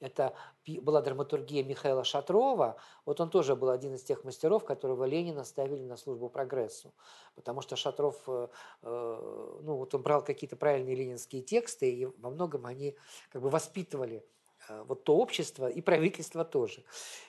Это 0.00 0.34
была 0.82 1.02
драматургия 1.02 1.64
Михаила 1.64 2.04
Шатрова, 2.04 2.76
вот 3.04 3.20
он 3.20 3.30
тоже 3.30 3.54
был 3.56 3.70
один 3.70 3.94
из 3.94 4.02
тех 4.02 4.24
мастеров, 4.24 4.64
которого 4.64 5.04
Ленина 5.04 5.44
ставили 5.44 5.82
на 5.82 5.96
службу 5.96 6.28
прогрессу, 6.28 6.92
потому 7.34 7.62
что 7.62 7.76
Шатров, 7.76 8.22
э, 8.26 8.48
э, 8.82 9.58
ну 9.62 9.76
вот 9.76 9.94
он 9.94 10.02
брал 10.02 10.24
какие-то 10.24 10.56
правильные 10.56 10.96
ленинские 10.96 11.42
тексты, 11.42 11.90
и 11.90 12.06
во 12.06 12.30
многом 12.30 12.66
они 12.66 12.96
как 13.30 13.42
бы 13.42 13.50
воспитывали 13.50 14.24
Э, 14.68 14.82
вот 14.86 15.04
то 15.04 15.16
общество 15.16 15.68
и 15.68 15.80
правительство 15.80 16.44
тоже. 16.44 16.84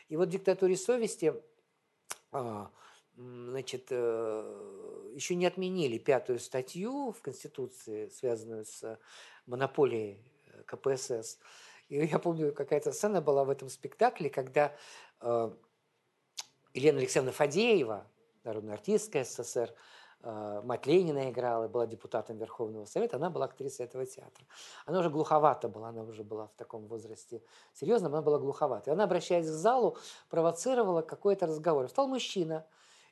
И 0.10 0.18
вот 0.18 0.30
в 0.30 0.32
диктатуре 0.32 0.76
совести 0.78 1.34
а, 2.32 2.72
значит, 3.16 3.92
еще 3.92 5.36
не 5.36 5.46
отменили 5.46 5.98
пятую 5.98 6.40
статью 6.40 7.14
в 7.14 7.22
Конституции, 7.22 8.10
связанную 8.10 8.66
с 8.66 9.00
монополией 9.46 10.20
КПСС. 10.66 11.40
И 11.88 11.98
я 12.06 12.20
помню, 12.20 12.54
какая-то 12.54 12.92
сцена 12.92 13.22
была 13.22 13.44
в 13.44 13.50
этом 13.50 13.70
спектакле, 13.70 14.30
когда 14.30 14.76
Елена 15.22 17.00
Алексеевна 17.00 17.32
Фадеева, 17.32 18.08
народная 18.44 18.74
артистка 18.74 19.24
СССР, 19.24 19.74
Э, 20.28 20.62
мать 20.64 20.88
Ленина 20.88 21.30
играла, 21.30 21.68
была 21.68 21.86
депутатом 21.86 22.38
Верховного 22.38 22.86
Совета, 22.86 23.18
она 23.18 23.30
была 23.30 23.46
актрисой 23.46 23.86
этого 23.86 24.08
театра. 24.08 24.44
Она 24.88 25.00
уже 25.00 25.12
глуховата 25.12 25.70
была, 25.70 25.90
она 25.90 26.02
уже 26.02 26.24
была 26.24 26.48
в 26.48 26.54
таком 26.56 26.88
возрасте 26.88 27.44
серьезном, 27.76 28.12
она 28.12 28.24
была 28.24 28.40
глуховата. 28.40 28.90
И 28.90 28.94
она, 28.94 29.04
обращаясь 29.04 29.46
к 29.46 29.50
залу, 29.50 29.98
провоцировала 30.30 31.04
какой-то 31.04 31.46
разговор. 31.46 31.86
Встал 31.86 32.08
мужчина, 32.08 32.66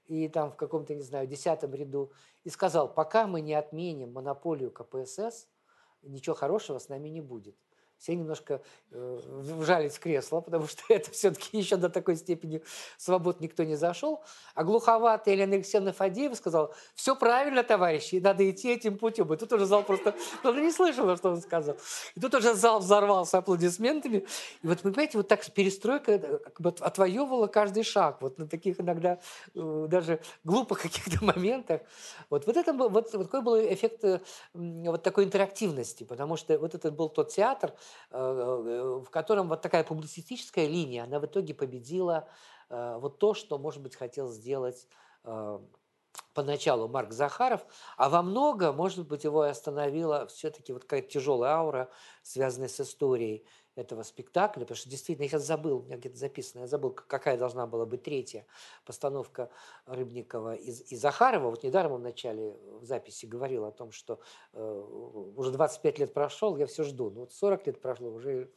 и 0.07 0.27
там 0.27 0.51
в 0.51 0.55
каком-то, 0.55 0.95
не 0.95 1.03
знаю, 1.03 1.27
десятом 1.27 1.71
ряду, 1.75 2.11
и 2.43 2.49
сказал, 2.49 2.91
пока 2.91 3.27
мы 3.27 3.41
не 3.41 3.53
отменим 3.53 4.11
монополию 4.11 4.71
КПСС, 4.71 5.47
ничего 6.03 6.35
хорошего 6.35 6.79
с 6.79 6.89
нами 6.89 7.09
не 7.09 7.21
будет 7.21 7.57
все 8.03 8.15
немножко 8.15 8.61
э, 8.91 9.19
вжались 9.25 9.93
в 9.93 9.99
кресло, 10.01 10.41
потому 10.41 10.67
что 10.67 10.83
это 10.89 11.09
все-таки 11.11 11.57
еще 11.57 11.77
до 11.77 11.89
такой 11.89 12.17
степени 12.17 12.61
свобод 12.97 13.39
никто 13.39 13.63
не 13.63 13.77
зашел. 13.77 14.21
А 14.55 14.65
глуховатая 14.65 15.35
Елена 15.35 15.55
Алексеевна 15.55 15.93
Фадеева 15.93 16.33
сказала, 16.33 16.75
все 16.95 17.15
правильно, 17.15 17.63
товарищи, 17.63 18.19
надо 18.21 18.49
идти 18.49 18.73
этим 18.73 18.97
путем. 18.97 19.31
И 19.33 19.37
тут 19.37 19.53
уже 19.53 19.65
зал 19.65 19.83
просто, 19.83 20.13
она 20.43 20.59
не 20.59 20.71
слышала, 20.73 21.15
что 21.15 21.29
он 21.29 21.41
сказал. 21.41 21.77
И 22.15 22.19
тут 22.19 22.35
уже 22.35 22.53
зал 22.55 22.79
взорвался 22.79 23.37
аплодисментами. 23.37 24.25
И 24.61 24.67
вот, 24.67 24.81
понимаете, 24.81 25.17
вот 25.17 25.29
так 25.29 25.45
перестройка 25.53 26.19
как 26.39 26.59
бы 26.59 26.75
отвоевывала 26.81 27.47
каждый 27.47 27.83
шаг. 27.83 28.21
Вот 28.21 28.37
на 28.37 28.49
таких 28.49 28.81
иногда 28.81 29.19
э, 29.55 29.85
даже 29.87 30.19
глупых 30.43 30.81
каких-то 30.81 31.23
моментах. 31.23 31.79
Вот, 32.29 32.47
вот 32.47 32.57
это 32.57 32.73
вот, 32.73 32.91
вот 32.91 33.11
такой 33.11 33.41
был 33.41 33.57
эффект 33.57 34.03
э, 34.03 34.19
вот 34.53 35.03
такой 35.03 35.23
интерактивности, 35.23 36.03
потому 36.03 36.35
что 36.35 36.59
вот 36.59 36.75
этот 36.75 36.93
был 36.93 37.07
тот 37.07 37.29
театр, 37.29 37.71
в 38.09 39.05
котором 39.09 39.49
вот 39.49 39.61
такая 39.61 39.83
публицистическая 39.83 40.67
линия, 40.67 41.03
она 41.03 41.19
в 41.19 41.25
итоге 41.25 41.53
победила 41.53 42.27
э, 42.69 42.97
вот 42.99 43.19
то, 43.19 43.33
что, 43.33 43.57
может 43.57 43.81
быть, 43.81 43.95
хотел 43.95 44.29
сделать 44.29 44.87
поначалу 46.33 46.87
Марк 46.87 47.11
Захаров, 47.11 47.65
а 47.97 48.09
во 48.09 48.21
много, 48.21 48.71
может 48.71 49.07
быть, 49.07 49.23
его 49.23 49.41
остановила 49.41 50.27
все-таки 50.27 50.73
вот 50.73 50.83
какая-то 50.83 51.09
тяжелая 51.09 51.53
аура, 51.53 51.89
связанная 52.21 52.67
с 52.67 52.79
историей 52.79 53.45
этого 53.75 54.03
спектакля, 54.03 54.61
потому 54.61 54.75
что 54.75 54.89
действительно, 54.89 55.23
я 55.23 55.29
сейчас 55.29 55.43
забыл, 55.43 55.79
у 55.79 55.83
меня 55.83 55.97
где-то 55.97 56.17
записано, 56.17 56.61
я 56.61 56.67
забыл, 56.67 56.91
какая 56.91 57.37
должна 57.37 57.65
была 57.65 57.85
быть 57.85 58.03
третья 58.03 58.45
постановка 58.85 59.49
Рыбникова 59.85 60.55
и, 60.55 60.71
и 60.71 60.95
Захарова. 60.95 61.49
Вот 61.49 61.63
недаром 61.63 61.93
он 61.93 62.01
в 62.01 62.03
начале 62.03 62.55
в 62.79 62.85
записи 62.85 63.25
говорил 63.25 63.65
о 63.65 63.71
том, 63.71 63.91
что 63.91 64.19
э, 64.53 64.83
уже 65.35 65.51
25 65.51 65.99
лет 65.99 66.13
прошел, 66.13 66.55
я 66.57 66.67
все 66.67 66.83
жду. 66.83 67.09
Ну 67.09 67.21
вот 67.21 67.33
40 67.33 67.67
лет 67.67 67.81
прошло, 67.81 68.09
уже 68.09 68.51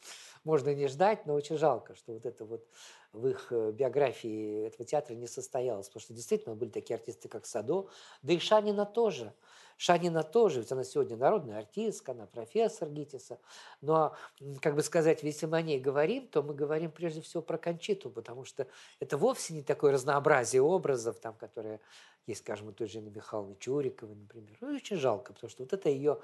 можно 0.45 0.75
не 0.75 0.89
ждать, 0.89 1.27
но 1.27 1.35
очень 1.35 1.57
жалко, 1.57 1.95
что 1.95 2.13
вот 2.13 2.27
это 2.27 2.45
вот 2.45 2.67
в 3.13 3.27
их 3.27 3.49
э, 3.51 3.73
биографии 3.73 4.67
этого 4.67 4.85
театра 4.85 5.15
не 5.15 5.27
состоялось, 5.27 5.89
потому 5.89 6.03
что 6.03 6.15
действительно 6.15 6.55
были 6.55 6.71
такие 6.71 6.97
артисты, 6.97 7.29
как 7.29 7.47
Садо, 7.47 7.89
да 8.23 8.33
и 8.33 8.39
Шанина 8.39 8.85
тоже– 8.85 9.33
Шанина 9.77 10.23
тоже, 10.23 10.61
ведь 10.61 10.73
она 10.73 10.85
сегодня 10.85 11.17
народная 11.17 11.59
артистка, 11.59 12.13
она 12.13 12.27
профессор 12.27 12.89
ГИТИСа. 12.89 13.39
Но, 13.83 14.17
как 14.63 14.75
бы 14.75 14.83
сказать, 14.83 15.23
если 15.23 15.47
мы 15.47 15.59
о 15.59 15.63
ней 15.63 15.79
говорим, 15.79 16.29
то 16.29 16.43
мы 16.43 16.55
говорим 16.55 16.91
прежде 16.91 17.21
всего 17.21 17.43
про 17.43 17.59
Кончиту, 17.59 18.11
потому 18.11 18.45
что 18.45 18.67
это 19.01 19.19
вовсе 19.19 19.55
не 19.55 19.63
такое 19.63 19.93
разнообразие 19.93 20.63
образов, 20.63 21.19
там, 21.21 21.35
которые 21.35 21.81
есть, 22.27 22.41
скажем, 22.41 22.69
у 22.69 22.73
той 22.73 22.89
же 22.89 22.99
Инны 22.99 23.11
Михайловны 23.11 23.57
Чуриковой, 23.57 24.17
например. 24.17 24.57
Ну, 24.61 24.75
очень 24.75 24.97
жалко, 24.97 25.33
потому 25.33 25.51
что 25.51 25.63
вот 25.63 25.73
это 25.73 25.89
ее 25.89 26.21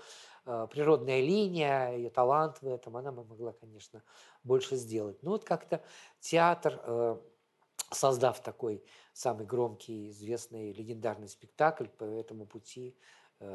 э, 0.47 0.67
природная 0.71 1.21
линия, 1.21 1.93
ее 1.93 2.11
талант 2.11 2.61
в 2.61 2.67
этом, 2.67 2.97
она 2.97 3.13
бы 3.13 3.25
могла, 3.25 3.53
конечно, 3.53 4.03
больше 4.43 4.77
сделать. 4.77 5.23
Но 5.23 5.31
вот 5.31 5.45
как-то 5.45 5.83
театр, 6.21 6.81
э, 6.85 7.17
создав 7.91 8.43
такой 8.43 8.83
самый 9.13 9.47
громкий, 9.47 10.09
известный, 10.09 10.73
легендарный 10.73 11.29
спектакль 11.29 11.87
по 11.87 12.05
этому 12.05 12.47
пути, 12.47 12.97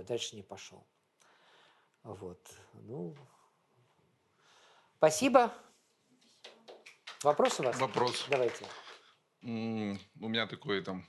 дальше 0.07 0.35
не 0.35 0.43
пошел. 0.43 0.85
Вот. 2.03 2.41
Ну, 2.73 3.15
спасибо. 4.97 5.53
Вопрос 7.23 7.59
у 7.59 7.63
вас? 7.63 7.79
Вопрос. 7.79 8.25
Давайте. 8.29 8.65
У 9.41 10.27
меня 10.27 10.47
такой 10.47 10.81
там 10.81 11.05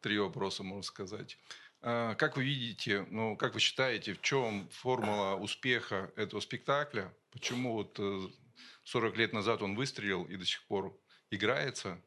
три 0.00 0.18
вопроса, 0.18 0.62
можно 0.62 0.82
сказать. 0.82 1.38
А, 1.80 2.14
как 2.14 2.36
вы 2.36 2.44
видите, 2.44 3.06
ну, 3.10 3.36
как 3.36 3.54
вы 3.54 3.60
считаете, 3.60 4.14
в 4.14 4.20
чем 4.20 4.68
формула 4.68 5.36
успеха 5.36 6.12
этого 6.16 6.40
спектакля? 6.40 7.14
Почему 7.30 7.72
вот 7.72 7.98
40 8.84 9.14
э, 9.14 9.16
лет 9.16 9.32
назад 9.32 9.62
он 9.62 9.74
выстрелил 9.74 10.24
и 10.24 10.36
до 10.36 10.44
сих 10.44 10.64
пор 10.66 10.96
играется? 11.30 12.00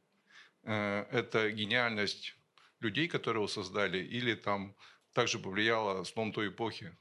Э, 0.63 1.05
это 1.11 1.51
гениальность 1.51 2.35
людей, 2.79 3.07
которые 3.07 3.41
его 3.41 3.47
создали, 3.47 3.97
или 3.97 4.35
там 4.35 4.75
также 5.15 5.39
повлияло 5.39 6.03
слом 6.03 6.33
той 6.33 6.49
эпохи, 6.49 6.95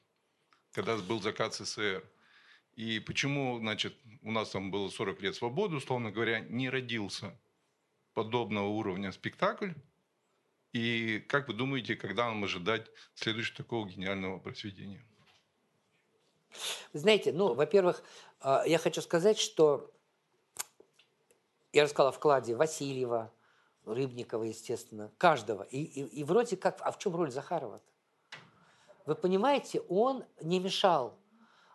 когда 0.73 0.97
был 0.97 1.21
закат 1.21 1.55
СССР. 1.55 2.09
И 2.77 3.01
почему, 3.01 3.59
значит, 3.59 3.97
у 4.23 4.31
нас 4.31 4.51
там 4.51 4.71
было 4.71 4.89
40 4.89 5.21
лет 5.21 5.35
свободы, 5.35 5.77
условно 5.77 6.13
говоря, 6.13 6.41
не 6.41 6.71
родился 6.71 7.37
подобного 8.15 8.69
уровня 8.69 9.11
спектакль? 9.11 9.73
И 10.73 11.19
как 11.29 11.49
вы 11.49 11.55
думаете, 11.55 11.97
когда 11.97 12.27
нам 12.27 12.45
ожидать 12.45 12.89
следующего 13.15 13.57
такого 13.57 13.87
гениального 13.89 14.39
произведения? 14.39 15.05
Знаете, 16.93 17.33
ну, 17.33 17.55
во-первых, 17.55 18.03
а, 18.41 18.63
я 18.65 18.79
хочу 18.79 19.03
сказать, 19.03 19.39
что 19.39 19.93
я 21.73 21.83
рассказал 21.83 22.09
о 22.09 22.13
вкладе 22.13 22.55
Васильева, 22.55 23.33
Рыбникова, 23.85 24.45
естественно, 24.45 25.13
каждого. 25.19 25.65
И, 25.65 25.83
и, 25.83 26.21
и 26.21 26.25
вроде 26.25 26.57
как, 26.57 26.81
а 26.81 26.93
в 26.93 26.99
чем 26.99 27.17
роль 27.17 27.33
Захарова-то? 27.33 27.94
Вы 29.07 29.15
понимаете, 29.15 29.81
он 29.89 30.25
не 30.41 30.61
мешал. 30.61 31.19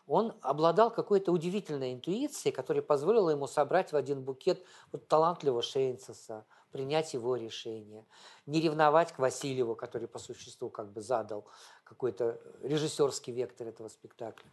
Он 0.07 0.34
обладал 0.41 0.89
какой-то 0.89 1.31
удивительной 1.31 1.93
интуицией, 1.93 2.51
которая 2.51 2.81
позволила 2.81 3.30
ему 3.30 3.45
собрать 3.45 3.91
в 3.91 3.95
один 3.95 4.23
букет 4.23 4.65
вот 4.91 5.07
талантливого 5.07 5.61
Шейнцеса, 5.61 6.45
принять 6.72 7.14
его 7.14 7.35
решение, 7.35 8.06
не 8.47 8.60
ревновать 8.60 9.11
к 9.11 9.19
Васильеву, 9.19 9.76
который 9.76 10.07
по 10.07 10.18
существу 10.18 10.72
как 10.72 10.91
бы 10.91 11.01
задал 11.01 11.45
какой-то 11.84 12.41
режиссерский 12.64 13.34
вектор 13.34 13.68
этого 13.68 13.88
спектакля. 13.88 14.49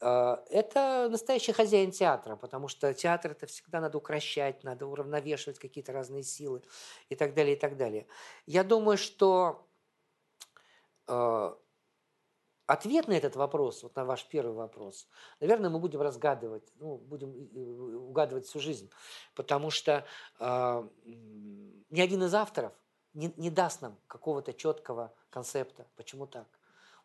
Э, 0.00 0.36
это 0.48 1.08
настоящий 1.10 1.52
хозяин 1.52 1.90
театра, 1.90 2.36
потому 2.36 2.68
что 2.68 2.94
театр 2.94 3.32
это 3.32 3.46
всегда 3.46 3.80
надо 3.80 3.98
укращать, 3.98 4.62
надо 4.62 4.86
уравновешивать 4.86 5.58
какие-то 5.58 5.92
разные 5.92 6.22
силы 6.22 6.62
и 7.08 7.16
так 7.16 7.34
далее, 7.34 7.56
и 7.56 7.58
так 7.58 7.76
далее. 7.76 8.06
Я 8.46 8.62
думаю, 8.62 8.96
что 8.96 9.66
э, 11.08 11.54
Ответ 12.68 13.08
на 13.08 13.14
этот 13.14 13.34
вопрос, 13.34 13.82
вот 13.82 13.96
на 13.96 14.04
ваш 14.04 14.26
первый 14.26 14.52
вопрос, 14.52 15.08
наверное, 15.40 15.70
мы 15.70 15.78
будем 15.78 16.02
разгадывать, 16.02 16.70
ну, 16.74 16.98
будем 16.98 17.30
угадывать 18.10 18.44
всю 18.44 18.60
жизнь, 18.60 18.90
потому 19.34 19.70
что 19.70 20.04
э, 20.38 20.88
ни 21.06 21.98
один 21.98 22.24
из 22.24 22.34
авторов 22.34 22.74
не, 23.14 23.32
не 23.38 23.48
даст 23.48 23.80
нам 23.80 23.96
какого-то 24.06 24.52
четкого 24.52 25.14
концепта, 25.30 25.86
почему 25.96 26.26
так. 26.26 26.46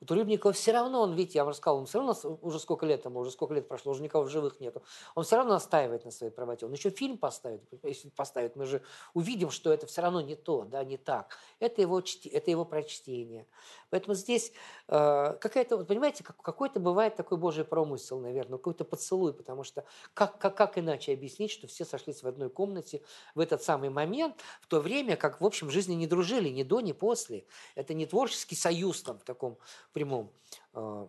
Вот 0.04 0.12
у 0.12 0.16
Рыбникова 0.16 0.52
все 0.52 0.74
равно, 0.74 1.02
он, 1.02 1.14
видите, 1.14 1.38
я 1.38 1.46
вам 1.46 1.52
рассказал, 1.52 1.78
он 1.78 1.86
все 1.86 2.00
равно, 2.00 2.14
уже 2.42 2.60
сколько 2.60 2.86
лет 2.86 3.06
ему, 3.06 3.22
уже 3.22 3.32
сколько 3.32 3.54
лет 3.54 3.70
прошло, 3.70 3.94
уже 3.94 4.04
никого 4.04 4.26
в 4.26 4.30
живых 4.30 4.60
нету, 4.60 4.84
он 5.16 5.24
все 5.24 5.38
равно 5.38 5.54
настаивает 5.54 6.04
на 6.04 6.12
своей 6.12 6.30
правоте. 6.30 6.66
Он 6.66 6.74
еще 6.74 6.90
фильм 6.90 7.18
поставит, 7.18 7.62
если 7.84 8.10
поставит, 8.10 8.58
мы 8.58 8.66
же 8.66 8.82
увидим, 9.14 9.50
что 9.50 9.72
это 9.72 9.88
все 9.88 10.02
равно 10.02 10.20
не 10.20 10.36
то, 10.36 10.64
да, 10.66 10.84
не 10.84 10.98
так. 10.98 11.38
Это 11.62 11.82
его, 11.82 12.02
это 12.02 12.52
его 12.52 12.66
прочтение. 12.66 13.48
Поэтому 13.92 14.14
здесь 14.14 14.52
э, 14.90 15.38
какая-то, 15.40 15.78
вот 15.78 15.88
понимаете, 15.88 16.26
как, 16.26 16.36
какой-то 16.42 16.82
бывает 16.82 17.16
такой 17.16 17.38
божий 17.38 17.64
промысел, 17.64 18.20
наверное, 18.20 18.58
какой-то 18.58 18.84
поцелуй, 18.84 19.32
потому 19.32 19.64
что 19.64 19.86
как, 20.14 20.38
как, 20.38 20.58
как 20.58 20.78
иначе 20.78 21.14
объяснить, 21.14 21.52
что 21.52 21.68
все 21.68 21.86
сошлись 21.86 22.24
в 22.24 22.28
одной 22.28 22.50
комнате 22.50 23.04
в 23.36 23.40
этот 23.40 23.64
самый 23.64 23.90
момент, 23.90 24.36
в 24.60 24.68
то 24.68 24.82
время, 24.82 25.16
как, 25.16 25.40
в 25.40 25.46
общем, 25.46 25.70
жизни 25.70 25.94
не 25.94 26.08
дружили 26.08 26.50
ни 26.50 26.64
до, 26.64 26.82
ни 26.82 26.92
после. 26.92 27.46
Это 27.76 27.94
не 27.94 28.06
творческий 28.06 28.56
союз 28.56 29.02
там 29.02 29.18
в 29.18 29.24
таком 29.24 29.58
прямом 29.94 30.32
э, 30.74 31.08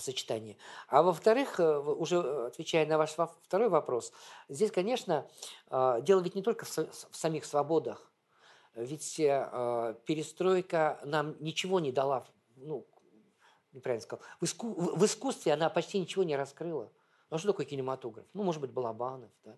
сочетании. 0.00 0.56
А 0.88 1.02
во-вторых, 1.02 1.60
э, 1.60 1.78
уже 1.78 2.46
отвечая 2.46 2.86
на 2.86 2.98
ваш 2.98 3.16
второй 3.42 3.68
вопрос, 3.68 4.12
здесь, 4.48 4.70
конечно, 4.70 5.26
э, 5.70 6.00
дело 6.02 6.20
ведь 6.20 6.34
не 6.34 6.42
только 6.42 6.64
в, 6.64 6.76
в 6.76 7.16
самих 7.16 7.44
свободах. 7.44 8.10
Ведь 8.74 9.18
э, 9.20 9.94
перестройка 10.04 11.00
нам 11.04 11.36
ничего 11.40 11.80
не 11.80 11.92
дала, 11.92 12.26
ну, 12.56 12.86
неправильно 13.72 14.02
сказал, 14.02 14.24
в, 14.40 14.44
иску, 14.44 14.68
в, 14.68 14.98
в 14.98 15.04
искусстве 15.04 15.52
она 15.52 15.70
почти 15.70 15.98
ничего 15.98 16.24
не 16.24 16.36
раскрыла. 16.36 16.92
Ну, 17.30 17.38
что 17.38 17.48
такое 17.48 17.66
кинематограф? 17.66 18.26
Ну, 18.34 18.42
может 18.42 18.60
быть, 18.60 18.70
Балабанов, 18.70 19.30
да. 19.44 19.56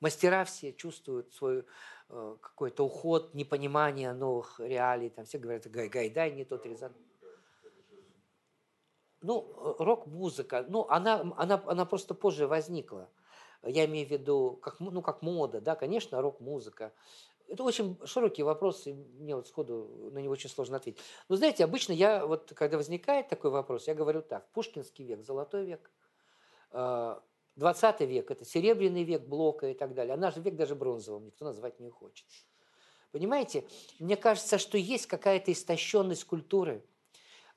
Мастера 0.00 0.44
все 0.44 0.72
чувствуют 0.72 1.34
свой 1.34 1.64
э, 2.08 2.36
какой-то 2.40 2.86
уход, 2.86 3.34
непонимание 3.34 4.12
новых 4.12 4.60
реалий. 4.60 5.10
Там 5.10 5.24
все 5.24 5.38
говорят, 5.38 5.66
Гай, 5.66 5.88
Гайдай 5.88 6.30
не 6.30 6.44
тот 6.44 6.64
Рязанов 6.64 6.96
ну, 9.20 9.52
э, 9.56 9.82
рок-музыка, 9.82 10.64
ну, 10.68 10.86
она, 10.88 11.32
она, 11.36 11.62
она 11.66 11.84
просто 11.84 12.14
позже 12.14 12.46
возникла. 12.46 13.08
Я 13.62 13.86
имею 13.86 14.06
в 14.06 14.10
виду, 14.10 14.58
как, 14.62 14.78
ну, 14.78 15.02
как 15.02 15.22
мода, 15.22 15.60
да, 15.60 15.74
конечно, 15.74 16.20
рок-музыка. 16.22 16.92
Это 17.48 17.64
очень 17.64 17.98
широкий 18.04 18.42
вопрос, 18.42 18.86
и 18.86 18.92
мне 18.92 19.34
вот 19.34 19.48
сходу 19.48 20.10
на 20.12 20.18
него 20.18 20.32
очень 20.32 20.50
сложно 20.50 20.76
ответить. 20.76 21.00
Но 21.28 21.36
знаете, 21.36 21.64
обычно 21.64 21.92
я, 21.92 22.26
вот 22.26 22.52
когда 22.54 22.76
возникает 22.76 23.28
такой 23.28 23.50
вопрос, 23.50 23.88
я 23.88 23.94
говорю 23.94 24.22
так, 24.22 24.48
Пушкинский 24.52 25.04
век, 25.04 25.22
Золотой 25.24 25.64
век, 25.64 25.90
20 26.70 28.00
э, 28.00 28.06
век– 28.06 28.30
это 28.30 28.44
Серебряный 28.44 29.02
век, 29.02 29.22
Блока 29.22 29.68
и 29.70 29.74
так 29.74 29.94
далее. 29.94 30.14
А 30.14 30.16
наш 30.16 30.36
век 30.36 30.54
даже 30.56 30.74
бронзовым 30.74 31.24
никто 31.24 31.44
назвать 31.46 31.80
не 31.80 31.90
хочет. 31.90 32.26
Понимаете, 33.10 33.64
мне 33.98 34.16
кажется, 34.16 34.58
что 34.58 34.76
есть 34.76 35.06
какая-то 35.06 35.50
истощенность 35.50 36.24
культуры– 36.24 36.84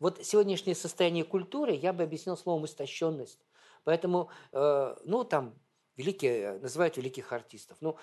вот 0.01 0.25
сегодняшнее 0.25 0.73
состояние 0.73 1.23
культуры 1.23 1.73
я 1.73 1.93
бы 1.93 2.01
объяснил 2.01 2.35
словом 2.35 2.65
истощенность. 2.65 3.39
Поэтому, 3.83 4.31
э, 4.51 4.95
ну, 5.05 5.23
там, 5.23 5.53
великие, 5.95 6.53
называют 6.53 6.97
великих 6.97 7.31
артистов. 7.31 7.77
Ну, 7.81 7.97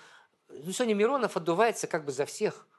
ну, 0.47 0.71
сегодня 0.71 0.93
Миронов 0.93 1.35
отдувается 1.35 1.87
как 1.87 2.05
бы 2.05 2.13
за 2.13 2.25
всех. 2.25 2.69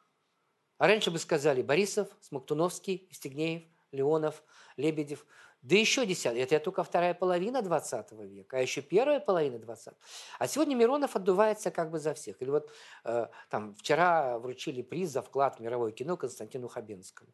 А 0.79 0.87
раньше 0.87 1.11
бы 1.11 1.19
сказали 1.19 1.61
Борисов, 1.61 2.09
Смоктуновский, 2.23 3.09
Стегнеев, 3.13 3.65
Леонов, 3.93 4.43
Лебедев. 4.79 5.27
Да 5.61 5.77
еще 5.77 6.07
десятый. 6.07 6.41
Это 6.41 6.59
только 6.59 6.83
вторая 6.83 7.13
половина 7.13 7.61
20 7.61 8.13
века, 8.13 8.57
а 8.57 8.61
еще 8.61 8.81
первая 8.81 9.21
половина 9.21 9.59
20 9.59 9.93
А 10.39 10.47
сегодня 10.47 10.75
Миронов 10.75 11.15
отдувается 11.15 11.71
как 11.71 11.91
бы 11.91 11.99
за 11.99 12.15
всех. 12.15 12.41
Или 12.41 12.49
вот 12.49 12.71
э, 13.05 13.27
там 13.51 13.75
вчера 13.75 14.39
вручили 14.39 14.81
приз 14.81 15.11
за 15.11 15.21
вклад 15.21 15.59
в 15.59 15.61
мировое 15.61 15.93
кино 15.93 16.17
Константину 16.17 16.69
Хабенскому. 16.69 17.31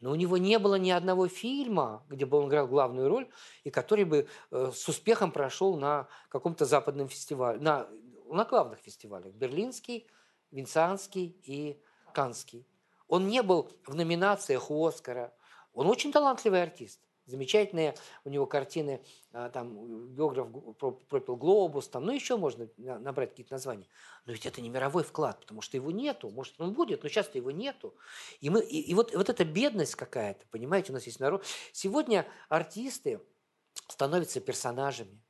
Но 0.00 0.10
у 0.10 0.14
него 0.14 0.38
не 0.38 0.58
было 0.58 0.76
ни 0.76 0.90
одного 0.90 1.28
фильма, 1.28 2.02
где 2.08 2.24
бы 2.24 2.38
он 2.38 2.48
играл 2.48 2.66
главную 2.66 3.08
роль, 3.08 3.28
и 3.64 3.70
который 3.70 4.04
бы 4.04 4.26
э, 4.50 4.70
с 4.74 4.88
успехом 4.88 5.30
прошел 5.30 5.76
на 5.76 6.08
каком-то 6.30 6.64
западном 6.64 7.08
фестивале, 7.08 7.60
на, 7.60 7.86
на 8.26 8.44
главных 8.44 8.78
фестивалях. 8.78 9.32
Берлинский, 9.34 10.06
Венецианский 10.50 11.36
и 11.44 11.80
Канский. 12.14 12.66
Он 13.08 13.28
не 13.28 13.42
был 13.42 13.70
в 13.86 13.94
номинациях 13.94 14.70
Оскара. 14.70 15.34
Он 15.74 15.86
очень 15.86 16.12
талантливый 16.12 16.62
артист. 16.62 17.00
Замечательные 17.30 17.94
у 18.24 18.28
него 18.28 18.46
картины, 18.46 19.00
а, 19.32 19.48
там 19.48 20.14
географ 20.14 20.48
пропил 21.08 21.36
глобус, 21.36 21.88
там, 21.88 22.04
ну 22.04 22.12
еще 22.12 22.36
можно 22.36 22.68
набрать 22.76 23.30
какие-то 23.30 23.54
названия. 23.54 23.86
Но 24.26 24.32
ведь 24.32 24.46
это 24.46 24.60
не 24.60 24.68
мировой 24.68 25.04
вклад, 25.04 25.40
потому 25.40 25.62
что 25.62 25.76
его 25.76 25.90
нету. 25.90 26.30
Может, 26.30 26.60
он 26.60 26.74
будет, 26.74 27.02
но 27.02 27.08
сейчас-то 27.08 27.38
его 27.38 27.50
нету. 27.50 27.94
И, 28.40 28.50
мы, 28.50 28.60
и, 28.60 28.80
и 28.80 28.94
вот, 28.94 29.14
вот 29.14 29.28
эта 29.30 29.44
бедность 29.44 29.94
какая-то, 29.94 30.44
понимаете, 30.50 30.92
у 30.92 30.94
нас 30.94 31.06
есть 31.06 31.20
народ. 31.20 31.44
Сегодня 31.72 32.26
артисты 32.48 33.20
становятся 33.88 34.40
персонажами. 34.40 35.20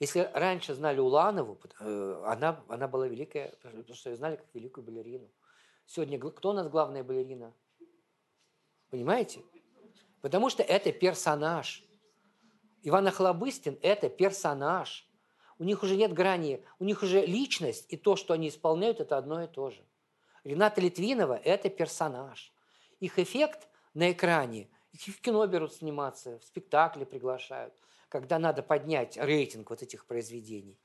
Если 0.00 0.30
раньше 0.32 0.74
знали 0.74 0.98
Уланову, 0.98 1.60
э, 1.78 2.22
она, 2.26 2.64
она 2.68 2.88
была 2.88 3.06
великая, 3.06 3.54
потому 3.62 3.94
что 3.94 4.10
ее 4.10 4.16
знали 4.16 4.36
как 4.36 4.46
великую 4.54 4.84
балерину. 4.84 5.30
Сегодня 5.84 6.18
кто 6.18 6.50
у 6.50 6.52
нас 6.52 6.68
главная 6.68 7.04
балерина? 7.04 7.52
Понимаете? 8.88 9.42
Потому 10.20 10.50
что 10.50 10.62
это 10.62 10.92
персонаж. 10.92 11.84
Иван 12.82 13.06
Охлобыстин– 13.08 13.78
это 13.82 14.08
персонаж. 14.08 15.06
У 15.58 15.64
них 15.64 15.82
уже 15.82 15.96
нет 15.96 16.12
грани, 16.12 16.64
у 16.78 16.84
них 16.84 17.02
уже 17.02 17.24
личность 17.26 17.86
и 17.88 17.96
то, 17.96 18.16
что 18.16 18.32
они 18.32 18.48
исполняют, 18.48 19.00
это 19.00 19.18
одно 19.18 19.42
и 19.42 19.46
то 19.46 19.70
же. 19.70 19.84
Рената 20.44 20.80
Литвинова– 20.80 21.38
это 21.44 21.68
персонаж. 21.68 22.52
Их 22.98 23.18
эффект 23.18 23.68
на 23.92 24.12
экране, 24.12 24.70
их 24.92 25.14
в 25.14 25.20
кино 25.20 25.46
берут 25.46 25.74
сниматься, 25.74 26.38
в 26.38 26.44
спектакле 26.44 27.04
приглашают, 27.04 27.74
когда 28.08 28.38
надо 28.38 28.62
поднять 28.62 29.18
рейтинг 29.18 29.68
вот 29.68 29.82
этих 29.82 30.06
произведений. 30.06 30.78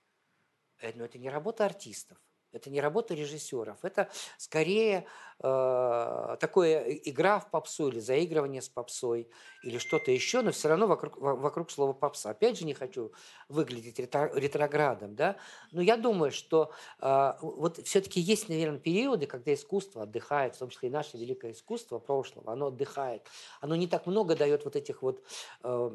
Э, 0.79 0.91
но 0.95 1.05
это 1.05 1.17
не 1.17 1.29
работа 1.29 1.65
артистов. 1.65 2.17
Это 2.55 2.69
не 2.69 2.79
работа 2.79 3.13
режиссеров, 3.13 3.83
это 3.83 4.09
скорее 4.37 5.05
э, 5.39 6.37
такое 6.39 6.83
игра 7.03 7.39
в 7.39 7.51
попсу 7.51 7.89
или 7.89 7.99
заигрывание 7.99 8.61
с 8.61 8.69
попсой 8.69 9.29
или 9.61 9.77
что-то 9.77 10.11
еще, 10.11 10.41
но 10.41 10.51
все 10.51 10.69
равно 10.69 10.87
вокруг, 10.87 11.17
вокруг 11.17 11.69
слова 11.69 11.91
попса. 11.93 12.29
Опять 12.29 12.57
же, 12.57 12.65
не 12.65 12.73
хочу 12.73 13.11
выглядеть 13.49 13.99
ретроградом, 13.99 15.15
да, 15.15 15.35
но 15.71 15.81
я 15.81 15.97
думаю, 15.97 16.31
что 16.31 16.71
э, 17.01 17.33
вот 17.41 17.85
все-таки 17.85 18.21
есть, 18.21 18.47
наверное, 18.47 18.79
периоды, 18.79 19.27
когда 19.27 19.53
искусство 19.53 20.03
отдыхает, 20.03 20.55
в 20.55 20.59
том 20.59 20.69
числе 20.69 20.89
и 20.89 20.91
наше 20.91 21.17
великое 21.17 21.51
искусство 21.51 21.99
прошлого, 21.99 22.53
оно 22.53 22.67
отдыхает. 22.67 23.27
Оно 23.59 23.75
не 23.75 23.87
так 23.87 24.05
много 24.05 24.35
дает 24.35 24.63
вот 24.63 24.75
этих 24.75 25.01
вот 25.01 25.21
э, 25.63 25.89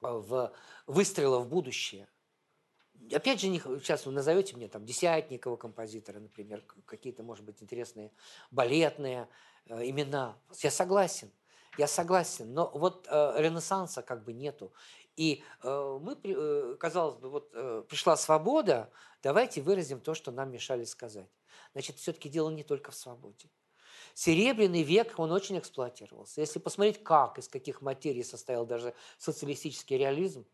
в 0.00 0.52
выстрелов 0.86 1.44
в 1.44 1.48
будущее 1.48 2.08
опять 3.10 3.40
же, 3.40 3.48
сейчас 3.48 4.06
вы 4.06 4.12
назовете 4.12 4.56
мне 4.56 4.68
там 4.68 4.84
Десятникова 4.84 5.56
композитора, 5.56 6.20
например, 6.20 6.62
какие-то, 6.86 7.22
может 7.22 7.44
быть, 7.44 7.62
интересные 7.62 8.12
балетные 8.50 9.28
э, 9.66 9.88
имена. 9.88 10.36
Я 10.62 10.70
согласен, 10.70 11.30
я 11.78 11.86
согласен, 11.86 12.52
но 12.52 12.70
вот 12.74 13.06
э, 13.10 13.34
Ренессанса 13.38 14.02
как 14.02 14.24
бы 14.24 14.32
нету. 14.32 14.72
И 15.16 15.42
э, 15.62 15.98
мы, 16.00 16.16
э, 16.22 16.76
казалось 16.78 17.16
бы, 17.16 17.30
вот 17.30 17.50
э, 17.52 17.84
пришла 17.88 18.16
свобода, 18.16 18.90
давайте 19.22 19.60
выразим 19.60 20.00
то, 20.00 20.14
что 20.14 20.30
нам 20.30 20.50
мешали 20.50 20.84
сказать. 20.84 21.28
Значит, 21.72 21.98
все-таки 21.98 22.28
дело 22.28 22.50
не 22.50 22.62
только 22.62 22.90
в 22.90 22.94
свободе. 22.94 23.50
Серебряный 24.14 24.82
век, 24.82 25.14
он 25.18 25.32
очень 25.32 25.58
эксплуатировался. 25.58 26.40
Если 26.40 26.58
посмотреть, 26.58 27.02
как, 27.02 27.38
из 27.38 27.48
каких 27.48 27.80
материй 27.80 28.24
состоял 28.24 28.66
даже 28.66 28.94
социалистический 29.18 29.96
реализм, 29.96 30.46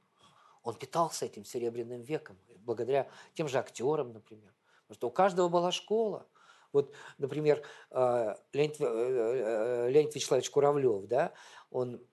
он 0.68 0.74
питался 0.74 1.24
этим 1.24 1.46
серебряным 1.46 2.02
веком, 2.02 2.36
благодаря 2.58 3.08
тем 3.32 3.48
же 3.48 3.58
актерам, 3.58 4.12
например. 4.12 4.52
Потому 4.82 4.96
что 4.96 5.08
у 5.08 5.10
каждого 5.10 5.48
была 5.48 5.72
школа. 5.72 6.26
Вот, 6.74 6.92
например, 7.16 7.62
э, 7.90 8.34
Леонид, 8.52 8.78
э, 8.78 8.84
э, 8.84 9.90
Леонид 9.90 10.14
Вячеславович 10.14 10.50
Куравлев, 10.50 11.06
да, 11.06 11.32
он 11.70 12.06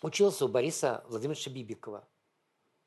учился 0.00 0.46
у 0.46 0.48
Бориса 0.48 1.04
Владимировича 1.06 1.50
Бибикова. 1.50 2.08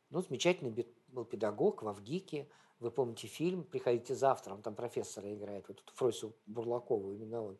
Ну, 0.10 0.24
замечательный 0.24 0.88
был 1.08 1.26
педагог 1.26 1.84
в 1.84 1.88
Авгике. 1.88 2.50
Вы 2.80 2.90
помните 2.90 3.28
фильм 3.28 3.64
«Приходите 3.64 4.16
завтра», 4.16 4.56
он 4.56 4.64
там 4.64 4.74
профессора 4.74 5.32
играет. 5.32 5.68
Вот 5.68 5.84
Фройсу 5.94 6.36
Бурлакову, 6.48 7.14
именно 7.14 7.44
он 7.44 7.60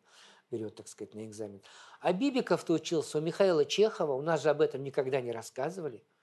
берет, 0.50 0.74
так 0.74 0.88
сказать, 0.88 1.14
на 1.14 1.24
экзамен. 1.24 1.62
А 2.00 2.12
Бибиков-то 2.12 2.72
учился 2.72 3.18
у 3.18 3.20
Михаила 3.20 3.64
Чехова, 3.64 4.14
у 4.14 4.22
нас 4.22 4.42
же 4.42 4.50
об 4.50 4.60
этом 4.60 4.82
никогда 4.82 5.20
не 5.20 5.30
рассказывали– 5.30 6.04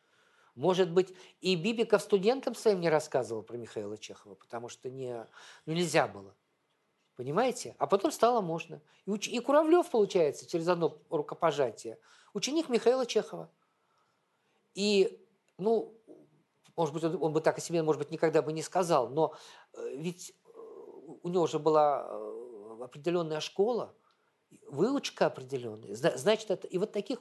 может 0.55 0.91
быть, 0.91 1.13
и 1.41 1.55
Бибиков 1.55 2.01
студентам 2.01 2.55
своим 2.55 2.79
не 2.79 2.89
рассказывал 2.89 3.41
про 3.41 3.57
Михаила 3.57 3.97
Чехова, 3.97 4.35
потому 4.35 4.69
что 4.69 4.89
не, 4.89 5.27
ну, 5.65 5.73
нельзя 5.73 6.07
было. 6.07 6.35
Понимаете? 7.15 7.75
А 7.77 7.87
потом 7.87 8.11
стало 8.11 8.41
можно. 8.41 8.81
И, 9.05 9.11
уч... 9.11 9.27
и 9.27 9.39
Куравлев, 9.39 9.89
получается, 9.89 10.47
через 10.47 10.67
одно 10.67 10.97
рукопожатие, 11.09 11.99
ученик 12.33 12.69
Михаила 12.69 13.05
Чехова. 13.05 13.49
И, 14.73 15.23
ну, 15.57 15.95
может 16.75 16.93
быть, 16.93 17.03
он, 17.03 17.21
он 17.21 17.33
бы 17.33 17.41
так 17.41 17.57
о 17.57 17.61
себе, 17.61 17.83
может 17.83 17.99
быть, 17.99 18.11
никогда 18.11 18.41
бы 18.41 18.51
не 18.53 18.63
сказал, 18.63 19.09
но 19.09 19.35
э, 19.73 19.95
ведь 19.95 20.31
э, 20.45 20.49
у 21.23 21.29
него 21.29 21.43
уже 21.43 21.59
была 21.59 22.07
э, 22.07 22.77
определенная 22.83 23.39
школа, 23.39 23.93
выучка 24.67 25.27
определенная. 25.27 25.95
Значит, 25.95 26.51
это, 26.51 26.67
и 26.67 26.77
вот 26.77 26.91
таких 26.91 27.19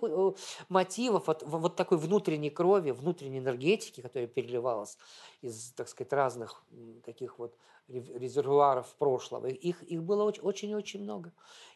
мотивов, 0.69 1.27
вот, 1.27 1.43
вот 1.43 1.77
такой 1.77 1.99
внутренней 1.99 2.51
крови, 2.51 2.91
внутренней 2.91 3.39
энергетики, 3.39 4.01
которая 4.01 4.27
переливалась 4.27 4.99
из, 5.41 5.73
так 5.73 5.89
сказать, 5.89 6.13
разных 6.13 6.63
таких 7.05 7.39
вот 7.39 7.57
резервуаров 7.89 8.95
прошлого, 8.95 9.47
их, 9.49 9.83
их 9.83 10.03
было 10.03 10.25
очень-очень 10.25 11.03
много. 11.03 11.33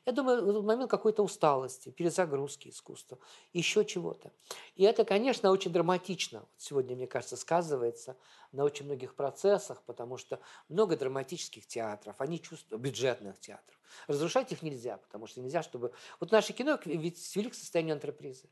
Я 0.06 0.12
думаю, 0.12 0.62
в 0.62 0.64
момент 0.64 0.88
какой-то 0.90 1.22
усталости, 1.22 1.90
перезагрузки 1.90 2.68
искусства, 2.68 3.18
еще 3.52 3.84
чего-то. 3.84 4.32
И 4.76 4.84
это, 4.84 5.04
конечно, 5.04 5.50
очень 5.50 5.72
драматично. 5.72 6.46
Сегодня, 6.56 6.94
мне 6.94 7.06
кажется, 7.06 7.36
сказывается 7.36 8.16
на 8.52 8.64
очень 8.64 8.86
многих 8.86 9.14
процессах, 9.16 9.82
потому 9.82 10.16
что 10.16 10.38
много 10.68 10.96
драматических 10.96 11.66
театров, 11.66 12.14
они 12.18 12.40
чувствуют, 12.40 12.80
бюджетных 12.80 13.38
театров. 13.40 13.75
Разрушать 14.06 14.52
их 14.52 14.62
нельзя, 14.62 14.96
потому 14.98 15.26
что 15.26 15.40
нельзя, 15.40 15.62
чтобы... 15.62 15.92
Вот 16.20 16.32
наше 16.32 16.52
кино 16.52 16.78
ведь 16.84 17.22
свели 17.22 17.50
к 17.50 17.54
состоянию 17.54 17.94
антрепризы. 17.94 18.48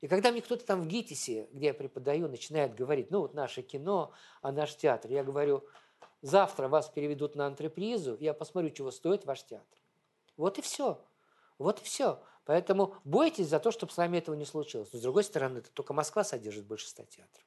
И 0.00 0.08
когда 0.08 0.32
мне 0.32 0.42
кто-то 0.42 0.66
там 0.66 0.82
в 0.82 0.86
ГИТИСе, 0.86 1.48
где 1.52 1.66
я 1.66 1.74
преподаю, 1.74 2.28
начинает 2.28 2.74
говорить, 2.74 3.10
ну 3.10 3.20
вот 3.20 3.32
наше 3.32 3.62
кино, 3.62 4.12
а 4.42 4.52
наш 4.52 4.76
театр, 4.76 5.10
я 5.10 5.24
говорю, 5.24 5.64
завтра 6.20 6.68
вас 6.68 6.88
переведут 6.88 7.36
на 7.36 7.46
антрепризу, 7.46 8.16
я 8.20 8.34
посмотрю, 8.34 8.70
чего 8.70 8.90
стоит 8.90 9.24
ваш 9.24 9.44
театр. 9.44 9.78
Вот 10.36 10.58
и 10.58 10.62
все. 10.62 11.02
Вот 11.58 11.80
и 11.80 11.84
все. 11.84 12.22
Поэтому 12.44 12.96
бойтесь 13.04 13.48
за 13.48 13.58
то, 13.58 13.70
чтобы 13.70 13.92
с 13.92 13.96
вами 13.96 14.18
этого 14.18 14.34
не 14.34 14.44
случилось. 14.44 14.92
Но 14.92 14.98
с 14.98 15.02
другой 15.02 15.24
стороны, 15.24 15.58
это 15.58 15.70
только 15.70 15.94
Москва 15.94 16.24
содержит 16.24 16.66
больше 16.66 16.86
ста 16.86 17.04
театров. 17.04 17.44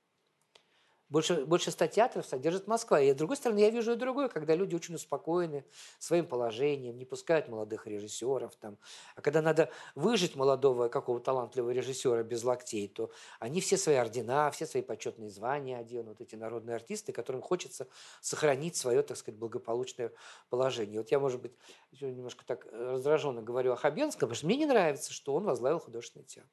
Больше, 1.09 1.45
больше 1.45 1.71
100 1.71 1.87
театров 1.87 2.25
содержит 2.25 2.67
Москва. 2.67 2.99
И 2.99 3.13
с 3.13 3.15
другой 3.15 3.37
стороны, 3.37 3.59
я 3.59 3.69
вижу 3.69 3.93
и 3.93 3.95
другое, 3.95 4.27
когда 4.27 4.55
люди 4.55 4.75
очень 4.75 4.95
успокоены 4.95 5.63
своим 5.99 6.25
положением, 6.25 6.97
не 6.97 7.05
пускают 7.05 7.47
молодых 7.47 7.87
режиссеров. 7.87 8.55
Там. 8.57 8.77
А 9.15 9.21
когда 9.21 9.41
надо 9.41 9.69
выжить 9.95 10.35
молодого 10.35 10.89
какого 10.89 11.21
талантливого 11.21 11.71
режиссера 11.71 12.23
без 12.23 12.43
локтей, 12.43 12.89
то 12.89 13.09
они 13.39 13.61
все 13.61 13.77
свои 13.77 13.95
ордена, 13.95 14.51
все 14.51 14.65
свои 14.65 14.83
почетные 14.83 15.29
звания 15.29 15.77
оденут, 15.77 16.19
эти 16.19 16.35
народные 16.35 16.75
артисты, 16.75 17.13
которым 17.13 17.41
хочется 17.41 17.87
сохранить 18.19 18.75
свое, 18.75 19.01
так 19.01 19.15
сказать, 19.15 19.39
благополучное 19.39 20.11
положение. 20.49 20.99
Вот 20.99 21.09
я, 21.09 21.19
может 21.19 21.41
быть, 21.41 21.53
немножко 22.01 22.45
так 22.45 22.67
раздраженно 22.71 23.41
говорю 23.41 23.71
о 23.71 23.75
Хабенском, 23.77 24.27
потому 24.27 24.35
что 24.35 24.45
мне 24.45 24.57
не 24.57 24.65
нравится, 24.65 25.13
что 25.13 25.33
он 25.33 25.45
возглавил 25.45 25.79
художественный 25.79 26.25
театр. 26.25 26.51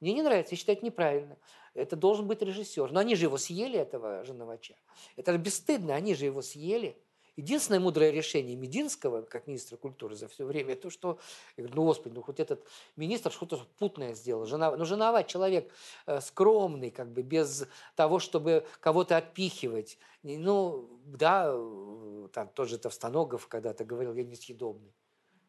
Мне 0.00 0.12
не 0.12 0.22
нравится, 0.22 0.54
я 0.54 0.58
считаю, 0.58 0.76
это 0.76 0.86
неправильно. 0.86 1.38
Это 1.74 1.96
должен 1.96 2.26
быть 2.26 2.42
режиссер. 2.42 2.92
Но 2.92 3.00
они 3.00 3.14
же 3.14 3.26
его 3.26 3.38
съели, 3.38 3.78
этого 3.78 4.24
Женовача. 4.24 4.74
Это 5.16 5.36
бесстыдно, 5.36 5.94
они 5.94 6.14
же 6.14 6.24
его 6.26 6.42
съели. 6.42 6.96
Единственное 7.36 7.80
мудрое 7.80 8.10
решение 8.12 8.56
Мединского, 8.56 9.20
как 9.20 9.46
министра 9.46 9.76
культуры 9.76 10.16
за 10.16 10.26
все 10.26 10.46
время, 10.46 10.74
то, 10.74 10.88
что, 10.88 11.18
ну, 11.58 11.84
господи, 11.84 12.14
ну, 12.14 12.22
хоть 12.22 12.40
этот 12.40 12.66
министр 12.96 13.30
что-то 13.30 13.60
путное 13.78 14.14
сделал. 14.14 14.46
Жена, 14.46 14.74
ну, 14.74 14.86
Женова 14.86 15.22
человек 15.22 15.70
э, 16.06 16.22
скромный, 16.22 16.90
как 16.90 17.12
бы, 17.12 17.20
без 17.20 17.66
того, 17.94 18.20
чтобы 18.20 18.66
кого-то 18.80 19.18
отпихивать. 19.18 19.98
Ну, 20.22 20.88
да, 21.04 21.50
э, 21.52 22.28
там 22.32 22.48
тот 22.48 22.70
же 22.70 22.78
Товстоногов 22.78 23.48
когда-то 23.48 23.84
говорил, 23.84 24.14
я 24.14 24.24
несъедобный. 24.24 24.94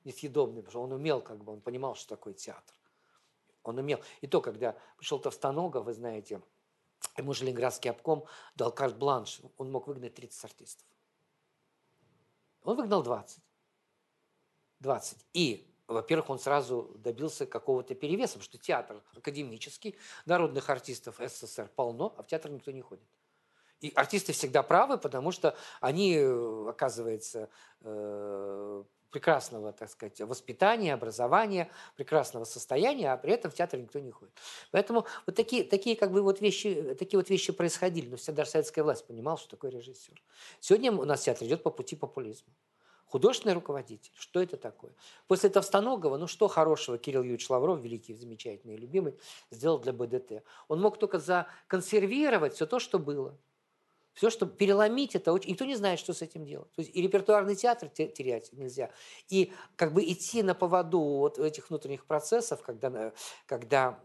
Несъедобный, 0.04 0.64
потому 0.64 0.72
что 0.72 0.82
он 0.82 0.92
умел, 0.92 1.22
как 1.22 1.42
бы, 1.42 1.54
он 1.54 1.62
понимал, 1.62 1.96
что 1.96 2.10
такое 2.10 2.34
театр. 2.34 2.76
Он 3.68 3.78
умел. 3.78 4.00
И 4.22 4.28
то, 4.28 4.42
когда 4.42 4.76
пришел 4.98 5.20
Товстоногов, 5.20 5.86
вы 5.86 5.94
знаете, 5.94 6.42
ему 7.18 7.34
же 7.34 7.44
Ленинградский 7.44 7.92
обком 7.92 8.26
дал 8.56 8.72
карт-бланш, 8.72 9.42
он 9.58 9.72
мог 9.72 9.88
выгнать 9.88 10.16
30 10.16 10.46
артистов. 10.46 10.88
Он 12.64 12.78
выгнал 12.78 13.04
20. 13.04 13.40
20. 14.80 15.26
И, 15.34 15.74
во-первых, 15.88 16.30
он 16.30 16.40
сразу 16.40 16.94
добился 16.96 17.46
какого-то 17.46 17.94
перевеса, 17.96 18.34
потому 18.34 18.44
что 18.44 18.58
театр 18.58 19.04
академический, 19.16 19.98
народных 20.26 20.70
артистов 20.70 21.18
СССР 21.20 21.70
полно, 21.76 22.14
а 22.18 22.24
в 22.24 22.28
театр 22.28 22.52
никто 22.52 22.72
не 22.72 22.82
ходит. 22.82 23.08
И 23.80 23.92
артисты 23.96 24.34
всегда 24.34 24.64
правы, 24.64 24.98
потому 24.98 25.32
что 25.32 25.56
они, 25.82 26.18
оказывается, 26.18 27.50
э, 27.82 28.84
прекрасного, 29.18 29.74
так 29.74 29.90
сказать, 29.90 30.22
воспитания, 30.22 30.94
образования, 30.94 31.72
прекрасного 31.96 32.44
состояния, 32.44 33.12
а 33.12 33.18
при 33.18 33.34
этом 33.34 33.50
в 33.50 33.56
театр 33.56 33.80
никто 33.80 34.00
не 34.00 34.12
ходит. 34.12 34.32
Поэтому 34.70 35.08
вот 35.26 35.36
такие, 35.36 35.64
такие 35.64 35.96
как 35.96 36.12
бы 36.12 36.22
вот 36.22 36.40
вещи, 36.40 36.96
такие 37.00 37.18
вот 37.18 37.28
вещи 37.28 37.52
происходили, 37.52 38.10
но 38.10 38.18
вся 38.18 38.32
даже 38.32 38.52
советская 38.52 38.84
власть 38.84 39.08
понимала, 39.08 39.40
что 39.40 39.50
такое 39.50 39.72
режиссер. 39.72 40.22
Сегодня 40.60 40.92
у 40.92 41.04
нас 41.04 41.22
театр 41.24 41.48
идет 41.48 41.64
по 41.64 41.72
пути 41.72 41.96
популизма. 41.96 42.54
Художественный 43.08 43.56
руководитель, 43.56 44.12
что 44.20 44.40
это 44.40 44.56
такое? 44.56 44.92
После 45.28 45.50
Товстоногова, 45.50 46.18
ну 46.18 46.28
что 46.28 46.48
хорошего 46.48 47.00
Кирилл 47.00 47.24
Юрьевич 47.24 47.50
Лавров, 47.50 47.80
великий, 47.80 48.14
замечательный 48.14 48.76
любимый, 48.76 49.16
сделал 49.50 49.80
для 49.80 49.94
БДТ? 49.94 50.44
Он 50.68 50.80
мог 50.80 51.00
только 51.00 51.18
законсервировать 51.18 52.54
все 52.54 52.68
то, 52.68 52.78
что 52.78 53.00
было. 53.00 53.36
Все, 54.18 54.32
что 54.32 54.48
переломить, 54.48 55.16
это 55.16 55.32
очень... 55.32 55.52
Никто 55.52 55.66
не 55.66 55.76
знает, 55.76 56.00
что 56.00 56.12
с 56.12 56.24
этим 56.24 56.44
делать. 56.44 56.72
То 56.72 56.82
есть 56.82 56.96
и 56.96 57.04
репертуарный 57.04 57.56
театр 57.56 57.88
терять 57.90 58.52
нельзя. 58.52 58.90
И 59.30 59.54
как 59.76 59.94
бы 59.94 60.04
идти 60.04 60.42
на 60.42 60.56
поводу 60.56 61.00
вот 61.00 61.38
этих 61.38 61.70
внутренних 61.70 62.04
процессов, 62.04 62.64
когда, 62.64 63.14
когда 63.46 64.00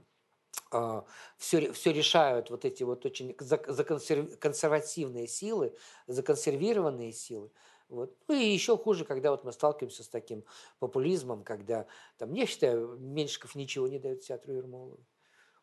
э, 0.71 1.03
все, 1.39 1.73
все 1.73 1.93
решают 1.95 2.51
вот 2.51 2.67
эти 2.67 2.83
вот 2.83 3.07
очень 3.07 3.35
законсервативные 3.39 5.27
силы, 5.27 5.75
законсервированные 6.07 7.13
силы, 7.13 7.51
вот. 7.89 8.15
Ну 8.29 8.35
и 8.35 8.45
еще 8.45 8.77
хуже, 8.77 9.07
когда 9.07 9.31
вот 9.31 9.45
мы 9.45 9.53
сталкиваемся 9.53 10.05
с 10.05 10.09
таким 10.09 10.45
популизмом, 10.79 11.43
когда, 11.43 11.87
там, 12.19 12.35
я 12.35 12.45
считаю, 12.45 12.99
Меньшиков 12.99 13.55
ничего 13.55 13.89
не 13.89 13.99
дает 13.99 14.21
театру 14.21 14.53
Ермолову. 14.53 15.01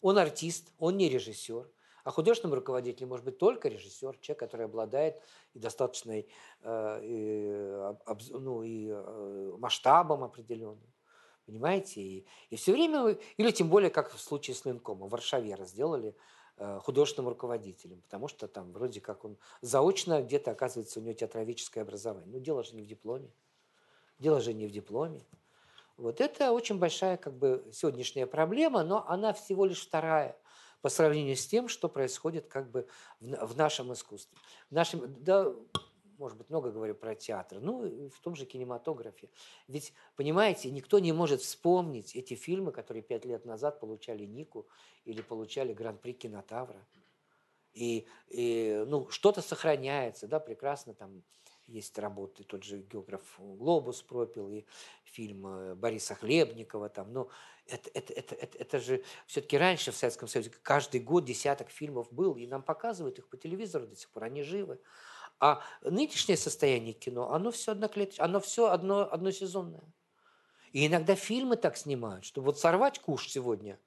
Он 0.02 0.18
артист, 0.18 0.72
он 0.80 0.98
не 0.98 1.08
режиссер. 1.08 1.70
А 2.10 2.12
художественным 2.12 2.56
руководителем 2.56 3.10
может 3.10 3.24
быть 3.24 3.38
только 3.38 3.70
режиссер, 3.70 4.18
человек, 4.18 4.40
который 4.40 4.66
обладает 4.66 5.22
и 5.54 5.60
достаточной 5.60 6.28
э, 6.62 7.00
и, 7.04 8.32
ну, 8.32 8.64
и, 8.64 8.90
э, 8.90 9.56
масштабом 9.60 10.24
определенным. 10.24 10.92
Понимаете? 11.46 12.02
И, 12.02 12.28
и 12.50 12.56
все 12.56 12.72
время, 12.72 13.16
или 13.38 13.52
тем 13.52 13.70
более, 13.70 13.92
как 13.92 14.12
в 14.12 14.20
случае 14.20 14.56
с 14.56 14.66
Ленком, 14.66 15.00
в 15.00 15.10
Варшаве 15.10 15.56
сделали 15.66 16.16
Э, 16.62 16.78
художественным 16.84 17.30
руководителем, 17.30 18.02
потому 18.02 18.28
что 18.28 18.50
там 18.50 18.74
вроде 18.74 19.00
как 19.00 19.24
он 19.24 19.38
заочно 19.62 20.22
где-то 20.22 20.52
оказывается 20.52 21.00
у 21.00 21.04
него 21.04 21.14
театровическое 21.14 21.86
образование. 21.86 22.30
Ну, 22.30 22.42
дело 22.42 22.66
же 22.66 22.76
не 22.76 22.82
в 22.82 22.86
дипломе. 22.86 23.32
Дело 24.18 24.42
же 24.42 24.54
не 24.54 24.68
в 24.68 24.72
дипломе. 24.72 25.26
Вот 25.96 26.20
это 26.20 26.52
очень 26.52 26.78
большая 26.78 27.16
как 27.16 27.34
бы 27.38 27.66
сегодняшняя 27.72 28.26
проблема, 28.28 28.84
но 28.84 29.06
она 29.08 29.32
всего 29.32 29.64
лишь 29.64 29.82
вторая 29.82 30.38
по 30.82 30.90
сравнению 30.90 31.36
с 31.36 31.46
тем, 31.48 31.68
что 31.68 31.90
происходит 31.90 32.48
как 32.48 32.70
бы 32.70 32.88
в, 33.20 33.48
в 33.48 33.58
нашем 33.58 33.94
искусстве. 33.94 34.38
В 34.70 34.74
нашем, 34.74 35.24
да, 35.24 35.54
может 36.18 36.38
быть, 36.38 36.50
много 36.50 36.72
говорю 36.72 36.96
про 36.96 37.16
театр, 37.16 37.60
ну, 37.62 38.10
в 38.10 38.20
том 38.20 38.36
же 38.36 38.46
кинематографе. 38.46 39.30
Ведь, 39.68 39.94
понимаете, 40.16 40.70
никто 40.70 41.00
не 41.00 41.14
может 41.14 41.42
вспомнить 41.42 42.16
эти 42.16 42.34
фильмы, 42.34 42.72
которые 42.72 43.02
пять 43.02 43.26
лет 43.26 43.46
назад 43.46 43.80
получали 43.80 44.26
Нику 44.26 44.68
или 45.06 45.22
получали 45.22 45.74
Гран-при 45.74 46.14
Кинотавра. 46.14 46.86
И, 47.74 48.08
и 48.28 48.84
ну, 48.88 49.10
что-то 49.10 49.42
сохраняется, 49.42 50.28
да, 50.28 50.40
прекрасно 50.40 50.94
там 50.94 51.24
есть 51.68 51.98
работы, 52.00 52.44
тот 52.44 52.64
же 52.64 52.80
географ 52.80 53.22
Глобус 53.38 54.02
пропил, 54.02 54.50
и 54.50 54.66
фильм 55.04 55.46
э, 55.48 55.76
Бориса 55.76 56.16
Хлебникова 56.16 56.90
там, 56.90 57.14
но 57.14 57.30
это, 57.70 57.90
это, 57.94 58.14
это, 58.14 58.36
это, 58.36 58.58
это 58.58 58.80
же 58.80 59.04
все-таки 59.28 59.58
раньше 59.58 59.92
в 59.92 59.96
Советском 59.96 60.28
Союзе 60.28 60.52
каждый 60.62 61.00
год 61.00 61.26
десяток 61.26 61.70
фильмов 61.70 62.12
был, 62.12 62.36
и 62.36 62.48
нам 62.48 62.64
показывают 62.64 63.18
их 63.20 63.28
по 63.28 63.38
телевизору 63.38 63.88
до 63.88 63.96
сих 63.96 64.10
пор, 64.10 64.26
они 64.26 64.44
живы. 64.44 64.80
А 65.40 65.62
нынешнее 65.82 66.38
состояние 66.38 66.94
кино, 66.94 67.32
оно 67.32 67.52
все 67.52 67.72
одноклеточное, 67.72 68.26
оно 68.26 68.40
все 68.40 68.68
одно, 68.68 69.12
односезонное. 69.12 69.84
И 70.74 70.86
иногда 70.86 71.16
фильмы 71.16 71.56
так 71.56 71.78
снимают, 71.78 72.26
что 72.26 72.42
вот 72.42 72.60
сорвать 72.60 73.00
куш 73.00 73.30
сегодня, 73.30 73.80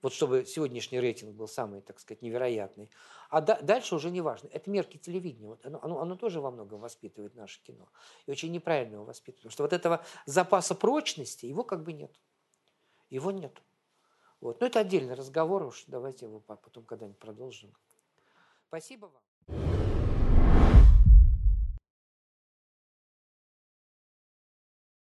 вот 0.00 0.12
чтобы 0.12 0.44
сегодняшний 0.44 1.00
рейтинг 1.00 1.34
был 1.34 1.48
самый, 1.48 1.80
так 1.80 1.98
сказать, 1.98 2.22
невероятный. 2.22 2.88
А 3.30 3.40
да, 3.40 3.60
дальше 3.60 3.96
уже 3.96 4.10
не 4.10 4.20
важно. 4.20 4.48
Это 4.52 4.70
мерки 4.70 4.96
телевидения. 4.96 5.48
Вот 5.48 5.66
оно, 5.66 5.80
оно, 5.82 6.00
оно 6.00 6.16
тоже 6.16 6.40
во 6.40 6.50
многом 6.50 6.80
воспитывает 6.80 7.34
наше 7.34 7.60
кино. 7.62 7.88
И 8.26 8.30
очень 8.30 8.52
неправильно 8.52 8.94
его 8.94 9.04
воспитывает. 9.04 9.42
Потому 9.42 9.52
что 9.52 9.62
вот 9.64 9.72
этого 9.72 10.04
запаса 10.24 10.74
прочности, 10.76 11.46
его 11.46 11.64
как 11.64 11.82
бы 11.82 11.92
нет. 11.92 12.12
Его 13.10 13.30
нет. 13.30 13.62
Вот. 14.40 14.60
Но 14.60 14.66
это 14.66 14.80
отдельный 14.80 15.14
разговор 15.14 15.62
уж. 15.62 15.84
Давайте 15.86 16.26
его 16.26 16.40
потом 16.40 16.84
когда-нибудь 16.84 17.18
продолжим. 17.18 17.72
Спасибо 18.68 19.06
вам. 19.06 19.27